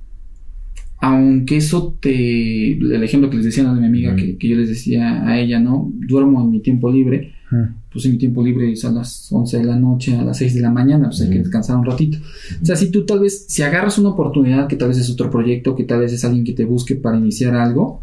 aunque 1.00 1.58
eso 1.58 1.98
te... 2.02 2.72
El 2.74 3.04
ejemplo 3.04 3.30
que 3.30 3.38
les 3.38 3.46
decía 3.46 3.70
a 3.70 3.74
mi 3.74 3.86
amiga, 3.86 4.10
Ujú. 4.14 4.18
que, 4.20 4.38
que 4.38 4.48
yo 4.50 4.58
les 4.58 4.70
decía 4.70 5.24
a 5.28 5.40
ella, 5.40 5.60
¿no? 5.60 5.92
Duermo 5.94 6.42
en 6.44 6.50
mi 6.52 6.60
tiempo 6.60 6.92
libre, 6.92 7.34
Ah. 7.50 7.70
pues 7.94 8.04
en 8.06 8.12
mi 8.12 8.18
tiempo 8.18 8.44
libre 8.44 8.70
es 8.74 8.84
a 8.84 8.92
las 8.92 9.32
11 9.32 9.60
de 9.60 9.64
la 9.64 9.78
noche, 9.78 10.18
a 10.18 10.22
las 10.22 10.38
6 10.38 10.56
de 10.56 10.60
la 10.60 10.70
mañana, 10.70 11.06
pues 11.08 11.22
hay 11.22 11.30
que 11.30 11.38
descansar 11.40 11.78
un 11.78 11.86
ratito. 11.86 12.18
O 12.62 12.66
sea, 12.66 12.76
si 12.76 12.92
tú 12.92 13.06
tal 13.06 13.22
vez, 13.22 13.46
si 13.48 13.62
agarras 13.62 13.98
una 13.98 14.10
oportunidad, 14.10 14.68
que 14.68 14.76
tal 14.76 14.90
vez 14.90 14.98
es 14.98 15.10
otro 15.10 15.30
proyecto, 15.32 15.74
que 15.74 15.86
tal 15.86 16.02
vez 16.02 16.12
es 16.12 16.26
alguien 16.26 16.44
que 16.44 16.52
te 16.52 16.66
busque 16.66 16.96
para 16.96 17.18
iniciar 17.18 17.56
algo, 17.56 18.02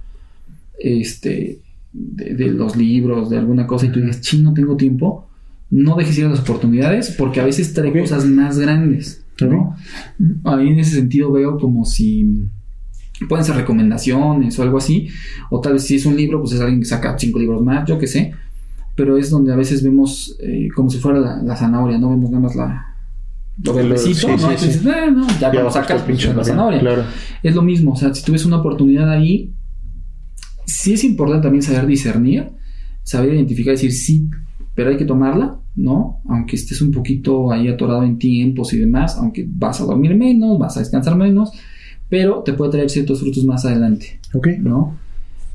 este, 0.78 1.58
de, 1.94 2.34
de 2.34 2.48
los 2.48 2.76
libros, 2.76 3.30
de 3.30 3.38
alguna 3.38 3.66
cosa, 3.66 3.86
y 3.86 3.90
tú 3.90 4.00
digas, 4.00 4.20
ching, 4.20 4.42
no 4.42 4.52
tengo 4.52 4.76
tiempo, 4.76 5.28
no 5.70 5.96
dejes 5.96 6.18
ir 6.18 6.26
a 6.26 6.30
las 6.30 6.40
oportunidades, 6.40 7.14
porque 7.16 7.40
a 7.40 7.44
veces 7.44 7.72
trae 7.72 7.90
Ok. 7.90 8.00
cosas 8.00 8.26
más 8.26 8.58
grandes, 8.58 9.24
¿no? 9.40 9.74
Ahí 10.44 10.68
en 10.68 10.78
ese 10.80 10.96
sentido 10.96 11.32
veo 11.32 11.58
como 11.58 11.84
si 11.84 12.46
pueden 13.28 13.44
ser 13.44 13.54
recomendaciones 13.56 14.58
o 14.58 14.62
algo 14.62 14.78
así, 14.78 15.08
o 15.50 15.60
tal 15.60 15.74
vez 15.74 15.84
si 15.84 15.94
es 15.94 16.04
un 16.04 16.16
libro, 16.16 16.40
pues 16.40 16.52
es 16.52 16.60
alguien 16.60 16.80
que 16.80 16.86
saca 16.86 17.16
cinco 17.18 17.38
libros 17.38 17.62
más, 17.62 17.88
yo 17.88 17.98
qué 17.98 18.06
sé, 18.08 18.32
pero 18.96 19.16
es 19.16 19.30
donde 19.30 19.52
a 19.52 19.56
veces 19.56 19.82
vemos 19.82 20.36
eh, 20.40 20.68
como 20.74 20.90
si 20.90 20.98
fuera 20.98 21.18
la, 21.20 21.42
la 21.42 21.56
zanahoria, 21.56 21.98
no 21.98 22.10
vemos 22.10 22.30
nada 22.30 22.42
más 22.42 22.56
la 22.56 22.90
lo 23.62 23.72
verdecito, 23.72 24.18
sí, 24.18 24.26
¿no? 24.26 24.38
sí, 24.38 24.44
Y 24.46 24.54
tú 24.56 24.60
sí. 24.62 24.66
dices, 24.66 24.86
"Ah, 24.86 25.10
no, 25.12 25.26
ya 25.28 25.38
Ya 25.40 25.50
cuando 25.52 25.70
sacas 25.70 26.02
pues, 26.02 26.34
la 26.34 26.42
zanahoria. 26.44 26.80
Claro. 26.80 27.04
Es 27.42 27.54
lo 27.54 27.62
mismo, 27.62 27.92
o 27.92 27.96
sea, 27.96 28.12
si 28.12 28.24
tú 28.24 28.32
ves 28.32 28.44
una 28.44 28.56
oportunidad 28.58 29.08
ahí, 29.10 29.52
sí 30.66 30.94
es 30.94 31.04
importante 31.04 31.44
también 31.44 31.62
saber 31.62 31.86
discernir, 31.86 32.48
saber 33.02 33.34
identificar, 33.34 33.72
decir 33.72 33.92
sí, 33.92 34.28
pero 34.74 34.90
hay 34.90 34.96
que 34.96 35.04
tomarla, 35.04 35.58
¿no? 35.76 36.20
Aunque 36.28 36.56
estés 36.56 36.80
un 36.80 36.90
poquito 36.90 37.52
ahí 37.52 37.68
atorado 37.68 38.04
en 38.04 38.18
tiempos 38.18 38.72
y 38.72 38.78
demás, 38.78 39.16
aunque 39.16 39.46
vas 39.48 39.80
a 39.80 39.84
dormir 39.84 40.14
menos, 40.16 40.58
vas 40.58 40.76
a 40.76 40.80
descansar 40.80 41.16
menos, 41.16 41.50
pero 42.08 42.42
te 42.42 42.52
puede 42.52 42.72
traer 42.72 42.90
ciertos 42.90 43.20
frutos 43.20 43.44
más 43.44 43.64
adelante, 43.64 44.20
Ok. 44.32 44.48
¿no? 44.60 44.96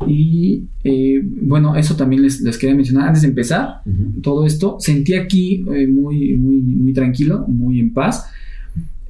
Y 0.07 0.63
eh, 0.83 1.21
bueno, 1.23 1.75
eso 1.75 1.95
también 1.95 2.21
les, 2.21 2.39
les 2.41 2.57
quería 2.57 2.75
mencionar 2.75 3.09
antes 3.09 3.23
de 3.23 3.27
empezar 3.27 3.81
todo 4.21 4.45
esto. 4.45 4.77
Sentí 4.79 5.13
aquí 5.13 5.65
eh, 5.73 5.87
muy, 5.87 6.37
muy, 6.37 6.55
muy 6.61 6.93
tranquilo, 6.93 7.45
muy 7.47 7.81
en 7.81 7.93
paz. 7.93 8.25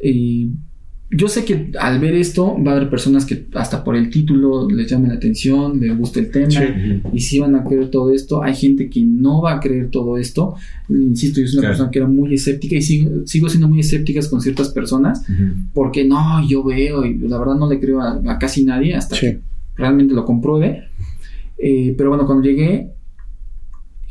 Eh, 0.01 0.49
yo 1.11 1.27
sé 1.27 1.43
que 1.43 1.71
al 1.79 1.99
ver 1.99 2.13
esto 2.13 2.55
va 2.63 2.73
a 2.73 2.75
haber 2.75 2.89
personas 2.89 3.25
que 3.25 3.47
hasta 3.55 3.83
por 3.83 3.95
el 3.95 4.11
título 4.11 4.69
les 4.69 4.89
llame 4.91 5.07
la 5.07 5.15
atención, 5.15 5.79
les 5.79 5.97
guste 5.97 6.19
el 6.19 6.29
tema 6.29 6.49
Sí. 6.51 6.59
y 7.13 7.19
si 7.21 7.39
van 7.39 7.55
a 7.55 7.63
creer 7.63 7.89
todo 7.89 8.11
esto. 8.13 8.43
Hay 8.43 8.53
gente 8.55 8.89
que 8.91 9.01
no 9.03 9.41
va 9.41 9.53
a 9.55 9.59
creer 9.59 9.89
todo 9.89 10.17
esto. 10.17 10.53
Insisto, 10.87 11.41
yo 11.41 11.47
soy 11.47 11.55
una 11.57 11.61
Claro. 11.61 11.71
persona 11.73 11.91
que 11.91 11.99
era 11.99 12.07
muy 12.07 12.33
escéptica 12.35 12.75
y 12.75 12.81
sigo, 12.83 13.25
sigo 13.25 13.49
siendo 13.49 13.67
muy 13.67 13.79
escéptica 13.79 14.19
con 14.29 14.39
ciertas 14.39 14.69
personas 14.69 15.25
porque 15.73 16.05
no, 16.05 16.47
yo 16.47 16.63
veo 16.63 17.03
y 17.05 17.17
la 17.17 17.39
verdad 17.39 17.55
no 17.55 17.67
le 17.69 17.79
creo 17.79 18.01
a, 18.01 18.21
a 18.27 18.37
casi 18.37 18.63
nadie 18.63 18.93
hasta 18.93 19.15
Sí. 19.15 19.21
que 19.21 19.39
realmente 19.77 20.13
lo 20.13 20.25
compruebe. 20.25 20.83
Eh, 21.57 21.95
pero 21.97 22.09
bueno, 22.09 22.25
cuando 22.27 22.43
llegué, 22.47 22.91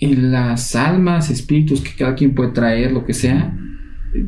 en 0.00 0.30
las 0.32 0.74
almas, 0.76 1.30
espíritus 1.30 1.80
que 1.80 1.90
cada 1.96 2.14
quien 2.14 2.34
puede 2.34 2.50
traer, 2.52 2.92
lo 2.92 3.04
que 3.04 3.14
sea, 3.14 3.56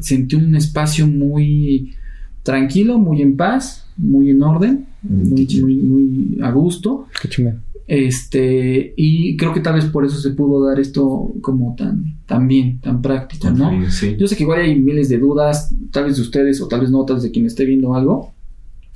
sentí 0.01 0.37
un 0.37 0.55
espacio 0.57 1.07
muy 1.07 1.95
tranquilo, 2.43 2.99
muy 2.99 3.23
en 3.23 3.37
paz, 3.37 3.87
muy 3.97 4.31
en 4.31 4.43
orden, 4.43 4.87
muy, 5.03 5.47
muy, 5.61 5.75
muy 5.77 6.39
a 6.43 6.51
gusto. 6.51 7.07
Qué 7.21 7.29
chingón. 7.29 7.63
Este, 7.87 8.95
y 8.97 9.37
creo 9.37 9.53
que 9.53 9.59
tal 9.59 9.75
vez 9.75 9.87
por 9.87 10.05
eso 10.05 10.17
se 10.21 10.31
pudo 10.31 10.65
dar 10.65 10.79
esto 10.79 11.35
como 11.41 11.75
tan, 11.75 12.21
tan 12.25 12.47
bien, 12.47 12.81
tan 12.81 13.03
práctico, 13.03 13.51
¿no? 13.51 13.91
Sí. 13.91 14.15
Yo 14.17 14.29
sé 14.29 14.37
que 14.37 14.45
igual 14.45 14.61
hay 14.61 14.81
miles 14.81 15.09
de 15.09 15.19
dudas, 15.19 15.75
tal 15.91 16.05
vez 16.05 16.15
de 16.15 16.23
ustedes 16.23 16.61
o 16.61 16.69
tal 16.69 16.83
vez 16.83 16.91
no, 16.93 17.05
tal 17.05 17.17
vez 17.17 17.25
de 17.25 17.33
quien 17.33 17.47
esté 17.47 17.65
viendo 17.65 17.97
algo, 17.97 18.33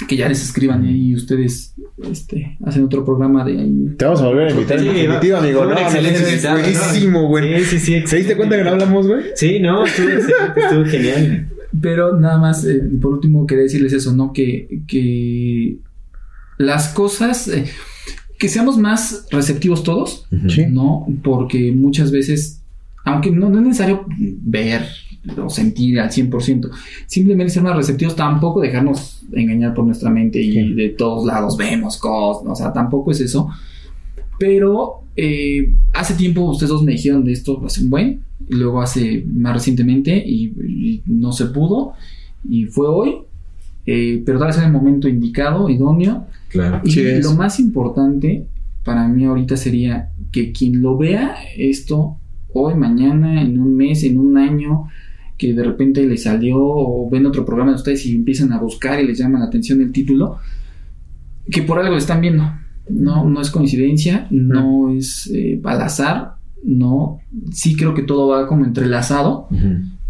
que 0.09 0.17
ya 0.17 0.29
les 0.29 0.45
escriban 0.45 0.85
y 0.85 0.89
ahí 0.91 1.15
ustedes 1.17 1.75
este, 2.09 2.57
hacen 2.65 2.85
otro 2.85 3.05
programa 3.05 3.45
de 3.45 3.59
ahí. 3.59 3.95
Te 3.99 4.05
vamos 4.05 4.21
a 4.21 4.29
volver 4.29 4.47
a 4.47 4.51
invitar 4.53 4.79
Sí, 4.79 4.87
en 4.87 4.95
definitiva, 4.95 5.39
no, 5.39 5.45
amigo. 5.45 5.65
No, 5.65 5.73
excelente 5.73 6.35
es 6.35 6.51
buenísimo, 6.51 7.29
güey. 7.29 7.65
Sí, 7.65 7.79
sí, 7.79 7.79
sí. 7.81 8.07
¿Se 8.07 8.17
diste 8.19 8.37
cuenta 8.37 8.57
que 8.57 8.63
no 8.63 8.71
hablamos, 8.71 9.09
güey? 9.09 9.25
Sí, 9.35 9.59
no, 9.59 9.85
estuvo 9.85 10.09
excelente, 10.09 10.61
estuvo 10.61 10.85
genial. 10.85 11.49
Pero 11.81 12.19
nada 12.19 12.39
más, 12.39 12.65
eh, 12.65 12.81
por 13.01 13.15
último, 13.15 13.47
quería 13.47 13.65
decirles 13.65 13.93
eso, 13.93 14.15
¿no? 14.15 14.33
Que, 14.33 14.83
que 14.87 15.79
las 16.59 16.89
cosas, 16.89 17.49
eh, 17.49 17.65
que 18.39 18.49
seamos 18.49 18.79
más 18.79 19.27
receptivos 19.31 19.83
todos, 19.83 20.27
Sí. 20.49 20.67
¿no? 20.69 21.07
Porque 21.23 21.73
muchas 21.73 22.11
veces, 22.13 22.61
aunque 23.05 23.31
no, 23.31 23.49
no 23.51 23.59
es 23.59 23.65
necesario 23.67 24.07
ver 24.09 24.87
o 25.43 25.49
sentir 25.49 25.99
al 26.01 26.11
100%, 26.11 26.71
simplemente 27.07 27.53
ser 27.53 27.63
más 27.63 27.75
receptivos, 27.77 28.15
tampoco 28.15 28.61
dejarnos 28.61 29.23
engañar 29.33 29.73
por 29.75 29.85
nuestra 29.87 30.11
mente 30.11 30.41
y 30.41 30.53
Sí. 30.53 30.75
de 30.75 30.91
todos 30.91 31.25
lados 31.25 31.57
vemos 31.57 31.97
cosas, 31.97 32.45
o 32.47 32.55
sea, 32.55 32.73
tampoco 32.73 33.11
es 33.11 33.21
eso. 33.21 33.49
Pero 34.39 35.03
eh, 35.17 35.75
hace 35.93 36.15
tiempo 36.15 36.43
ustedes 36.43 36.71
dos 36.71 36.83
me 36.83 36.93
dijeron 36.93 37.25
de 37.25 37.33
esto 37.33 37.63
hace 37.65 37.83
un 37.83 37.91
buen, 37.91 38.21
y 38.49 38.55
luego 38.57 38.81
hace 38.83 39.25
más 39.33 39.55
recientemente 39.55 40.17
y, 40.27 40.45
y 40.47 41.03
no 41.07 41.33
se 41.33 41.47
pudo, 41.47 41.93
y 42.49 42.65
fue 42.67 42.87
hoy, 42.89 43.17
eh, 43.87 44.23
pero 44.25 44.39
tal 44.39 44.49
vez 44.49 44.59
en 44.59 44.65
el 44.65 44.73
momento 44.73 45.09
indicado, 45.09 45.69
idóneo, 45.69 46.27
Claro. 46.49 46.81
y 46.85 46.91
Sí 46.93 47.01
es. 47.01 47.25
lo 47.25 47.33
más 47.35 47.59
importante 47.59 48.47
para 48.85 49.09
mí 49.09 49.25
ahorita 49.25 49.57
sería 49.57 50.11
que 50.31 50.53
quien 50.53 50.81
lo 50.83 50.97
vea 50.99 51.35
esto 51.57 52.19
hoy, 52.53 52.75
mañana, 52.75 53.43
en 53.43 53.59
un 53.59 53.75
mes, 53.77 54.05
en 54.05 54.19
un 54.19 54.37
año, 54.39 54.85
que 55.37 55.53
de 55.55 55.65
repente 55.65 56.07
le 56.07 56.17
salió 56.17 56.59
o 56.61 57.09
ven 57.11 57.27
otro 57.27 57.45
programa 57.45 57.73
de 57.73 57.77
ustedes 57.79 58.07
y 58.07 58.15
empiezan 58.15 58.53
a 58.53 58.59
buscar 58.61 59.03
y 59.03 59.07
les 59.07 59.19
llama 59.19 59.39
la 59.41 59.47
atención 59.47 59.81
el 59.81 59.91
título, 59.91 60.37
que 61.51 61.63
por 61.63 61.79
algo 61.79 61.93
lo 61.93 61.99
están 61.99 62.21
viendo. 62.21 62.45
No, 62.89 63.29
no 63.29 63.41
es 63.41 63.51
coincidencia, 63.51 64.29
no 64.31 64.91
es 64.91 65.29
eh, 65.35 65.61
al 65.65 65.81
azar, 65.81 66.35
no. 66.65 67.19
Sí 67.53 67.77
creo 67.77 67.95
que 67.95 68.03
todo 68.03 68.29
va 68.29 68.47
como 68.47 68.65
entrelazado. 68.65 69.49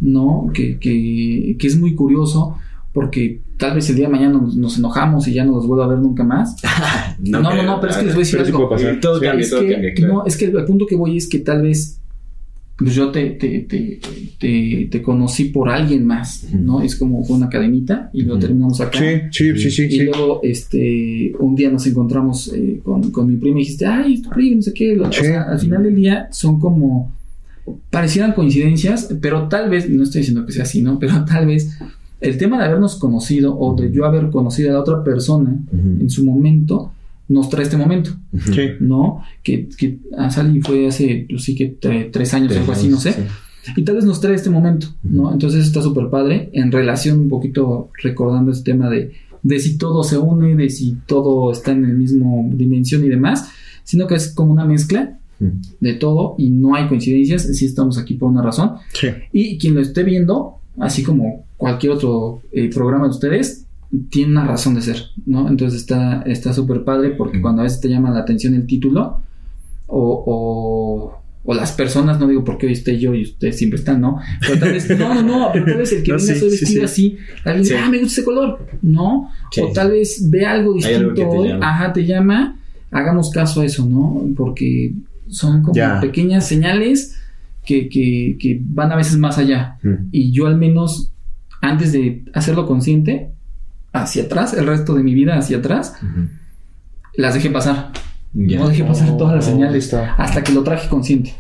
¿no? 0.00 0.50
Que, 0.52 0.78
que, 0.78 1.56
que 1.58 1.66
es 1.66 1.78
muy 1.78 1.94
curioso 1.94 2.56
porque 2.92 3.42
tal 3.56 3.74
vez 3.74 3.90
el 3.90 3.96
día 3.96 4.06
de 4.06 4.12
mañana 4.12 4.38
nos, 4.38 4.56
nos 4.56 4.78
enojamos 4.78 5.26
y 5.26 5.34
ya 5.34 5.44
no 5.44 5.52
los 5.52 5.66
vuelvo 5.66 5.82
a 5.82 5.88
ver 5.88 5.98
nunca 5.98 6.22
más. 6.24 6.56
No, 7.18 7.40
no, 7.40 7.62
no, 7.62 7.80
pero 7.80 7.92
es 7.92 7.98
que 7.98 8.04
les 8.04 8.14
voy 8.14 8.22
a 8.22 8.26
decir 8.26 8.40
algo. 8.40 8.76
Todo 9.00 9.22
Es 9.22 9.50
que, 9.54 10.06
no, 10.06 10.26
es 10.26 10.36
que 10.36 10.44
el 10.46 10.64
punto 10.64 10.86
que 10.86 10.96
voy 10.96 11.16
es 11.16 11.28
que 11.28 11.38
tal 11.38 11.62
vez 11.62 12.00
pues 12.76 12.94
yo 12.94 13.10
te, 13.12 13.30
te, 13.30 13.60
te, 13.60 14.00
te, 14.38 14.88
te 14.90 15.02
conocí 15.02 15.44
por 15.46 15.68
alguien 15.68 16.04
más, 16.04 16.48
¿no? 16.52 16.82
Es 16.82 16.96
como 16.96 17.18
una 17.20 17.48
cadenita 17.48 18.10
y 18.12 18.22
lo 18.22 18.36
terminamos 18.38 18.80
acá. 18.80 18.98
Sí, 18.98 19.20
sí, 19.30 19.58
sí, 19.58 19.70
sí. 19.70 19.84
Y 19.84 19.90
sí. 19.90 20.04
luego, 20.04 20.40
este, 20.42 21.32
un 21.38 21.54
día 21.54 21.70
nos 21.70 21.86
encontramos 21.86 22.52
eh, 22.52 22.80
con, 22.82 23.10
con 23.12 23.28
mi 23.28 23.36
prima 23.36 23.58
y 23.58 23.60
dijiste, 23.62 23.86
ay, 23.86 24.14
es 24.14 24.22
tu 24.22 24.30
primo, 24.30 24.56
no 24.56 24.62
sé 24.62 24.72
qué. 24.72 24.98
O 24.98 25.12
Sí. 25.12 25.20
sea, 25.20 25.42
al 25.42 25.60
final 25.60 25.84
del 25.84 25.94
día 25.94 26.28
son 26.32 26.58
como, 26.58 27.12
parecieran 27.90 28.32
coincidencias, 28.32 29.08
pero 29.20 29.48
tal 29.48 29.70
vez, 29.70 29.88
no 29.88 30.02
estoy 30.02 30.22
diciendo 30.22 30.44
que 30.44 30.52
sea 30.52 30.64
así, 30.64 30.82
¿no? 30.82 30.98
Pero 30.98 31.24
tal 31.24 31.46
vez 31.46 31.78
el 32.20 32.38
tema 32.38 32.58
de 32.58 32.64
habernos 32.64 32.96
conocido 32.96 33.56
o 33.58 33.74
de 33.80 33.92
yo 33.92 34.04
haber 34.04 34.30
conocido 34.30 34.70
a 34.70 34.72
la 34.74 34.80
otra 34.80 35.04
persona 35.04 35.56
en 35.72 36.10
su 36.10 36.24
momento, 36.24 36.92
nos 37.28 37.48
trae 37.48 37.62
este 37.64 37.76
momento, 37.76 38.10
Sí. 38.52 38.62
¿no? 38.80 39.22
Que, 39.42 39.68
que 39.78 39.98
a 40.18 40.30
Sally 40.30 40.60
fue 40.60 40.86
hace, 40.86 41.26
pues 41.28 41.42
sí 41.44 41.54
que 41.54 41.78
tre- 41.80 42.10
tres 42.12 42.34
años, 42.34 42.56
algo 42.56 42.72
así, 42.72 42.88
no 42.88 42.98
sé. 42.98 43.12
Sí. 43.12 43.72
Y 43.76 43.82
tal 43.82 43.96
vez 43.96 44.04
nos 44.04 44.20
trae 44.20 44.34
este 44.34 44.50
momento, 44.50 44.88
¿no? 45.02 45.32
Entonces 45.32 45.64
está 45.64 45.80
súper 45.80 46.08
padre 46.10 46.50
en 46.52 46.70
relación 46.70 47.20
un 47.20 47.28
poquito 47.30 47.90
recordando 48.02 48.52
este 48.52 48.72
tema 48.72 48.90
de, 48.90 49.12
de 49.42 49.58
si 49.58 49.78
todo 49.78 50.02
se 50.04 50.18
une, 50.18 50.54
de 50.54 50.68
si 50.68 50.98
todo 51.06 51.50
está 51.50 51.72
en 51.72 51.84
el 51.86 51.94
mismo 51.96 52.50
dimensión 52.52 53.04
y 53.04 53.08
demás, 53.08 53.48
sino 53.84 54.06
que 54.06 54.16
es 54.16 54.28
como 54.34 54.52
una 54.52 54.64
mezcla 54.66 55.18
de 55.80 55.94
todo 55.94 56.36
y 56.38 56.48
no 56.50 56.74
hay 56.74 56.86
coincidencias, 56.88 57.42
sí 57.56 57.66
estamos 57.66 57.98
aquí 57.98 58.14
por 58.14 58.30
una 58.30 58.42
razón. 58.42 58.72
Sí. 58.92 59.08
Y 59.32 59.58
quien 59.58 59.74
lo 59.74 59.80
esté 59.80 60.02
viendo, 60.02 60.56
así 60.78 61.02
como 61.02 61.44
cualquier 61.56 61.92
otro 61.92 62.42
eh, 62.52 62.70
programa 62.72 63.04
de 63.04 63.10
ustedes, 63.10 63.63
tiene 64.10 64.32
una 64.32 64.44
razón 64.46 64.74
de 64.74 64.82
ser, 64.82 64.96
¿no? 65.26 65.48
Entonces 65.48 65.80
está 65.80 66.22
está 66.22 66.52
súper 66.52 66.84
padre 66.84 67.10
porque 67.10 67.40
cuando 67.40 67.60
a 67.62 67.64
veces 67.64 67.80
te 67.80 67.88
llama 67.88 68.10
la 68.10 68.20
atención 68.20 68.54
el 68.54 68.66
título 68.66 69.20
o, 69.86 70.24
o, 70.26 71.22
o 71.44 71.54
las 71.54 71.72
personas, 71.72 72.18
no 72.18 72.26
digo 72.26 72.42
porque 72.44 72.66
hoy 72.66 72.72
esté 72.72 72.98
yo 72.98 73.14
y 73.14 73.22
ustedes 73.22 73.58
siempre 73.58 73.78
están, 73.78 74.00
¿no? 74.00 74.18
Pero 74.40 74.58
tal 74.58 74.72
vez, 74.72 74.98
no, 74.98 75.14
no, 75.14 75.22
no, 75.22 75.50
pero 75.52 75.66
tal 75.66 75.76
vez 75.78 75.92
el 75.92 76.02
que 76.02 76.12
No, 76.12 76.18
venga 76.18 76.34
sí, 76.34 76.44
vestido 76.46 76.66
sí. 76.66 76.80
así, 76.80 77.18
alguien 77.44 77.62
dice, 77.62 77.74
Sí. 77.76 77.80
ah, 77.84 77.88
me 77.90 77.98
gusta 77.98 78.12
ese 78.12 78.24
color, 78.24 78.66
¿no? 78.82 79.30
O 79.62 79.72
tal 79.72 79.90
vez 79.90 80.30
ve 80.30 80.46
algo 80.46 80.72
distinto 80.74 81.28
hoy, 81.28 81.50
ajá, 81.60 81.92
te 81.92 82.04
llama, 82.06 82.58
hagamos 82.90 83.30
caso 83.30 83.60
a 83.60 83.64
eso, 83.66 83.84
¿no? 83.86 84.22
Porque 84.36 84.94
son 85.28 85.62
como 85.62 85.74
Ya. 85.74 86.00
pequeñas 86.00 86.46
señales 86.48 87.16
que, 87.64 87.88
que, 87.88 88.36
que 88.40 88.60
van 88.62 88.90
a 88.92 88.96
veces 88.96 89.16
más 89.18 89.36
allá. 89.38 89.78
Mm. 89.82 90.08
Y 90.12 90.32
yo 90.32 90.46
al 90.46 90.56
menos, 90.56 91.12
antes 91.60 91.92
de 91.92 92.24
hacerlo 92.34 92.66
consciente, 92.66 93.30
hacia 93.94 94.24
atrás, 94.24 94.52
el 94.52 94.66
resto 94.66 94.94
de 94.94 95.02
mi 95.02 95.14
vida 95.14 95.38
hacia 95.38 95.58
atrás, 95.58 95.94
las 97.14 97.34
dejé 97.34 97.48
pasar. 97.50 97.92
Ya. 98.34 98.58
No 98.58 98.68
dejé 98.68 98.84
pasar 98.84 99.16
todas 99.16 99.36
las 99.36 99.46
Oh, 99.46 99.50
señales 99.52 99.94
hasta 99.94 100.42
que 100.42 100.52
lo 100.52 100.62
traje 100.64 100.88
consciente. 100.88 101.34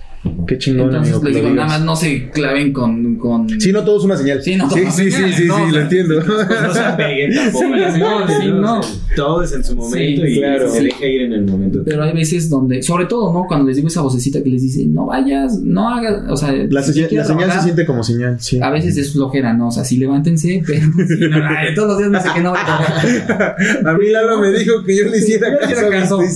Qué 0.46 0.58
chingón, 0.58 0.86
Entonces 0.86 1.14
amigo. 1.14 1.28
les 1.28 1.36
digo, 1.42 1.54
nada 1.54 1.68
más 1.68 1.80
no 1.82 1.96
se 1.96 2.30
claven 2.30 2.72
con... 2.72 3.16
con... 3.16 3.48
Sí, 3.60 3.72
no 3.72 3.82
todo 3.84 3.98
es 3.98 4.04
una 4.04 4.16
señal. 4.16 4.42
Sí, 4.42 4.56
no 4.56 4.68
todo 4.68 4.78
sí, 4.78 4.86
sí, 4.90 5.10
sí, 5.10 5.32
sí, 5.32 5.44
no, 5.46 5.56
sí, 5.56 5.62
o 5.62 5.70
lo 5.70 5.80
entiendo. 5.80 6.20
No 6.22 6.72
se 6.74 6.80
apeguen 6.80 7.34
tampoco. 7.34 7.64
No, 7.68 8.28
sí, 8.28 8.46
no. 8.48 8.80
Todo 9.16 9.42
es 9.42 9.52
en 9.52 9.64
su 9.64 9.74
momento 9.76 9.96
Sí, 10.24 10.32
y 10.32 10.38
claro. 10.38 10.70
se 10.70 10.82
deja 10.82 11.06
ir 11.06 11.20
en 11.22 11.32
el 11.34 11.44
momento. 11.44 11.82
Pero 11.84 12.02
hay 12.02 12.12
veces 12.12 12.48
donde, 12.50 12.82
sobre 12.82 13.06
todo, 13.06 13.32
¿no? 13.32 13.44
Cuando 13.46 13.66
les 13.66 13.76
digo 13.76 13.88
esa 13.88 14.00
vocecita 14.02 14.42
que 14.42 14.50
les 14.50 14.62
dice, 14.62 14.84
no 14.86 15.06
vayas, 15.06 15.60
no 15.60 15.88
hagas, 15.88 16.22
o 16.30 16.36
sea, 16.36 16.52
La, 16.70 16.82
si 16.82 16.92
señal- 16.92 17.08
quieres 17.08 17.28
la 17.28 17.34
señal 17.34 17.52
se 17.52 17.60
siente 17.62 17.86
como 17.86 18.02
señal, 18.02 18.36
sí. 18.40 18.58
A 18.62 18.70
veces 18.70 18.96
es 18.96 19.12
flojera, 19.12 19.52
¿no? 19.54 19.68
O 19.68 19.70
sea, 19.70 19.84
sí 19.84 19.96
levántense, 19.98 20.62
pero 20.66 20.80
sí, 21.06 21.28
no, 21.30 21.36
ay, 21.48 21.74
todos 21.74 21.88
los 21.88 21.98
días 21.98 22.10
me 22.10 22.18
dice 22.18 22.30
que 22.34 22.40
no. 22.40 22.54
A 22.54 23.92
mí 23.98 24.10
Lalo 24.10 24.40
me 24.40 24.50
dijo 24.52 24.82
que 24.84 24.96
yo 24.96 25.04
le 25.08 25.18
hiciera 25.18 25.58
caso 25.58 26.16
a 26.18 26.22
mi. 26.22 26.26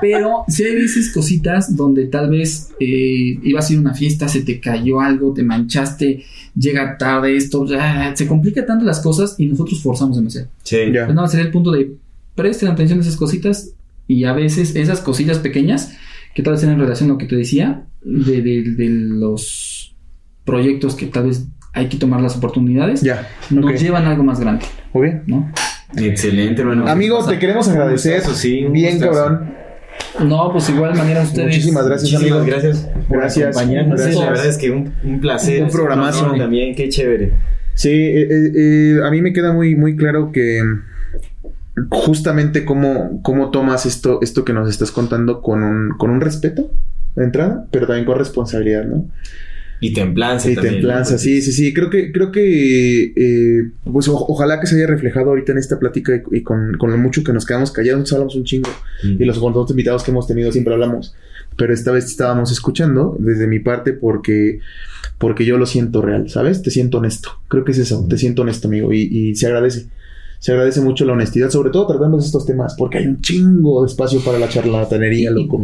Pero 0.00 0.44
sí 0.48 0.64
hay 0.64 0.74
veces 0.76 1.12
cositas 1.12 1.76
donde 1.76 2.06
tal 2.06 2.30
vez 2.30 2.59
eh, 2.80 3.38
ibas 3.42 3.68
a 3.68 3.72
ir 3.72 3.78
a 3.78 3.82
una 3.82 3.94
fiesta, 3.94 4.28
se 4.28 4.42
te 4.42 4.60
cayó 4.60 5.00
algo, 5.00 5.32
te 5.34 5.42
manchaste, 5.42 6.24
llega 6.56 6.96
tarde 6.98 7.36
esto, 7.36 7.66
ya, 7.66 8.12
se 8.14 8.26
complica 8.26 8.64
tanto 8.66 8.84
las 8.84 9.00
cosas 9.00 9.34
y 9.38 9.46
nosotros 9.46 9.82
forzamos 9.82 10.16
demasiado. 10.16 10.48
Sí. 10.62 10.78
Ya. 10.92 11.04
Pues 11.06 11.14
nada, 11.14 11.28
sería 11.28 11.46
el 11.46 11.52
punto 11.52 11.70
de 11.72 11.92
presten 12.34 12.68
atención 12.68 12.98
a 12.98 13.02
esas 13.02 13.16
cositas 13.16 13.70
y 14.08 14.24
a 14.24 14.32
veces 14.32 14.74
esas 14.76 15.00
cosillas 15.00 15.38
pequeñas 15.38 15.92
que 16.34 16.42
tal 16.42 16.52
vez 16.52 16.60
tienen 16.60 16.78
relación 16.78 17.10
a 17.10 17.12
lo 17.14 17.18
que 17.18 17.26
te 17.26 17.36
decía 17.36 17.84
de, 18.02 18.40
de- 18.42 18.74
de 18.76 18.88
los 18.88 19.94
proyectos 20.44 20.94
que 20.94 21.06
tal 21.06 21.26
vez 21.26 21.44
hay 21.72 21.88
que 21.88 21.96
tomar 21.96 22.20
las 22.20 22.36
oportunidades, 22.36 23.02
Ya. 23.02 23.28
nos 23.50 23.80
llevan 23.80 24.04
a 24.06 24.10
algo 24.10 24.24
más 24.24 24.40
grande, 24.40 24.64
Muy 24.92 25.02
bien. 25.08 25.22
¿no? 25.26 25.52
Excelente, 25.96 26.62
hermano. 26.62 26.86
Amigo, 26.88 27.24
te 27.26 27.38
queremos 27.38 27.68
agradecer. 27.68 28.16
gustazo, 28.18 28.36
sí, 28.36 28.64
Bien, 28.70 28.92
gustazo. 28.98 29.12
cabrón. 29.12 29.54
No, 30.24 30.52
pues 30.52 30.68
igual 30.68 30.94
manera 30.96 31.22
ustedes. 31.22 31.46
Muchísimas 31.46 31.86
gracias, 31.86 32.12
Muchísimas 32.12 32.40
amigo. 32.42 32.56
gracias 32.60 32.88
por 33.08 33.18
Gracias. 33.18 33.56
acompañarnos. 33.56 34.00
Gracias. 34.00 34.20
La 34.20 34.30
verdad 34.30 34.46
es 34.46 34.58
que 34.58 34.70
un, 34.70 34.92
un 35.04 35.20
placer. 35.20 35.62
Un 35.62 35.70
programazo. 35.70 36.26
No, 36.28 36.36
También, 36.36 36.74
qué 36.74 36.88
chévere. 36.88 37.32
Sí, 37.74 37.90
eh, 37.90 38.26
eh, 38.30 38.52
eh, 38.54 39.00
a 39.04 39.10
mí 39.10 39.22
me 39.22 39.32
queda 39.32 39.52
muy, 39.52 39.76
muy 39.76 39.96
claro 39.96 40.32
que 40.32 40.60
justamente 41.90 42.64
cómo, 42.64 43.20
cómo 43.22 43.50
tomas 43.50 43.86
esto, 43.86 44.18
esto 44.22 44.44
que 44.44 44.52
nos 44.52 44.68
estás 44.68 44.90
contando 44.90 45.40
con 45.40 45.62
un, 45.62 45.90
con 45.96 46.10
un 46.10 46.20
respeto 46.20 46.70
de 47.16 47.24
entrada, 47.24 47.66
pero 47.70 47.86
también 47.86 48.04
con 48.04 48.18
responsabilidad, 48.18 48.84
¿no? 48.84 49.06
Y 49.80 49.92
templanza 49.94 50.50
Y 50.50 50.54
también. 50.54 50.74
templanza, 50.76 51.12
¿no? 51.12 51.18
sí, 51.18 51.40
sí, 51.42 51.52
sí. 51.52 51.72
Creo 51.72 51.88
que, 51.90 52.12
creo 52.12 52.30
que, 52.30 53.12
eh, 53.16 53.70
pues 53.84 54.08
o- 54.08 54.26
ojalá 54.28 54.60
que 54.60 54.66
se 54.66 54.76
haya 54.76 54.86
reflejado 54.86 55.30
ahorita 55.30 55.52
en 55.52 55.58
esta 55.58 55.78
plática 55.78 56.14
y, 56.32 56.38
y 56.38 56.42
con, 56.42 56.76
con 56.78 56.90
lo 56.90 56.98
mucho 56.98 57.24
que 57.24 57.32
nos 57.32 57.46
quedamos 57.46 57.70
callados, 57.72 58.00
nos 58.00 58.12
hablamos 58.12 58.34
un 58.36 58.44
chingo. 58.44 58.68
Mm. 59.02 59.22
Y 59.22 59.24
los 59.24 59.38
otros 59.38 59.70
invitados 59.70 60.02
que 60.04 60.10
hemos 60.10 60.26
tenido 60.26 60.52
siempre 60.52 60.74
hablamos. 60.74 61.14
Pero 61.56 61.72
esta 61.74 61.90
vez 61.92 62.04
estábamos 62.06 62.52
escuchando 62.52 63.16
desde 63.18 63.46
mi 63.46 63.58
parte 63.58 63.92
porque, 63.92 64.60
porque 65.18 65.44
yo 65.44 65.56
lo 65.58 65.66
siento 65.66 66.00
real, 66.02 66.28
¿sabes? 66.30 66.62
Te 66.62 66.70
siento 66.70 66.98
honesto. 66.98 67.30
Creo 67.48 67.64
que 67.64 67.72
es 67.72 67.78
eso. 67.78 68.06
Te 68.08 68.18
siento 68.18 68.42
honesto, 68.42 68.68
amigo. 68.68 68.92
Y, 68.92 69.00
y 69.02 69.34
se 69.34 69.46
agradece. 69.46 69.86
Se 70.40 70.52
agradece 70.52 70.80
mucho 70.80 71.04
la 71.04 71.12
honestidad, 71.12 71.50
sobre 71.50 71.68
todo 71.70 71.86
tratando 71.86 72.18
estos 72.18 72.46
temas, 72.46 72.74
porque 72.76 72.96
hay 72.96 73.06
un 73.06 73.20
chingo 73.20 73.82
de 73.82 73.88
espacio 73.88 74.20
para 74.20 74.38
la 74.38 74.48
charlatanería, 74.48 75.30
loco. 75.30 75.60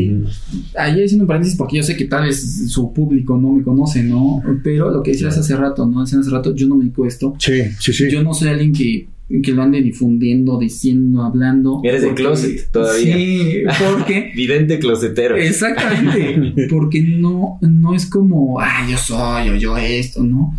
Ahí 0.77 1.03
haciendo 1.03 1.25
un 1.25 1.29
paréntesis, 1.29 1.57
porque 1.57 1.79
yo 1.79 1.83
sé 1.83 1.97
que 1.97 2.05
tal 2.05 2.25
vez 2.25 2.71
su 2.71 2.93
público 2.93 3.39
no 3.39 3.53
me 3.53 3.63
conoce, 3.63 4.03
¿no? 4.03 4.43
Pero 4.63 4.91
lo 4.91 5.03
que 5.03 5.13
decías 5.13 5.37
hace 5.39 5.57
rato, 5.57 5.87
¿no? 5.87 6.03
Hace 6.03 6.19
rato, 6.31 6.55
yo 6.55 6.69
no 6.69 6.77
me 6.77 6.85
dedico 6.85 7.07
esto. 7.07 7.35
Sí, 7.39 7.63
sí, 7.81 7.93
sí. 7.95 8.11
Yo 8.11 8.23
no 8.23 8.35
soy 8.35 8.49
alguien 8.49 8.73
que, 8.73 9.09
que 9.43 9.53
lo 9.53 9.63
ande 9.63 9.83
difundiendo, 9.83 10.59
diciendo, 10.59 11.23
hablando. 11.23 11.81
Eres 11.83 12.03
de 12.03 12.15
closet 12.15 12.71
todavía. 12.71 13.17
Sí, 13.17 13.63
porque... 13.97 14.31
Vidente 14.37 14.79
closetero. 14.79 15.37
Exactamente, 15.37 16.67
porque 16.71 17.01
no, 17.03 17.59
no 17.61 17.95
es 17.95 18.07
como, 18.07 18.61
ah, 18.61 18.87
yo 18.89 18.97
soy 18.97 19.49
o 19.51 19.57
yo 19.57 19.77
esto, 19.77 20.23
¿no? 20.23 20.59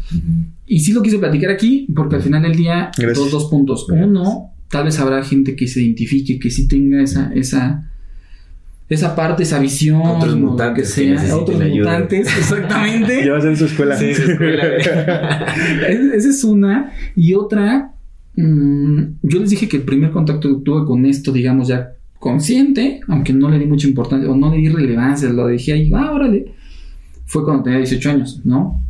Y 0.65 0.79
sí 0.81 0.91
lo 0.91 1.01
quise 1.01 1.17
platicar 1.17 1.49
aquí, 1.51 1.87
porque 1.95 2.17
al 2.17 2.21
final 2.21 2.41
del 2.43 2.55
día, 2.55 2.91
Gracias. 2.97 3.17
dos, 3.17 3.31
dos 3.31 3.45
puntos. 3.45 3.87
Uno, 3.89 4.51
tal 4.69 4.83
vez 4.83 4.99
habrá 4.99 5.23
gente 5.23 5.55
que 5.55 5.65
se 5.67 5.81
identifique, 5.81 6.37
que 6.39 6.51
sí 6.51 6.67
tenga 6.67 7.01
esa, 7.01 7.31
esa, 7.33 7.89
esa 8.89 9.15
parte, 9.15 9.43
esa 9.43 9.59
visión, 9.59 10.01
Otros 10.01 10.35
mutantes 10.35 10.93
que 10.93 11.17
sea, 11.17 11.35
otros 11.37 11.61
ayuda. 11.61 11.91
mutantes, 11.91 12.27
exactamente. 12.37 13.25
Ya 13.25 13.31
vas 13.31 13.45
en 13.45 13.55
su 13.55 13.63
escuela. 13.65 13.95
Sí, 13.97 14.13
su 14.13 14.23
escuela. 14.31 14.63
Es- 15.87 16.13
Esa 16.15 16.29
es 16.29 16.43
una. 16.43 16.91
Y 17.15 17.33
otra, 17.33 17.93
mm, 18.37 19.19
yo 19.23 19.39
les 19.39 19.49
dije 19.49 19.67
que 19.67 19.77
el 19.77 19.83
primer 19.83 20.11
contacto 20.11 20.49
que 20.49 20.63
tuve 20.63 20.85
con 20.85 21.05
esto, 21.05 21.31
digamos, 21.31 21.67
ya 21.67 21.93
consciente, 22.19 23.01
aunque 23.07 23.33
no 23.33 23.49
le 23.49 23.59
di 23.59 23.65
mucha 23.65 23.87
importancia 23.87 24.29
o 24.29 24.35
no 24.35 24.51
le 24.51 24.57
di 24.57 24.69
relevancia, 24.69 25.29
lo 25.29 25.47
dejé 25.47 25.73
ahí, 25.73 25.91
ah, 25.93 26.11
órale, 26.13 26.53
fue 27.25 27.43
cuando 27.43 27.63
tenía 27.63 27.79
18 27.79 28.09
años, 28.09 28.41
¿no? 28.43 28.83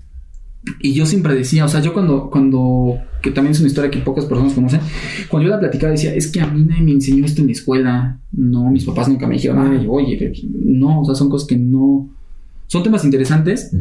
Y 0.80 0.94
yo 0.94 1.06
siempre 1.06 1.34
decía, 1.34 1.66
o 1.66 1.68
sea, 1.68 1.82
yo 1.82 1.94
cuando, 1.94 2.30
cuando, 2.30 2.98
que 3.22 3.32
también 3.32 3.54
es 3.54 3.60
una 3.60 3.68
historia 3.68 3.90
que 3.90 4.00
pocas 4.00 4.26
personas 4.26 4.54
conocen, 4.54 4.82
cuando 5.30 5.48
yo 5.48 5.56
la 5.56 5.60
platicaba 5.60 5.92
decía, 5.92 6.14
es 6.14 6.28
que 6.28 6.42
a 6.42 6.48
mí 6.48 6.64
nadie 6.64 6.84
me 6.84 6.92
enseñó 6.92 7.26
esto 7.26 7.42
en 7.42 7.48
la 7.48 7.54
escuela, 7.54 8.20
no, 8.32 8.70
mis 8.70 8.86
papás 8.86 9.08
nunca 9.08 9.28
me 9.28 9.36
dijeron, 9.36 9.60
ay, 9.60 9.86
oye, 9.90 10.34
no, 10.44 11.02
o 11.02 11.06
sea, 11.06 11.16
son 11.16 11.30
cosas 11.30 11.48
que 11.48 11.58
no, 11.58 12.10
son 12.68 12.84
temas 12.84 13.06
interesantes, 13.06 13.72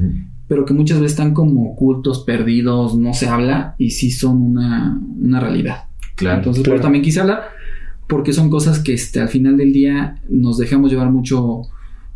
pero 0.48 0.64
que 0.64 0.74
muchas 0.74 1.00
veces 1.00 1.12
están 1.12 1.34
como 1.34 1.72
ocultos, 1.72 2.20
perdidos, 2.20 2.96
no 2.96 3.14
se 3.14 3.28
habla 3.28 3.74
y 3.78 3.90
sí 3.90 4.10
son 4.10 4.42
una, 4.42 5.00
una 5.20 5.40
realidad. 5.40 5.84
Claro. 6.14 6.38
Entonces, 6.38 6.62
claro. 6.62 6.76
eso 6.76 6.82
también 6.82 7.04
quise 7.04 7.20
hablar, 7.20 7.42
porque 8.06 8.32
son 8.32 8.48
cosas 8.50 8.78
que 8.78 8.94
este, 8.94 9.20
al 9.20 9.28
final 9.28 9.56
del 9.56 9.72
día 9.72 10.20
nos 10.28 10.58
dejamos 10.58 10.90
llevar 10.90 11.10
mucho 11.10 11.62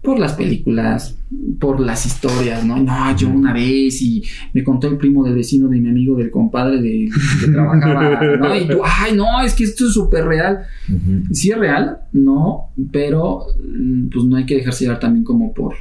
por 0.02 0.18
las 0.18 0.32
películas, 0.32 1.18
por 1.58 1.78
las 1.78 2.06
historias, 2.06 2.64
¿no? 2.64 2.78
No, 2.78 3.14
yo 3.16 3.28
una 3.28 3.52
vez 3.52 4.00
y 4.00 4.22
me 4.54 4.64
contó 4.64 4.88
el 4.88 4.96
primo 4.96 5.24
del 5.24 5.34
vecino 5.34 5.68
de 5.68 5.78
mi 5.78 5.90
amigo, 5.90 6.16
del 6.16 6.30
compadre 6.30 6.80
de, 6.80 7.10
que 7.40 7.46
trabajaba, 7.52 8.18
¿no? 8.38 8.56
Y 8.56 8.66
tú, 8.66 8.80
ay, 8.82 9.14
no, 9.14 9.42
es 9.42 9.52
que 9.54 9.64
esto 9.64 9.86
es 9.86 9.92
súper 9.92 10.24
real. 10.24 10.60
Ujú. 10.88 11.34
Sí 11.34 11.50
es 11.50 11.58
real, 11.58 11.98
no, 12.12 12.70
pero 12.90 13.46
mm, 13.62 14.08
pues 14.08 14.24
no 14.24 14.36
hay 14.36 14.46
que 14.46 14.54
dejarse 14.54 14.84
llevar 14.84 15.00
también 15.00 15.24
como 15.24 15.52
por, 15.52 15.74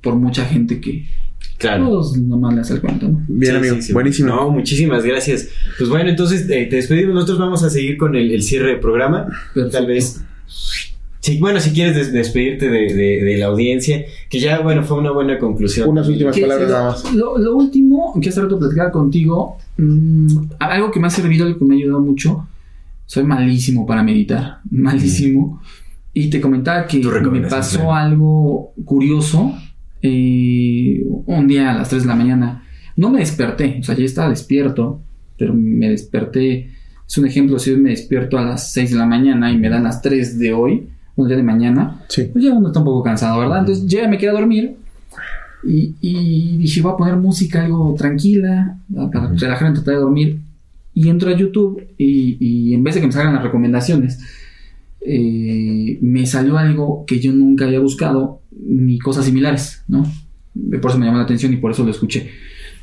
por 0.00 0.14
mucha 0.14 0.46
gente 0.46 0.80
que 0.80 1.06
Claro. 1.58 1.88
pues 1.90 2.20
nomás 2.20 2.54
le 2.54 2.60
hace 2.60 2.74
el 2.74 2.80
cuento, 2.80 3.08
¿no? 3.08 3.20
Bien, 3.28 3.52
Sí, 3.52 3.56
amigo. 3.58 3.74
sí, 3.76 3.82
sí. 3.82 3.92
Buenísimo. 3.92 4.28
No, 4.28 4.50
muchísimas 4.50 5.04
gracias. 5.04 5.48
Pues 5.78 5.88
bueno, 5.88 6.10
entonces 6.10 6.42
eh, 6.50 6.66
te 6.68 6.76
despedimos. 6.76 7.14
Nosotros 7.14 7.38
vamos 7.38 7.62
a 7.62 7.70
seguir 7.70 7.96
con 7.96 8.14
el, 8.16 8.30
el 8.32 8.42
cierre 8.42 8.68
del 8.68 8.80
programa. 8.80 9.26
Perfecto. 9.54 9.70
Tal 9.78 9.86
vez. 9.86 10.20
Sí, 11.20 11.38
bueno, 11.38 11.58
si 11.58 11.70
quieres 11.70 11.96
des- 11.96 12.12
despedirte 12.12 12.68
de, 12.68 12.92
de- 12.94 13.24
de 13.24 13.36
la 13.38 13.46
audiencia, 13.46 14.04
que 14.28 14.38
ya, 14.40 14.60
bueno, 14.60 14.82
fue 14.82 14.98
una 14.98 15.10
buena 15.10 15.38
conclusión. 15.38 15.88
Unas 15.88 16.06
últimas 16.06 16.38
palabras 16.38 16.68
lo, 16.68 16.74
nada 16.76 16.90
más. 16.90 17.14
Lo, 17.14 17.38
lo 17.38 17.56
último 17.56 18.12
que 18.20 18.28
hace 18.28 18.42
rato 18.42 18.58
platicaba 18.58 18.90
contigo, 18.92 19.56
mm, 19.78 20.26
algo 20.58 20.90
que 20.90 21.00
me 21.00 21.06
ha 21.06 21.10
servido, 21.10 21.46
algo 21.46 21.58
que 21.58 21.64
me 21.64 21.76
ha 21.76 21.78
ayudado 21.78 22.00
mucho, 22.00 22.46
soy 23.06 23.24
malísimo 23.24 23.86
para 23.86 24.02
meditar, 24.02 24.58
malísimo. 24.70 25.62
Y 26.12 26.28
te 26.28 26.40
comentaba 26.42 26.86
que 26.86 26.98
me 26.98 27.40
pasó 27.48 27.76
claro. 27.78 27.94
algo 27.94 28.72
curioso 28.84 29.54
eh, 30.06 31.02
un 31.26 31.48
día 31.48 31.70
a 31.72 31.74
las 31.78 31.88
3 31.88 32.02
de 32.02 32.08
la 32.08 32.14
mañana. 32.14 32.62
No 32.96 33.10
me 33.10 33.20
desperté, 33.20 33.78
o 33.80 33.82
sea, 33.82 33.96
ya 33.96 34.04
estaba 34.04 34.28
despierto, 34.28 35.00
pero 35.38 35.54
me 35.54 35.88
desperté. 35.88 36.70
Es 37.08 37.16
un 37.18 37.26
ejemplo, 37.26 37.58
si 37.58 37.70
hoy 37.70 37.78
me 37.78 37.90
despierto 37.90 38.36
a 38.38 38.42
las 38.44 38.70
6 38.72 38.90
de 38.90 38.96
la 38.98 39.06
mañana 39.06 39.50
y 39.50 39.56
me 39.56 39.68
dan 39.70 39.84
las 39.84 40.02
3 40.02 40.38
de 40.38 40.52
hoy, 40.52 40.88
un 41.16 41.26
día 41.28 41.36
de 41.38 41.42
mañana, 41.42 42.02
Sí. 42.08 42.24
pues 42.32 42.44
ya 42.44 42.52
uno 42.52 42.66
está 42.68 42.80
un 42.80 42.84
poco 42.84 43.02
cansado, 43.02 43.40
¿verdad? 43.40 43.60
Entonces 43.60 43.86
ya 43.86 44.06
me 44.08 44.18
quedé 44.18 44.30
a 44.30 44.34
dormir 44.34 44.76
y, 45.66 45.94
y 46.02 46.56
dije, 46.58 46.82
voy 46.82 46.92
a 46.92 46.96
poner 46.96 47.16
música 47.16 47.64
algo 47.64 47.94
tranquila 47.96 48.76
para 49.12 49.28
relajarme, 49.28 49.74
tratar 49.76 49.94
de 49.94 50.00
dormir. 50.00 50.38
Y 50.92 51.08
entro 51.08 51.30
a 51.30 51.36
YouTube 51.36 51.82
y, 51.98 52.36
y 52.38 52.74
en 52.74 52.84
vez 52.84 52.94
de 52.94 53.00
que 53.00 53.06
me 53.08 53.12
salgan 53.12 53.34
las 53.34 53.42
recomendaciones, 53.42 54.20
eh, 55.00 55.98
me 56.00 56.24
salió 56.26 56.56
algo 56.56 57.04
que 57.06 57.18
yo 57.20 57.32
nunca 57.32 57.64
había 57.66 57.80
buscado 57.80 58.40
ni 58.60 58.98
cosas 58.98 59.24
similares, 59.24 59.82
¿no? 59.88 60.04
Por 60.80 60.90
eso 60.90 60.98
me 60.98 61.06
llamó 61.06 61.18
la 61.18 61.24
atención 61.24 61.52
y 61.52 61.56
por 61.56 61.72
eso 61.72 61.84
lo 61.84 61.90
escuché. 61.90 62.30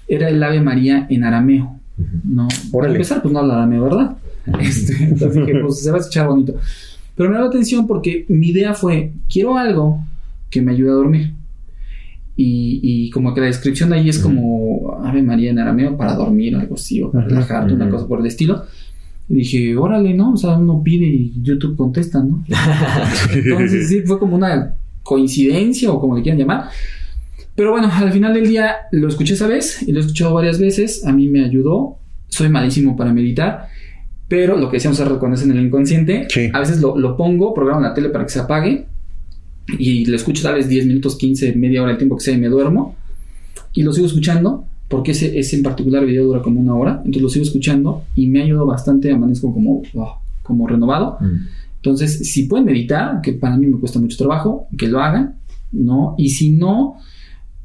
Era 0.07 0.29
el 0.29 0.41
Ave 0.43 0.61
María 0.61 1.07
en 1.09 1.23
arameo, 1.23 1.79
¿no? 2.25 2.47
Para 2.47 2.59
Órale. 2.71 2.95
empezar, 2.95 3.21
pues 3.21 3.33
no 3.33 3.39
habla 3.39 3.55
arameo, 3.55 3.83
¿verdad? 3.83 4.17
Este, 4.59 5.03
entonces 5.03 5.45
dije, 5.45 5.59
pues 5.61 5.81
se 5.81 5.91
va 5.91 5.97
a 5.97 5.99
escuchar 5.99 6.27
bonito. 6.27 6.55
Pero 7.15 7.29
me 7.29 7.35
llamó 7.35 7.45
la 7.45 7.49
atención 7.49 7.87
porque 7.87 8.25
mi 8.27 8.49
idea 8.49 8.73
fue, 8.73 9.13
quiero 9.31 9.57
algo 9.57 10.03
que 10.49 10.61
me 10.61 10.71
ayude 10.71 10.89
a 10.89 10.93
dormir. 10.93 11.33
Y, 12.35 12.79
y 12.81 13.09
como 13.11 13.33
que 13.33 13.41
la 13.41 13.47
descripción 13.47 13.89
de 13.89 13.97
ahí 13.97 14.09
es 14.09 14.17
como 14.17 14.99
Ave 15.03 15.21
María 15.21 15.51
en 15.51 15.59
arameo 15.59 15.95
para 15.95 16.15
dormir, 16.15 16.55
algo 16.55 16.75
así, 16.75 17.01
o 17.01 17.11
para 17.11 17.25
relajarte, 17.27 17.73
una 17.73 17.89
cosa 17.89 18.07
por 18.07 18.19
el 18.19 18.25
estilo. 18.25 18.63
Y 19.29 19.35
dije, 19.35 19.77
órale, 19.77 20.13
¿no? 20.13 20.33
O 20.33 20.37
sea, 20.37 20.57
uno 20.57 20.81
pide 20.83 21.05
y 21.05 21.33
YouTube 21.41 21.77
contesta, 21.77 22.23
¿no? 22.23 22.43
Entonces 23.33 23.87
sí, 23.87 24.01
fue 24.01 24.17
como 24.17 24.35
una 24.35 24.75
coincidencia 25.03 25.91
o 25.91 25.99
como 25.99 26.15
le 26.15 26.21
quieran 26.21 26.39
llamar. 26.39 26.69
Pero 27.55 27.71
bueno, 27.71 27.89
al 27.91 28.11
final 28.11 28.33
del 28.33 28.47
día 28.47 28.75
lo 28.91 29.07
escuché 29.07 29.33
esa 29.33 29.47
vez 29.47 29.83
y 29.87 29.91
lo 29.91 29.99
he 29.99 30.01
escuchado 30.01 30.33
varias 30.33 30.59
veces. 30.59 31.05
A 31.05 31.11
mí 31.11 31.27
me 31.27 31.43
ayudó. 31.43 31.97
Soy 32.27 32.49
malísimo 32.49 32.95
para 32.95 33.11
meditar. 33.13 33.67
Pero 34.27 34.55
lo 34.57 34.69
que 34.69 34.77
decíamos 34.77 35.01
cuando 35.19 35.35
es 35.35 35.43
en 35.43 35.51
el 35.51 35.59
inconsciente, 35.65 36.27
Sí. 36.29 36.49
a 36.53 36.59
veces 36.59 36.79
lo, 36.79 36.97
lo 36.97 37.17
pongo, 37.17 37.53
programo 37.53 37.81
la 37.81 37.93
tele 37.93 38.09
para 38.09 38.23
que 38.25 38.31
se 38.31 38.39
apague 38.39 38.85
y 39.77 40.05
lo 40.05 40.15
escucho 40.15 40.41
tal 40.41 40.55
vez 40.55 40.69
10 40.69 40.85
minutos, 40.87 41.17
15, 41.17 41.53
media 41.55 41.83
hora, 41.83 41.91
el 41.91 41.97
tiempo 41.97 42.15
que 42.15 42.23
sea 42.23 42.33
y 42.33 42.37
me 42.37 42.47
duermo. 42.47 42.95
Y 43.73 43.83
lo 43.83 43.91
sigo 43.91 44.07
escuchando 44.07 44.65
porque 44.87 45.11
ese, 45.11 45.37
ese 45.37 45.57
en 45.57 45.63
particular 45.63 46.05
video 46.05 46.25
dura 46.25 46.41
como 46.41 46.61
una 46.61 46.75
hora. 46.75 46.91
Entonces 46.99 47.21
lo 47.21 47.29
sigo 47.29 47.43
escuchando 47.43 48.03
y 48.15 48.27
me 48.27 48.41
ayudado 48.41 48.65
bastante. 48.67 49.11
Amanezco 49.11 49.53
como, 49.53 49.83
oh, 49.93 50.21
como 50.43 50.67
renovado. 50.67 51.17
Mm. 51.19 51.35
Entonces, 51.83 52.29
si 52.31 52.43
pueden 52.43 52.65
meditar, 52.65 53.21
que 53.21 53.33
para 53.33 53.57
mí 53.57 53.65
me 53.65 53.79
cuesta 53.79 53.99
mucho 53.99 54.17
trabajo, 54.17 54.67
que 54.77 54.87
lo 54.87 54.99
hagan, 55.01 55.37
¿no? 55.71 56.13
Y 56.17 56.29
si 56.29 56.51
no, 56.51 56.95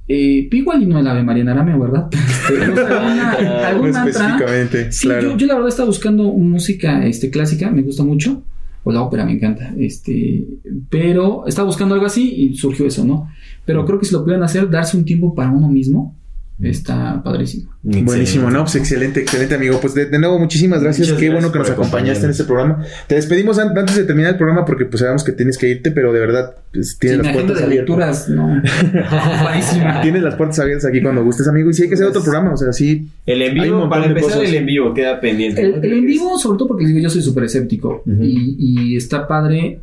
eh, 0.09 0.49
igual 0.51 0.83
y 0.83 0.87
no 0.87 0.99
el 0.99 1.07
Ave 1.07 1.23
María 1.23 1.43
en 1.43 1.49
arameo, 1.51 1.79
¿verdad? 1.81 2.09
Este, 2.49 2.63
alguna- 2.81 3.33
algún 3.69 3.91
mantra. 3.91 4.09
Específicamente, 4.11 4.93
Sí, 4.93 5.07
claro. 5.09 5.31
yo, 5.33 5.37
yo 5.37 5.47
la 5.47 5.55
verdad 5.55 5.69
estaba 5.69 5.87
buscando 5.89 6.25
música 6.33 7.05
este, 7.07 7.29
clásica, 7.31 7.71
me 7.71 7.83
gusta 7.83 8.05
mucho, 8.05 8.43
o 8.85 8.93
la 8.93 9.03
ópera 9.03 9.25
me 9.27 9.33
encanta, 9.33 9.75
este, 9.79 10.47
pero 10.89 11.45
estaba 11.47 11.67
buscando 11.67 11.95
algo 11.95 12.07
así 12.07 12.33
y 12.37 12.55
surgió 12.57 12.87
eso, 12.87 13.05
¿no? 13.05 13.29
Pero 13.65 13.85
creo 13.85 13.99
que 13.99 14.07
si 14.07 14.13
lo 14.15 14.25
pueden 14.25 14.43
hacer, 14.45 14.71
darse 14.71 14.97
un 14.97 15.05
tiempo 15.05 15.35
para 15.35 15.51
uno 15.51 15.69
mismo, 15.69 16.15
está 16.61 17.23
padrísimo. 17.23 17.71
Buenísimo, 17.83 18.17
Excelente. 18.23 18.53
¿no? 18.53 18.61
Pues 18.65 18.75
excelente, 18.77 19.21
excelente, 19.21 19.55
amigo. 19.55 19.79
Pues 19.81 19.95
de, 19.95 20.07
de 20.07 20.19
nuevo, 20.19 20.39
muchísimas 20.39 20.83
gracias. 20.83 21.09
Muchas 21.09 21.21
Qué 21.21 21.27
gracias 21.29 21.43
bueno 21.43 21.53
que 21.53 21.59
nos 21.59 21.71
acompañaste 21.71 22.25
en 22.25 22.31
este 22.31 22.45
programa. 22.45 22.85
Te 23.07 23.15
despedimos 23.17 23.59
an- 23.59 23.77
antes 23.77 23.95
de 23.97 24.05
terminar 24.05 24.33
el 24.33 24.37
programa 24.39 24.65
porque 24.65 24.87
pues 24.87 25.01
sabemos 25.01 25.23
que 25.23 25.33
tienes 25.33 25.59
que 25.59 25.69
irte, 25.69 25.91
pero 25.91 26.13
de 26.13 26.21
verdad 26.21 26.55
pues, 26.73 26.99
tienes 26.99 27.19
las 27.25 27.33
puertas 27.35 27.59
de 27.59 27.65
abiertas. 27.65 28.29
lecturas, 28.29 28.29
no. 28.31 28.63
Tienes 30.03 30.23
las 30.23 30.35
puertas 30.35 30.59
abiertas 30.61 30.87
aquí 30.87 31.03
cuando 31.03 31.23
gustes, 31.25 31.47
amigo. 31.49 31.71
Y 31.71 31.75
sí 31.75 31.83
hay 31.83 31.89
que 31.89 31.95
hacer 31.95 32.07
otro 32.07 32.23
programa, 32.23 32.53
o 32.53 32.57
sea, 32.57 32.73
sí. 32.73 33.09
El 33.27 33.43
en 33.43 33.55
vivo, 33.55 33.89
para 33.89 34.07
empezar, 34.07 34.31
cosas. 34.33 34.49
el 34.49 34.55
en 34.55 34.67
vivo 34.67 34.95
queda 34.95 35.21
pendiente. 35.21 35.61
El, 35.61 35.85
en 35.85 36.07
vivo, 36.07 36.39
sobre 36.39 36.59
todo 36.59 36.69
porque 36.69 36.87
digo, 36.87 36.99
yo 37.01 37.11
soy 37.11 37.23
súper 37.23 37.45
escéptico 37.45 38.03
y, 38.07 38.57
y 38.93 38.97
está 38.97 39.27
padre 39.29 39.81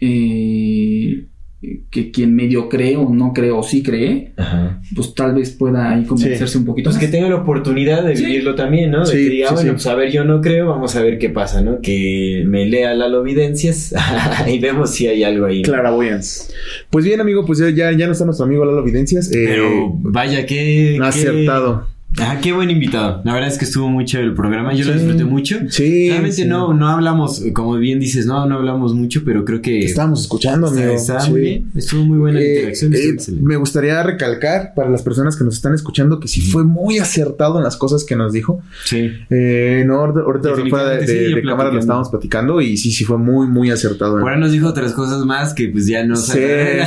eh, 0.00 1.24
que 1.90 2.10
quien 2.10 2.34
medio 2.34 2.68
cree 2.68 2.96
o 2.96 3.08
no 3.10 3.32
cree 3.32 3.50
o 3.50 3.62
sí 3.62 3.82
cree, 3.82 4.32
Ajá. 4.36 4.80
pues 4.94 5.14
tal 5.14 5.34
vez 5.34 5.50
pueda 5.50 5.90
ahí 5.92 6.04
convencerse 6.04 6.58
un 6.58 6.64
poquito 6.64 6.90
Pues 6.90 6.98
que 7.00 7.08
tenga 7.08 7.28
la 7.28 7.36
oportunidad 7.36 8.04
de 8.04 8.16
Sí. 8.16 8.24
vivirlo 8.26 8.54
también, 8.54 8.90
¿no? 8.90 9.00
De 9.00 9.06
Sí, 9.06 9.12
que 9.24 9.30
diga, 9.30 9.48
sí, 9.48 9.54
bueno, 9.54 9.70
sí. 9.70 9.74
pues 9.74 9.86
a 9.86 9.94
ver, 9.94 10.10
yo 10.12 10.24
no 10.24 10.40
creo, 10.40 10.68
vamos 10.68 10.94
a 10.96 11.02
ver 11.02 11.18
qué 11.18 11.30
pasa, 11.30 11.60
¿no? 11.62 11.80
Que 11.80 12.44
me 12.46 12.66
lea 12.66 12.94
Lalo 12.94 13.22
Videncias 13.22 13.94
y 14.52 14.58
vemos 14.58 14.90
si 14.90 15.06
hay 15.06 15.22
algo 15.24 15.46
ahí. 15.46 15.62
¿no? 15.62 15.68
Claraboyance. 15.68 16.52
Pues 16.90 17.04
bien, 17.04 17.20
amigo, 17.20 17.44
pues 17.44 17.58
ya, 17.58 17.92
ya 17.92 18.06
no 18.06 18.12
está 18.12 18.24
nuestro 18.24 18.46
amigo 18.46 18.64
Lalo 18.64 18.82
Videncias. 18.82 19.30
Eh, 19.32 19.44
Pero 19.46 19.92
vaya, 20.00 20.46
qué. 20.46 20.96
qué- 20.98 21.04
acertado. 21.04 21.86
Ah, 22.18 22.38
qué 22.42 22.52
buen 22.52 22.70
invitado. 22.70 23.22
La 23.24 23.32
verdad 23.34 23.48
es 23.50 23.58
que 23.58 23.64
estuvo 23.64 23.90
chévere 24.04 24.28
el 24.28 24.34
programa. 24.34 24.72
Yo 24.74 24.84
lo 24.86 24.92
Sí. 24.92 24.98
disfruté 24.98 25.24
mucho. 25.24 25.56
Sí. 25.68 26.08
Realmente 26.10 26.36
sí. 26.36 26.44
no, 26.46 26.72
no 26.74 26.88
hablamos, 26.88 27.42
como 27.52 27.74
bien 27.76 27.98
dices, 28.00 28.26
no, 28.26 28.46
no 28.46 28.56
hablamos 28.56 28.94
mucho, 28.94 29.22
pero 29.24 29.44
creo 29.44 29.60
que 29.62 29.80
Estábamos 29.84 30.20
escuchando, 30.22 30.66
está, 30.68 30.78
amigo. 30.80 30.94
está 30.94 31.20
Sí. 31.20 31.30
muy 31.30 31.40
bien. 31.40 31.70
Estuvo 31.74 32.04
muy 32.04 32.18
buena 32.18 32.38
la 32.38 32.44
Eh, 32.44 32.54
interacción. 32.56 32.94
eh, 32.94 33.16
me 33.42 33.56
gustaría 33.56 34.02
recalcar 34.02 34.72
para 34.76 34.90
las 34.90 35.02
personas 35.02 35.36
que 35.36 35.44
nos 35.44 35.54
están 35.56 35.74
escuchando 35.74 36.20
que 36.20 36.28
sí 36.28 36.40
fue 36.40 36.64
muy 36.64 36.98
acertado 36.98 37.58
en 37.58 37.64
las 37.64 37.76
cosas 37.76 38.04
que 38.04 38.14
nos 38.16 38.32
dijo. 38.32 38.62
Sí. 38.84 39.10
Eh, 39.30 39.82
no, 39.86 39.96
ahorita, 39.96 40.50
fuera 40.68 40.90
de, 40.90 41.06
de- 41.06 41.34
de 41.34 41.42
cámara 41.42 41.72
lo 41.72 41.78
estábamos 41.80 42.10
platicando 42.10 42.60
y 42.60 42.76
sí, 42.76 42.90
sí 42.92 43.04
fue 43.04 43.18
muy, 43.18 43.46
muy 43.48 43.70
acertado. 43.70 44.24
Ahí 44.26 44.38
nos 44.38 44.52
dijo 44.52 44.68
otras 44.68 44.92
cosas 44.92 45.24
más 45.24 45.54
que 45.54 45.68
pues 45.68 45.86
ya 45.86 46.04
no 46.04 46.16
Sí, 46.16 46.32
sabe. 46.32 46.84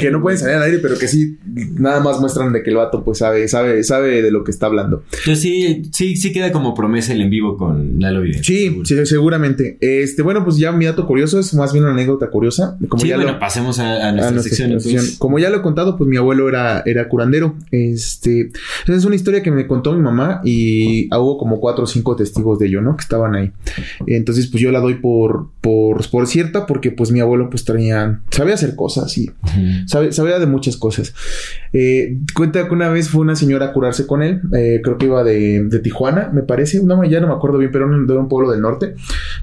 que 0.00 0.10
no 0.10 0.20
pueden 0.22 0.38
salir 0.38 0.56
al 0.56 0.62
aire, 0.64 0.78
pero 0.78 0.96
que 0.98 1.08
sí, 1.08 1.38
nada 1.74 2.00
más 2.00 2.20
muestran 2.20 2.52
de 2.52 2.62
que 2.62 2.70
el 2.70 2.76
vato 2.76 3.02
pues 3.04 3.18
sabe, 3.18 3.48
sabe, 3.48 3.82
sabe 3.82 4.22
de 4.22 4.30
lo 4.30 4.44
que 4.44 4.50
está 4.50 4.59
hablando. 4.66 5.04
Yo 5.26 5.34
sí, 5.36 5.82
sí, 5.92 6.16
sí 6.16 6.32
queda 6.32 6.52
como 6.52 6.74
promesa 6.74 7.12
el 7.12 7.20
en 7.22 7.30
vivo 7.30 7.56
con 7.56 8.00
Lalo 8.00 8.22
Vidente. 8.22 8.44
Sí, 8.44 8.64
seguro. 8.64 8.84
sí, 8.86 9.06
seguramente. 9.06 9.78
Este, 9.80 10.22
bueno, 10.22 10.44
pues 10.44 10.56
ya 10.56 10.72
mi 10.72 10.84
dato 10.84 11.06
curioso 11.06 11.38
es 11.38 11.52
más 11.54 11.72
bien 11.72 11.84
una 11.84 11.92
anécdota 11.92 12.30
curiosa. 12.30 12.76
Como 12.88 13.00
Sí, 13.02 13.08
ya 13.08 13.16
bueno, 13.16 13.32
lo, 13.32 13.38
pasemos 13.38 13.78
a, 13.78 13.92
a 13.92 14.08
a 14.08 14.12
nuestra, 14.12 14.42
sección. 14.42 14.72
entonces. 14.72 15.16
Como 15.18 15.38
ya 15.38 15.50
lo 15.50 15.58
he 15.58 15.62
contado, 15.62 15.96
pues 15.96 16.08
mi 16.08 16.16
abuelo 16.16 16.48
era, 16.48 16.82
era 16.86 17.08
curandero. 17.08 17.56
Este, 17.70 18.50
es 18.86 19.04
una 19.04 19.16
historia 19.16 19.42
que 19.42 19.50
me 19.50 19.66
contó 19.66 19.92
mi 19.92 20.00
mamá 20.02 20.40
y 20.44 21.08
hubo 21.14 21.38
como 21.38 21.60
cuatro 21.60 21.84
o 21.84 21.86
cinco 21.86 22.16
testigos 22.16 22.58
de 22.58 22.66
ello, 22.66 22.80
¿no? 22.80 22.96
Que 22.96 23.02
estaban 23.02 23.34
ahí. 23.34 23.52
Entonces, 24.06 24.46
pues 24.48 24.62
yo 24.62 24.70
la 24.72 24.80
doy 24.80 24.94
por, 24.94 25.48
por, 25.60 26.08
por 26.10 26.26
cierta 26.26 26.66
porque 26.66 26.90
pues 26.90 27.10
mi 27.10 27.20
abuelo 27.20 27.50
pues 27.50 27.64
traía, 27.64 28.20
sabía 28.30 28.54
hacer 28.54 28.74
cosas 28.76 29.16
y 29.18 29.30
sabía 29.86 30.38
de 30.38 30.46
muchas 30.46 30.76
cosas. 30.76 31.14
Eh, 31.72 32.18
cuenta 32.34 32.66
que 32.66 32.74
una 32.74 32.88
vez 32.88 33.08
fue 33.08 33.20
una 33.20 33.36
señora 33.36 33.66
a 33.66 33.72
curarse 33.72 34.06
con 34.06 34.22
él. 34.22 34.40
Eh, 34.52 34.80
creo 34.82 34.98
que 34.98 35.06
iba 35.06 35.22
de, 35.24 35.64
de 35.64 35.78
Tijuana, 35.80 36.30
me 36.32 36.42
parece. 36.42 36.82
No, 36.82 37.02
ya 37.04 37.20
no 37.20 37.28
me 37.28 37.34
acuerdo 37.34 37.58
bien, 37.58 37.70
pero 37.72 37.86
era 37.86 37.94
un- 37.96 38.06
de 38.06 38.14
un 38.16 38.28
pueblo 38.28 38.50
del 38.50 38.60
norte. 38.60 38.94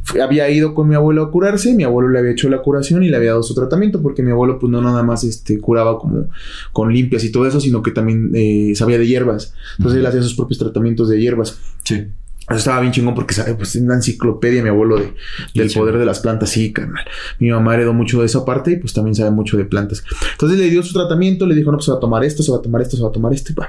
Fue- 0.04 0.22
había 0.22 0.50
ido 0.50 0.74
con 0.74 0.88
mi 0.88 0.96
abuelo 0.96 1.24
a 1.24 1.32
curarse. 1.32 1.74
Mi 1.76 1.84
abuelo 1.84 2.10
le 2.10 2.20
había 2.20 2.32
hecho 2.32 2.50
la 2.50 2.62
curación 2.62 3.04
y 3.04 3.10
le 3.10 3.18
había 3.18 3.32
dado 3.32 3.44
su 3.44 3.54
tratamiento. 3.56 4.02
Porque 4.02 4.24
mi 4.24 4.32
abuelo, 4.32 4.60
pues 4.60 4.72
no 4.72 4.82
nada 4.82 5.04
más 5.04 5.24
este, 5.24 5.60
curaba 5.60 5.98
como 6.00 6.28
con 6.74 6.92
limpias 6.94 7.24
y 7.24 7.32
todo 7.32 7.46
eso, 7.48 7.60
sino 7.60 7.82
que 7.82 7.92
también 7.92 8.32
eh, 8.34 8.74
sabía 8.76 8.98
de 8.98 9.08
hierbas. 9.08 9.54
Entonces 9.78 10.00
él 10.00 10.06
hacía 10.06 10.22
sus 10.22 10.36
propios 10.36 10.60
tratamientos 10.60 11.10
de 11.10 11.20
hierbas. 11.20 11.58
Sí. 11.84 12.08
Eso 12.50 12.60
estaba 12.60 12.80
bien 12.80 12.94
chingón 12.94 13.14
porque 13.14 13.34
sabe, 13.34 13.56
pues 13.56 13.76
una 13.76 13.96
enciclopedia 13.96 14.64
mi 14.64 14.70
abuelo 14.70 14.96
de, 14.98 15.14
del 15.54 15.70
poder 15.70 15.98
de 15.98 16.06
las 16.06 16.22
plantas, 16.22 16.50
sí, 16.50 16.72
carnal. 16.72 17.04
Mi 17.40 17.50
mamá 17.50 17.74
heredó 17.76 17.92
mucho 17.94 18.22
de 18.22 18.26
esa 18.26 18.46
parte 18.46 18.72
y 18.72 18.76
pues 18.78 18.94
también 18.94 19.16
sabe 19.16 19.32
mucho 19.32 19.58
de 19.58 19.66
plantas. 19.66 20.02
Entonces 20.32 20.58
le 20.58 20.70
dio 20.70 20.82
su 20.82 20.94
tratamiento, 20.94 21.46
le 21.46 21.56
dijo, 21.56 21.72
no, 21.72 21.78
pues 21.78 21.86
se 21.88 21.92
va 21.92 21.98
a 21.98 22.00
tomar 22.00 22.24
esto, 22.24 22.44
se 22.44 22.52
va 22.54 22.60
a 22.60 22.62
tomar 22.62 22.82
esto, 22.82 22.96
se 22.96 23.04
va 23.04 23.10
a 23.10 23.12
tomar 23.12 23.34
esto 23.34 23.52
y 23.52 23.56
va. 23.56 23.68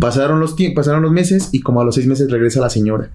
Pasaron 0.00 0.40
los 0.40 0.56
pasaron 0.74 1.02
los 1.02 1.12
meses 1.12 1.50
y 1.52 1.60
como 1.60 1.80
a 1.80 1.84
los 1.84 1.94
seis 1.94 2.06
meses 2.06 2.30
regresa 2.30 2.60
la 2.60 2.70
señora. 2.70 3.10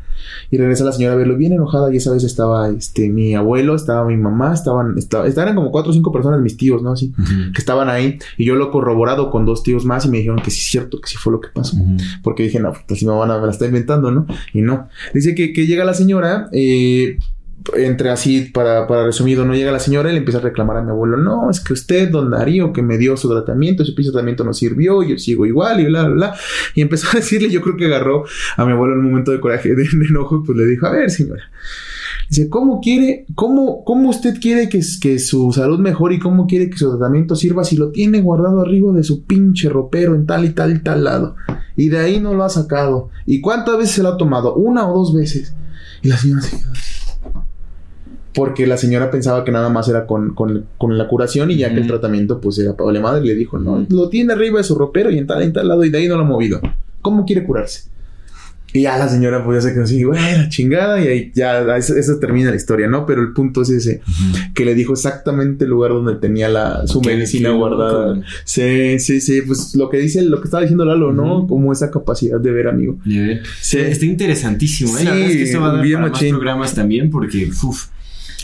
Y 0.52 0.58
regresa 0.58 0.84
la 0.84 0.92
señora 0.92 1.14
a 1.14 1.18
verlo 1.18 1.38
bien 1.38 1.54
enojada 1.54 1.94
y 1.94 1.98
esa 1.98 2.12
vez 2.12 2.24
estaba 2.24 2.70
este 2.70 3.10
mi 3.10 3.36
abuelo, 3.36 3.76
estaba 3.76 4.06
mi 4.06 4.18
mamá, 4.18 4.54
estaban, 4.54 4.98
estaba, 4.98 5.28
estaban 5.28 5.56
como 5.56 5.72
cuatro 5.72 5.92
o 5.92 5.94
cinco 5.94 6.12
personas, 6.12 6.42
mis 6.42 6.58
tíos, 6.58 6.84
¿no? 6.84 6.92
Así, 6.92 7.14
que 7.54 7.60
estaban 7.60 7.90
ahí 7.90 8.20
y 8.38 8.46
yo 8.46 8.56
lo 8.56 8.68
he 8.68 8.72
corroborado 8.72 9.32
con 9.32 9.46
dos 9.46 9.64
tíos 9.64 9.86
más 9.86 10.06
y 10.06 10.10
me 10.10 10.20
dijeron 10.20 10.42
que 10.42 10.52
sí 10.52 10.60
es 10.60 10.68
cierto, 10.68 11.00
que 11.00 11.10
sí 11.10 11.18
fue 11.18 11.34
lo 11.34 11.42
que 11.42 11.50
pasó. 11.54 11.78
Porque 12.24 12.44
dije, 12.44 12.60
no, 12.60 12.74
pues 12.88 13.00
si 13.00 13.06
me 13.06 13.14
van 13.14 13.32
a, 13.32 13.40
me 13.40 13.46
la 13.46 13.52
está 13.52 13.66
inventando, 13.66 14.12
¿no? 14.12 14.28
Y 14.54 14.62
no. 14.62 14.88
Dice 15.14 15.36
que, 15.36 15.54
que 15.54 15.66
llega 15.66 15.84
la 15.84 15.94
señora, 15.94 16.50
eh, 16.52 17.18
entre 17.76 18.10
así, 18.10 18.50
para, 18.54 18.88
para 18.88 19.06
resumido, 19.06 19.46
no 19.46 19.54
llega 19.54 19.72
la 19.72 19.80
señora 19.80 20.10
y 20.10 20.14
le 20.14 20.20
empieza 20.20 20.40
a 20.40 20.42
reclamar 20.42 20.78
a 20.78 20.82
mi 20.82 20.90
abuelo, 20.90 21.18
no, 21.18 21.50
es 21.50 21.60
que 21.60 21.74
usted, 21.74 22.10
don 22.10 22.32
Darío, 22.32 22.74
que 22.74 22.82
me 22.82 22.98
dio 22.98 23.18
su 23.18 23.30
tratamiento, 23.30 23.86
su 23.86 23.96
piso 23.96 24.12
tratamiento 24.12 24.44
no 24.44 24.54
sirvió, 24.54 25.04
yo 25.04 25.18
sigo 25.18 25.46
igual 25.46 25.80
y 25.80 25.86
bla, 25.86 26.04
bla, 26.04 26.14
bla. 26.14 26.36
Y 26.76 26.82
empezó 26.82 27.08
a 27.10 27.20
decirle, 27.20 27.50
yo 27.50 27.62
creo 27.62 27.78
que 27.78 27.86
agarró 27.86 28.26
a 28.58 28.66
mi 28.66 28.72
abuelo 28.72 28.94
en 28.94 29.00
un 29.00 29.10
momento 29.10 29.32
de 29.32 29.40
coraje, 29.40 29.70
de, 29.70 29.84
de 29.84 30.06
enojo, 30.10 30.42
y 30.42 30.46
pues 30.46 30.58
le 30.58 30.66
dijo, 30.66 30.88
a 30.88 30.92
ver, 30.92 31.10
señora. 31.10 31.44
Dice, 32.30 32.50
¿cómo 32.50 32.80
quiere, 32.80 33.26
cómo, 33.36 33.84
cómo 33.84 34.10
usted 34.10 34.40
quiere 34.40 34.70
que, 34.70 34.82
que 35.02 35.20
su 35.20 35.52
salud 35.52 35.80
mejore 35.80 36.16
y 36.16 36.20
cómo 36.20 36.48
quiere 36.48 36.70
que 36.70 36.78
su 36.78 36.90
tratamiento 36.90 37.36
sirva 37.36 37.66
si 37.66 37.76
lo 37.76 37.92
tiene 37.92 38.22
guardado 38.22 38.62
arriba 38.62 38.94
de 38.94 39.04
su 39.04 39.26
pinche 39.26 39.68
ropero 39.68 40.16
en 40.16 40.26
tal 40.26 40.46
y 40.46 40.52
tal 40.52 40.72
y 40.74 40.80
tal 40.80 41.04
lado? 41.04 41.36
Y 41.76 41.90
de 41.90 42.00
ahí 42.00 42.20
no 42.22 42.34
lo 42.34 42.44
ha 42.46 42.50
sacado. 42.50 43.10
¿Y 43.26 43.42
cuántas 43.42 43.78
veces 43.78 43.96
se 43.96 44.04
lo 44.04 44.10
ha 44.10 44.18
tomado? 44.18 44.56
¿Una 44.56 44.88
o 44.88 44.98
dos 44.98 45.14
veces? 45.14 45.54
Y 46.02 46.08
la 46.08 46.18
señora 46.18 46.42
se 46.42 46.58
quedó 46.58 46.72
así. 46.72 46.91
Porque 48.34 48.66
la 48.66 48.78
señora 48.78 49.12
pensaba 49.12 49.44
que 49.44 49.52
nada 49.52 49.68
más 49.70 49.90
era 49.90 50.06
con, 50.06 50.34
con- 50.34 50.66
con 50.78 50.98
la 50.98 51.08
curación 51.08 51.52
y 51.52 51.58
ya 51.58 51.74
que 51.74 51.82
el 51.82 51.88
tratamiento 51.88 52.40
pues 52.40 52.58
era 52.60 52.76
para 52.78 52.92
la 52.92 53.02
madre. 53.02 53.26
Le 53.26 53.36
dijo, 53.36 53.60
no, 53.60 53.86
lo 53.90 54.08
tiene 54.10 54.34
arriba 54.34 54.60
de 54.60 54.64
su 54.64 54.76
ropero 54.76 55.10
y 55.12 55.18
en 55.18 55.28
tal 55.28 55.44
y 55.44 55.52
tal 55.52 55.68
lado 55.68 55.84
y 55.84 55.90
de 55.90 55.98
ahí 55.98 56.08
no 56.08 56.16
lo 56.16 56.24
ha 56.24 56.28
movido. 56.28 56.62
¿Cómo 57.02 57.26
quiere 57.26 57.44
curarse? 57.44 57.90
Y 58.74 58.84
ya 58.84 58.98
la 58.98 59.10
señora 59.10 59.44
pues 59.44 59.62
ya 59.62 59.68
se 59.68 59.74
quedó 59.74 59.84
así, 59.84 60.02
bueno, 60.06 60.46
chingada, 60.48 61.04
y 61.04 61.08
ahí 61.10 61.32
ya, 61.36 61.60
eso, 61.76 61.94
eso 61.98 62.20
termina 62.20 62.52
la 62.52 62.56
historia, 62.56 62.88
¿no? 62.88 63.06
Pero 63.06 63.22
el 63.22 63.34
punto 63.34 63.64
es 63.64 63.70
ese, 63.70 64.00
que 64.54 64.64
le 64.64 64.76
dijo 64.76 64.94
exactamente 64.94 65.66
el 65.66 65.72
lugar 65.72 65.92
donde 65.92 66.16
tenía 66.16 66.48
la, 66.48 66.88
su 66.88 67.02
medicina 67.02 67.50
guardada. 67.50 68.22
Sí, 68.46 68.98
sí, 69.00 69.20
sí, 69.20 69.42
pues 69.46 69.76
lo 69.76 69.90
que 69.90 69.98
dice, 69.98 70.22
lo 70.22 70.40
que 70.40 70.46
estaba 70.46 70.62
diciendo 70.62 70.86
Lalo, 70.86 71.12
¿no? 71.12 71.48
Como 71.48 71.74
esa 71.74 71.92
capacidad 71.92 72.40
de 72.40 72.50
ver, 72.50 72.70
amigo. 72.70 72.98
Ve. 73.04 73.42
Sí. 73.60 73.78
Está 73.78 74.06
interesantísimo, 74.06 74.98
¿eh? 74.98 75.04
La 75.04 75.12
Sí, 75.12 75.18
verdad 75.18 75.32
es 75.32 75.36
que 75.36 75.44
esto 75.44 75.60
va 75.60 75.70
a 75.70 75.74
dar 75.74 75.84
bien 75.84 76.00
para 76.00 76.12
más 76.14 76.24
programas 76.24 76.74
también 76.74 77.10
porque, 77.10 77.50
uf. 77.64 77.88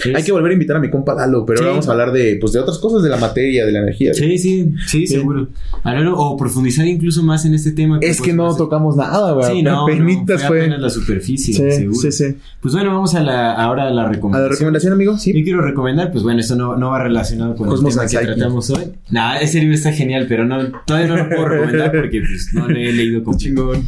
Es- 0.06 0.16
Hay 0.16 0.24
que 0.24 0.32
volver 0.32 0.52
a 0.52 0.54
invitar 0.54 0.78
a 0.78 0.80
mi 0.80 0.90
compa 0.90 1.14
Lalo, 1.14 1.46
pero 1.46 1.58
Sí. 1.58 1.64
ahora 1.64 1.72
vamos 1.74 1.88
a 1.88 1.92
hablar 1.92 2.12
de, 2.12 2.38
pues, 2.40 2.54
de 2.54 2.60
otras 2.60 2.78
cosas, 2.80 3.04
de 3.04 3.10
la 3.10 3.18
materia, 3.18 3.66
de 3.66 3.72
la 3.72 3.80
energía. 3.80 4.14
Sí, 4.14 4.38
sí, 4.38 4.74
sí, 4.88 5.08
seguro. 5.08 5.48
Hablar 5.84 6.08
o 6.16 6.36
profundizar 6.38 6.86
incluso 6.88 7.24
más 7.24 7.46
en 7.46 7.54
este 7.54 7.72
tema. 7.72 8.00
Es 8.02 8.18
que 8.18 8.26
pues, 8.28 8.36
no 8.36 8.46
pues, 8.46 8.58
tocamos 8.58 8.96
nada, 8.96 9.34
güey. 9.34 9.52
Sí, 9.56 9.62
no, 9.64 9.84
Apenitas 9.84 10.42
no, 10.42 10.48
fue 10.48 10.58
fue. 10.58 10.60
apenas 10.62 10.82
la 10.82 10.90
superficie, 10.90 11.54
Sí, 11.54 11.72
seguro. 11.72 12.00
sí, 12.00 12.12
sí. 12.12 12.26
Pues 12.62 12.74
bueno, 12.74 12.92
vamos 12.94 13.16
a 13.16 13.22
la, 13.24 13.54
ahora 13.54 13.88
a 13.88 13.90
la 13.92 14.04
A 14.04 14.10
recomendación. 14.10 14.44
la 14.50 14.50
recomendación, 14.56 14.94
amigo, 14.94 15.18
sí. 15.18 15.34
Yo 15.38 15.44
quiero 15.44 15.62
recomendar, 15.62 16.12
pues 16.12 16.24
bueno, 16.24 16.40
esto 16.40 16.56
no, 16.56 16.76
no 16.78 16.90
va 16.92 17.04
relacionado 17.04 17.56
con 17.56 17.68
Cosmos 17.68 17.98
el 17.98 18.08
tema 18.10 18.22
que 18.22 18.26
tratamos 18.28 18.70
hoy. 18.70 18.84
Nah, 19.10 19.38
ese 19.38 19.60
libro 19.60 19.76
está 19.76 19.92
genial, 19.92 20.26
pero 20.28 20.46
no, 20.46 20.58
todavía 20.86 21.08
no 21.08 21.18
lo 21.18 21.30
puedo 21.30 21.46
recomendar 21.48 21.92
porque 21.96 22.20
pues, 22.22 22.50
no 22.54 22.68
lo 22.68 22.76
he 22.78 22.92
leído 22.94 23.24
completo. 23.24 23.38
Chingón. 23.38 23.88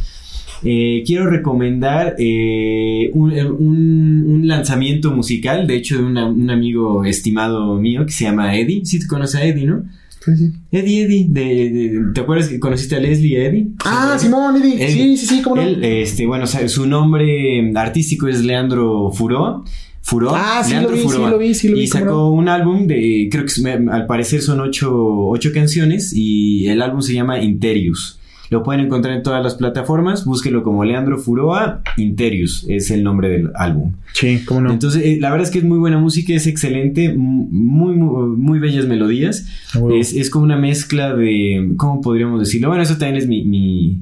Eh, 0.62 1.02
quiero 1.06 1.28
recomendar 1.30 2.16
eh, 2.18 3.10
un, 3.14 3.32
un- 3.32 4.24
un 4.26 4.48
lanzamiento 4.48 5.10
musical, 5.10 5.66
de 5.66 5.76
hecho, 5.76 5.96
de 5.98 6.04
una- 6.04 6.26
un 6.26 6.50
amigo 6.50 7.04
estimado 7.04 7.76
mío 7.78 8.04
que 8.04 8.12
se 8.12 8.24
llama 8.24 8.54
Eddie. 8.56 8.84
Sí, 8.84 8.98
te 8.98 9.06
conoces 9.06 9.36
a 9.40 9.44
Eddie, 9.44 9.64
¿no? 9.66 9.84
Sí, 10.22 10.36
sí. 10.36 10.52
Eddie, 10.70 11.02
Eddie, 11.04 11.26
de, 11.30 11.44
de- 11.70 12.00
¿te 12.14 12.20
acuerdas 12.20 12.48
que 12.48 12.60
conociste 12.60 12.94
a 12.96 13.00
Leslie 13.00 13.30
y 13.30 13.36
Eddie? 13.36 13.68
Ah, 13.86 14.16
Simón, 14.20 14.56
Eddie. 14.56 14.90
Sí, 14.90 15.16
sí, 15.16 15.26
sí, 15.26 15.42
cómo 15.42 15.56
no. 15.56 15.62
Él, 15.62 15.82
este, 15.82 16.26
bueno, 16.26 16.46
su 16.46 16.86
nombre 16.86 17.72
artístico 17.74 18.28
es 18.28 18.42
Leandro 18.44 19.10
Furó. 19.12 19.64
Furó. 20.02 20.32
Ah, 20.34 20.62
sí 20.62 20.72
Leandro 20.72 20.90
lo 20.90 20.96
vi, 20.96 21.02
sí 21.08 21.18
lo 21.18 21.38
vi, 21.38 21.54
sí 21.54 21.68
lo 21.68 21.76
y 21.78 21.80
vi, 21.82 21.88
cómo 21.88 22.04
sacó 22.04 22.30
un 22.32 22.48
álbum 22.48 22.86
de, 22.86 23.28
creo 23.30 23.44
que 23.46 23.70
al 23.90 24.06
parecer 24.06 24.42
son 24.42 24.60
ocho, 24.60 24.90
ocho 25.28 25.52
canciones 25.54 26.12
y 26.14 26.66
el 26.68 26.82
álbum 26.82 27.00
se 27.00 27.14
llama 27.14 27.40
Interius. 27.42 28.18
Lo 28.50 28.64
pueden 28.64 28.84
encontrar 28.84 29.14
en 29.14 29.22
todas 29.22 29.42
las 29.42 29.54
plataformas, 29.54 30.24
búsquelo 30.24 30.64
como 30.64 30.84
Leandro 30.84 31.18
Furoa, 31.18 31.82
Interius 31.96 32.66
es 32.68 32.90
el 32.90 33.04
nombre 33.04 33.28
del 33.28 33.50
álbum. 33.54 33.92
Sí, 34.12 34.42
cómo 34.44 34.60
no. 34.62 34.72
Entonces, 34.72 35.02
eh, 35.04 35.18
la 35.20 35.30
verdad 35.30 35.46
es 35.46 35.52
que 35.52 35.60
es 35.60 35.64
muy 35.64 35.78
buena 35.78 35.98
música, 35.98 36.34
es 36.34 36.48
excelente, 36.48 37.14
muy, 37.16 37.94
muy, 37.94 38.36
muy 38.36 38.58
bellas 38.58 38.86
melodías. 38.86 39.46
Es, 39.94 40.12
es 40.12 40.30
como 40.30 40.44
una 40.44 40.56
mezcla 40.56 41.14
de. 41.14 41.74
¿Cómo 41.76 42.00
podríamos 42.00 42.40
decirlo? 42.40 42.68
Bueno, 42.68 42.82
eso 42.82 42.98
también 42.98 43.16
es 43.16 43.28
mi, 43.28 43.44
mi, 43.44 43.98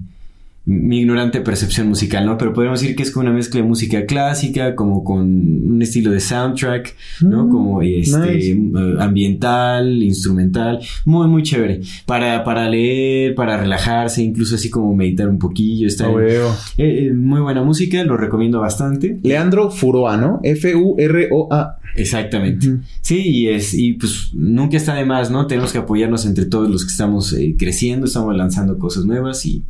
mi 0.68 1.00
ignorante 1.00 1.40
percepción 1.40 1.88
musical, 1.88 2.26
¿no? 2.26 2.36
Pero 2.36 2.52
podríamos 2.52 2.80
decir 2.80 2.94
que 2.94 3.02
es 3.02 3.10
como 3.10 3.26
una 3.26 3.34
mezcla 3.34 3.62
de 3.62 3.66
música 3.66 4.04
clásica, 4.04 4.74
como 4.74 5.02
con 5.02 5.20
un 5.20 5.80
estilo 5.80 6.10
de 6.10 6.20
soundtrack, 6.20 6.94
¿no? 7.22 7.46
Mm, 7.46 7.50
como 7.50 7.80
este 7.80 8.18
nice. 8.18 8.50
eh, 8.52 8.94
ambiental, 8.98 10.02
instrumental, 10.02 10.80
muy, 11.06 11.26
muy 11.26 11.42
chévere. 11.42 11.80
Para, 12.04 12.44
para 12.44 12.68
leer, 12.68 13.34
para 13.34 13.56
relajarse, 13.56 14.22
incluso 14.22 14.56
así 14.56 14.68
como 14.68 14.94
meditar 14.94 15.30
un 15.30 15.38
poquillo. 15.38 15.86
Está 15.88 16.06
eh, 16.20 16.42
eh, 16.76 17.12
muy 17.14 17.40
buena 17.40 17.62
música, 17.62 18.04
lo 18.04 18.18
recomiendo 18.18 18.60
bastante. 18.60 19.18
Leandro 19.22 19.70
Furoa, 19.70 20.18
¿no? 20.18 20.40
F-U-R-O-A. 20.42 21.78
Exactamente. 21.96 22.76
Sí, 23.00 23.22
y 23.24 23.48
es, 23.48 23.72
y 23.72 23.94
pues 23.94 24.32
nunca 24.34 24.76
está 24.76 24.94
de 24.94 25.06
más, 25.06 25.30
¿no? 25.30 25.46
Tenemos 25.46 25.72
que 25.72 25.78
apoyarnos 25.78 26.26
entre 26.26 26.44
todos 26.44 26.68
los 26.68 26.84
que 26.84 26.90
estamos 26.90 27.32
eh, 27.32 27.56
creciendo, 27.58 28.04
estamos 28.04 28.36
lanzando 28.36 28.78
cosas 28.78 29.06
nuevas 29.06 29.46
y 29.46 29.62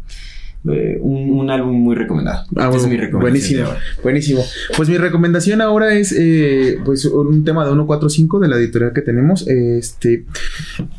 eh, 0.70 0.98
un, 1.01 1.30
un 1.39 1.51
álbum 1.51 1.74
muy 1.76 1.94
recomendado. 1.94 2.44
Ah, 2.56 2.70
es 2.74 2.86
mi 2.86 2.97
recomendación. 2.97 3.20
buenísimo, 3.20 3.64
buenísimo. 4.02 4.44
Pues 4.76 4.89
mi 4.89 4.97
recomendación 4.98 5.60
ahora 5.60 5.94
es 5.94 6.12
eh, 6.16 6.78
pues 6.85 7.05
un 7.06 7.44
tema 7.44 7.64
de 7.64 7.70
145 7.70 8.40
de 8.40 8.48
la 8.48 8.56
editorial 8.56 8.93
que 8.93 9.02
tenemos. 9.02 9.47
Este 9.48 10.24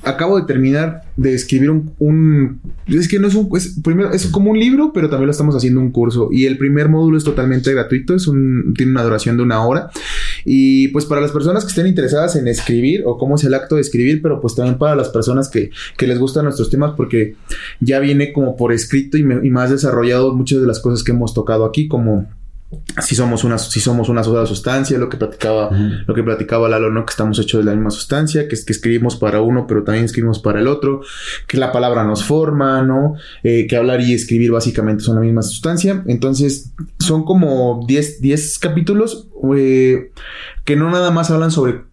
acabo 0.03 0.39
de 0.39 0.45
terminar 0.45 1.03
de 1.17 1.33
escribir 1.33 1.69
un, 1.71 1.91
un- 1.99 2.61
es 2.87 3.07
que 3.07 3.19
no 3.19 3.27
es 3.27 3.35
un 3.35 3.49
es, 3.55 3.77
primero 3.83 4.11
es 4.11 4.27
como 4.27 4.51
un 4.51 4.59
libro, 4.59 4.91
pero 4.93 5.09
también 5.09 5.27
lo 5.27 5.31
estamos 5.31 5.55
haciendo 5.55 5.79
un 5.81 5.91
curso 5.91 6.29
y 6.31 6.45
el 6.45 6.57
primer 6.57 6.89
módulo 6.89 7.17
es 7.17 7.23
totalmente 7.23 7.71
gratuito, 7.73 8.15
es 8.15 8.27
un 8.27 8.73
tiene 8.75 8.91
una 8.93 9.03
duración 9.03 9.37
de 9.37 9.43
una 9.43 9.63
hora 9.65 9.89
Y 10.45 10.89
pues 10.89 11.05
para 11.05 11.21
las 11.21 11.31
personas 11.31 11.63
que 11.63 11.69
estén 11.69 11.87
interesadas 11.87 12.35
en 12.35 12.47
escribir 12.47 13.03
o 13.05 13.17
cómo 13.17 13.35
es 13.35 13.43
el 13.43 13.53
acto 13.53 13.75
de 13.75 13.81
escribir, 13.81 14.21
pero 14.21 14.39
pues 14.41 14.55
también 14.55 14.77
para 14.77 14.95
las 14.95 15.09
personas 15.09 15.49
que, 15.49 15.71
que 15.97 16.07
les 16.07 16.19
gustan 16.19 16.45
nuestros 16.45 16.69
temas 16.69 16.93
porque 16.95 17.35
ya 17.79 17.99
viene 17.99 18.33
como 18.33 18.55
por 18.55 18.73
escrito 18.73 19.17
y, 19.17 19.21
y 19.21 19.49
más 19.49 19.69
desarrollado 19.69 20.33
muchas 20.33 20.61
de 20.61 20.67
las 20.67 20.79
cosas 20.79 21.03
que 21.03 21.11
hemos 21.11 21.33
tocado 21.33 21.65
aquí, 21.65 21.87
como 21.87 22.27
si 23.01 23.15
somos 23.15 23.43
una, 23.43 23.57
si 23.57 23.79
somos 23.79 24.09
una 24.09 24.23
sola 24.23 24.45
sustancia, 24.45 24.97
lo 24.99 25.09
que 25.09 25.17
platicaba, 25.17 25.71
lo 26.05 26.13
que 26.13 26.23
platicaba 26.23 26.69
Lalo, 26.69 26.91
¿no? 26.91 27.05
Que 27.05 27.11
estamos 27.11 27.39
hechos 27.39 27.63
de 27.63 27.65
la 27.65 27.75
misma 27.75 27.89
sustancia, 27.89 28.47
que 28.47 28.55
es 28.55 28.63
que 28.63 28.73
escribimos 28.73 29.15
para 29.15 29.41
uno, 29.41 29.65
pero 29.67 29.83
también 29.83 30.05
escribimos 30.05 30.39
para 30.39 30.59
el 30.59 30.67
otro, 30.67 31.01
que 31.47 31.57
la 31.57 31.71
palabra 31.71 32.03
nos 32.03 32.23
forma, 32.23 32.83
¿no? 32.83 33.15
Eh, 33.43 33.65
que 33.67 33.75
hablar 33.75 34.01
y 34.01 34.13
escribir 34.13 34.51
básicamente 34.51 35.03
son 35.03 35.15
la 35.15 35.21
misma 35.21 35.41
sustancia. 35.41 36.03
Entonces, 36.05 36.71
son 36.99 37.25
como 37.25 37.83
10, 37.87 38.21
10 38.21 38.59
capítulos 38.59 39.27
eh, 39.55 40.11
que 40.63 40.75
no 40.75 40.91
nada 40.91 41.09
más 41.09 41.31
hablan 41.31 41.51
sobre 41.51 41.88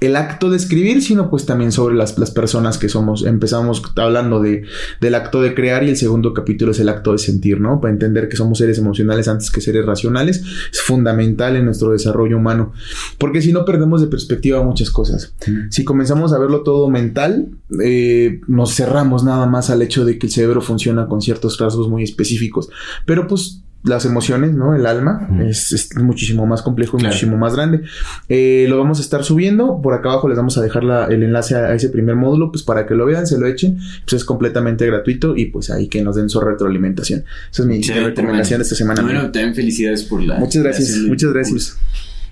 el 0.00 0.14
acto 0.14 0.48
de 0.50 0.56
escribir, 0.56 1.02
sino 1.02 1.28
pues 1.28 1.44
también 1.44 1.72
sobre 1.72 1.96
las, 1.96 2.18
las 2.18 2.30
personas 2.30 2.78
que 2.78 2.88
somos. 2.88 3.24
Empezamos 3.24 3.82
hablando 3.96 4.40
de, 4.40 4.62
del 5.00 5.14
acto 5.14 5.42
de 5.42 5.54
crear 5.54 5.82
y 5.82 5.88
el 5.88 5.96
segundo 5.96 6.32
capítulo 6.32 6.70
es 6.70 6.78
el 6.78 6.88
acto 6.88 7.12
de 7.12 7.18
sentir, 7.18 7.60
¿no? 7.60 7.80
Para 7.80 7.92
entender 7.92 8.28
que 8.28 8.36
somos 8.36 8.58
seres 8.58 8.78
emocionales 8.78 9.26
antes 9.26 9.50
que 9.50 9.60
seres 9.60 9.84
racionales. 9.84 10.44
Es 10.72 10.80
fundamental 10.82 11.56
en 11.56 11.64
nuestro 11.64 11.90
desarrollo 11.90 12.36
humano. 12.36 12.72
Porque 13.18 13.42
si 13.42 13.52
no 13.52 13.64
perdemos 13.64 14.00
de 14.00 14.06
perspectiva 14.06 14.62
muchas 14.62 14.90
cosas. 14.90 15.34
Si 15.70 15.84
comenzamos 15.84 16.32
a 16.32 16.38
verlo 16.38 16.62
todo 16.62 16.88
mental, 16.88 17.48
eh, 17.82 18.40
nos 18.46 18.74
cerramos 18.74 19.24
nada 19.24 19.46
más 19.46 19.70
al 19.70 19.82
hecho 19.82 20.04
de 20.04 20.18
que 20.18 20.28
el 20.28 20.32
cerebro 20.32 20.60
funciona 20.60 21.08
con 21.08 21.20
ciertos 21.20 21.58
rasgos 21.58 21.88
muy 21.88 22.04
específicos. 22.04 22.68
Pero 23.04 23.26
pues 23.26 23.62
las 23.84 24.04
emociones, 24.04 24.52
¿no? 24.54 24.74
El 24.74 24.86
alma 24.86 25.28
es, 25.46 25.72
es 25.72 25.96
muchísimo 25.96 26.46
más 26.46 26.62
complejo 26.62 26.96
y 26.96 27.00
Claro. 27.00 27.12
muchísimo 27.14 27.36
más 27.36 27.54
grande. 27.54 27.82
Eh, 28.28 28.66
lo 28.68 28.76
vamos 28.78 28.98
a 28.98 29.02
estar 29.02 29.22
subiendo. 29.24 29.80
Por 29.80 29.94
acá 29.94 30.10
abajo 30.10 30.28
les 30.28 30.36
vamos 30.36 30.58
a 30.58 30.62
dejar 30.62 30.82
la- 30.84 31.06
el 31.06 31.22
enlace 31.22 31.54
a, 31.54 31.66
a 31.66 31.74
ese 31.74 31.88
primer 31.88 32.16
módulo, 32.16 32.50
pues 32.50 32.64
para 32.64 32.86
que 32.86 32.94
lo 32.94 33.06
vean, 33.06 33.26
se 33.26 33.38
lo 33.38 33.46
echen. 33.46 33.78
Pues 34.04 34.14
es 34.14 34.24
completamente 34.24 34.84
gratuito 34.84 35.36
y 35.36 35.46
pues 35.46 35.70
ahí 35.70 35.88
que 35.88 36.02
nos 36.02 36.16
den 36.16 36.28
su 36.28 36.40
retroalimentación. 36.40 37.24
Esa 37.52 37.62
es 37.62 37.68
mi 37.68 37.80
recomendación 37.80 38.58
de 38.58 38.62
esta 38.64 38.74
semana. 38.74 39.00
Bueno, 39.02 39.22
también 39.30 39.54
felicidades 39.54 40.02
por 40.04 40.22
la. 40.22 40.38
muchas 40.38 40.62
gracias, 40.62 40.96
muchas 41.06 41.30
curso. 41.48 41.74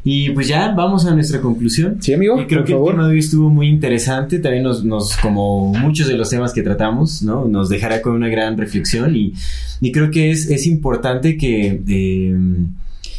Y 0.08 0.30
pues 0.30 0.46
ya 0.46 0.72
vamos 0.72 1.04
a 1.04 1.12
nuestra 1.12 1.40
conclusión. 1.40 1.96
Sí, 2.00 2.14
amigo, 2.14 2.40
Y 2.40 2.46
creo 2.46 2.60
por 2.60 2.66
que 2.66 2.72
favor. 2.74 2.90
el 2.90 2.94
tema 2.96 3.06
de 3.08 3.12
hoy 3.14 3.18
estuvo 3.18 3.50
muy 3.50 3.66
interesante. 3.66 4.38
También 4.38 4.62
nos, 4.62 4.84
nos, 4.84 5.16
como 5.16 5.74
muchos 5.74 6.06
de 6.06 6.16
los 6.16 6.30
temas 6.30 6.52
que 6.52 6.62
tratamos, 6.62 7.24
¿no? 7.24 7.46
Nos 7.46 7.68
dejará 7.68 8.00
con 8.02 8.12
una 8.12 8.28
gran 8.28 8.56
reflexión. 8.56 9.16
Y, 9.16 9.32
y 9.80 9.90
creo 9.90 10.12
que 10.12 10.30
es, 10.30 10.48
es 10.48 10.64
importante 10.68 11.36
que. 11.36 11.82
eh, 11.88 12.36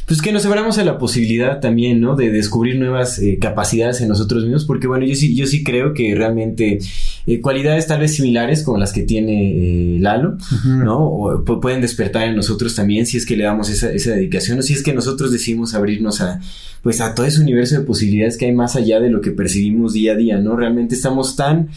pues 0.05 0.21
que 0.21 0.31
nos 0.31 0.45
abramos 0.45 0.77
a 0.77 0.85
la 0.85 0.97
posibilidad 0.97 1.59
también, 1.59 1.99
¿no? 1.99 2.15
De 2.15 2.31
descubrir 2.31 2.79
nuevas 2.79 3.19
eh, 3.19 3.37
capacidades 3.41 3.99
en 3.99 4.07
nosotros 4.07 4.43
mismos, 4.45 4.63
porque 4.63 4.87
bueno, 4.87 5.05
yo 5.05 5.13
sí, 5.15 5.35
yo 5.35 5.45
sí 5.45 5.65
creo 5.65 5.93
que 5.93 6.15
realmente 6.15 6.79
eh, 7.27 7.41
cualidades 7.41 7.85
tal 7.87 7.99
vez 7.99 8.15
similares 8.15 8.63
como 8.63 8.77
las 8.77 8.93
que 8.93 9.03
tiene 9.03 9.51
eh, 9.95 9.99
Lalo. 9.99 10.37
¿no? 10.65 10.97
O 11.05 11.45
pu- 11.45 11.59
pueden 11.59 11.81
despertar 11.81 12.23
en 12.27 12.35
nosotros 12.35 12.73
también 12.73 13.05
si 13.05 13.17
es 13.17 13.25
que 13.25 13.35
le 13.37 13.43
damos 13.43 13.69
esa, 13.69 13.91
esa 13.91 14.11
dedicación 14.11 14.57
o 14.59 14.61
si 14.61 14.73
es 14.73 14.81
que 14.81 14.93
nosotros 14.93 15.31
decidimos 15.31 15.73
abrirnos 15.75 16.21
a, 16.21 16.39
pues 16.81 17.01
a 17.01 17.13
todo 17.13 17.25
ese 17.25 17.41
universo 17.41 17.75
de 17.75 17.81
posibilidades 17.85 18.37
que 18.37 18.45
hay 18.45 18.53
más 18.53 18.75
allá 18.75 18.99
de 18.99 19.09
lo 19.09 19.21
que 19.21 19.31
percibimos 19.31 19.93
día 19.93 20.13
a 20.13 20.15
día, 20.15 20.37
¿no? 20.39 20.55
Realmente 20.55 20.95
estamos 20.95 21.35
tan 21.35 21.67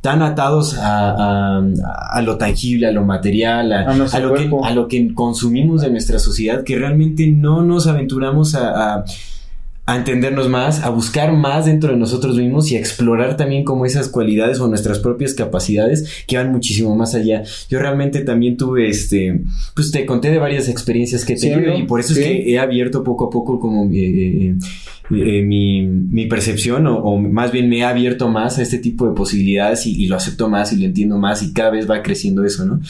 tan 0.00 0.22
atados 0.22 0.78
a, 0.78 1.10
a- 1.58 1.62
a 2.12 2.22
lo 2.22 2.38
tangible, 2.38 2.86
a 2.86 2.90
lo 2.92 3.04
material, 3.04 3.70
a, 3.72 3.80
A 3.90 3.94
nuestro 3.94 4.18
a 4.18 4.22
lo 4.22 4.28
que, 4.34 4.48
cuerpo. 4.48 4.64
a 4.64 4.70
lo 4.72 4.88
que 4.88 5.12
consumimos 5.12 5.82
de 5.82 5.90
nuestra 5.90 6.18
sociedad, 6.18 6.64
que 6.64 6.78
realmente 6.78 7.26
no 7.26 7.62
nos 7.62 7.86
aventuramos 7.86 8.54
a, 8.54 9.04
a- 9.92 9.96
entendernos 9.96 10.48
más, 10.48 10.82
a 10.82 10.90
buscar 10.90 11.32
más 11.32 11.66
dentro 11.66 11.90
de 11.92 11.96
nosotros 11.96 12.36
mismos 12.36 12.70
y 12.70 12.76
a 12.76 12.78
explorar 12.78 13.36
también 13.36 13.64
como 13.64 13.86
esas 13.86 14.08
cualidades 14.08 14.60
o 14.60 14.68
nuestras 14.68 14.98
propias 14.98 15.34
capacidades 15.34 16.08
que 16.26 16.36
van 16.36 16.52
muchísimo 16.52 16.94
más 16.96 17.14
allá. 17.14 17.42
Yo 17.68 17.78
realmente 17.78 18.20
también 18.20 18.56
tuve 18.56 18.88
este, 18.88 19.42
pues 19.74 19.90
te 19.90 20.06
conté 20.06 20.30
de 20.30 20.38
varias 20.38 20.68
experiencias 20.68 21.24
que 21.24 21.34
he 21.34 21.36
tenido 21.36 21.76
y 21.76 21.82
por 21.84 22.00
eso 22.00 22.14
sí. 22.14 22.20
es 22.20 22.26
que 22.26 22.52
he 22.52 22.58
abierto 22.58 23.02
poco 23.04 23.26
a 23.26 23.30
poco 23.30 23.58
como 23.60 23.84
eh, 23.92 23.96
eh, 23.96 24.54
eh, 25.12 25.42
mi, 25.42 25.82
mi 25.82 26.26
percepción 26.26 26.86
o, 26.86 26.98
o 26.98 27.18
más 27.18 27.50
bien 27.50 27.68
me 27.68 27.78
he 27.78 27.84
abierto 27.84 28.28
más 28.28 28.58
a 28.58 28.62
este 28.62 28.78
tipo 28.78 29.08
de 29.08 29.14
posibilidades 29.14 29.86
y, 29.86 30.00
y 30.00 30.06
lo 30.06 30.16
acepto 30.16 30.48
más 30.48 30.72
y 30.72 30.76
lo 30.76 30.84
entiendo 30.84 31.18
más 31.18 31.42
y 31.42 31.52
cada 31.52 31.70
vez 31.70 31.90
va 31.90 32.00
creciendo 32.02 32.44
eso, 32.44 32.64
¿no? 32.64 32.80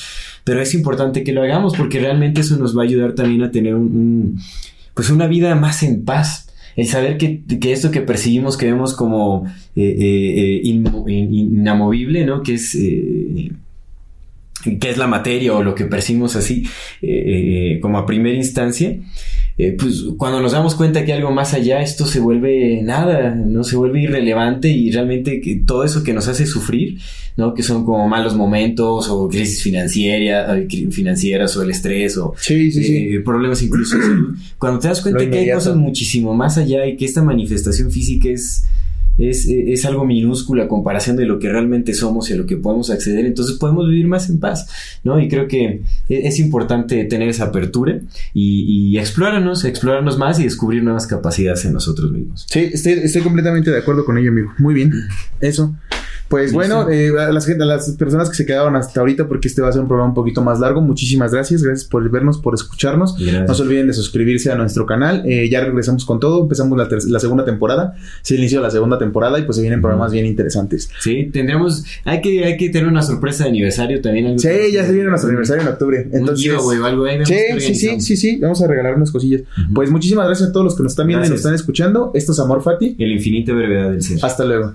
Pero 0.44 0.60
es 0.60 0.74
importante 0.74 1.24
que 1.24 1.32
lo 1.32 1.42
hagamos 1.42 1.74
porque 1.76 1.98
realmente 1.98 2.42
eso 2.42 2.56
nos 2.58 2.76
va 2.76 2.82
a 2.82 2.84
ayudar 2.84 3.14
también 3.14 3.42
a 3.42 3.50
tener 3.50 3.74
un, 3.74 3.82
un, 3.84 4.40
pues 4.94 5.08
una 5.10 5.26
vida 5.28 5.54
más 5.54 5.82
en 5.82 6.04
paz. 6.04 6.46
El 6.80 6.86
saber 6.86 7.18
que, 7.18 7.42
que 7.60 7.72
esto 7.72 7.90
que 7.90 8.00
percibimos, 8.00 8.56
que 8.56 8.64
vemos 8.64 8.94
como 8.94 9.44
eh, 9.76 9.82
eh, 9.82 10.34
eh, 10.38 10.60
inamovible, 10.64 12.24
¿no? 12.24 12.42
Que 12.42 12.54
es, 12.54 12.72
que 12.72 13.50
es 14.88 14.96
la 14.96 15.06
materia 15.06 15.52
o 15.52 15.62
lo 15.62 15.74
que 15.74 15.84
percibimos 15.84 16.36
así, 16.36 16.66
como 17.82 17.98
a 17.98 18.06
primera 18.06 18.34
instancia, 18.34 18.96
eh, 19.66 19.76
pues 19.78 20.04
cuando 20.16 20.40
nos 20.40 20.52
damos 20.52 20.74
cuenta 20.74 21.04
que 21.04 21.12
algo 21.12 21.30
más 21.30 21.54
allá, 21.54 21.80
esto 21.82 22.06
se 22.06 22.20
vuelve 22.20 22.80
nada, 22.82 23.34
no 23.34 23.64
se 23.64 23.76
vuelve 23.76 24.02
irrelevante 24.02 24.68
y 24.68 24.90
realmente 24.90 25.40
que 25.40 25.56
todo 25.66 25.84
eso 25.84 26.02
que 26.02 26.12
nos 26.12 26.28
hace 26.28 26.46
sufrir, 26.46 26.98
¿no? 27.36 27.54
Que 27.54 27.62
son 27.62 27.84
como 27.84 28.08
malos 28.08 28.34
momentos 28.34 29.08
o 29.08 29.28
crisis 29.28 29.62
financiera, 29.62 30.54
cri- 30.60 30.90
financieras 30.90 31.56
o 31.56 31.62
el 31.62 31.70
estrés 31.70 32.16
o 32.18 32.34
Sí, 32.38 32.70
sí, 32.72 32.82
sí. 32.84 32.96
eh, 33.14 33.20
problemas 33.20 33.62
incluso. 33.62 33.96
Cuando 34.58 34.78
te 34.80 34.88
das 34.88 35.00
cuenta 35.00 35.28
que 35.30 35.38
hay 35.38 35.50
cosas 35.52 35.76
muchísimo 35.76 36.34
más 36.34 36.58
allá 36.58 36.86
y 36.86 36.96
que 36.96 37.04
esta 37.04 37.22
manifestación 37.22 37.90
física 37.90 38.28
es, 38.28 38.64
es, 39.28 39.46
eh, 39.46 39.72
es 39.72 39.84
algo 39.84 40.04
minúscula 40.04 40.66
comparación 40.68 41.16
de 41.16 41.26
lo 41.26 41.38
que 41.38 41.48
realmente 41.48 41.92
somos 41.94 42.30
y 42.30 42.32
a 42.32 42.36
lo 42.36 42.46
que 42.46 42.56
podemos 42.56 42.90
acceder, 42.90 43.26
entonces 43.26 43.56
podemos 43.58 43.88
vivir 43.88 44.06
más 44.06 44.30
en 44.30 44.38
paz, 44.40 44.68
¿no? 45.04 45.20
Y 45.20 45.28
creo 45.28 45.46
que 45.48 45.82
e- 46.08 46.26
es 46.28 46.38
importante 46.38 47.04
tener 47.04 47.28
esa 47.28 47.44
apertura 47.44 48.00
y, 48.34 48.90
y 48.92 48.98
explorarnos, 48.98 49.64
explorarnos 49.64 50.18
más 50.18 50.38
y 50.40 50.44
descubrir 50.44 50.82
nuevas 50.82 51.06
capacidades 51.06 51.64
en 51.64 51.72
nosotros 51.74 52.10
mismos. 52.12 52.46
Sí, 52.48 52.70
estoy, 52.72 52.92
estoy 52.94 53.22
completamente 53.22 53.70
de 53.70 53.78
acuerdo 53.78 54.04
con 54.04 54.18
ello, 54.18 54.30
amigo. 54.30 54.52
Muy 54.58 54.74
bien. 54.74 54.92
Eso. 55.40 55.74
Pues 56.30 56.52
bueno, 56.52 56.88
eh, 56.88 57.10
a, 57.18 57.32
las, 57.32 57.44
gente- 57.44 57.64
a 57.64 57.66
las 57.66 57.90
personas 57.92 58.30
que 58.30 58.36
se 58.36 58.46
quedaron 58.46 58.76
hasta 58.76 59.00
ahorita, 59.00 59.26
porque 59.26 59.48
este 59.48 59.60
va 59.62 59.68
a 59.68 59.72
ser 59.72 59.82
un 59.82 59.88
programa 59.88 60.10
un 60.10 60.14
poquito 60.14 60.42
más 60.42 60.60
largo, 60.60 60.80
muchísimas 60.80 61.32
gracias. 61.32 61.62
Gracias 61.62 61.88
por 61.88 62.08
vernos, 62.08 62.38
por 62.38 62.54
escucharnos. 62.54 63.16
Gracias. 63.18 63.48
No 63.48 63.54
se 63.54 63.62
olviden 63.62 63.88
de 63.88 63.92
suscribirse 63.94 64.52
a 64.52 64.54
nuestro 64.54 64.86
canal. 64.86 65.24
Eh, 65.26 65.48
ya 65.50 65.60
regresamos 65.60 66.04
con 66.04 66.20
todo. 66.20 66.42
Empezamos 66.42 66.78
la, 66.78 66.88
la 67.08 67.18
segunda 67.20 67.44
temporada. 67.44 67.94
Se 68.22 68.36
inició 68.36 68.60
la 68.60 68.70
segunda 68.70 68.96
temporada 68.96 69.38
y 69.40 69.42
pues 69.42 69.56
se 69.56 69.62
vienen 69.62 69.80
programas 69.80 70.12
bien 70.12 70.24
interesantes. 70.24 70.88
Sí, 71.00 71.28
tendremos, 71.32 71.84
hay 72.04 72.20
que, 72.20 72.44
hay 72.44 72.56
que 72.56 72.70
tener 72.70 72.86
una 72.88 73.02
sorpresa 73.02 73.42
de 73.44 73.50
aniversario 73.50 74.00
también. 74.00 74.38
Sí, 74.38 74.46
que- 74.48 74.70
ya 74.72 74.86
se 74.86 74.92
viene 74.92 75.08
nuestro 75.10 75.28
aniversario 75.30 75.62
en 75.62 75.68
octubre. 75.68 76.06
Un 76.12 76.18
Entonces, 76.20 76.44
giveaway 76.44 76.78
o 76.78 76.84
algo 76.86 77.04
ahí 77.06 77.26
Sí, 77.26 77.34
sí, 77.58 77.74
sí, 77.74 78.00
sí, 78.00 78.16
sí. 78.16 78.38
Vamos 78.40 78.62
a 78.62 78.68
regalar 78.68 78.94
unas 78.94 79.10
cosillas. 79.10 79.42
Pues 79.74 79.90
muchísimas 79.90 80.26
gracias 80.26 80.50
a 80.50 80.52
todos 80.52 80.62
los 80.62 80.76
que 80.76 80.84
nos 80.84 80.92
están 80.92 81.08
viendo 81.08 81.26
y 81.26 81.28
nos 81.28 81.38
están 81.38 81.54
escuchando. 81.54 82.12
Esto 82.14 82.30
es 82.30 82.38
Amor 82.38 82.62
Fati. 82.62 82.94
El 83.00 83.10
infinita 83.10 83.52
brevedad 83.52 83.90
del 83.90 84.02
ser. 84.02 84.18
Hasta 84.24 84.44
luego. 84.44 84.74